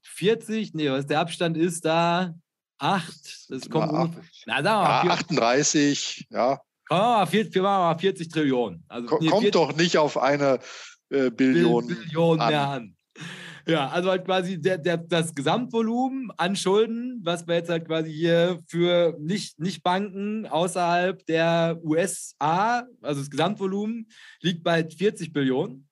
40? 0.03 0.73
Nee, 0.73 0.91
was 0.91 1.07
der 1.07 1.19
Abstand 1.19 1.57
ist 1.57 1.85
da? 1.85 2.35
8? 2.77 3.45
Das 3.49 3.69
kommt 3.69 3.91
na, 3.91 4.11
na, 4.45 4.63
sagen 4.63 4.65
wir 4.65 4.71
mal, 4.71 5.05
ja, 5.05 5.13
38, 5.13 6.27
ja. 6.29 6.59
Kommen 6.87 7.01
wir 7.01 7.07
mal, 7.07 7.25
40, 7.25 7.61
mal 7.61 7.97
40 7.97 8.29
Trillionen. 8.29 8.83
Also, 8.87 9.17
nee, 9.19 9.29
kommt 9.29 9.41
40, 9.41 9.51
doch 9.51 9.75
nicht 9.75 9.97
auf 9.97 10.17
eine 10.17 10.59
äh, 11.09 11.31
Billion, 11.31 11.87
Billion 11.87 12.39
an. 12.39 12.49
mehr 12.49 12.67
an. 12.67 12.94
Ja, 13.67 13.89
also 13.89 14.09
halt 14.09 14.25
quasi 14.25 14.61
der, 14.61 14.77
der, 14.77 14.97
das 14.97 15.33
Gesamtvolumen 15.33 16.31
an 16.37 16.55
Schulden, 16.55 17.21
was 17.23 17.47
wir 17.47 17.55
jetzt 17.55 17.69
halt 17.69 17.85
quasi 17.85 18.13
hier 18.13 18.59
für 18.67 19.17
nicht, 19.19 19.59
nicht 19.59 19.81
Banken 19.81 20.45
außerhalb 20.45 21.25
der 21.25 21.79
USA, 21.83 22.87
also 23.01 23.21
das 23.21 23.29
Gesamtvolumen, 23.29 24.07
liegt 24.41 24.63
bei 24.63 24.87
40 24.87 25.33
Billionen. 25.33 25.87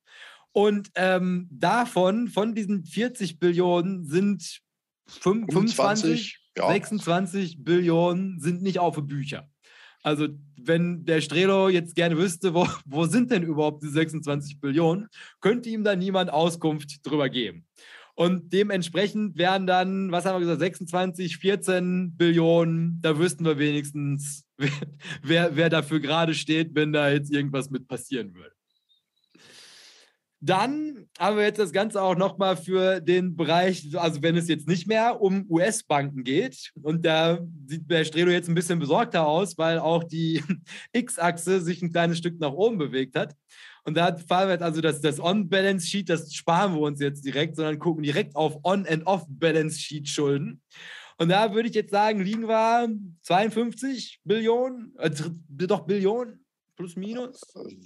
Und 0.52 0.92
ähm, 0.96 1.48
davon, 1.52 2.28
von 2.28 2.54
diesen 2.54 2.86
40 2.86 3.40
Billionen 3.40 4.06
sind 4.06 4.62
25, 5.08 5.76
25 5.76 6.40
ja. 6.58 6.68
26 6.68 7.64
Billionen 7.64 8.40
sind 8.40 8.62
nicht 8.62 8.80
auf 8.80 8.96
Bücher. 9.02 9.50
Also 10.04 10.28
wenn 10.58 11.06
der 11.06 11.22
Strelo 11.22 11.70
jetzt 11.70 11.96
gerne 11.96 12.18
wüsste, 12.18 12.54
wo, 12.54 12.68
wo 12.86 13.06
sind 13.06 13.32
denn 13.32 13.44
überhaupt 13.44 13.84
die 13.84 13.90
26 13.90 14.60
Billionen, 14.60 15.08
könnte 15.42 15.70
ihm 15.70 15.84
da 15.84 15.96
niemand 15.96 16.32
Auskunft 16.32 17.06
drüber 17.06 17.30
geben. 17.30 17.66
Und 18.16 18.54
dementsprechend 18.54 19.38
wären 19.38 19.66
dann, 19.66 20.12
was 20.12 20.26
haben 20.26 20.36
wir 20.36 20.42
gesagt, 20.42 20.60
26, 20.60 21.38
14 21.38 22.16
Billionen. 22.16 23.00
Da 23.02 23.18
wüssten 23.18 23.44
wir 23.44 23.58
wenigstens, 23.58 24.46
wer, 24.58 24.70
wer, 25.24 25.56
wer 25.56 25.70
dafür 25.70 26.00
gerade 26.00 26.36
steht, 26.36 26.76
wenn 26.76 26.94
da 26.94 27.10
jetzt 27.10 27.34
irgendwas 27.34 27.72
mit 27.72 27.88
passieren 27.88 28.36
würde. 28.36 28.53
Dann 30.46 31.08
haben 31.18 31.38
wir 31.38 31.46
jetzt 31.46 31.60
das 31.60 31.72
Ganze 31.72 32.02
auch 32.02 32.18
nochmal 32.18 32.58
für 32.58 33.00
den 33.00 33.38
Bereich, 33.38 33.88
also 33.98 34.22
wenn 34.22 34.36
es 34.36 34.50
jetzt 34.50 34.68
nicht 34.68 34.88
mehr 34.88 35.22
um 35.22 35.46
US-Banken 35.50 36.26
geht, 36.26 36.74
und 36.82 37.06
da 37.06 37.40
sieht 37.66 37.90
der 37.90 38.04
Strelo 38.04 38.30
jetzt 38.30 38.50
ein 38.50 38.56
bisschen 38.56 38.78
besorgter 38.78 39.26
aus, 39.26 39.58
weil 39.58 39.80
auch 39.80 40.04
die 40.04 40.44
X-Achse 40.92 41.62
sich 41.62 41.82
ein 41.82 41.94
kleines 41.94 42.18
Stück 42.18 42.42
nach 42.42 42.52
oben 42.52 42.78
bewegt 42.78 43.16
hat. 43.16 43.34
Und 43.86 43.96
da 43.96 44.18
fahren 44.18 44.50
wir 44.50 44.54
jetzt 44.56 44.64
also 44.64 44.82
das, 44.82 45.00
das 45.00 45.22
On-Balance-Sheet, 45.22 46.10
das 46.10 46.34
sparen 46.34 46.74
wir 46.74 46.82
uns 46.82 47.00
jetzt 47.00 47.24
direkt, 47.24 47.56
sondern 47.56 47.80
gucken 47.80 48.04
direkt 48.04 48.36
auf 48.36 48.58
On- 48.64 48.86
and 48.86 49.08
Off-Balance-Sheet-Schulden. 49.08 50.62
Und 51.20 51.30
da 51.30 51.54
würde 51.54 51.70
ich 51.70 51.76
jetzt 51.76 51.92
sagen, 51.92 52.20
liegen 52.20 52.50
wir 52.50 52.90
52 53.22 54.20
Billionen, 54.26 54.94
äh, 54.98 55.10
doch 55.48 55.86
Billionen, 55.86 56.43
Plus, 56.76 56.96
minus? 56.96 57.42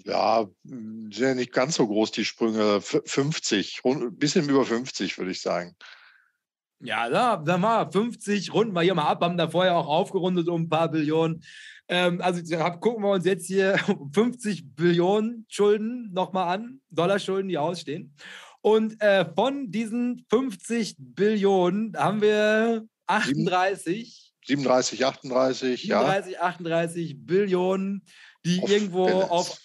Ja, 0.05 0.47
sind 0.63 1.17
ja 1.17 1.35
nicht 1.35 1.51
ganz 1.51 1.75
so 1.75 1.87
groß 1.87 2.11
die 2.11 2.25
Sprünge. 2.25 2.81
50, 2.81 3.81
ein 3.83 4.17
bisschen 4.17 4.47
über 4.47 4.65
50, 4.65 5.17
würde 5.17 5.31
ich 5.31 5.41
sagen. 5.41 5.75
Ja, 6.79 7.09
da, 7.09 7.37
da 7.37 7.61
war 7.61 7.91
50, 7.91 8.53
runden 8.53 8.73
wir 8.73 8.81
hier 8.81 8.93
mal 8.93 9.07
ab, 9.07 9.21
haben 9.21 9.37
da 9.37 9.49
vorher 9.49 9.75
auch 9.75 9.87
aufgerundet 9.87 10.47
um 10.47 10.63
ein 10.63 10.69
paar 10.69 10.89
Billionen. 10.89 11.43
Ähm, 11.89 12.21
also 12.21 12.41
gucken 12.79 13.03
wir 13.03 13.11
uns 13.11 13.25
jetzt 13.25 13.47
hier 13.47 13.77
50 14.13 14.75
Billionen 14.75 15.45
Schulden 15.49 16.11
nochmal 16.13 16.55
an, 16.55 16.81
Dollarschulden, 16.89 17.49
die 17.49 17.57
ausstehen. 17.57 18.13
Und 18.61 19.01
äh, 19.01 19.25
von 19.33 19.71
diesen 19.71 20.25
50 20.29 20.95
Billionen 20.99 21.95
haben 21.97 22.21
wir 22.21 22.85
38. 23.07 24.33
37, 24.45 25.05
38, 25.05 25.81
37, 25.81 25.83
ja. 25.85 25.99
37, 25.99 26.39
38 26.39 27.25
Billionen 27.25 28.03
die 28.47 28.61
off 28.61 28.69
irgendwo 28.69 29.05
balance. 29.05 29.31
auf. 29.31 29.61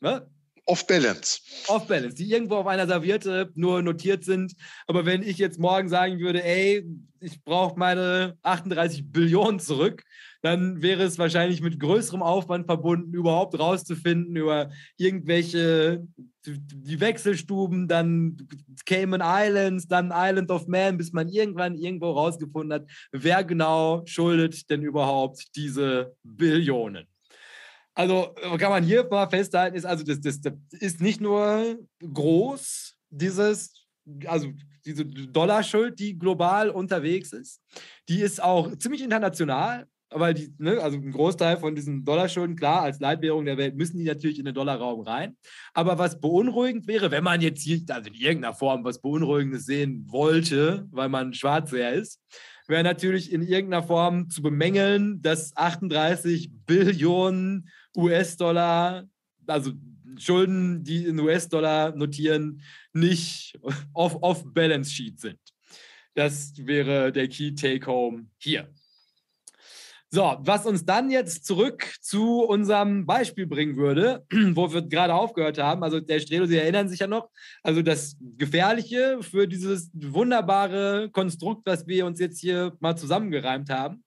Ne? 0.00 0.30
Off 0.68 0.84
Balance. 0.86 1.40
Off 1.68 1.86
Balance, 1.86 2.16
die 2.16 2.28
irgendwo 2.28 2.56
auf 2.56 2.66
einer 2.66 2.88
Serviette 2.88 3.52
nur 3.54 3.82
notiert 3.82 4.24
sind. 4.24 4.54
Aber 4.88 5.06
wenn 5.06 5.22
ich 5.22 5.38
jetzt 5.38 5.60
morgen 5.60 5.88
sagen 5.88 6.18
würde, 6.18 6.42
ey, 6.42 6.84
ich 7.20 7.42
brauche 7.44 7.78
meine 7.78 8.36
38 8.42 9.10
Billionen 9.12 9.60
zurück, 9.60 10.02
dann 10.42 10.82
wäre 10.82 11.04
es 11.04 11.18
wahrscheinlich 11.18 11.60
mit 11.60 11.78
größerem 11.78 12.22
Aufwand 12.22 12.66
verbunden, 12.66 13.14
überhaupt 13.14 13.56
rauszufinden 13.58 14.34
über 14.34 14.70
irgendwelche 14.96 16.04
die 16.44 17.00
Wechselstuben, 17.00 17.88
dann 17.88 18.36
Cayman 18.84 19.22
Islands, 19.24 19.88
dann 19.88 20.12
Island 20.14 20.50
of 20.50 20.66
Man, 20.68 20.96
bis 20.96 21.12
man 21.12 21.28
irgendwann 21.28 21.76
irgendwo 21.76 22.12
rausgefunden 22.12 22.72
hat, 22.72 22.90
wer 23.12 23.42
genau 23.44 24.02
schuldet 24.06 24.68
denn 24.70 24.82
überhaupt 24.82 25.56
diese 25.56 26.14
Billionen. 26.22 27.06
Also 27.96 28.34
kann 28.58 28.70
man 28.70 28.84
hier 28.84 29.08
mal 29.10 29.26
festhalten, 29.26 29.74
ist 29.74 29.86
also 29.86 30.04
das, 30.04 30.20
das, 30.20 30.42
das 30.42 30.52
ist 30.70 31.00
nicht 31.00 31.22
nur 31.22 31.78
groß, 32.00 32.94
dieses, 33.08 33.86
also 34.26 34.52
diese 34.84 35.06
Dollarschuld, 35.06 35.98
die 35.98 36.18
global 36.18 36.68
unterwegs 36.68 37.32
ist, 37.32 37.62
die 38.10 38.20
ist 38.20 38.42
auch 38.42 38.76
ziemlich 38.76 39.02
international, 39.02 39.86
weil 40.10 40.34
die, 40.34 40.54
ne, 40.58 40.78
also 40.82 40.98
ein 40.98 41.10
Großteil 41.10 41.56
von 41.56 41.74
diesen 41.74 42.04
Dollarschulden, 42.04 42.54
klar, 42.54 42.82
als 42.82 43.00
Leitwährung 43.00 43.46
der 43.46 43.56
Welt 43.56 43.76
müssen 43.76 43.96
die 43.96 44.04
natürlich 44.04 44.38
in 44.38 44.44
den 44.44 44.54
Dollarraum 44.54 45.00
rein. 45.00 45.34
Aber 45.72 45.98
was 45.98 46.20
beunruhigend 46.20 46.86
wäre, 46.86 47.10
wenn 47.10 47.24
man 47.24 47.40
jetzt 47.40 47.62
hier, 47.62 47.80
also 47.88 48.10
in 48.10 48.14
irgendeiner 48.14 48.54
Form 48.54 48.84
was 48.84 49.00
Beunruhigendes 49.00 49.64
sehen 49.64 50.04
wollte, 50.08 50.86
weil 50.90 51.08
man 51.08 51.32
Schwarzseher 51.32 51.94
ist, 51.94 52.20
wäre 52.68 52.82
natürlich 52.82 53.32
in 53.32 53.42
irgendeiner 53.42 53.82
Form 53.82 54.28
zu 54.28 54.42
bemängeln, 54.42 55.22
dass 55.22 55.56
38 55.56 56.50
Billionen 56.66 57.68
US-Dollar, 57.96 59.08
also 59.46 59.72
Schulden, 60.18 60.84
die 60.84 61.06
in 61.06 61.18
US-Dollar 61.18 61.94
notieren, 61.94 62.62
nicht 62.92 63.58
off-Balance-Sheet 63.92 65.20
sind. 65.20 65.40
Das 66.14 66.52
wäre 66.56 67.12
der 67.12 67.28
Key 67.28 67.54
Take-Home 67.54 68.26
hier. 68.38 68.72
So, 70.08 70.36
was 70.40 70.64
uns 70.64 70.84
dann 70.84 71.10
jetzt 71.10 71.44
zurück 71.44 71.84
zu 72.00 72.42
unserem 72.42 73.06
Beispiel 73.06 73.46
bringen 73.46 73.76
würde, 73.76 74.24
wo 74.54 74.72
wir 74.72 74.82
gerade 74.82 75.12
aufgehört 75.12 75.58
haben. 75.58 75.82
Also 75.82 75.98
der 76.00 76.20
Strelo, 76.20 76.46
Sie 76.46 76.56
erinnern 76.56 76.88
sich 76.88 77.00
ja 77.00 77.06
noch, 77.08 77.28
also 77.62 77.82
das 77.82 78.16
Gefährliche 78.20 79.18
für 79.20 79.48
dieses 79.48 79.90
wunderbare 79.92 81.10
Konstrukt, 81.10 81.66
was 81.66 81.86
wir 81.86 82.06
uns 82.06 82.20
jetzt 82.20 82.40
hier 82.40 82.76
mal 82.78 82.96
zusammengereimt 82.96 83.68
haben, 83.68 84.04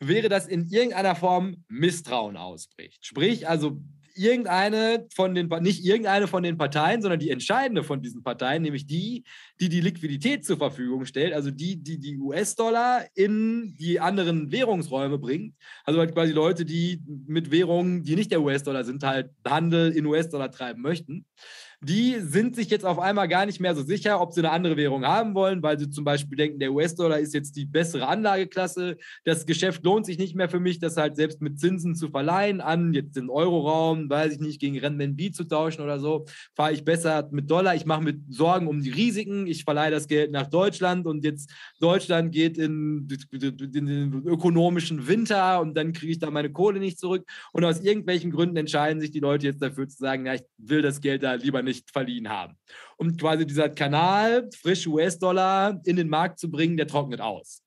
wäre, 0.00 0.28
dass 0.28 0.46
in 0.46 0.68
irgendeiner 0.68 1.14
Form 1.14 1.64
Misstrauen 1.68 2.36
ausbricht. 2.36 3.04
Sprich, 3.04 3.48
also 3.48 3.80
irgendeine 4.16 5.06
von 5.14 5.34
den, 5.34 5.48
nicht 5.60 5.84
irgendeine 5.84 6.26
von 6.26 6.42
den 6.42 6.56
Parteien, 6.56 7.02
sondern 7.02 7.20
die 7.20 7.30
entscheidende 7.30 7.84
von 7.84 8.02
diesen 8.02 8.22
Parteien, 8.22 8.62
nämlich 8.62 8.86
die, 8.86 9.24
die 9.60 9.68
die 9.68 9.80
Liquidität 9.80 10.44
zur 10.44 10.56
Verfügung 10.56 11.04
stellt, 11.04 11.34
also 11.34 11.50
die, 11.50 11.82
die 11.82 11.98
die 11.98 12.18
US-Dollar 12.18 13.04
in 13.14 13.74
die 13.78 14.00
anderen 14.00 14.50
Währungsräume 14.50 15.18
bringt. 15.18 15.54
Also 15.84 16.00
halt 16.00 16.14
quasi 16.14 16.32
Leute, 16.32 16.64
die 16.64 17.02
mit 17.26 17.50
Währungen, 17.50 18.02
die 18.02 18.16
nicht 18.16 18.30
der 18.30 18.40
US-Dollar 18.40 18.84
sind, 18.84 19.02
halt 19.02 19.30
Handel 19.46 19.92
in 19.92 20.06
US-Dollar 20.06 20.50
treiben 20.50 20.82
möchten 20.82 21.26
die 21.80 22.16
sind 22.20 22.56
sich 22.56 22.70
jetzt 22.70 22.84
auf 22.84 22.98
einmal 22.98 23.28
gar 23.28 23.44
nicht 23.44 23.60
mehr 23.60 23.74
so 23.74 23.82
sicher, 23.82 24.20
ob 24.20 24.32
sie 24.32 24.40
eine 24.40 24.50
andere 24.50 24.76
Währung 24.76 25.04
haben 25.04 25.34
wollen, 25.34 25.62
weil 25.62 25.78
sie 25.78 25.90
zum 25.90 26.04
Beispiel 26.04 26.36
denken, 26.36 26.58
der 26.58 26.72
US-Dollar 26.72 27.18
ist 27.18 27.34
jetzt 27.34 27.54
die 27.56 27.66
bessere 27.66 28.08
Anlageklasse. 28.08 28.96
Das 29.24 29.44
Geschäft 29.44 29.84
lohnt 29.84 30.06
sich 30.06 30.18
nicht 30.18 30.34
mehr 30.34 30.48
für 30.48 30.58
mich, 30.58 30.78
das 30.78 30.96
halt 30.96 31.16
selbst 31.16 31.42
mit 31.42 31.60
Zinsen 31.60 31.94
zu 31.94 32.08
verleihen 32.08 32.60
an, 32.60 32.94
jetzt 32.94 33.16
den 33.16 33.28
Euroraum, 33.28 34.08
weiß 34.08 34.34
ich 34.34 34.40
nicht, 34.40 34.58
gegen 34.58 34.78
Renminbi 34.78 35.32
zu 35.32 35.44
tauschen 35.44 35.82
oder 35.82 36.00
so. 36.00 36.24
Fahre 36.54 36.72
ich 36.72 36.84
besser 36.84 37.28
mit 37.30 37.50
Dollar. 37.50 37.74
Ich 37.74 37.84
mache 37.84 38.02
mir 38.02 38.14
Sorgen 38.28 38.68
um 38.68 38.80
die 38.80 38.90
Risiken. 38.90 39.46
Ich 39.46 39.64
verleihe 39.64 39.90
das 39.90 40.08
Geld 40.08 40.32
nach 40.32 40.46
Deutschland 40.46 41.06
und 41.06 41.24
jetzt 41.24 41.52
Deutschland 41.78 42.32
geht 42.32 42.56
in, 42.56 43.06
in 43.30 43.86
den 43.86 44.22
ökonomischen 44.24 45.06
Winter 45.06 45.60
und 45.60 45.76
dann 45.76 45.92
kriege 45.92 46.12
ich 46.12 46.18
da 46.18 46.30
meine 46.30 46.50
Kohle 46.50 46.80
nicht 46.80 46.98
zurück. 46.98 47.28
Und 47.52 47.64
aus 47.64 47.80
irgendwelchen 47.80 48.30
Gründen 48.30 48.56
entscheiden 48.56 49.00
sich 49.00 49.10
die 49.10 49.20
Leute 49.20 49.46
jetzt 49.46 49.60
dafür 49.60 49.86
zu 49.88 49.98
sagen, 49.98 50.24
ja, 50.24 50.34
ich 50.34 50.42
will 50.56 50.80
das 50.80 51.02
Geld 51.02 51.22
da 51.22 51.34
lieber 51.34 51.65
nicht 51.66 51.90
verliehen 51.90 52.28
haben. 52.28 52.56
Um 52.96 53.16
quasi 53.16 53.46
dieser 53.46 53.68
Kanal, 53.68 54.48
frische 54.58 54.88
US-Dollar 54.88 55.80
in 55.84 55.96
den 55.96 56.08
Markt 56.08 56.38
zu 56.38 56.50
bringen, 56.50 56.76
der 56.76 56.86
trocknet 56.86 57.20
aus. 57.20 57.62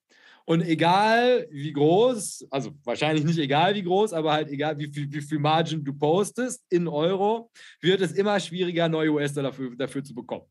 Und 0.50 0.64
egal 0.64 1.46
wie 1.52 1.72
groß, 1.72 2.48
also 2.50 2.72
wahrscheinlich 2.84 3.24
nicht 3.24 3.38
egal 3.38 3.76
wie 3.76 3.84
groß, 3.84 4.14
aber 4.14 4.34
halt 4.34 4.50
egal 4.50 4.80
wie 4.80 4.92
viel, 4.92 5.12
wie 5.14 5.22
viel 5.22 5.38
Margin 5.38 5.84
du 5.84 5.94
postest 5.94 6.66
in 6.70 6.88
Euro, 6.88 7.52
wird 7.82 8.02
es 8.02 8.14
immer 8.14 8.40
schwieriger, 8.40 8.90
neue 8.90 9.12
US-Dollar 9.12 9.52
dafür, 9.52 9.76
dafür 9.76 10.04
zu 10.04 10.16
bekommen. 10.16 10.48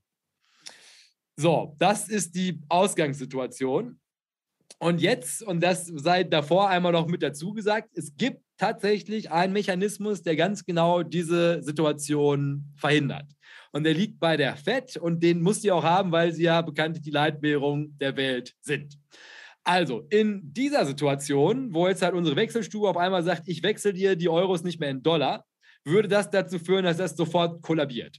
So, 1.37 1.75
das 1.79 2.09
ist 2.09 2.33
die 2.35 2.61
Ausgangssituation. 2.69 3.99
Und 4.79 5.01
jetzt, 5.01 5.43
und 5.43 5.63
das 5.63 5.87
sei 5.87 6.25
davor 6.25 6.69
einmal 6.69 6.93
noch 6.93 7.09
mit 7.09 7.23
dazu 7.23 7.53
gesagt, 7.53 7.91
es 7.95 8.17
gibt 8.17 8.43
tatsächlich 8.59 9.31
einen 9.31 9.53
Mechanismus, 9.53 10.23
der 10.23 10.37
ganz 10.37 10.65
genau 10.65 11.03
diese 11.03 11.63
Situation 11.63 12.73
verhindert. 12.77 13.27
Und 13.73 13.85
der 13.85 13.95
liegt 13.95 14.21
bei 14.21 14.37
der 14.37 14.57
FED 14.57 14.97
und 14.97 15.23
den 15.23 15.43
muss 15.43 15.63
sie 15.63 15.73
auch 15.73 15.85
haben, 15.85 16.13
weil 16.13 16.33
sie 16.33 16.45
ja 16.45 16.63
bekanntlich 16.63 17.03
die 17.03 17.11
Leitwährung 17.11 17.97
der 17.99 18.17
Welt 18.17 18.55
sind. 18.61 18.99
Also, 19.65 20.07
in 20.09 20.41
dieser 20.55 20.87
Situation, 20.87 21.75
wo 21.75 21.89
jetzt 21.89 22.03
halt 22.03 22.15
unsere 22.15 22.37
Wechselstube 22.37 22.89
auf 22.89 22.97
einmal 22.97 23.23
sagt, 23.23 23.43
ich 23.47 23.63
wechsle 23.63 23.93
dir 23.93 24.17
die 24.17 24.29
Euros 24.29 24.65
nicht 24.65 24.81
mehr 24.81 24.91
in 24.91 25.03
Dollar, 25.03 25.45
würde 25.85 26.09
das 26.09 26.31
dazu 26.31 26.59
führen, 26.59 26.85
dass 26.85 26.97
das 26.97 27.17
sofort 27.17 27.63
kollabiert. 27.63 28.19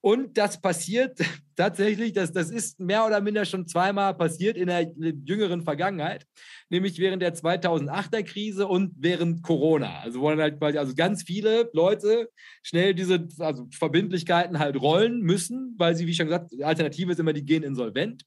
Und 0.00 0.38
das 0.38 0.60
passiert 0.60 1.18
tatsächlich, 1.56 2.12
das, 2.12 2.32
das 2.32 2.50
ist 2.50 2.78
mehr 2.78 3.04
oder 3.04 3.20
minder 3.20 3.44
schon 3.44 3.66
zweimal 3.66 4.14
passiert 4.14 4.56
in 4.56 4.68
der 4.68 4.92
jüngeren 5.24 5.62
Vergangenheit, 5.62 6.24
nämlich 6.70 6.98
während 6.98 7.20
der 7.20 7.34
2008er 7.34 8.22
Krise 8.22 8.68
und 8.68 8.92
während 8.96 9.42
Corona. 9.42 10.00
Also 10.00 10.20
wo 10.20 10.30
dann 10.30 10.40
halt 10.40 10.58
quasi 10.58 10.78
also 10.78 10.94
ganz 10.94 11.24
viele 11.24 11.68
Leute 11.72 12.30
schnell 12.62 12.94
diese 12.94 13.26
also 13.38 13.66
Verbindlichkeiten 13.72 14.58
halt 14.58 14.80
rollen 14.80 15.20
müssen, 15.20 15.74
weil 15.78 15.96
sie, 15.96 16.06
wie 16.06 16.14
schon 16.14 16.26
gesagt, 16.26 16.52
die 16.52 16.64
Alternative 16.64 17.12
ist 17.12 17.18
immer, 17.18 17.32
die 17.32 17.44
gehen 17.44 17.64
insolvent. 17.64 18.24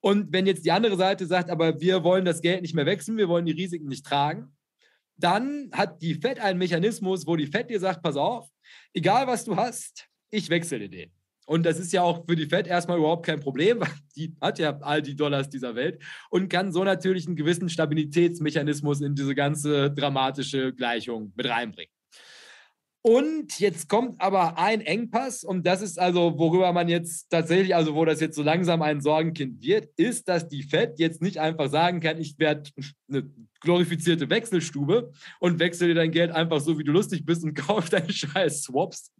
Und 0.00 0.32
wenn 0.32 0.46
jetzt 0.46 0.64
die 0.64 0.72
andere 0.72 0.96
Seite 0.96 1.26
sagt, 1.26 1.50
aber 1.50 1.80
wir 1.80 2.02
wollen 2.02 2.24
das 2.24 2.40
Geld 2.40 2.62
nicht 2.62 2.74
mehr 2.74 2.86
wechseln, 2.86 3.18
wir 3.18 3.28
wollen 3.28 3.44
die 3.44 3.52
Risiken 3.52 3.88
nicht 3.88 4.06
tragen, 4.06 4.56
dann 5.18 5.68
hat 5.72 6.00
die 6.00 6.14
FED 6.14 6.40
einen 6.40 6.58
Mechanismus, 6.58 7.26
wo 7.26 7.36
die 7.36 7.46
FED 7.46 7.68
dir 7.68 7.80
sagt, 7.80 8.02
pass 8.02 8.16
auf, 8.16 8.48
egal 8.94 9.26
was 9.26 9.44
du 9.44 9.56
hast, 9.56 10.09
ich 10.30 10.50
wechsle 10.50 10.88
den. 10.88 11.10
Und 11.46 11.66
das 11.66 11.80
ist 11.80 11.92
ja 11.92 12.02
auch 12.02 12.24
für 12.28 12.36
die 12.36 12.46
Fed 12.46 12.68
erstmal 12.68 12.98
überhaupt 12.98 13.26
kein 13.26 13.40
Problem, 13.40 13.80
weil 13.80 13.90
die 14.14 14.36
hat 14.40 14.58
ja 14.58 14.78
all 14.82 15.02
die 15.02 15.16
Dollars 15.16 15.48
dieser 15.48 15.74
Welt 15.74 16.00
und 16.30 16.48
kann 16.48 16.70
so 16.70 16.84
natürlich 16.84 17.26
einen 17.26 17.34
gewissen 17.36 17.68
Stabilitätsmechanismus 17.68 19.00
in 19.00 19.16
diese 19.16 19.34
ganze 19.34 19.90
dramatische 19.90 20.72
Gleichung 20.72 21.32
mit 21.34 21.48
reinbringen. 21.48 21.92
Und 23.02 23.58
jetzt 23.58 23.88
kommt 23.88 24.20
aber 24.20 24.58
ein 24.58 24.82
Engpass, 24.82 25.42
und 25.42 25.66
das 25.66 25.80
ist 25.80 25.98
also, 25.98 26.38
worüber 26.38 26.70
man 26.72 26.88
jetzt 26.88 27.30
tatsächlich, 27.30 27.74
also 27.74 27.94
wo 27.94 28.04
das 28.04 28.20
jetzt 28.20 28.36
so 28.36 28.42
langsam 28.42 28.82
ein 28.82 29.00
Sorgenkind 29.00 29.62
wird, 29.62 29.88
ist, 29.96 30.28
dass 30.28 30.48
die 30.48 30.62
Fed 30.62 30.98
jetzt 30.98 31.22
nicht 31.22 31.38
einfach 31.38 31.70
sagen 31.70 32.00
kann, 32.00 32.18
ich 32.18 32.38
werde 32.38 32.70
eine 33.08 33.30
glorifizierte 33.60 34.28
Wechselstube 34.28 35.12
und 35.38 35.58
wechsle 35.58 35.88
dir 35.88 35.94
dein 35.94 36.10
Geld 36.10 36.30
einfach 36.30 36.60
so, 36.60 36.78
wie 36.78 36.84
du 36.84 36.92
lustig 36.92 37.24
bist 37.24 37.42
und 37.42 37.54
kauf 37.66 37.88
deine 37.88 38.12
scheiß 38.12 38.64
Swaps. 38.64 39.12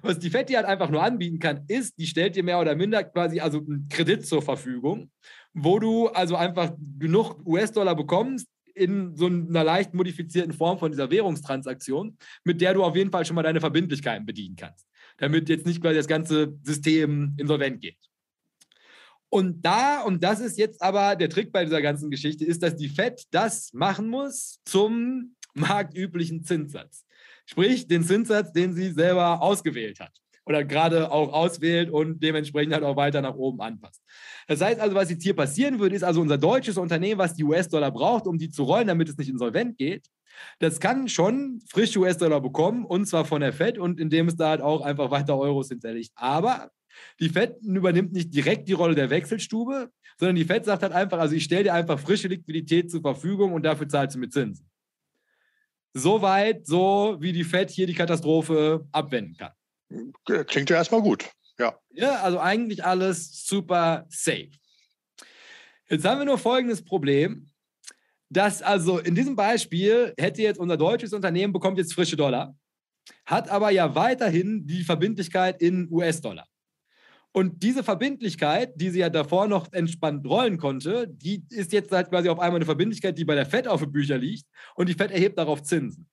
Was 0.00 0.18
die 0.18 0.30
Fed 0.30 0.48
dir 0.48 0.58
halt 0.58 0.66
einfach 0.66 0.88
nur 0.88 1.02
anbieten 1.02 1.38
kann, 1.38 1.64
ist, 1.68 1.98
die 1.98 2.06
stellt 2.06 2.36
dir 2.36 2.42
mehr 2.42 2.60
oder 2.60 2.74
minder 2.74 3.04
quasi 3.04 3.40
also 3.40 3.58
einen 3.58 3.86
Kredit 3.90 4.26
zur 4.26 4.40
Verfügung, 4.40 5.10
wo 5.52 5.78
du 5.78 6.08
also 6.08 6.36
einfach 6.36 6.72
genug 6.98 7.44
US-Dollar 7.46 7.96
bekommst, 7.96 8.46
in 8.76 9.16
so 9.16 9.26
einer 9.26 9.64
leicht 9.64 9.94
modifizierten 9.94 10.52
Form 10.52 10.78
von 10.78 10.90
dieser 10.90 11.10
Währungstransaktion, 11.10 12.16
mit 12.44 12.60
der 12.60 12.74
du 12.74 12.84
auf 12.84 12.94
jeden 12.94 13.10
Fall 13.10 13.24
schon 13.24 13.34
mal 13.34 13.42
deine 13.42 13.60
Verbindlichkeiten 13.60 14.26
bedienen 14.26 14.56
kannst, 14.56 14.86
damit 15.16 15.48
jetzt 15.48 15.66
nicht 15.66 15.80
quasi 15.80 15.96
das 15.96 16.06
ganze 16.06 16.58
System 16.62 17.34
insolvent 17.38 17.80
geht. 17.80 17.98
Und 19.28 19.62
da, 19.64 20.02
und 20.02 20.22
das 20.22 20.40
ist 20.40 20.58
jetzt 20.58 20.80
aber 20.82 21.16
der 21.16 21.28
Trick 21.28 21.52
bei 21.52 21.64
dieser 21.64 21.82
ganzen 21.82 22.10
Geschichte, 22.10 22.44
ist, 22.44 22.62
dass 22.62 22.76
die 22.76 22.88
FED 22.88 23.24
das 23.30 23.72
machen 23.72 24.08
muss 24.08 24.60
zum 24.64 25.34
marktüblichen 25.54 26.44
Zinssatz. 26.44 27.04
Sprich, 27.46 27.88
den 27.88 28.02
Zinssatz, 28.04 28.52
den 28.52 28.74
sie 28.74 28.92
selber 28.92 29.40
ausgewählt 29.42 30.00
hat 30.00 30.12
oder 30.46 30.64
gerade 30.64 31.10
auch 31.10 31.32
auswählt 31.32 31.90
und 31.90 32.22
dementsprechend 32.22 32.72
halt 32.72 32.84
auch 32.84 32.96
weiter 32.96 33.20
nach 33.20 33.34
oben 33.34 33.60
anpasst. 33.60 34.02
Das 34.46 34.60
heißt 34.60 34.80
also, 34.80 34.94
was 34.94 35.10
jetzt 35.10 35.22
hier 35.22 35.34
passieren 35.34 35.78
würde, 35.80 35.96
ist 35.96 36.04
also 36.04 36.20
unser 36.20 36.38
deutsches 36.38 36.78
Unternehmen, 36.78 37.18
was 37.18 37.34
die 37.34 37.44
US-Dollar 37.44 37.90
braucht, 37.90 38.26
um 38.26 38.38
die 38.38 38.48
zu 38.48 38.62
rollen, 38.62 38.86
damit 38.86 39.08
es 39.08 39.16
nicht 39.18 39.28
insolvent 39.28 39.76
geht, 39.76 40.08
das 40.58 40.80
kann 40.80 41.08
schon 41.08 41.60
frische 41.68 41.98
US-Dollar 41.98 42.40
bekommen 42.40 42.84
und 42.84 43.06
zwar 43.06 43.24
von 43.24 43.40
der 43.40 43.52
Fed 43.52 43.78
und 43.78 44.00
indem 44.00 44.28
es 44.28 44.36
da 44.36 44.50
halt 44.50 44.60
auch 44.60 44.82
einfach 44.82 45.10
weiter 45.10 45.36
Euros 45.36 45.68
hinterlegt. 45.68 46.12
Aber 46.14 46.70
die 47.20 47.28
Fed 47.28 47.56
übernimmt 47.62 48.12
nicht 48.12 48.34
direkt 48.34 48.68
die 48.68 48.72
Rolle 48.72 48.94
der 48.94 49.10
Wechselstube, 49.10 49.90
sondern 50.18 50.36
die 50.36 50.44
Fed 50.44 50.64
sagt 50.64 50.82
halt 50.82 50.92
einfach, 50.92 51.18
also 51.18 51.34
ich 51.34 51.44
stelle 51.44 51.64
dir 51.64 51.74
einfach 51.74 51.98
frische 51.98 52.28
Liquidität 52.28 52.90
zur 52.90 53.02
Verfügung 53.02 53.52
und 53.52 53.64
dafür 53.64 53.88
zahlst 53.88 54.16
du 54.16 54.20
mit 54.20 54.32
Zinsen. 54.32 54.68
Soweit, 55.92 56.66
so 56.66 57.16
wie 57.20 57.32
die 57.32 57.44
Fed 57.44 57.70
hier 57.70 57.86
die 57.86 57.94
Katastrophe 57.94 58.86
abwenden 58.92 59.36
kann. 59.36 59.52
Klingt 60.24 60.70
ja 60.70 60.76
erstmal 60.76 61.02
gut. 61.02 61.30
Ja. 61.58 61.78
Ja, 61.90 62.22
also 62.22 62.38
eigentlich 62.38 62.84
alles 62.84 63.46
super 63.46 64.06
safe. 64.08 64.50
Jetzt 65.88 66.04
haben 66.04 66.18
wir 66.18 66.24
nur 66.24 66.38
folgendes 66.38 66.84
Problem, 66.84 67.48
dass 68.28 68.62
also 68.62 68.98
in 68.98 69.14
diesem 69.14 69.36
Beispiel 69.36 70.12
hätte 70.18 70.42
jetzt 70.42 70.58
unser 70.58 70.76
deutsches 70.76 71.12
Unternehmen 71.12 71.52
bekommt 71.52 71.78
jetzt 71.78 71.94
frische 71.94 72.16
Dollar, 72.16 72.56
hat 73.24 73.48
aber 73.48 73.70
ja 73.70 73.94
weiterhin 73.94 74.66
die 74.66 74.82
Verbindlichkeit 74.82 75.62
in 75.62 75.88
US-Dollar. 75.90 76.46
Und 77.32 77.62
diese 77.62 77.84
Verbindlichkeit, 77.84 78.72
die 78.80 78.88
sie 78.88 79.00
ja 79.00 79.10
davor 79.10 79.46
noch 79.46 79.70
entspannt 79.72 80.26
rollen 80.26 80.56
konnte, 80.56 81.06
die 81.06 81.44
ist 81.50 81.72
jetzt 81.72 81.92
halt 81.92 82.08
quasi 82.08 82.30
auf 82.30 82.38
einmal 82.38 82.56
eine 82.56 82.64
Verbindlichkeit, 82.64 83.18
die 83.18 83.26
bei 83.26 83.34
der 83.34 83.46
FED 83.46 83.68
auf 83.68 83.82
den 83.82 83.92
Büchern 83.92 84.20
liegt 84.20 84.46
und 84.74 84.88
die 84.88 84.94
FED 84.94 85.10
erhebt 85.10 85.38
darauf 85.38 85.62
Zinsen. 85.62 86.08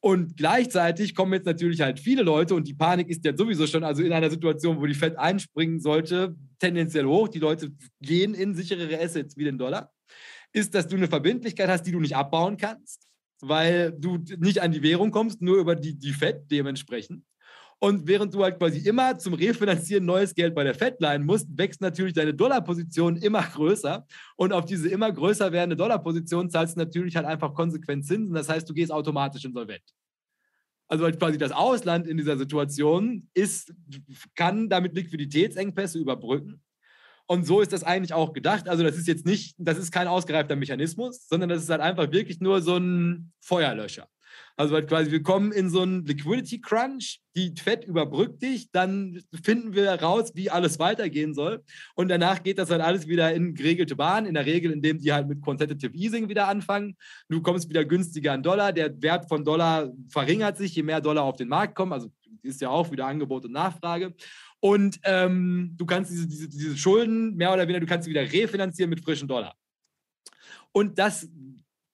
Und 0.00 0.36
gleichzeitig 0.36 1.14
kommen 1.14 1.32
jetzt 1.32 1.46
natürlich 1.46 1.80
halt 1.80 1.98
viele 1.98 2.22
Leute 2.22 2.54
und 2.54 2.68
die 2.68 2.74
Panik 2.74 3.08
ist 3.08 3.24
ja 3.24 3.36
sowieso 3.36 3.66
schon, 3.66 3.82
also 3.82 4.02
in 4.02 4.12
einer 4.12 4.30
Situation, 4.30 4.80
wo 4.80 4.86
die 4.86 4.94
Fed 4.94 5.18
einspringen 5.18 5.80
sollte, 5.80 6.36
tendenziell 6.58 7.06
hoch. 7.06 7.28
Die 7.28 7.38
Leute 7.38 7.72
gehen 8.00 8.34
in 8.34 8.54
sicherere 8.54 9.00
Assets 9.00 9.36
wie 9.36 9.44
den 9.44 9.58
Dollar. 9.58 9.92
Ist, 10.52 10.74
dass 10.74 10.86
du 10.86 10.96
eine 10.96 11.08
Verbindlichkeit 11.08 11.68
hast, 11.68 11.82
die 11.82 11.92
du 11.92 12.00
nicht 12.00 12.14
abbauen 12.14 12.56
kannst, 12.56 13.08
weil 13.40 13.92
du 13.92 14.18
nicht 14.38 14.60
an 14.60 14.72
die 14.72 14.82
Währung 14.82 15.10
kommst, 15.10 15.42
nur 15.42 15.58
über 15.58 15.74
die, 15.74 15.98
die 15.98 16.12
Fed 16.12 16.50
dementsprechend. 16.50 17.24
Und 17.78 18.06
während 18.06 18.32
du 18.32 18.42
halt 18.42 18.58
quasi 18.58 18.78
immer 18.88 19.18
zum 19.18 19.34
Refinanzieren 19.34 20.06
neues 20.06 20.34
Geld 20.34 20.54
bei 20.54 20.64
der 20.64 20.74
Fed 20.74 20.98
leihen 20.98 21.26
musst, 21.26 21.46
wächst 21.58 21.82
natürlich 21.82 22.14
deine 22.14 22.32
Dollarposition 22.32 23.16
immer 23.16 23.42
größer. 23.42 24.06
Und 24.36 24.52
auf 24.52 24.64
diese 24.64 24.88
immer 24.88 25.12
größer 25.12 25.52
werdende 25.52 25.76
Dollarposition 25.76 26.48
zahlst 26.48 26.76
du 26.76 26.80
natürlich 26.80 27.16
halt 27.16 27.26
einfach 27.26 27.52
konsequent 27.52 28.06
Zinsen. 28.06 28.34
Das 28.34 28.48
heißt, 28.48 28.68
du 28.68 28.72
gehst 28.72 28.90
automatisch 28.90 29.44
insolvent. 29.44 29.82
Also 30.88 31.04
halt 31.04 31.18
quasi 31.18 31.36
das 31.36 31.52
Ausland 31.52 32.06
in 32.06 32.16
dieser 32.16 32.38
Situation 32.38 33.28
ist, 33.34 33.74
kann 34.34 34.68
damit 34.68 34.94
Liquiditätsengpässe 34.94 35.98
überbrücken. 35.98 36.62
Und 37.26 37.44
so 37.44 37.60
ist 37.60 37.72
das 37.72 37.82
eigentlich 37.82 38.14
auch 38.14 38.32
gedacht. 38.32 38.68
Also 38.68 38.84
das 38.84 38.96
ist 38.96 39.08
jetzt 39.08 39.26
nicht, 39.26 39.56
das 39.58 39.78
ist 39.78 39.90
kein 39.90 40.06
ausgereifter 40.06 40.54
Mechanismus, 40.56 41.26
sondern 41.28 41.48
das 41.48 41.62
ist 41.62 41.70
halt 41.70 41.80
einfach 41.80 42.12
wirklich 42.12 42.40
nur 42.40 42.62
so 42.62 42.76
ein 42.76 43.32
Feuerlöscher. 43.40 44.08
Also 44.56 44.74
halt 44.74 44.88
quasi, 44.88 45.10
wir 45.10 45.22
kommen 45.22 45.52
in 45.52 45.68
so 45.68 45.82
einen 45.82 46.04
Liquidity 46.06 46.60
Crunch, 46.60 47.20
die 47.34 47.52
Fed 47.56 47.84
überbrückt 47.84 48.42
dich, 48.42 48.70
dann 48.70 49.22
finden 49.42 49.74
wir 49.74 49.90
raus, 49.90 50.32
wie 50.34 50.50
alles 50.50 50.78
weitergehen 50.78 51.34
soll. 51.34 51.62
Und 51.94 52.08
danach 52.08 52.42
geht 52.42 52.58
das 52.58 52.68
dann 52.68 52.80
alles 52.80 53.06
wieder 53.06 53.34
in 53.34 53.54
geregelte 53.54 53.96
Bahn, 53.96 54.24
in 54.24 54.34
der 54.34 54.46
Regel, 54.46 54.72
indem 54.72 54.98
die 54.98 55.12
halt 55.12 55.28
mit 55.28 55.42
Quantitative 55.42 55.94
Easing 55.94 56.28
wieder 56.28 56.48
anfangen. 56.48 56.96
Du 57.28 57.42
kommst 57.42 57.68
wieder 57.68 57.84
günstiger 57.84 58.32
an 58.32 58.42
Dollar, 58.42 58.72
der 58.72 59.00
Wert 59.02 59.28
von 59.28 59.44
Dollar 59.44 59.92
verringert 60.08 60.56
sich, 60.56 60.74
je 60.74 60.82
mehr 60.82 61.00
Dollar 61.00 61.24
auf 61.24 61.36
den 61.36 61.48
Markt 61.48 61.74
kommen. 61.74 61.92
Also 61.92 62.10
ist 62.42 62.60
ja 62.60 62.70
auch 62.70 62.90
wieder 62.90 63.06
Angebot 63.06 63.44
und 63.44 63.52
Nachfrage. 63.52 64.14
Und 64.60 64.98
ähm, 65.04 65.74
du 65.76 65.84
kannst 65.84 66.10
diese, 66.10 66.26
diese, 66.26 66.48
diese 66.48 66.76
Schulden 66.76 67.36
mehr 67.36 67.52
oder 67.52 67.62
weniger, 67.62 67.80
du 67.80 67.86
kannst 67.86 68.04
sie 68.04 68.10
wieder 68.10 68.22
refinanzieren 68.22 68.90
mit 68.90 69.04
frischen 69.04 69.28
Dollar. 69.28 69.54
Und 70.72 70.98
das 70.98 71.28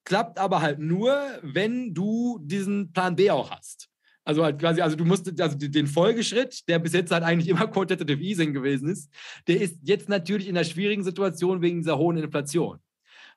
klappt 0.04 0.38
aber 0.38 0.62
halt 0.62 0.78
nur, 0.78 1.16
wenn 1.42 1.94
du 1.94 2.38
diesen 2.42 2.92
Plan 2.92 3.16
B 3.16 3.30
auch 3.30 3.50
hast. 3.50 3.88
Also 4.24 4.44
halt 4.44 4.60
quasi, 4.60 4.80
also 4.80 4.96
du 4.96 5.04
musst, 5.04 5.40
also 5.40 5.56
den 5.58 5.86
Folgeschritt, 5.86 6.68
der 6.68 6.78
bis 6.78 6.92
jetzt 6.92 7.10
halt 7.10 7.24
eigentlich 7.24 7.48
immer 7.48 7.66
Quantitative 7.68 8.22
Easing 8.22 8.52
gewesen 8.52 8.88
ist, 8.88 9.10
der 9.48 9.60
ist 9.60 9.78
jetzt 9.82 10.08
natürlich 10.08 10.48
in 10.48 10.56
einer 10.56 10.64
schwierigen 10.64 11.02
Situation 11.02 11.60
wegen 11.60 11.78
dieser 11.78 11.98
hohen 11.98 12.16
Inflation. 12.16 12.78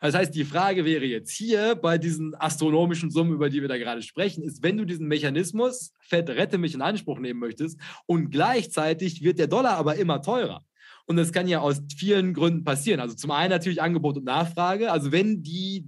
Das 0.01 0.13
heißt, 0.13 0.35
die 0.35 0.43
Frage 0.43 0.85
wäre 0.85 1.05
jetzt 1.05 1.31
hier 1.31 1.75
bei 1.75 1.97
diesen 1.97 2.35
astronomischen 2.35 3.09
Summen, 3.09 3.33
über 3.33 3.49
die 3.49 3.61
wir 3.61 3.69
da 3.69 3.77
gerade 3.77 4.01
sprechen, 4.01 4.43
ist, 4.43 4.61
wenn 4.61 4.77
du 4.77 4.85
diesen 4.85 5.07
Mechanismus, 5.07 5.93
Fed 6.01 6.29
rette 6.29 6.57
mich 6.57 6.73
in 6.73 6.81
Anspruch 6.81 7.19
nehmen 7.19 7.39
möchtest 7.39 7.79
und 8.05 8.29
gleichzeitig 8.29 9.23
wird 9.23 9.39
der 9.39 9.47
Dollar 9.47 9.77
aber 9.77 9.95
immer 9.95 10.21
teurer. 10.21 10.63
Und 11.07 11.17
das 11.17 11.31
kann 11.31 11.47
ja 11.47 11.59
aus 11.61 11.81
vielen 11.97 12.33
Gründen 12.33 12.63
passieren. 12.63 12.99
Also 12.99 13.15
zum 13.15 13.31
einen 13.31 13.51
natürlich 13.51 13.81
Angebot 13.81 14.17
und 14.17 14.25
Nachfrage. 14.25 14.91
Also 14.91 15.11
wenn 15.11 15.43
die 15.43 15.87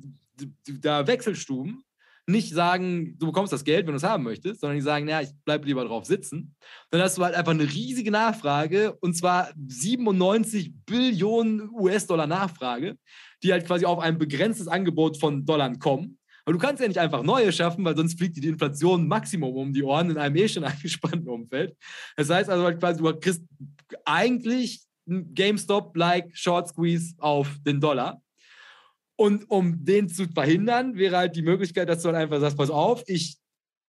da 0.80 1.08
Wechselstuben 1.08 1.84
nicht 2.30 2.54
sagen, 2.54 3.18
du 3.18 3.28
bekommst 3.28 3.54
das 3.54 3.64
Geld, 3.64 3.88
wenn 3.88 3.94
du 3.94 3.98
es 3.98 4.04
haben 4.04 4.24
möchtest, 4.24 4.60
sondern 4.60 4.78
die 4.78 4.84
sagen, 4.84 5.08
ja, 5.08 5.22
ich 5.22 5.30
bleibe 5.46 5.66
lieber 5.66 5.86
drauf 5.86 6.06
sitzen. 6.06 6.56
Dann 6.92 7.02
hast 7.02 7.18
du 7.18 7.24
halt 7.24 7.36
einfach 7.36 7.54
eine 7.54 7.64
riesige 7.64 8.12
Nachfrage 8.12 8.98
und 9.00 9.16
zwar 9.16 9.50
97 9.56 10.74
Billionen 10.86 11.70
US-Dollar 11.72 12.28
Nachfrage, 12.28 12.98
die 13.44 13.54
halt 13.54 13.66
quasi 13.66 13.86
auf 13.86 14.00
ein 14.00 14.18
begrenztes 14.18 14.68
Angebot 14.68 15.18
von 15.18 15.46
Dollar 15.46 15.74
kommen. 15.78 16.20
Aber 16.44 16.54
du 16.54 16.60
kannst 16.60 16.82
ja 16.82 16.88
nicht 16.88 17.00
einfach 17.00 17.24
neue 17.24 17.52
schaffen, 17.52 17.84
weil 17.86 17.96
sonst 17.96 18.18
fliegt 18.18 18.36
dir 18.36 18.42
die 18.42 18.48
Inflation 18.50 19.08
Maximum 19.08 19.56
um 19.56 19.74
die 19.74 19.84
Ohren 19.84 20.10
in 20.12 20.18
einem 20.18 20.36
eh 20.36 20.48
schon 20.50 20.64
angespannten 20.66 21.30
Umfeld. 21.30 21.78
Das 22.18 22.30
heißt 22.30 22.50
also 22.50 22.66
halt 22.66 22.80
quasi, 22.80 23.02
du 23.02 23.20
kriegst 23.20 23.42
eigentlich 24.04 24.82
GameStop-like 25.08 26.36
Short 26.36 26.68
Squeeze 26.68 27.16
auf 27.20 27.58
den 27.66 27.80
Dollar. 27.80 28.22
Und 29.18 29.50
um 29.50 29.84
den 29.84 30.08
zu 30.08 30.28
verhindern, 30.28 30.96
wäre 30.96 31.18
halt 31.18 31.36
die 31.36 31.42
Möglichkeit, 31.42 31.90
dass 31.90 32.04
du 32.04 32.08
halt 32.08 32.18
einfach 32.18 32.40
sagst, 32.40 32.58
pass 32.58 32.70
auf, 32.70 33.04
ich 33.08 33.38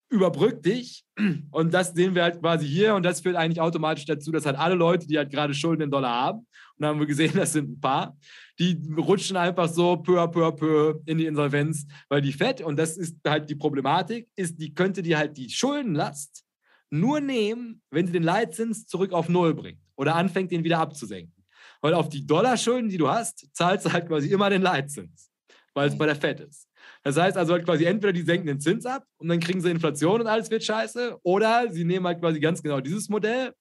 überbrückt 0.09 0.65
dich. 0.65 1.03
Und 1.51 1.73
das 1.73 1.93
sehen 1.93 2.15
wir 2.15 2.23
halt 2.23 2.39
quasi 2.39 2.65
hier. 2.65 2.95
Und 2.95 3.03
das 3.03 3.21
führt 3.21 3.35
eigentlich 3.35 3.61
automatisch 3.61 4.05
dazu, 4.05 4.31
dass 4.31 4.45
halt 4.45 4.57
alle 4.57 4.75
Leute, 4.75 5.05
die 5.05 5.17
halt 5.17 5.29
gerade 5.29 5.53
Schulden 5.53 5.83
in 5.83 5.91
Dollar 5.91 6.11
haben, 6.11 6.39
und 6.39 6.83
da 6.83 6.89
haben 6.89 6.99
wir 6.99 7.07
gesehen, 7.07 7.33
das 7.35 7.53
sind 7.53 7.71
ein 7.71 7.79
paar, 7.79 8.17
die 8.59 8.79
rutschen 8.95 9.37
einfach 9.37 9.67
so 9.67 9.97
peu 9.97 10.21
à 10.21 10.27
peu 10.27 10.45
à 10.45 10.51
peu 10.51 10.99
in 11.05 11.17
die 11.17 11.25
Insolvenz, 11.25 11.85
weil 12.09 12.21
die 12.21 12.33
Fed, 12.33 12.61
und 12.61 12.77
das 12.77 12.97
ist 12.97 13.17
halt 13.27 13.49
die 13.49 13.55
Problematik, 13.55 14.27
ist, 14.35 14.59
die 14.59 14.73
könnte 14.73 15.01
dir 15.01 15.17
halt 15.17 15.37
die 15.37 15.49
Schuldenlast 15.49 16.43
nur 16.89 17.19
nehmen, 17.19 17.81
wenn 17.91 18.07
sie 18.07 18.13
den 18.13 18.23
Leitzins 18.23 18.85
zurück 18.85 19.11
auf 19.11 19.27
Null 19.27 19.53
bringt 19.53 19.81
oder 19.95 20.15
anfängt, 20.15 20.51
den 20.51 20.63
wieder 20.63 20.79
abzusenken. 20.79 21.36
Weil 21.81 21.93
auf 21.93 22.09
die 22.09 22.25
Dollarschulden, 22.25 22.89
die 22.89 22.97
du 22.97 23.07
hast, 23.07 23.47
zahlst 23.53 23.85
du 23.85 23.91
halt 23.91 24.07
quasi 24.07 24.29
immer 24.29 24.49
den 24.49 24.61
Leitzins, 24.61 25.31
weil 25.73 25.87
es 25.87 25.93
mhm. 25.93 25.97
bei 25.99 26.05
der 26.07 26.15
Fed 26.15 26.39
ist. 26.39 26.67
Das 27.03 27.17
heißt 27.17 27.37
also 27.37 27.53
halt 27.53 27.65
quasi 27.65 27.85
entweder 27.85 28.13
die 28.13 28.21
senken 28.21 28.47
den 28.47 28.59
Zins 28.59 28.85
ab 28.85 29.03
und 29.17 29.27
dann 29.27 29.39
kriegen 29.39 29.61
sie 29.61 29.69
Inflation 29.69 30.21
und 30.21 30.27
alles 30.27 30.49
wird 30.49 30.63
scheiße, 30.63 31.19
oder 31.23 31.71
sie 31.71 31.83
nehmen 31.85 32.05
halt 32.05 32.19
quasi 32.19 32.39
ganz 32.39 32.61
genau 32.61 32.81
dieses 32.81 33.09
Modell, 33.09 33.53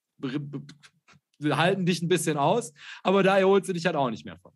halten 1.42 1.86
dich 1.86 2.02
ein 2.02 2.08
bisschen 2.08 2.36
aus, 2.36 2.72
aber 3.02 3.22
da 3.22 3.38
erholst 3.38 3.68
du 3.68 3.72
dich 3.72 3.86
halt 3.86 3.96
auch 3.96 4.10
nicht 4.10 4.24
mehr 4.24 4.38
von. 4.38 4.52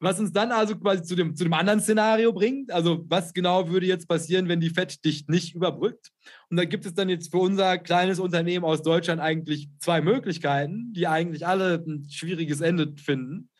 Was 0.00 0.18
uns 0.18 0.32
dann 0.32 0.50
also 0.50 0.76
quasi 0.76 1.02
zu 1.02 1.14
dem, 1.14 1.36
zu 1.36 1.44
dem 1.44 1.52
anderen 1.52 1.80
Szenario 1.80 2.32
bringt, 2.32 2.72
also 2.72 3.04
was 3.08 3.34
genau 3.34 3.68
würde 3.68 3.86
jetzt 3.86 4.08
passieren, 4.08 4.48
wenn 4.48 4.60
die 4.60 4.70
FED 4.70 5.04
dich 5.04 5.28
nicht 5.28 5.54
überbrückt? 5.54 6.10
Und 6.48 6.56
da 6.56 6.64
gibt 6.64 6.86
es 6.86 6.94
dann 6.94 7.10
jetzt 7.10 7.30
für 7.30 7.38
unser 7.38 7.76
kleines 7.78 8.18
Unternehmen 8.18 8.64
aus 8.64 8.82
Deutschland 8.82 9.20
eigentlich 9.20 9.68
zwei 9.78 10.00
Möglichkeiten, 10.00 10.92
die 10.94 11.06
eigentlich 11.06 11.46
alle 11.46 11.84
ein 11.86 12.06
schwieriges 12.10 12.62
Ende 12.62 12.94
finden 12.96 13.50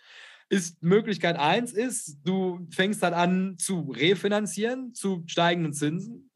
ist 0.51 0.83
Möglichkeit 0.83 1.39
eins 1.39 1.73
ist, 1.73 2.19
du 2.25 2.67
fängst 2.71 3.03
dann 3.03 3.15
an 3.15 3.57
zu 3.57 3.93
refinanzieren 3.93 4.93
zu 4.95 5.23
steigenden 5.27 5.73
Zinsen. 5.73 6.29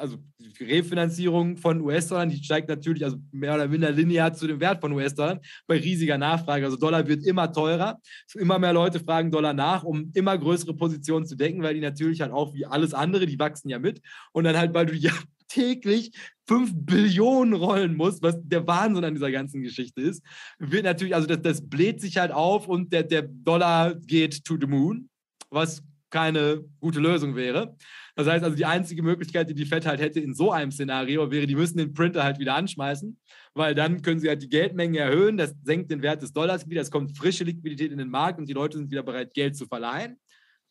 Also 0.00 0.16
die 0.38 0.64
Refinanzierung 0.64 1.56
von 1.56 1.80
US-Dollar, 1.80 2.26
die 2.26 2.42
steigt 2.42 2.68
natürlich 2.68 3.04
also 3.04 3.18
mehr 3.30 3.54
oder 3.54 3.68
minder 3.68 3.90
linear 3.90 4.32
zu 4.32 4.46
dem 4.46 4.60
Wert 4.60 4.80
von 4.80 4.92
US-Dollar 4.92 5.40
bei 5.66 5.78
riesiger 5.78 6.18
Nachfrage. 6.18 6.64
Also 6.64 6.76
Dollar 6.76 7.06
wird 7.06 7.24
immer 7.24 7.52
teurer. 7.52 8.00
Immer 8.34 8.58
mehr 8.58 8.72
Leute 8.72 9.00
fragen 9.00 9.30
Dollar 9.30 9.52
nach, 9.52 9.84
um 9.84 10.10
immer 10.14 10.36
größere 10.36 10.74
Positionen 10.74 11.26
zu 11.26 11.36
decken, 11.36 11.62
weil 11.62 11.74
die 11.74 11.80
natürlich 11.80 12.20
halt 12.20 12.32
auch 12.32 12.54
wie 12.54 12.66
alles 12.66 12.94
andere, 12.94 13.26
die 13.26 13.38
wachsen 13.38 13.68
ja 13.68 13.78
mit. 13.78 14.00
Und 14.32 14.44
dann 14.44 14.56
halt, 14.56 14.74
weil 14.74 14.86
du 14.86 14.94
ja 14.94 15.12
täglich 15.48 16.12
5 16.46 16.72
Billionen 16.74 17.54
rollen 17.54 17.96
muss, 17.96 18.22
was 18.22 18.36
der 18.42 18.66
Wahnsinn 18.66 19.04
an 19.04 19.14
dieser 19.14 19.30
ganzen 19.30 19.62
Geschichte 19.62 20.00
ist, 20.00 20.22
wird 20.58 20.84
natürlich, 20.84 21.14
also 21.14 21.26
das, 21.26 21.42
das 21.42 21.68
bläht 21.68 22.00
sich 22.00 22.16
halt 22.18 22.32
auf 22.32 22.68
und 22.68 22.92
der, 22.92 23.02
der 23.02 23.22
Dollar 23.22 23.94
geht 23.94 24.44
to 24.44 24.56
the 24.60 24.66
moon, 24.66 25.08
was 25.50 25.82
keine 26.10 26.64
gute 26.80 27.00
Lösung 27.00 27.36
wäre. 27.36 27.76
Das 28.20 28.34
heißt 28.34 28.44
also, 28.44 28.56
die 28.56 28.66
einzige 28.66 29.02
Möglichkeit, 29.02 29.48
die 29.48 29.54
die 29.54 29.66
Fed 29.66 29.86
halt 29.86 30.00
hätte 30.00 30.20
in 30.20 30.34
so 30.34 30.52
einem 30.52 30.70
Szenario, 30.70 31.30
wäre, 31.30 31.46
die 31.46 31.54
müssen 31.54 31.78
den 31.78 31.92
Printer 31.92 32.24
halt 32.24 32.38
wieder 32.38 32.54
anschmeißen, 32.54 33.18
weil 33.54 33.74
dann 33.74 34.02
können 34.02 34.20
sie 34.20 34.28
halt 34.28 34.42
die 34.42 34.48
Geldmenge 34.48 34.98
erhöhen, 34.98 35.36
das 35.36 35.54
senkt 35.62 35.90
den 35.90 36.02
Wert 36.02 36.22
des 36.22 36.32
Dollars 36.32 36.68
wieder, 36.68 36.82
es 36.82 36.90
kommt 36.90 37.16
frische 37.16 37.44
Liquidität 37.44 37.92
in 37.92 37.98
den 37.98 38.10
Markt 38.10 38.38
und 38.38 38.48
die 38.48 38.52
Leute 38.52 38.78
sind 38.78 38.90
wieder 38.90 39.02
bereit, 39.02 39.34
Geld 39.34 39.56
zu 39.56 39.66
verleihen. 39.66 40.18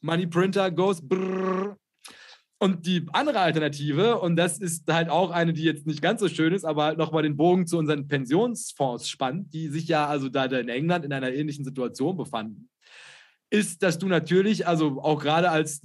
Money 0.02 0.28
Printer 0.28 0.72
goes 0.72 1.02
brrr, 1.02 1.78
und 2.62 2.86
die 2.86 3.08
andere 3.14 3.40
Alternative, 3.40 4.20
und 4.20 4.36
das 4.36 4.60
ist 4.60 4.92
halt 4.92 5.10
auch 5.10 5.32
eine, 5.32 5.54
die 5.54 5.64
jetzt 5.64 5.88
nicht 5.88 6.02
ganz 6.02 6.20
so 6.20 6.28
schön 6.28 6.54
ist, 6.54 6.66
aber 6.66 6.84
halt 6.84 6.98
nochmal 6.98 7.24
den 7.24 7.38
Bogen 7.38 7.66
zu 7.66 7.78
unseren 7.78 8.10
Pensionsfonds 8.10 9.08
spannt, 9.08 9.54
die 9.54 9.70
sich 9.70 9.88
ja 9.88 10.08
also 10.08 10.28
da 10.28 10.44
in 10.44 10.68
England 10.68 11.06
in 11.06 11.14
einer 11.14 11.32
ähnlichen 11.32 11.64
Situation 11.64 12.18
befanden, 12.18 12.70
ist, 13.52 13.82
dass 13.82 13.98
du 13.98 14.08
natürlich, 14.08 14.68
also 14.68 15.02
auch 15.02 15.20
gerade 15.22 15.50
als 15.50 15.82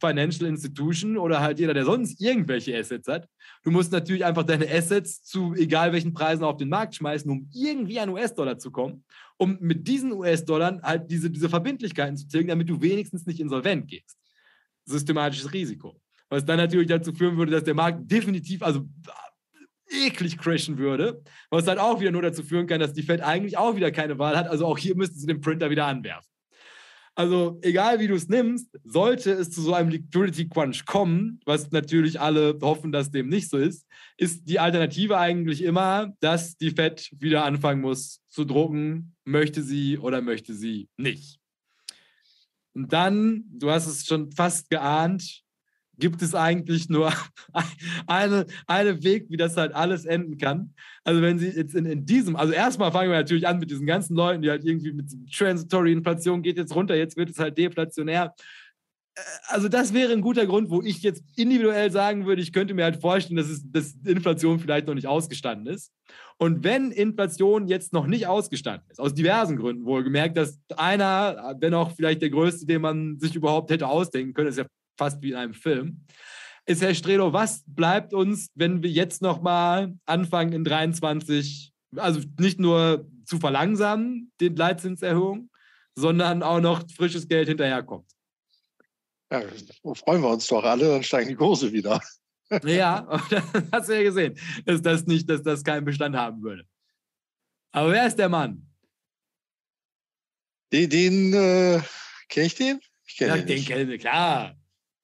Financial 0.00 0.48
Institution 0.48 1.16
oder 1.16 1.40
halt 1.40 1.58
jeder, 1.58 1.72
der 1.72 1.84
sonst 1.84 2.20
irgendwelche 2.20 2.76
Assets 2.78 3.08
hat, 3.08 3.28
du 3.62 3.70
musst 3.70 3.90
natürlich 3.90 4.24
einfach 4.24 4.44
deine 4.44 4.70
Assets 4.70 5.22
zu 5.22 5.54
egal 5.54 5.92
welchen 5.92 6.12
Preisen 6.12 6.44
auf 6.44 6.58
den 6.58 6.68
Markt 6.68 6.94
schmeißen, 6.94 7.30
um 7.30 7.48
irgendwie 7.54 7.98
an 7.98 8.10
US-Dollar 8.10 8.58
zu 8.58 8.70
kommen, 8.70 9.04
um 9.38 9.56
mit 9.60 9.88
diesen 9.88 10.12
US-Dollar 10.12 10.80
halt 10.82 11.10
diese, 11.10 11.30
diese 11.30 11.48
Verbindlichkeiten 11.48 12.16
zu 12.16 12.28
tilgen, 12.28 12.48
damit 12.48 12.68
du 12.68 12.80
wenigstens 12.82 13.24
nicht 13.24 13.40
insolvent 13.40 13.88
gehst. 13.88 14.18
Systematisches 14.84 15.52
Risiko. 15.52 15.98
Was 16.28 16.44
dann 16.44 16.58
natürlich 16.58 16.88
dazu 16.88 17.12
führen 17.12 17.36
würde, 17.38 17.52
dass 17.52 17.64
der 17.64 17.74
Markt 17.74 18.10
definitiv, 18.10 18.62
also 18.62 18.86
eklig 19.88 20.36
crashen 20.36 20.76
würde. 20.76 21.22
Was 21.50 21.66
halt 21.66 21.78
auch 21.78 22.00
wieder 22.00 22.10
nur 22.10 22.22
dazu 22.22 22.42
führen 22.42 22.66
kann, 22.66 22.80
dass 22.80 22.92
die 22.92 23.02
Fed 23.02 23.20
eigentlich 23.20 23.56
auch 23.56 23.76
wieder 23.76 23.90
keine 23.90 24.18
Wahl 24.18 24.36
hat. 24.36 24.48
Also 24.48 24.66
auch 24.66 24.76
hier 24.76 24.96
müssten 24.96 25.18
sie 25.18 25.26
den 25.26 25.40
Printer 25.40 25.70
wieder 25.70 25.86
anwerfen. 25.86 26.28
Also 27.16 27.58
egal 27.62 27.98
wie 27.98 28.08
du 28.08 28.14
es 28.14 28.28
nimmst, 28.28 28.68
sollte 28.84 29.32
es 29.32 29.50
zu 29.50 29.62
so 29.62 29.72
einem 29.72 29.88
Liquidity 29.88 30.50
Crunch 30.50 30.84
kommen, 30.84 31.40
was 31.46 31.70
natürlich 31.70 32.20
alle 32.20 32.58
hoffen, 32.60 32.92
dass 32.92 33.10
dem 33.10 33.28
nicht 33.28 33.48
so 33.48 33.56
ist, 33.56 33.86
ist 34.18 34.46
die 34.46 34.60
Alternative 34.60 35.16
eigentlich 35.16 35.62
immer, 35.62 36.12
dass 36.20 36.58
die 36.58 36.72
Fed 36.72 37.10
wieder 37.18 37.46
anfangen 37.46 37.80
muss 37.80 38.20
zu 38.28 38.44
drucken, 38.44 39.16
möchte 39.24 39.62
sie 39.62 39.96
oder 39.96 40.20
möchte 40.20 40.52
sie 40.52 40.90
nicht. 40.98 41.40
Und 42.74 42.92
dann, 42.92 43.44
du 43.48 43.70
hast 43.70 43.86
es 43.86 44.04
schon 44.04 44.30
fast 44.32 44.68
geahnt, 44.68 45.42
gibt 45.98 46.22
es 46.22 46.34
eigentlich 46.34 46.88
nur 46.88 47.12
eine, 48.06 48.46
einen 48.66 49.02
Weg, 49.02 49.26
wie 49.28 49.36
das 49.36 49.56
halt 49.56 49.74
alles 49.74 50.04
enden 50.04 50.38
kann. 50.38 50.74
Also 51.04 51.22
wenn 51.22 51.38
sie 51.38 51.48
jetzt 51.48 51.74
in, 51.74 51.86
in 51.86 52.04
diesem, 52.04 52.36
also 52.36 52.52
erstmal 52.52 52.92
fangen 52.92 53.10
wir 53.10 53.16
natürlich 53.16 53.46
an 53.46 53.58
mit 53.58 53.70
diesen 53.70 53.86
ganzen 53.86 54.16
Leuten, 54.16 54.42
die 54.42 54.50
halt 54.50 54.64
irgendwie 54.64 54.92
mit 54.92 55.06
Transitory 55.32 55.92
Inflation 55.92 56.42
geht 56.42 56.56
jetzt 56.56 56.74
runter, 56.74 56.96
jetzt 56.96 57.16
wird 57.16 57.30
es 57.30 57.38
halt 57.38 57.56
deflationär. 57.56 58.34
Äh, 59.14 59.20
also 59.48 59.68
das 59.68 59.94
wäre 59.94 60.12
ein 60.12 60.20
guter 60.20 60.46
Grund, 60.46 60.70
wo 60.70 60.82
ich 60.82 61.02
jetzt 61.02 61.24
individuell 61.36 61.90
sagen 61.90 62.26
würde, 62.26 62.42
ich 62.42 62.52
könnte 62.52 62.74
mir 62.74 62.84
halt 62.84 63.00
vorstellen, 63.00 63.36
dass, 63.36 63.48
es, 63.48 63.62
dass 63.70 63.94
Inflation 64.04 64.58
vielleicht 64.58 64.86
noch 64.86 64.94
nicht 64.94 65.06
ausgestanden 65.06 65.72
ist. 65.72 65.92
Und 66.38 66.64
wenn 66.64 66.90
Inflation 66.90 67.66
jetzt 67.66 67.94
noch 67.94 68.06
nicht 68.06 68.26
ausgestanden 68.26 68.90
ist, 68.90 69.00
aus 69.00 69.14
diversen 69.14 69.56
Gründen 69.56 69.86
wohlgemerkt, 69.86 70.36
dass 70.36 70.58
einer, 70.76 71.56
wenn 71.60 71.72
auch 71.72 71.92
vielleicht 71.92 72.20
der 72.20 72.30
größte, 72.30 72.66
den 72.66 72.82
man 72.82 73.18
sich 73.18 73.34
überhaupt 73.34 73.70
hätte 73.70 73.88
ausdenken 73.88 74.34
können, 74.34 74.48
ist 74.48 74.58
ja 74.58 74.66
fast 74.96 75.22
wie 75.22 75.30
in 75.30 75.36
einem 75.36 75.54
Film. 75.54 76.04
Ist 76.66 76.82
Herr 76.82 76.94
Strelo, 76.94 77.32
was 77.32 77.62
bleibt 77.66 78.12
uns, 78.12 78.50
wenn 78.54 78.82
wir 78.82 78.90
jetzt 78.90 79.22
nochmal 79.22 79.94
anfangen 80.04 80.52
in 80.52 80.64
23, 80.64 81.72
also 81.96 82.20
nicht 82.40 82.58
nur 82.58 83.08
zu 83.24 83.38
verlangsamen, 83.38 84.32
den 84.40 84.56
Leitzinserhöhung, 84.56 85.50
sondern 85.94 86.42
auch 86.42 86.60
noch 86.60 86.82
frisches 86.90 87.28
Geld 87.28 87.48
hinterherkommt? 87.48 88.10
Ja, 89.30 89.42
freuen 89.94 90.22
wir 90.22 90.30
uns 90.30 90.46
doch 90.48 90.64
alle, 90.64 90.88
dann 90.88 91.02
steigen 91.02 91.28
die 91.28 91.34
Kurse 91.36 91.72
wieder. 91.72 92.00
ja, 92.64 93.06
hast 93.72 93.88
du 93.88 93.96
ja 93.96 94.02
gesehen, 94.02 94.38
dass 94.64 94.82
das 94.82 95.06
nicht, 95.06 95.28
dass 95.28 95.42
das 95.42 95.62
keinen 95.62 95.84
Bestand 95.84 96.16
haben 96.16 96.42
würde. 96.42 96.64
Aber 97.72 97.92
wer 97.92 98.06
ist 98.06 98.18
der 98.18 98.28
Mann? 98.28 98.66
Den, 100.72 100.90
den 100.90 101.32
äh, 101.32 101.80
kenne 102.28 102.46
ich 102.46 102.54
den? 102.54 102.80
Ich 103.06 103.16
kenne 103.16 103.36
ja, 103.36 103.36
den, 103.38 103.46
den 103.46 103.64
kenne 103.64 103.94
ich, 103.94 104.00
klar. 104.00 104.56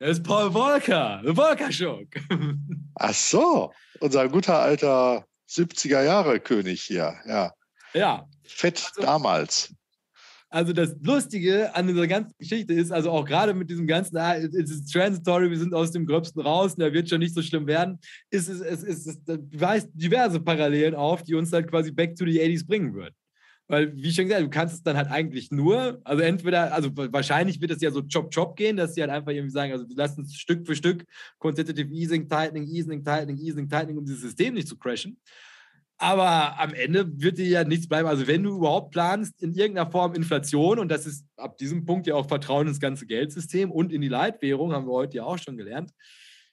Das 0.02 0.18
ist 0.18 0.24
Paul 0.24 0.50
Volcker, 0.50 1.22
der 1.24 1.36
Volker-Schock. 1.36 2.08
Ach 2.96 3.14
so, 3.14 3.72
unser 4.00 4.28
guter 4.28 4.58
alter 4.58 5.24
70er 5.48 6.02
Jahre 6.02 6.40
König 6.40 6.82
hier, 6.82 7.14
ja. 7.24 7.52
Ja. 7.94 8.28
Fett 8.42 8.84
also, 8.84 9.02
damals. 9.02 9.72
Also 10.50 10.72
das 10.72 10.96
Lustige 11.02 11.72
an 11.76 11.86
dieser 11.86 12.08
ganzen 12.08 12.34
Geschichte 12.36 12.74
ist, 12.74 12.90
also 12.90 13.12
auch 13.12 13.24
gerade 13.24 13.54
mit 13.54 13.70
diesem 13.70 13.86
ganzen, 13.86 14.16
ah, 14.16 14.34
es 14.34 14.52
ist 14.52 14.92
transitory, 14.92 15.48
wir 15.48 15.58
sind 15.60 15.72
aus 15.72 15.92
dem 15.92 16.04
Gröbsten 16.04 16.42
raus, 16.42 16.74
da 16.76 16.92
wird 16.92 17.08
schon 17.08 17.20
nicht 17.20 17.36
so 17.36 17.40
schlimm 17.40 17.68
werden, 17.68 18.00
ist 18.30 18.48
es, 18.48 18.60
es, 18.60 18.82
es, 18.82 19.06
es, 19.06 19.20
weist 19.52 19.88
diverse 19.94 20.40
Parallelen 20.40 20.96
auf, 20.96 21.22
die 21.22 21.36
uns 21.36 21.52
halt 21.52 21.70
quasi 21.70 21.92
back 21.92 22.16
to 22.16 22.24
the 22.24 22.40
80s 22.40 22.66
bringen 22.66 22.92
würden. 22.92 23.14
Weil, 23.72 23.96
wie 23.96 24.12
schon 24.12 24.26
gesagt, 24.26 24.44
du 24.44 24.50
kannst 24.50 24.74
es 24.74 24.82
dann 24.82 24.98
halt 24.98 25.10
eigentlich 25.10 25.50
nur, 25.50 25.98
also 26.04 26.22
entweder, 26.22 26.74
also 26.74 26.90
wahrscheinlich 26.94 27.58
wird 27.58 27.70
es 27.70 27.80
ja 27.80 27.90
so 27.90 28.02
Chop-Chop 28.02 28.54
gehen, 28.54 28.76
dass 28.76 28.94
sie 28.94 29.00
halt 29.00 29.10
einfach 29.10 29.32
irgendwie 29.32 29.48
sagen, 29.48 29.72
also 29.72 29.88
wir 29.88 29.96
lassen 29.96 30.24
es 30.24 30.34
Stück 30.34 30.66
für 30.66 30.76
Stück 30.76 31.06
Quantitative 31.38 31.90
Easing, 31.90 32.28
Tightening, 32.28 32.66
Easing, 32.66 33.02
Tightening, 33.02 33.38
Easing, 33.38 33.70
Tightening, 33.70 33.96
um 33.96 34.04
dieses 34.04 34.20
System 34.20 34.52
nicht 34.52 34.68
zu 34.68 34.76
crashen. 34.76 35.18
Aber 35.96 36.60
am 36.60 36.74
Ende 36.74 37.18
wird 37.18 37.38
dir 37.38 37.46
ja 37.46 37.64
nichts 37.64 37.88
bleiben. 37.88 38.06
Also 38.06 38.26
wenn 38.26 38.42
du 38.42 38.58
überhaupt 38.58 38.90
planst, 38.90 39.42
in 39.42 39.54
irgendeiner 39.54 39.90
Form 39.90 40.12
Inflation, 40.12 40.78
und 40.78 40.90
das 40.90 41.06
ist 41.06 41.24
ab 41.38 41.56
diesem 41.56 41.86
Punkt 41.86 42.06
ja 42.06 42.14
auch 42.14 42.28
Vertrauen 42.28 42.68
ins 42.68 42.78
ganze 42.78 43.06
Geldsystem 43.06 43.70
und 43.70 43.90
in 43.90 44.02
die 44.02 44.08
Leitwährung, 44.08 44.74
haben 44.74 44.86
wir 44.86 44.92
heute 44.92 45.16
ja 45.16 45.24
auch 45.24 45.38
schon 45.38 45.56
gelernt, 45.56 45.92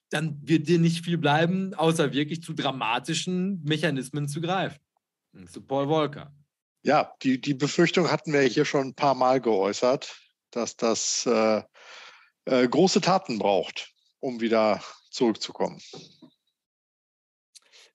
dann 0.09 0.39
wird 0.41 0.69
dir 0.69 0.79
nicht 0.79 1.03
viel 1.03 1.17
bleiben, 1.17 1.73
außer 1.73 2.13
wirklich 2.13 2.41
zu 2.41 2.53
dramatischen 2.53 3.61
Mechanismen 3.65 4.29
zu 4.29 4.39
greifen. 4.39 4.79
Zu 5.47 5.61
Paul 5.61 5.87
Volcker. 5.87 6.33
Ja, 6.81 7.13
die, 7.23 7.41
die 7.41 7.53
Befürchtung 7.53 8.09
hatten 8.09 8.31
wir 8.31 8.41
hier 8.41 8.65
schon 8.65 8.87
ein 8.87 8.95
paar 8.95 9.15
Mal 9.15 9.41
geäußert. 9.41 10.15
dass 10.51 10.75
das 10.75 11.25
äh, 11.25 11.61
äh, 12.45 12.67
große 12.67 13.01
Taten 13.01 13.39
braucht, 13.39 13.93
um 14.19 14.41
wieder 14.41 14.81
zurückzukommen. 15.11 15.79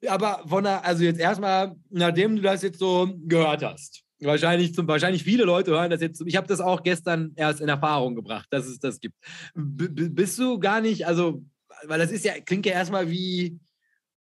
Aber 0.06 0.44
von 0.46 0.64
der, 0.64 0.84
also 0.84 1.04
jetzt 1.04 1.18
erstmal, 1.18 1.74
nachdem 1.90 2.36
du 2.36 2.42
das 2.42 2.62
jetzt 2.62 2.78
so 2.78 3.12
gehört 3.26 3.62
hast, 3.62 4.02
wahrscheinlich, 4.20 4.74
zum, 4.74 4.86
wahrscheinlich 4.86 5.24
viele 5.24 5.44
Leute 5.44 5.70
hören 5.70 5.90
das 5.90 6.02
jetzt, 6.02 6.22
ich 6.26 6.36
habe 6.36 6.46
das 6.46 6.60
auch 6.60 6.82
gestern 6.82 7.32
erst 7.36 7.60
in 7.60 7.68
Erfahrung 7.68 8.14
gebracht, 8.14 8.46
dass 8.50 8.66
es 8.66 8.78
das 8.78 9.00
gibt. 9.00 9.16
B 9.54 9.88
bist 10.08 10.38
du 10.38 10.58
gar 10.58 10.80
nicht, 10.80 11.06
also, 11.06 11.42
weil 11.84 11.98
das 11.98 12.12
ist 12.12 12.24
ja, 12.24 12.38
klingt 12.40 12.66
ja 12.66 12.72
erstmal 12.72 13.10
wie, 13.10 13.58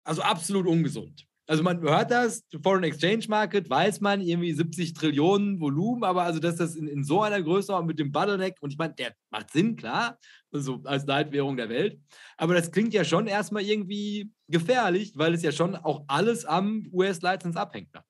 also 0.03 0.21
absolut 0.21 0.65
ungesund. 0.65 1.25
Also 1.47 1.61
man 1.61 1.79
hört 1.81 2.09
das, 2.09 2.43
Foreign 2.63 2.83
Exchange 2.83 3.25
Market, 3.27 3.69
weiß 3.69 4.01
man, 4.01 4.21
irgendwie 4.21 4.51
70 4.51 4.93
Trillionen 4.93 5.59
Volumen, 5.59 6.03
aber 6.03 6.23
also 6.23 6.39
dass 6.39 6.55
das 6.55 6.75
in, 6.75 6.87
in 6.87 7.03
so 7.03 7.21
einer 7.21 7.41
Größe 7.41 7.75
und 7.75 7.85
mit 7.85 7.99
dem 7.99 8.11
Bottleneck, 8.11 8.57
und 8.61 8.71
ich 8.71 8.77
meine, 8.77 8.95
der 8.95 9.13
macht 9.29 9.51
Sinn, 9.51 9.75
klar, 9.75 10.17
also 10.51 10.81
als 10.85 11.05
Leitwährung 11.05 11.55
der 11.55 11.69
Welt, 11.69 11.99
aber 12.37 12.55
das 12.55 12.71
klingt 12.71 12.93
ja 12.93 13.03
schon 13.03 13.27
erstmal 13.27 13.61
irgendwie 13.61 14.31
gefährlich, 14.47 15.13
weil 15.15 15.35
es 15.35 15.43
ja 15.43 15.51
schon 15.51 15.75
auch 15.75 16.03
alles 16.07 16.45
am 16.45 16.89
US-Lizense 16.91 17.59
abhängt. 17.59 17.93
Ne? 17.93 18.03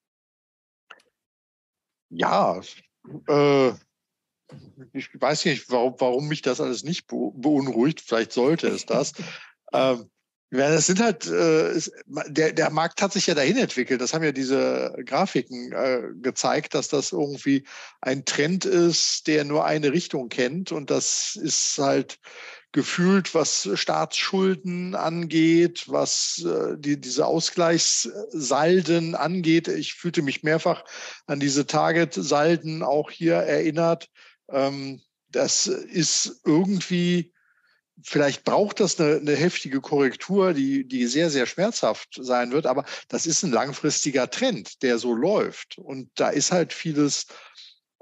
Ja, 2.09 2.61
äh, 3.27 3.73
ich 4.93 5.09
weiß 5.19 5.43
nicht, 5.45 5.69
warum, 5.69 5.95
warum 5.97 6.27
mich 6.29 6.41
das 6.41 6.61
alles 6.61 6.83
nicht 6.83 7.07
beunruhigt, 7.07 7.99
vielleicht 7.99 8.31
sollte 8.31 8.67
es 8.67 8.85
das. 8.85 9.11
ähm, 9.73 10.09
ja, 10.51 10.69
das 10.69 10.85
sind 10.85 11.01
halt, 11.01 11.27
äh, 11.27 11.79
der, 12.27 12.53
der 12.53 12.69
Markt 12.69 13.01
hat 13.01 13.11
sich 13.13 13.27
ja 13.27 13.33
dahin 13.33 13.57
entwickelt. 13.57 13.99
Das 13.99 14.13
haben 14.13 14.23
ja 14.23 14.31
diese 14.31 14.95
Grafiken 15.05 15.71
äh, 15.73 16.01
gezeigt, 16.21 16.75
dass 16.75 16.87
das 16.87 17.11
irgendwie 17.11 17.65
ein 18.01 18.25
Trend 18.25 18.63
ist, 18.63 19.27
der 19.27 19.43
nur 19.43 19.65
eine 19.65 19.91
Richtung 19.91 20.29
kennt. 20.29 20.71
Und 20.71 20.91
das 20.91 21.35
ist 21.35 21.77
halt 21.79 22.19
gefühlt, 22.71 23.33
was 23.33 23.69
Staatsschulden 23.73 24.95
angeht, 24.95 25.85
was 25.87 26.45
äh, 26.45 26.77
die, 26.77 26.99
diese 26.99 27.25
Ausgleichssalden 27.25 29.15
angeht. 29.15 29.67
Ich 29.67 29.93
fühlte 29.93 30.21
mich 30.21 30.43
mehrfach 30.43 30.83
an 31.25 31.39
diese 31.39 31.65
Target-Salden 31.65 32.83
auch 32.83 33.09
hier 33.09 33.35
erinnert. 33.35 34.09
Ähm, 34.49 35.01
das 35.29 35.67
ist 35.67 36.41
irgendwie 36.45 37.33
vielleicht 38.03 38.43
braucht 38.43 38.79
das 38.79 38.99
eine, 38.99 39.17
eine, 39.17 39.35
heftige 39.35 39.81
Korrektur, 39.81 40.53
die, 40.53 40.87
die 40.87 41.07
sehr, 41.07 41.29
sehr 41.29 41.45
schmerzhaft 41.45 42.19
sein 42.19 42.51
wird, 42.51 42.65
aber 42.65 42.85
das 43.07 43.25
ist 43.25 43.43
ein 43.43 43.51
langfristiger 43.51 44.29
Trend, 44.29 44.81
der 44.83 44.97
so 44.97 45.13
läuft. 45.13 45.77
Und 45.77 46.09
da 46.15 46.29
ist 46.29 46.51
halt 46.51 46.73
vieles 46.73 47.27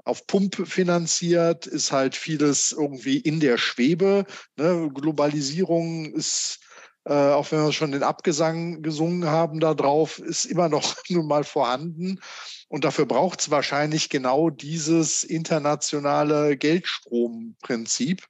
auf 0.04 0.26
Pump 0.26 0.66
finanziert, 0.66 1.66
ist 1.66 1.92
halt 1.92 2.14
vieles 2.14 2.72
irgendwie 2.72 3.18
in 3.18 3.40
der 3.40 3.56
Schwebe. 3.56 4.26
Ne? 4.56 4.90
Globalisierung 4.92 6.12
ist, 6.12 6.60
äh, 7.04 7.12
auch 7.12 7.50
wenn 7.50 7.64
wir 7.64 7.72
schon 7.72 7.92
den 7.92 8.02
Abgesang 8.02 8.82
gesungen 8.82 9.26
haben 9.26 9.60
da 9.60 9.74
drauf, 9.74 10.18
ist 10.18 10.44
immer 10.44 10.68
noch 10.68 10.96
nun 11.08 11.26
mal 11.26 11.44
vorhanden. 11.44 12.20
Und 12.68 12.84
dafür 12.84 13.06
braucht 13.06 13.40
es 13.40 13.50
wahrscheinlich 13.50 14.10
genau 14.10 14.50
dieses 14.50 15.24
internationale 15.24 16.56
Geldstromprinzip. 16.56 18.26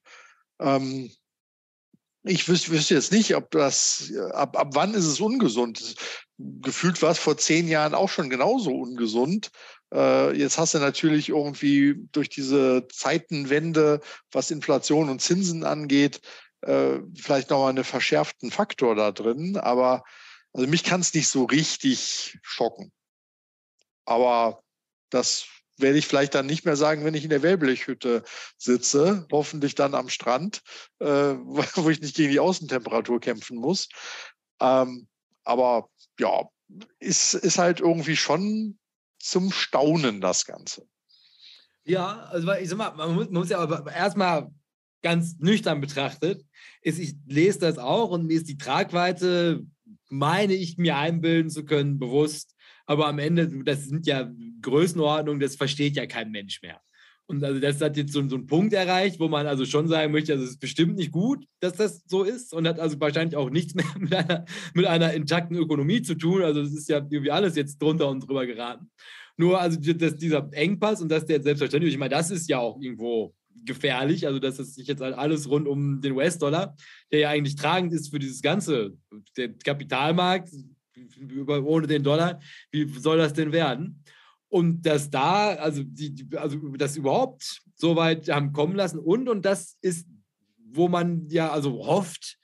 Ähm, 0.60 1.10
ich 2.24 2.48
wüsste, 2.48 2.70
wüsste 2.70 2.94
jetzt 2.94 3.12
nicht, 3.12 3.36
ob 3.36 3.50
das, 3.50 4.12
ab, 4.32 4.58
ab 4.58 4.70
wann 4.72 4.94
ist 4.94 5.04
es 5.04 5.20
ungesund? 5.20 5.94
Gefühlt 6.38 7.00
war 7.02 7.10
es 7.10 7.18
vor 7.18 7.36
zehn 7.36 7.68
Jahren 7.68 7.94
auch 7.94 8.08
schon 8.08 8.30
genauso 8.30 8.70
ungesund. 8.72 9.50
Äh, 9.92 10.36
jetzt 10.36 10.58
hast 10.58 10.74
du 10.74 10.78
natürlich 10.78 11.28
irgendwie 11.28 11.96
durch 12.12 12.30
diese 12.30 12.88
Zeitenwende, 12.88 14.00
was 14.32 14.50
Inflation 14.50 15.10
und 15.10 15.20
Zinsen 15.20 15.64
angeht, 15.64 16.20
äh, 16.62 16.98
vielleicht 17.14 17.50
nochmal 17.50 17.70
einen 17.70 17.84
verschärften 17.84 18.50
Faktor 18.50 18.94
da 18.94 19.12
drin. 19.12 19.58
Aber 19.58 20.02
also 20.54 20.66
mich 20.66 20.82
kann 20.82 21.02
es 21.02 21.12
nicht 21.12 21.28
so 21.28 21.44
richtig 21.44 22.38
schocken. 22.42 22.90
Aber 24.06 24.62
das 25.10 25.46
werde 25.78 25.98
ich 25.98 26.06
vielleicht 26.06 26.34
dann 26.34 26.46
nicht 26.46 26.64
mehr 26.64 26.76
sagen, 26.76 27.04
wenn 27.04 27.14
ich 27.14 27.24
in 27.24 27.30
der 27.30 27.42
Wellblechhütte 27.42 28.22
sitze, 28.56 29.26
hoffentlich 29.30 29.74
dann 29.74 29.94
am 29.94 30.08
Strand, 30.08 30.62
äh, 31.00 31.06
wo 31.06 31.90
ich 31.90 32.00
nicht 32.00 32.16
gegen 32.16 32.32
die 32.32 32.40
Außentemperatur 32.40 33.20
kämpfen 33.20 33.58
muss. 33.58 33.88
Ähm, 34.60 35.08
aber 35.44 35.88
ja, 36.18 36.48
ist, 36.98 37.34
ist 37.34 37.58
halt 37.58 37.80
irgendwie 37.80 38.16
schon 38.16 38.78
zum 39.18 39.52
Staunen 39.52 40.20
das 40.20 40.44
Ganze. 40.44 40.86
Ja, 41.84 42.24
also 42.30 42.50
ich 42.52 42.68
sag 42.68 42.78
mal, 42.78 42.94
man 42.94 43.14
muss, 43.14 43.26
man 43.26 43.40
muss 43.40 43.50
ja 43.50 43.58
aber 43.58 43.92
erstmal 43.92 44.50
ganz 45.02 45.36
nüchtern 45.38 45.80
betrachtet, 45.80 46.44
ist, 46.80 46.98
ich 46.98 47.14
lese 47.26 47.58
das 47.58 47.78
auch 47.78 48.10
und 48.10 48.26
mir 48.26 48.36
ist 48.36 48.48
die 48.48 48.56
Tragweite, 48.56 49.66
meine 50.08 50.54
ich 50.54 50.78
mir 50.78 50.96
einbilden 50.96 51.50
zu 51.50 51.64
können, 51.64 51.98
bewusst 51.98 52.53
aber 52.86 53.06
am 53.06 53.18
Ende, 53.18 53.48
das 53.64 53.86
sind 53.86 54.06
ja 54.06 54.30
Größenordnungen, 54.62 55.40
das 55.40 55.56
versteht 55.56 55.96
ja 55.96 56.06
kein 56.06 56.30
Mensch 56.30 56.62
mehr. 56.62 56.80
Und 57.26 57.42
also 57.42 57.58
das 57.58 57.80
hat 57.80 57.96
jetzt 57.96 58.12
so, 58.12 58.26
so 58.28 58.36
einen 58.36 58.46
Punkt 58.46 58.74
erreicht, 58.74 59.18
wo 59.18 59.28
man 59.28 59.46
also 59.46 59.64
schon 59.64 59.88
sagen 59.88 60.12
möchte, 60.12 60.32
also 60.32 60.44
es 60.44 60.50
ist 60.50 60.60
bestimmt 60.60 60.96
nicht 60.96 61.10
gut, 61.10 61.46
dass 61.60 61.72
das 61.72 62.02
so 62.06 62.22
ist 62.22 62.52
und 62.52 62.68
hat 62.68 62.78
also 62.78 63.00
wahrscheinlich 63.00 63.36
auch 63.36 63.48
nichts 63.48 63.74
mehr 63.74 63.86
mit 63.98 64.14
einer, 64.14 64.44
mit 64.74 64.86
einer 64.86 65.14
intakten 65.14 65.56
Ökonomie 65.56 66.02
zu 66.02 66.16
tun. 66.16 66.42
Also 66.42 66.60
es 66.60 66.74
ist 66.74 66.88
ja 66.88 66.98
irgendwie 66.98 67.30
alles 67.30 67.56
jetzt 67.56 67.80
drunter 67.80 68.08
und 68.08 68.20
drüber 68.20 68.46
geraten. 68.46 68.90
Nur 69.36 69.60
also 69.60 69.80
dass 69.80 70.16
dieser 70.16 70.48
Engpass 70.52 71.00
und 71.00 71.08
dass 71.08 71.24
der 71.24 71.42
selbstverständlich, 71.42 71.94
ich 71.94 71.98
meine, 71.98 72.14
das 72.14 72.30
ist 72.30 72.48
ja 72.48 72.58
auch 72.58 72.78
irgendwo 72.80 73.34
gefährlich, 73.64 74.26
also 74.26 74.38
dass 74.38 74.58
es 74.58 74.74
sich 74.74 74.86
jetzt 74.86 75.00
halt 75.00 75.16
alles 75.16 75.48
rund 75.48 75.66
um 75.66 76.02
den 76.02 76.12
US-Dollar, 76.12 76.76
der 77.10 77.20
ja 77.20 77.30
eigentlich 77.30 77.56
tragend 77.56 77.92
ist 77.94 78.10
für 78.10 78.18
dieses 78.18 78.42
ganze, 78.42 78.92
der 79.36 79.54
Kapitalmarkt, 79.54 80.50
ohne 81.48 81.86
den 81.86 82.02
Dollar, 82.02 82.40
wie 82.70 82.86
soll 82.98 83.18
das 83.18 83.32
denn 83.32 83.52
werden? 83.52 84.02
Und 84.48 84.82
dass 84.82 85.10
da, 85.10 85.54
also, 85.54 85.82
die, 85.84 86.26
also 86.36 86.58
das 86.76 86.96
überhaupt 86.96 87.60
so 87.74 87.96
weit 87.96 88.28
haben 88.28 88.52
kommen 88.52 88.76
lassen 88.76 88.98
und, 88.98 89.28
und 89.28 89.44
das 89.44 89.76
ist, 89.80 90.06
wo 90.70 90.88
man 90.88 91.28
ja 91.28 91.50
also 91.50 91.84
hofft, 91.86 92.38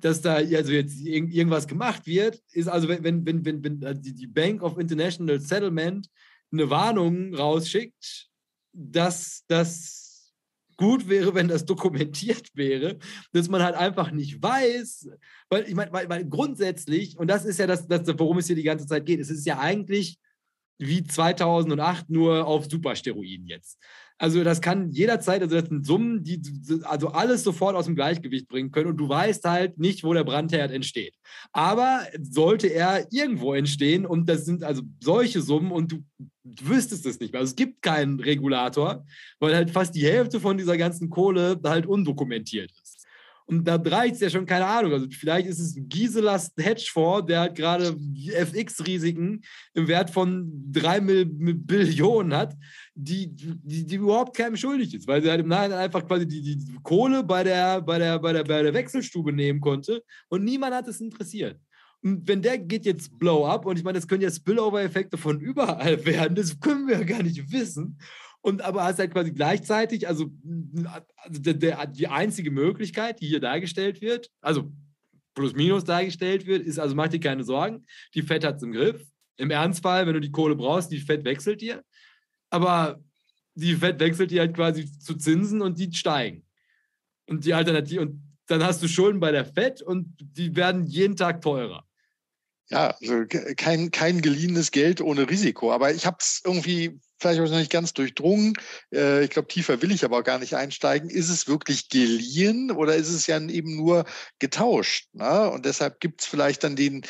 dass 0.00 0.20
da 0.20 0.34
also 0.34 0.72
jetzt 0.72 0.98
irgendwas 1.00 1.66
gemacht 1.66 2.06
wird, 2.06 2.40
ist 2.52 2.68
also, 2.68 2.88
wenn, 2.88 3.04
wenn, 3.04 3.44
wenn, 3.44 3.62
wenn 3.62 4.00
die 4.00 4.26
Bank 4.26 4.62
of 4.62 4.78
International 4.78 5.40
Settlement 5.40 6.08
eine 6.52 6.70
Warnung 6.70 7.34
rausschickt, 7.34 8.28
dass 8.72 9.44
das 9.46 10.09
gut 10.80 11.08
wäre, 11.08 11.34
wenn 11.34 11.46
das 11.46 11.66
dokumentiert 11.66 12.48
wäre, 12.54 12.98
dass 13.32 13.48
man 13.48 13.62
halt 13.62 13.76
einfach 13.76 14.10
nicht 14.10 14.42
weiß, 14.42 15.10
weil 15.50 15.68
ich 15.68 15.74
meine, 15.74 15.92
weil, 15.92 16.08
weil 16.08 16.24
grundsätzlich, 16.24 17.18
und 17.18 17.28
das 17.28 17.44
ist 17.44 17.58
ja 17.58 17.66
das, 17.66 17.86
das, 17.86 18.02
worum 18.18 18.38
es 18.38 18.46
hier 18.46 18.56
die 18.56 18.62
ganze 18.62 18.86
Zeit 18.86 19.04
geht, 19.04 19.20
es 19.20 19.30
ist 19.30 19.46
ja 19.46 19.58
eigentlich 19.58 20.18
wie 20.78 21.04
2008 21.04 22.08
nur 22.08 22.46
auf 22.46 22.64
Supersteroiden 22.64 23.46
jetzt. 23.46 23.78
Also 24.20 24.44
das 24.44 24.60
kann 24.60 24.90
jederzeit, 24.90 25.40
also 25.40 25.58
das 25.58 25.70
sind 25.70 25.86
Summen, 25.86 26.22
die 26.22 26.42
also 26.82 27.08
alles 27.08 27.42
sofort 27.42 27.74
aus 27.74 27.86
dem 27.86 27.94
Gleichgewicht 27.94 28.48
bringen 28.48 28.70
können 28.70 28.90
und 28.90 28.98
du 28.98 29.08
weißt 29.08 29.42
halt 29.44 29.78
nicht, 29.78 30.04
wo 30.04 30.12
der 30.12 30.24
Brandherd 30.24 30.70
entsteht. 30.72 31.14
Aber 31.52 32.02
sollte 32.20 32.66
er 32.66 33.06
irgendwo 33.10 33.54
entstehen 33.54 34.04
und 34.04 34.28
das 34.28 34.44
sind 34.44 34.62
also 34.62 34.82
solche 35.02 35.40
Summen 35.40 35.72
und 35.72 35.92
du 35.92 36.04
wüsstest 36.44 37.06
es 37.06 37.18
nicht 37.18 37.32
mehr. 37.32 37.40
Also 37.40 37.52
es 37.52 37.56
gibt 37.56 37.80
keinen 37.80 38.20
Regulator, 38.20 39.06
weil 39.38 39.54
halt 39.54 39.70
fast 39.70 39.94
die 39.94 40.04
Hälfte 40.04 40.38
von 40.38 40.58
dieser 40.58 40.76
ganzen 40.76 41.08
Kohle 41.08 41.58
halt 41.64 41.86
undokumentiert. 41.86 42.70
Und 43.50 43.64
da 43.64 43.74
reicht 43.74 44.14
es 44.14 44.20
ja 44.20 44.30
schon, 44.30 44.46
keine 44.46 44.64
Ahnung. 44.64 44.92
Also 44.92 45.08
vielleicht 45.10 45.48
ist 45.48 45.58
es 45.58 45.74
Giselas 45.76 46.52
Hedgefonds, 46.56 47.26
der 47.26 47.40
halt 47.40 47.56
gerade 47.56 47.96
FX-Risiken 48.28 49.42
im 49.74 49.88
Wert 49.88 50.08
von 50.08 50.48
drei 50.70 51.00
Billionen 51.00 52.32
hat, 52.32 52.56
die, 52.94 53.26
die, 53.34 53.86
die, 53.86 53.96
überhaupt 53.96 54.36
keinem 54.36 54.56
schuldig 54.56 54.94
ist, 54.94 55.08
weil 55.08 55.20
sie 55.20 55.28
halt 55.28 55.40
im 55.40 55.48
Nachhinein 55.48 55.80
einfach 55.80 56.06
quasi 56.06 56.28
die, 56.28 56.42
die 56.42 56.78
Kohle 56.84 57.24
bei 57.24 57.42
der, 57.42 57.80
bei, 57.80 57.98
der, 57.98 58.20
bei, 58.20 58.32
der, 58.32 58.44
bei 58.44 58.62
der 58.62 58.72
Wechselstube 58.72 59.32
nehmen 59.32 59.60
konnte 59.60 60.04
und 60.28 60.44
niemand 60.44 60.72
hat 60.72 60.86
es 60.86 61.00
interessiert. 61.00 61.58
Und 62.02 62.28
wenn 62.28 62.42
der 62.42 62.56
geht 62.56 62.86
jetzt 62.86 63.18
blow 63.18 63.46
up, 63.46 63.66
und 63.66 63.76
ich 63.78 63.84
meine, 63.84 63.98
das 63.98 64.06
können 64.06 64.22
ja 64.22 64.30
Spillover-Effekte 64.30 65.18
von 65.18 65.40
überall 65.40 66.04
werden, 66.06 66.36
das 66.36 66.60
können 66.60 66.86
wir 66.86 66.98
ja 66.98 67.04
gar 67.04 67.24
nicht 67.24 67.50
wissen. 67.50 67.98
Und 68.42 68.62
aber 68.62 68.84
hast 68.84 68.98
halt 68.98 69.12
quasi 69.12 69.32
gleichzeitig, 69.32 70.08
also, 70.08 70.30
also 71.16 71.40
der, 71.40 71.54
der, 71.54 71.86
die 71.86 72.08
einzige 72.08 72.50
Möglichkeit, 72.50 73.20
die 73.20 73.26
hier 73.26 73.40
dargestellt 73.40 74.00
wird, 74.00 74.30
also 74.40 74.72
plus 75.34 75.54
minus 75.54 75.84
dargestellt 75.84 76.46
wird, 76.46 76.64
ist, 76.64 76.78
also 76.78 76.94
mach 76.94 77.08
dir 77.08 77.20
keine 77.20 77.44
Sorgen, 77.44 77.84
die 78.14 78.22
Fett 78.22 78.44
hat 78.44 78.56
es 78.56 78.62
im 78.62 78.72
Griff. 78.72 79.02
Im 79.36 79.50
Ernstfall, 79.50 80.06
wenn 80.06 80.14
du 80.14 80.20
die 80.20 80.32
Kohle 80.32 80.54
brauchst, 80.54 80.90
die 80.90 81.00
Fett 81.00 81.24
wechselt 81.24 81.60
dir. 81.60 81.82
Aber 82.50 83.02
die 83.54 83.74
Fett 83.74 84.00
wechselt 84.00 84.30
dir 84.30 84.40
halt 84.40 84.54
quasi 84.54 84.90
zu 84.98 85.14
Zinsen 85.14 85.62
und 85.62 85.78
die 85.78 85.92
steigen. 85.92 86.44
Und 87.26 87.44
die 87.44 87.54
Alternative, 87.54 88.00
und 88.02 88.22
dann 88.46 88.62
hast 88.62 88.82
du 88.82 88.88
Schulden 88.88 89.20
bei 89.20 89.32
der 89.32 89.44
Fett 89.44 89.82
und 89.82 90.14
die 90.18 90.56
werden 90.56 90.86
jeden 90.86 91.16
Tag 91.16 91.40
teurer. 91.40 91.86
Ja, 92.68 92.96
also 93.00 93.24
kein, 93.56 93.90
kein 93.90 94.20
geliehenes 94.20 94.70
Geld 94.70 95.00
ohne 95.00 95.28
Risiko. 95.28 95.72
Aber 95.72 95.92
ich 95.92 96.06
habe 96.06 96.18
es 96.20 96.42
irgendwie 96.44 97.00
vielleicht 97.20 97.38
habe 97.38 97.46
ich 97.46 97.52
noch 97.52 97.58
nicht 97.58 97.70
ganz 97.70 97.92
durchdrungen. 97.92 98.54
Äh, 98.92 99.24
ich 99.24 99.30
glaube, 99.30 99.48
tiefer 99.48 99.82
will 99.82 99.92
ich 99.92 100.04
aber 100.04 100.18
auch 100.18 100.24
gar 100.24 100.38
nicht 100.38 100.54
einsteigen. 100.54 101.10
Ist 101.10 101.28
es 101.28 101.46
wirklich 101.46 101.88
geliehen 101.88 102.70
oder 102.70 102.94
ist 102.96 103.10
es 103.10 103.26
ja 103.26 103.38
eben 103.40 103.76
nur 103.76 104.06
getauscht? 104.38 105.08
Ne? 105.12 105.50
Und 105.50 105.66
deshalb 105.66 106.00
gibt 106.00 106.22
es 106.22 106.26
vielleicht 106.26 106.64
dann 106.64 106.76
den, 106.76 107.02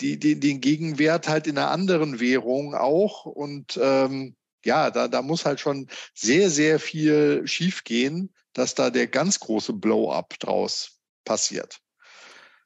den, 0.00 0.40
den 0.40 0.60
Gegenwert 0.60 1.28
halt 1.28 1.46
in 1.46 1.58
einer 1.58 1.70
anderen 1.70 2.20
Währung 2.20 2.74
auch. 2.74 3.26
Und 3.26 3.78
ähm, 3.80 4.34
ja, 4.64 4.90
da, 4.90 5.08
da 5.08 5.22
muss 5.22 5.44
halt 5.44 5.60
schon 5.60 5.88
sehr, 6.14 6.50
sehr 6.50 6.80
viel 6.80 7.46
schiefgehen, 7.46 8.32
dass 8.54 8.74
da 8.74 8.90
der 8.90 9.06
ganz 9.06 9.38
große 9.40 9.72
Blow-up 9.72 10.38
draus 10.40 10.98
passiert. 11.24 11.80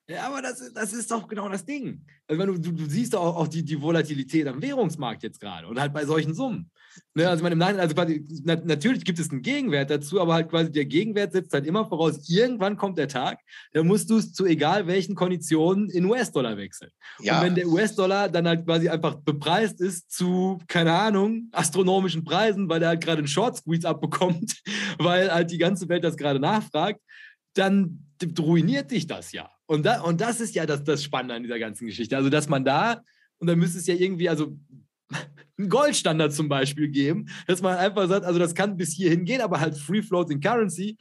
Ja, 0.09 0.27
aber 0.27 0.43
das, 0.43 0.73
das 0.75 0.93
ist 0.93 1.11
doch 1.11 1.29
genau 1.29 1.49
das 1.49 1.65
Ding. 1.65 2.05
Also 2.27 2.45
du, 2.45 2.59
du, 2.59 2.73
du 2.73 2.87
siehst 2.87 3.15
auch, 3.15 3.37
auch 3.37 3.49
die, 3.49 3.65
die 3.65 3.81
Volatilität 3.81 4.47
am 4.49 4.61
Währungsmarkt 4.61 5.23
jetzt 5.23 5.41
gerade 5.41 5.69
und 5.69 5.81
halt 5.81 5.93
bei 5.93 6.05
solchen 6.05 6.35
Summen. 6.35 6.71
Ne, 7.15 7.29
also, 7.29 7.43
meine, 7.43 7.65
also 7.79 7.95
quasi, 7.95 8.25
na, 8.45 8.57
natürlich 8.57 9.05
gibt 9.05 9.19
es 9.19 9.31
einen 9.31 9.43
Gegenwert 9.43 9.91
dazu, 9.91 10.21
aber 10.21 10.35
halt 10.35 10.49
quasi 10.49 10.73
der 10.73 10.87
Gegenwert 10.87 11.33
setzt 11.33 11.53
halt 11.53 11.67
immer 11.67 11.85
voraus, 11.87 12.29
irgendwann 12.29 12.77
kommt 12.77 12.97
der 12.97 13.09
Tag, 13.09 13.39
da 13.73 13.83
musst 13.83 14.09
du 14.09 14.17
es 14.17 14.33
zu 14.33 14.47
egal 14.47 14.87
welchen 14.87 15.15
Konditionen 15.15 15.91
in 15.91 16.07
US-Dollar 16.07 16.57
wechseln. 16.57 16.91
Ja. 17.21 17.39
Und 17.39 17.47
wenn 17.47 17.55
der 17.55 17.69
US-Dollar 17.69 18.29
dann 18.31 18.49
halt 18.49 18.65
quasi 18.65 18.89
einfach 18.89 19.17
bepreist 19.17 19.81
ist 19.81 20.11
zu, 20.11 20.59
keine 20.69 20.93
Ahnung, 20.93 21.49
astronomischen 21.53 22.25
Preisen, 22.25 22.69
weil 22.69 22.83
er 22.83 22.89
halt 22.89 23.05
gerade 23.05 23.19
einen 23.19 23.29
Short-Squeeze 23.29 23.89
abbekommt, 23.89 24.63
weil 24.99 25.33
halt 25.33 25.51
die 25.51 25.59
ganze 25.59 25.89
Welt 25.89 26.05
das 26.05 26.17
gerade 26.17 26.41
nachfragt, 26.41 27.01
dann 27.55 28.07
ruiniert 28.39 28.91
dich 28.91 29.07
das 29.07 29.33
ja. 29.33 29.51
Und, 29.67 29.85
da, 29.87 30.03
und 30.03 30.21
das 30.21 30.41
ist 30.41 30.55
ja 30.55 30.67
das, 30.67 30.85
das 30.85 31.03
Spannende 31.03 31.35
an 31.35 31.43
dieser 31.43 31.59
ganzen 31.59 31.87
Geschichte. 31.87 32.17
Also, 32.17 32.31
dass 32.31 32.49
man 32.49 32.65
da, 32.65 33.03
und 33.39 33.47
dann 33.47 33.59
müsste 33.59 33.79
es 33.79 33.87
ja 33.87 33.95
irgendwie, 33.95 34.29
also 34.29 34.57
einen 35.59 35.69
Goldstandard 35.69 36.33
zum 36.33 36.49
Beispiel 36.49 36.89
geben, 36.89 37.27
dass 37.47 37.63
man 37.63 37.77
einfach 37.77 38.09
sagt, 38.09 38.25
also 38.25 38.39
das 38.39 38.55
kann 38.55 38.77
bis 38.77 38.93
hierhin 38.93 39.25
gehen, 39.25 39.41
aber 39.41 39.61
halt 39.61 39.77
Free 39.77 40.03
Floating 40.03 40.41
Currency 40.41 40.97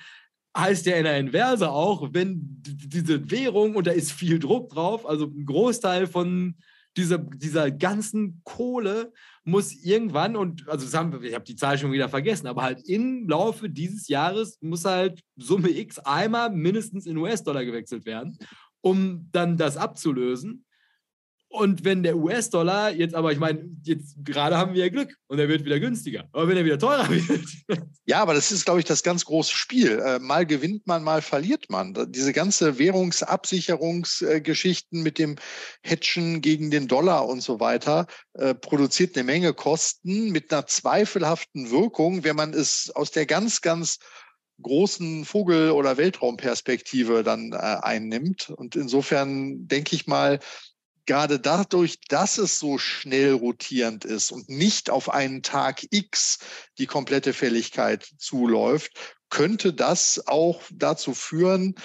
heißt 0.55 0.85
ja 0.85 0.97
in 0.97 1.05
der 1.05 1.17
Inverse 1.17 1.69
auch, 1.69 2.09
wenn 2.11 2.41
diese 2.61 3.31
Währung 3.31 3.75
und 3.75 3.87
da 3.87 3.91
ist 3.91 4.11
viel 4.11 4.39
Druck 4.39 4.69
drauf, 4.69 5.05
also 5.05 5.25
ein 5.25 5.45
Großteil 5.45 6.07
von 6.07 6.55
dieser, 6.97 7.19
dieser 7.19 7.71
ganzen 7.71 8.41
Kohle 8.43 9.13
muss 9.43 9.73
irgendwann, 9.73 10.35
und 10.35 10.67
also 10.67 10.97
haben, 10.97 11.23
ich 11.23 11.33
habe 11.33 11.45
die 11.45 11.55
Zahl 11.55 11.77
schon 11.77 11.91
wieder 11.91 12.09
vergessen, 12.09 12.47
aber 12.47 12.63
halt 12.63 12.87
im 12.87 13.27
Laufe 13.27 13.69
dieses 13.69 14.07
Jahres 14.07 14.57
muss 14.61 14.85
halt 14.85 15.21
Summe 15.37 15.69
X 15.69 15.99
einmal 15.99 16.51
mindestens 16.51 17.05
in 17.05 17.17
US-Dollar 17.17 17.65
gewechselt 17.65 18.05
werden, 18.05 18.37
um 18.81 19.29
dann 19.31 19.57
das 19.57 19.77
abzulösen. 19.77 20.65
Und 21.51 21.83
wenn 21.83 22.01
der 22.01 22.15
US-Dollar 22.15 22.91
jetzt, 22.91 23.13
aber 23.13 23.33
ich 23.33 23.37
meine, 23.37 23.69
jetzt 23.83 24.15
gerade 24.23 24.57
haben 24.57 24.73
wir 24.73 24.85
ja 24.85 24.89
Glück 24.89 25.17
und 25.27 25.37
er 25.37 25.49
wird 25.49 25.65
wieder 25.65 25.81
günstiger. 25.81 26.29
Aber 26.31 26.47
wenn 26.47 26.55
er 26.55 26.63
wieder 26.63 26.79
teurer 26.79 27.09
wird. 27.09 27.45
Ja, 28.05 28.21
aber 28.21 28.33
das 28.33 28.53
ist, 28.53 28.63
glaube 28.63 28.79
ich, 28.79 28.85
das 28.85 29.03
ganz 29.03 29.25
große 29.25 29.53
Spiel. 29.53 29.99
Äh, 29.99 30.19
mal 30.19 30.45
gewinnt 30.45 30.87
man, 30.87 31.03
mal 31.03 31.21
verliert 31.21 31.65
man. 31.69 31.93
Diese 32.09 32.31
ganze 32.31 32.79
Währungsabsicherungsgeschichten 32.79 35.03
mit 35.03 35.19
dem 35.19 35.35
Hedgen 35.83 36.39
gegen 36.39 36.71
den 36.71 36.87
Dollar 36.87 37.27
und 37.27 37.41
so 37.41 37.59
weiter 37.59 38.07
äh, 38.33 38.55
produziert 38.55 39.17
eine 39.17 39.25
Menge 39.25 39.53
Kosten 39.53 40.31
mit 40.31 40.53
einer 40.53 40.67
zweifelhaften 40.67 41.69
Wirkung, 41.69 42.23
wenn 42.23 42.37
man 42.37 42.53
es 42.53 42.89
aus 42.95 43.11
der 43.11 43.25
ganz, 43.25 43.59
ganz 43.59 43.99
großen 44.61 45.25
Vogel- 45.25 45.71
oder 45.71 45.97
Weltraumperspektive 45.97 47.23
dann 47.23 47.51
äh, 47.51 47.57
einnimmt. 47.57 48.51
Und 48.51 48.77
insofern 48.77 49.67
denke 49.67 49.95
ich 49.95 50.07
mal, 50.07 50.39
gerade 51.05 51.39
dadurch, 51.39 51.99
dass 52.07 52.37
es 52.37 52.59
so 52.59 52.77
schnell 52.77 53.33
rotierend 53.33 54.05
ist 54.05 54.31
und 54.31 54.49
nicht 54.49 54.89
auf 54.89 55.09
einen 55.09 55.43
Tag 55.43 55.85
X 55.91 56.39
die 56.77 56.87
komplette 56.87 57.33
Fälligkeit 57.33 58.07
zuläuft, 58.17 58.91
könnte 59.29 59.73
das 59.73 60.27
auch 60.27 60.61
dazu 60.71 61.13
führen, 61.13 61.75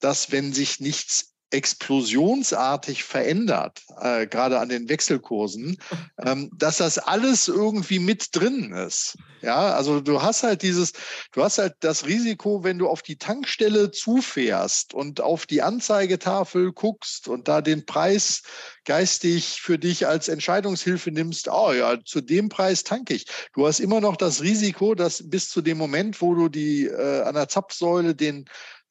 dass 0.00 0.32
wenn 0.32 0.52
sich 0.52 0.80
nichts 0.80 1.35
explosionsartig 1.50 3.04
verändert, 3.04 3.82
äh, 4.00 4.26
gerade 4.26 4.58
an 4.58 4.68
den 4.68 4.88
Wechselkursen, 4.88 5.78
ähm, 6.18 6.50
dass 6.56 6.78
das 6.78 6.98
alles 6.98 7.48
irgendwie 7.48 8.00
mit 8.00 8.34
drin 8.34 8.72
ist. 8.72 9.16
Ja, 9.42 9.74
also 9.74 10.00
du 10.00 10.22
hast 10.22 10.42
halt 10.42 10.62
dieses, 10.62 10.92
du 11.32 11.44
hast 11.44 11.58
halt 11.58 11.74
das 11.80 12.06
Risiko, 12.06 12.64
wenn 12.64 12.78
du 12.78 12.88
auf 12.88 13.02
die 13.02 13.16
Tankstelle 13.16 13.92
zufährst 13.92 14.92
und 14.92 15.20
auf 15.20 15.46
die 15.46 15.62
Anzeigetafel 15.62 16.72
guckst 16.72 17.28
und 17.28 17.46
da 17.46 17.60
den 17.60 17.86
Preis 17.86 18.42
geistig 18.84 19.60
für 19.60 19.78
dich 19.78 20.06
als 20.06 20.28
Entscheidungshilfe 20.28 21.10
nimmst, 21.10 21.48
oh 21.48 21.72
ja, 21.72 22.02
zu 22.04 22.20
dem 22.20 22.48
Preis 22.48 22.82
tanke 22.82 23.14
ich. 23.14 23.26
Du 23.54 23.66
hast 23.66 23.78
immer 23.78 24.00
noch 24.00 24.16
das 24.16 24.42
Risiko, 24.42 24.94
dass 24.94 25.28
bis 25.28 25.48
zu 25.48 25.60
dem 25.60 25.78
Moment, 25.78 26.20
wo 26.20 26.34
du 26.34 26.48
die 26.48 26.86
äh, 26.86 27.22
an 27.22 27.34
der 27.34 27.48
Zapfsäule 27.48 28.14
den 28.14 28.46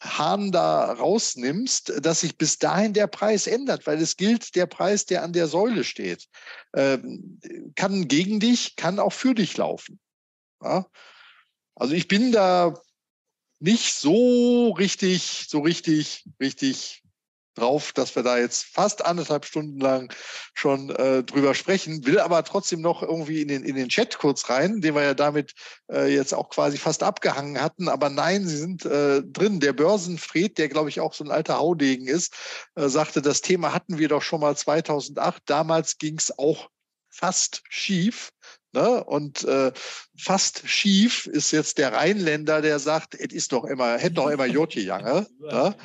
Hahn 0.06 0.52
da 0.52 0.94
rausnimmst, 0.94 2.06
dass 2.06 2.22
sich 2.22 2.38
bis 2.38 2.58
dahin 2.58 2.94
der 2.94 3.08
Preis 3.08 3.48
ändert, 3.48 3.88
weil 3.88 4.02
es 4.02 4.18
gilt 4.18 4.56
der 4.56 4.66
Preis, 4.66 5.06
der 5.06 5.24
an 5.24 5.34
der 5.34 5.48
Säule 5.48 5.84
steht. 5.84 6.28
Ähm, 6.76 7.40
kann 7.76 8.08
gegen 8.08 8.40
dich, 8.40 8.76
kann 8.76 9.00
auch 9.00 9.14
für 9.14 9.34
dich 9.34 9.58
laufen. 9.58 10.00
Ja? 10.62 10.86
Also 11.76 11.94
ich 11.94 12.08
bin 12.08 12.32
da 12.32 12.80
nicht 13.60 13.94
so 13.94 14.72
richtig, 14.72 15.46
so 15.48 15.60
richtig, 15.60 16.26
richtig 16.40 17.05
drauf, 17.56 17.94
dass 17.94 18.16
wir 18.16 18.24
da 18.24 18.38
jetzt 18.38 18.66
fast 18.66 19.06
anderthalb 19.06 19.46
Stunden 19.46 19.80
lang 19.80 20.14
schon 20.54 20.90
äh, 20.92 21.24
drüber 21.24 21.56
sprechen, 21.56 22.06
will 22.06 22.20
aber 22.20 22.44
trotzdem 22.44 22.82
noch 22.82 23.02
irgendwie 23.02 23.42
in 23.42 23.48
den, 23.48 23.64
in 23.64 23.76
den 23.76 23.90
Chat 23.90 24.18
kurz 24.18 24.50
rein, 24.50 24.82
den 24.82 24.96
wir 24.96 25.04
ja 25.04 25.14
damit 25.14 25.54
äh, 25.92 26.14
jetzt 26.14 26.34
auch 26.34 26.50
quasi 26.50 26.78
fast 26.78 27.04
abgehangen 27.04 27.62
hatten. 27.62 27.90
Aber 27.90 28.10
nein, 28.10 28.48
sie 28.48 28.58
sind 28.58 28.86
äh, 28.86 29.22
drin. 29.24 29.60
Der 29.60 29.74
Börsenfried, 29.74 30.58
der 30.58 30.70
glaube 30.70 30.90
ich 30.90 31.00
auch 31.00 31.14
so 31.14 31.24
ein 31.24 31.32
alter 31.32 31.58
Haudegen 31.58 32.08
ist, 32.08 32.34
äh, 32.76 32.88
sagte, 32.88 33.22
das 33.22 33.42
Thema 33.42 33.74
hatten 33.74 33.98
wir 33.98 34.08
doch 34.08 34.22
schon 34.22 34.42
mal 34.42 34.56
2008. 34.56 35.44
Damals 35.46 35.98
ging 35.98 36.18
es 36.18 36.38
auch 36.38 36.70
fast 37.10 37.64
schief. 37.70 38.32
Ne? 38.76 39.04
Und 39.06 39.46
äh, 39.46 39.72
fast 40.18 40.68
schief 40.68 41.28
ist 41.28 41.52
jetzt 41.52 41.78
der 41.78 41.94
Rheinländer, 41.94 42.62
der 42.62 42.78
sagt, 42.80 43.16
es 43.16 43.34
ist 43.34 43.54
doch 43.54 43.64
immer, 43.64 43.98
hätte 43.98 44.16
doch 44.16 44.30
immer 44.30 44.46
Jotje 44.46 44.84
Jange. 44.84 45.26
ne? 45.40 45.76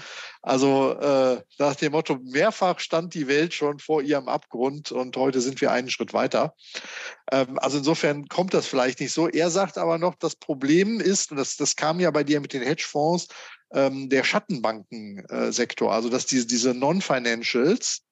Also 0.42 0.98
äh, 0.98 1.40
nach 1.58 1.76
dem 1.76 1.92
Motto, 1.92 2.18
mehrfach 2.20 2.80
stand 2.80 3.14
die 3.14 3.28
Welt 3.28 3.54
schon 3.54 3.78
vor 3.78 4.02
ihrem 4.02 4.26
Abgrund 4.26 4.90
und 4.90 5.16
heute 5.16 5.40
sind 5.40 5.60
wir 5.60 5.70
einen 5.70 5.88
Schritt 5.88 6.12
weiter. 6.12 6.54
Ähm, 7.30 7.60
also 7.60 7.78
insofern 7.78 8.26
kommt 8.26 8.54
das 8.54 8.66
vielleicht 8.66 8.98
nicht 8.98 9.12
so. 9.12 9.28
Er 9.28 9.50
sagt 9.50 9.78
aber 9.78 9.98
noch, 9.98 10.16
das 10.16 10.34
Problem 10.34 10.98
ist, 10.98 11.30
und 11.30 11.36
das, 11.36 11.56
das 11.56 11.76
kam 11.76 12.00
ja 12.00 12.10
bei 12.10 12.24
dir 12.24 12.40
mit 12.40 12.52
den 12.52 12.62
Hedgefonds, 12.62 13.28
ähm, 13.72 14.08
der 14.08 14.24
Schattenbankensektor, 14.24 15.92
also 15.92 16.08
dass 16.08 16.26
diese, 16.26 16.46
diese 16.46 16.74
Non-Financials, 16.74 18.02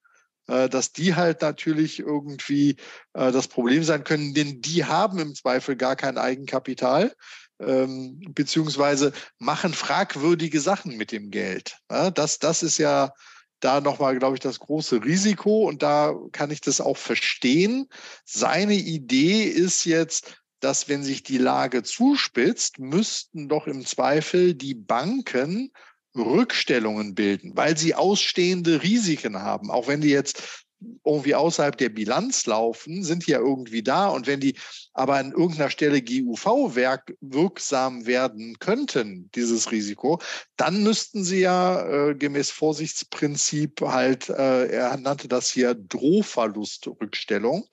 dass 0.68 0.92
die 0.92 1.14
halt 1.14 1.42
natürlich 1.42 2.00
irgendwie 2.00 2.76
äh, 3.14 3.30
das 3.32 3.48
Problem 3.48 3.84
sein 3.84 4.04
können, 4.04 4.34
denn 4.34 4.60
die 4.60 4.84
haben 4.84 5.18
im 5.18 5.34
Zweifel 5.34 5.76
gar 5.76 5.96
kein 5.96 6.18
Eigenkapital 6.18 7.14
ähm, 7.60 8.20
beziehungsweise 8.34 9.12
machen 9.38 9.74
fragwürdige 9.74 10.60
Sachen 10.60 10.96
mit 10.96 11.12
dem 11.12 11.30
Geld. 11.30 11.76
das, 12.14 12.38
das 12.38 12.62
ist 12.62 12.78
ja 12.78 13.12
da 13.60 13.80
nochmal, 13.80 14.18
glaube 14.18 14.36
ich, 14.36 14.40
das 14.40 14.60
große 14.60 15.04
Risiko 15.04 15.68
und 15.68 15.82
da 15.82 16.14
kann 16.32 16.50
ich 16.50 16.60
das 16.60 16.80
auch 16.80 16.96
verstehen. 16.96 17.88
Seine 18.24 18.74
Idee 18.74 19.42
ist 19.44 19.84
jetzt, 19.84 20.40
dass 20.60 20.88
wenn 20.88 21.02
sich 21.02 21.22
die 21.22 21.38
Lage 21.38 21.82
zuspitzt, 21.82 22.78
müssten 22.78 23.48
doch 23.48 23.66
im 23.66 23.84
Zweifel 23.84 24.54
die 24.54 24.74
Banken 24.74 25.72
Rückstellungen 26.18 27.14
bilden, 27.14 27.56
weil 27.56 27.76
sie 27.76 27.94
ausstehende 27.94 28.82
Risiken 28.82 29.40
haben. 29.42 29.70
Auch 29.70 29.88
wenn 29.88 30.00
die 30.00 30.10
jetzt 30.10 30.66
irgendwie 31.04 31.34
außerhalb 31.34 31.76
der 31.76 31.88
Bilanz 31.88 32.46
laufen, 32.46 33.02
sind 33.02 33.26
die 33.26 33.32
ja 33.32 33.40
irgendwie 33.40 33.82
da. 33.82 34.08
Und 34.08 34.26
wenn 34.26 34.40
die 34.40 34.56
aber 34.92 35.16
an 35.16 35.32
irgendeiner 35.32 35.70
Stelle 35.70 36.02
GUV-Werk 36.02 37.14
wirksam 37.20 38.06
werden 38.06 38.58
könnten, 38.58 39.30
dieses 39.34 39.72
Risiko, 39.72 40.20
dann 40.56 40.82
müssten 40.82 41.24
sie 41.24 41.40
ja 41.40 42.10
äh, 42.10 42.14
gemäß 42.14 42.50
Vorsichtsprinzip 42.50 43.80
halt, 43.80 44.28
äh, 44.28 44.68
er 44.68 44.96
nannte 44.98 45.26
das 45.28 45.50
hier 45.50 45.74
Drohverlustrückstellung, 45.74 47.66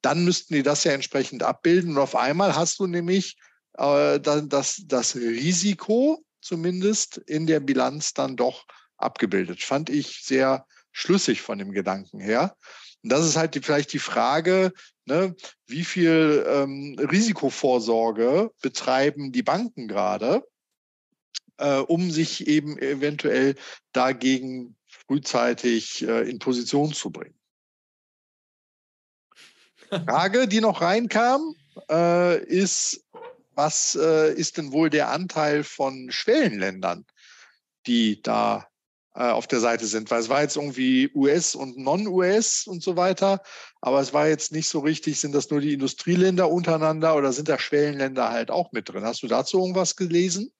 dann 0.00 0.24
müssten 0.24 0.54
die 0.54 0.62
das 0.62 0.84
ja 0.84 0.92
entsprechend 0.92 1.42
abbilden. 1.42 1.92
Und 1.92 1.98
auf 1.98 2.16
einmal 2.16 2.56
hast 2.56 2.78
du 2.78 2.86
nämlich 2.86 3.36
äh, 3.76 4.18
das, 4.20 4.82
das 4.86 5.14
Risiko, 5.14 6.22
zumindest 6.46 7.18
in 7.18 7.46
der 7.46 7.60
Bilanz 7.60 8.14
dann 8.14 8.36
doch 8.36 8.66
abgebildet. 8.96 9.62
Fand 9.62 9.90
ich 9.90 10.22
sehr 10.22 10.66
schlüssig 10.92 11.42
von 11.42 11.58
dem 11.58 11.72
Gedanken 11.72 12.20
her. 12.20 12.56
Und 13.02 13.10
das 13.10 13.26
ist 13.26 13.36
halt 13.36 13.54
die, 13.54 13.60
vielleicht 13.60 13.92
die 13.92 13.98
Frage, 13.98 14.72
ne, 15.04 15.34
wie 15.66 15.84
viel 15.84 16.44
ähm, 16.48 16.96
Risikovorsorge 16.98 18.50
betreiben 18.62 19.32
die 19.32 19.42
Banken 19.42 19.88
gerade, 19.88 20.46
äh, 21.58 21.78
um 21.78 22.10
sich 22.10 22.46
eben 22.46 22.78
eventuell 22.78 23.56
dagegen 23.92 24.76
frühzeitig 24.86 26.06
äh, 26.06 26.28
in 26.28 26.38
Position 26.38 26.92
zu 26.92 27.10
bringen. 27.10 27.38
Frage, 29.88 30.48
die 30.48 30.60
noch 30.60 30.80
reinkam, 30.80 31.54
äh, 31.90 32.42
ist, 32.44 33.04
was 33.56 33.98
äh, 34.00 34.32
ist 34.34 34.58
denn 34.58 34.72
wohl 34.72 34.90
der 34.90 35.10
Anteil 35.10 35.64
von 35.64 36.10
Schwellenländern, 36.10 37.06
die 37.86 38.22
da 38.22 38.68
äh, 39.14 39.30
auf 39.30 39.46
der 39.46 39.60
Seite 39.60 39.86
sind? 39.86 40.10
Weil 40.10 40.20
es 40.20 40.28
war 40.28 40.42
jetzt 40.42 40.56
irgendwie 40.56 41.10
US 41.14 41.54
und 41.54 41.78
Non-US 41.78 42.66
und 42.66 42.82
so 42.82 42.96
weiter, 42.96 43.42
aber 43.80 44.00
es 44.00 44.12
war 44.12 44.28
jetzt 44.28 44.52
nicht 44.52 44.68
so 44.68 44.80
richtig, 44.80 45.18
sind 45.18 45.34
das 45.34 45.50
nur 45.50 45.60
die 45.60 45.72
Industrieländer 45.72 46.50
untereinander 46.50 47.16
oder 47.16 47.32
sind 47.32 47.48
da 47.48 47.58
Schwellenländer 47.58 48.30
halt 48.30 48.50
auch 48.50 48.72
mit 48.72 48.88
drin? 48.88 49.04
Hast 49.04 49.22
du 49.22 49.26
dazu 49.26 49.58
irgendwas 49.58 49.96
gelesen? 49.96 50.52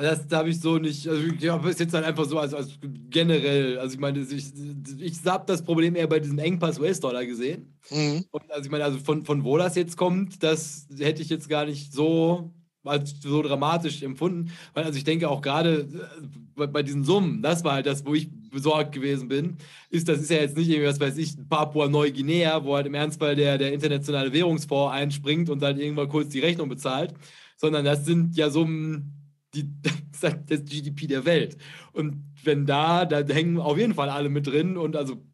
Das 0.00 0.20
habe 0.30 0.50
ich 0.50 0.60
so 0.60 0.78
nicht. 0.78 1.08
Also 1.08 1.22
ich 1.26 1.48
habe 1.48 1.68
es 1.68 1.78
jetzt 1.78 1.92
dann 1.92 2.04
einfach 2.04 2.24
so 2.24 2.38
als, 2.38 2.54
als 2.54 2.78
generell. 3.10 3.78
Also 3.78 3.94
ich 3.94 4.00
meine, 4.00 4.20
ich, 4.20 4.52
ich 5.00 5.26
habe 5.26 5.44
das 5.46 5.62
Problem 5.62 5.96
eher 5.96 6.06
bei 6.06 6.20
diesem 6.20 6.38
Engpass 6.38 6.78
US-Dollar 6.78 7.26
gesehen. 7.26 7.76
Mhm. 7.90 8.24
Und 8.30 8.50
also 8.50 8.64
ich 8.64 8.70
meine, 8.70 8.84
also 8.84 8.98
von, 8.98 9.24
von 9.24 9.42
wo 9.42 9.58
das 9.58 9.74
jetzt 9.74 9.96
kommt, 9.96 10.42
das 10.42 10.86
hätte 10.96 11.20
ich 11.20 11.28
jetzt 11.28 11.48
gar 11.48 11.66
nicht 11.66 11.92
so 11.92 12.52
als 12.84 13.20
so 13.20 13.42
dramatisch 13.42 14.02
empfunden. 14.02 14.52
Weil 14.72 14.84
also 14.84 14.96
ich 14.96 15.04
denke 15.04 15.28
auch 15.28 15.42
gerade 15.42 15.80
äh, 15.80 16.26
bei, 16.54 16.66
bei, 16.66 16.82
diesen 16.82 17.04
Summen, 17.04 17.42
das 17.42 17.64
war 17.64 17.74
halt 17.74 17.86
das, 17.86 18.06
wo 18.06 18.14
ich 18.14 18.28
besorgt 18.50 18.92
gewesen 18.92 19.28
bin, 19.28 19.56
ist, 19.90 20.08
das 20.08 20.20
ist 20.20 20.30
ja 20.30 20.38
jetzt 20.38 20.56
nicht 20.56 20.68
irgendwie, 20.68 20.88
was 20.88 21.00
weiß 21.00 21.18
ich, 21.18 21.34
Papua-Neuguinea, 21.48 22.64
wo 22.64 22.76
halt 22.76 22.86
im 22.86 22.94
Ernstfall 22.94 23.36
der, 23.36 23.58
der 23.58 23.72
internationale 23.72 24.32
Währungsfonds 24.32 24.94
einspringt 24.94 25.50
und 25.50 25.60
dann 25.60 25.78
irgendwann 25.78 26.08
kurz 26.08 26.30
die 26.30 26.40
Rechnung 26.40 26.68
bezahlt, 26.68 27.14
sondern 27.56 27.84
das 27.84 28.04
sind 28.04 28.36
ja 28.36 28.48
Summen, 28.48 29.17
die, 29.62 29.70
das, 30.20 30.36
das 30.46 30.64
GDP 30.64 31.06
der 31.06 31.24
Welt. 31.24 31.56
Und 31.92 32.24
wenn 32.44 32.66
da, 32.66 33.04
da 33.04 33.20
hängen 33.32 33.58
auf 33.58 33.78
jeden 33.78 33.94
Fall 33.94 34.08
alle 34.08 34.28
mit 34.28 34.46
drin 34.46 34.76
und 34.76 34.96
also, 34.96 35.24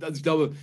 also 0.00 0.16
ich 0.16 0.22
glaube, 0.22 0.54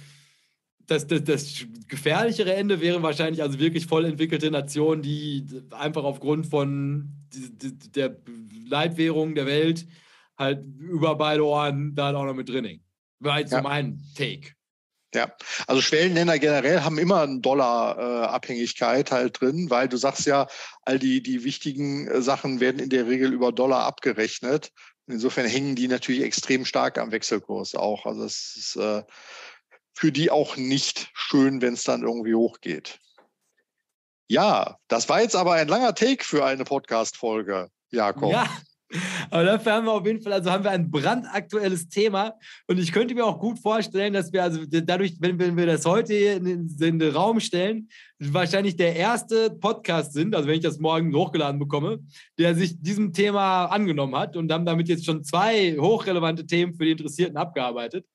das, 0.85 1.05
das, 1.05 1.23
das 1.23 1.65
gefährlichere 1.87 2.55
Ende 2.55 2.79
wäre 2.79 3.03
wahrscheinlich 3.03 3.41
also 3.41 3.59
wirklich 3.59 3.87
voll 3.87 4.05
entwickelte 4.05 4.49
Nationen, 4.49 5.01
die 5.01 5.45
einfach 5.71 6.03
aufgrund 6.03 6.47
von 6.47 7.11
der 7.95 8.17
Leitwährung 8.69 9.35
der 9.35 9.45
Welt 9.45 9.85
halt 10.37 10.63
über 10.79 11.15
beide 11.15 11.45
Ohren 11.45 11.93
da 11.93 12.15
auch 12.15 12.25
noch 12.25 12.33
mit 12.33 12.47
drin 12.47 12.65
hängen. 12.65 12.83
War 13.19 13.39
jetzt 13.39 13.51
ja. 13.51 13.57
so 13.57 13.63
mein 13.63 13.99
Take. 14.15 14.56
Ja, 15.13 15.33
also 15.67 15.81
Schwellenländer 15.81 16.37
generell 16.37 16.81
haben 16.81 16.97
immer 16.97 17.21
eine 17.21 17.39
Dollar-Abhängigkeit 17.39 19.11
halt 19.11 19.39
drin, 19.39 19.69
weil 19.69 19.87
du 19.87 19.95
sagst 19.95 20.25
ja, 20.25 20.47
all 20.83 20.99
die, 20.99 21.23
die 21.23 21.43
wichtigen 21.43 22.07
äh, 22.07 22.21
Sachen 22.21 22.59
werden 22.59 22.79
in 22.79 22.89
der 22.89 23.07
Regel 23.07 23.31
über 23.31 23.51
Dollar 23.53 23.85
abgerechnet. 23.85 24.71
Insofern 25.07 25.45
hängen 25.45 25.75
die 25.75 25.87
natürlich 25.87 26.23
extrem 26.23 26.65
stark 26.65 26.97
am 26.97 27.11
Wechselkurs 27.11 27.73
auch. 27.75 28.05
Also 28.05 28.25
es 28.25 28.55
ist 28.57 28.75
äh, 28.75 29.03
für 29.93 30.11
die 30.11 30.29
auch 30.29 30.57
nicht 30.57 31.09
schön, 31.13 31.61
wenn 31.61 31.73
es 31.73 31.83
dann 31.83 32.03
irgendwie 32.03 32.35
hochgeht. 32.35 32.99
Ja, 34.27 34.77
das 34.89 35.07
war 35.07 35.21
jetzt 35.21 35.37
aber 35.37 35.53
ein 35.53 35.69
langer 35.69 35.95
Take 35.95 36.25
für 36.25 36.45
eine 36.45 36.65
Podcast-Folge, 36.65 37.69
Jakob. 37.91 38.33
Ja, 38.33 38.49
aber 39.29 39.43
dafür 39.43 39.73
haben 39.73 39.85
wir 39.85 39.91
auf 39.91 40.05
jeden 40.05 40.21
Fall, 40.21 40.33
also 40.33 40.51
haben 40.51 40.63
wir 40.63 40.71
ein 40.71 40.89
brandaktuelles 40.89 41.89
Thema. 41.89 42.35
Und 42.67 42.79
ich 42.79 42.91
könnte 42.91 43.13
mir 43.13 43.25
auch 43.25 43.39
gut 43.39 43.59
vorstellen, 43.59 44.13
dass 44.13 44.31
wir, 44.31 44.43
also 44.43 44.61
dadurch, 44.65 45.15
wenn, 45.19 45.37
wenn 45.39 45.57
wir 45.57 45.65
das 45.65 45.85
heute 45.85 46.13
in 46.13 46.67
in 46.79 46.99
den 46.99 47.15
Raum 47.15 47.39
stellen, 47.39 47.89
wahrscheinlich 48.19 48.75
der 48.75 48.95
erste 48.95 49.51
Podcast 49.51 50.13
sind, 50.13 50.35
also 50.35 50.47
wenn 50.47 50.55
ich 50.55 50.61
das 50.61 50.79
morgen 50.79 51.13
hochgeladen 51.13 51.59
bekomme, 51.59 51.99
der 52.37 52.55
sich 52.55 52.81
diesem 52.81 53.13
Thema 53.13 53.65
angenommen 53.65 54.15
hat 54.15 54.35
und 54.35 54.51
haben 54.51 54.65
damit 54.65 54.87
jetzt 54.87 55.05
schon 55.05 55.23
zwei 55.23 55.75
hochrelevante 55.77 56.45
Themen 56.45 56.73
für 56.73 56.85
die 56.85 56.91
Interessierten 56.91 57.37
abgearbeitet. 57.37 58.05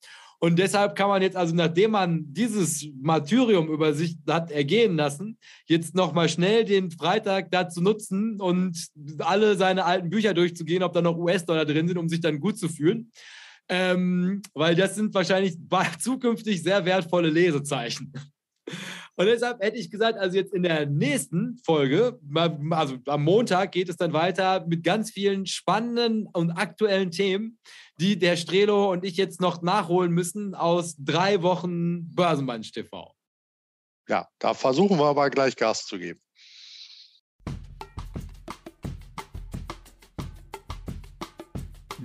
Und 0.44 0.58
deshalb 0.58 0.96
kann 0.96 1.08
man 1.08 1.22
jetzt, 1.22 1.36
also 1.36 1.54
nachdem 1.54 1.92
man 1.92 2.24
dieses 2.32 2.84
Martyrium 3.00 3.68
über 3.68 3.94
sich 3.94 4.16
hat 4.28 4.50
ergehen 4.50 4.96
lassen, 4.96 5.38
jetzt 5.66 5.94
nochmal 5.94 6.28
schnell 6.28 6.64
den 6.64 6.90
Freitag 6.90 7.52
dazu 7.52 7.80
nutzen 7.80 8.40
und 8.40 8.88
alle 9.18 9.54
seine 9.54 9.84
alten 9.84 10.10
Bücher 10.10 10.34
durchzugehen, 10.34 10.82
ob 10.82 10.94
da 10.94 11.00
noch 11.00 11.16
US-Dollar 11.16 11.64
drin 11.64 11.86
sind, 11.86 11.96
um 11.96 12.08
sich 12.08 12.20
dann 12.20 12.40
gut 12.40 12.58
zu 12.58 12.68
fühlen. 12.68 13.12
Ähm, 13.68 14.42
weil 14.52 14.74
das 14.74 14.96
sind 14.96 15.14
wahrscheinlich 15.14 15.54
zukünftig 16.00 16.60
sehr 16.64 16.84
wertvolle 16.84 17.30
Lesezeichen. 17.30 18.12
Und 19.14 19.26
deshalb 19.26 19.62
hätte 19.62 19.76
ich 19.76 19.92
gesagt, 19.92 20.18
also 20.18 20.36
jetzt 20.36 20.52
in 20.52 20.64
der 20.64 20.86
nächsten 20.86 21.58
Folge, 21.64 22.18
also 22.70 22.96
am 23.06 23.22
Montag 23.22 23.70
geht 23.70 23.88
es 23.88 23.96
dann 23.96 24.12
weiter 24.12 24.66
mit 24.66 24.82
ganz 24.82 25.12
vielen 25.12 25.46
spannenden 25.46 26.26
und 26.32 26.50
aktuellen 26.50 27.12
Themen 27.12 27.58
die 28.00 28.18
der 28.18 28.36
Strelo 28.36 28.90
und 28.90 29.04
ich 29.04 29.16
jetzt 29.16 29.40
noch 29.40 29.62
nachholen 29.62 30.12
müssen 30.12 30.54
aus 30.54 30.96
drei 30.98 31.42
Wochen 31.42 32.14
Börsenband 32.14 32.72
TV. 32.72 33.14
Ja, 34.08 34.28
da 34.38 34.54
versuchen 34.54 34.98
wir 34.98 35.06
aber 35.06 35.30
gleich 35.30 35.56
Gas 35.56 35.86
zu 35.86 35.98
geben. 35.98 36.20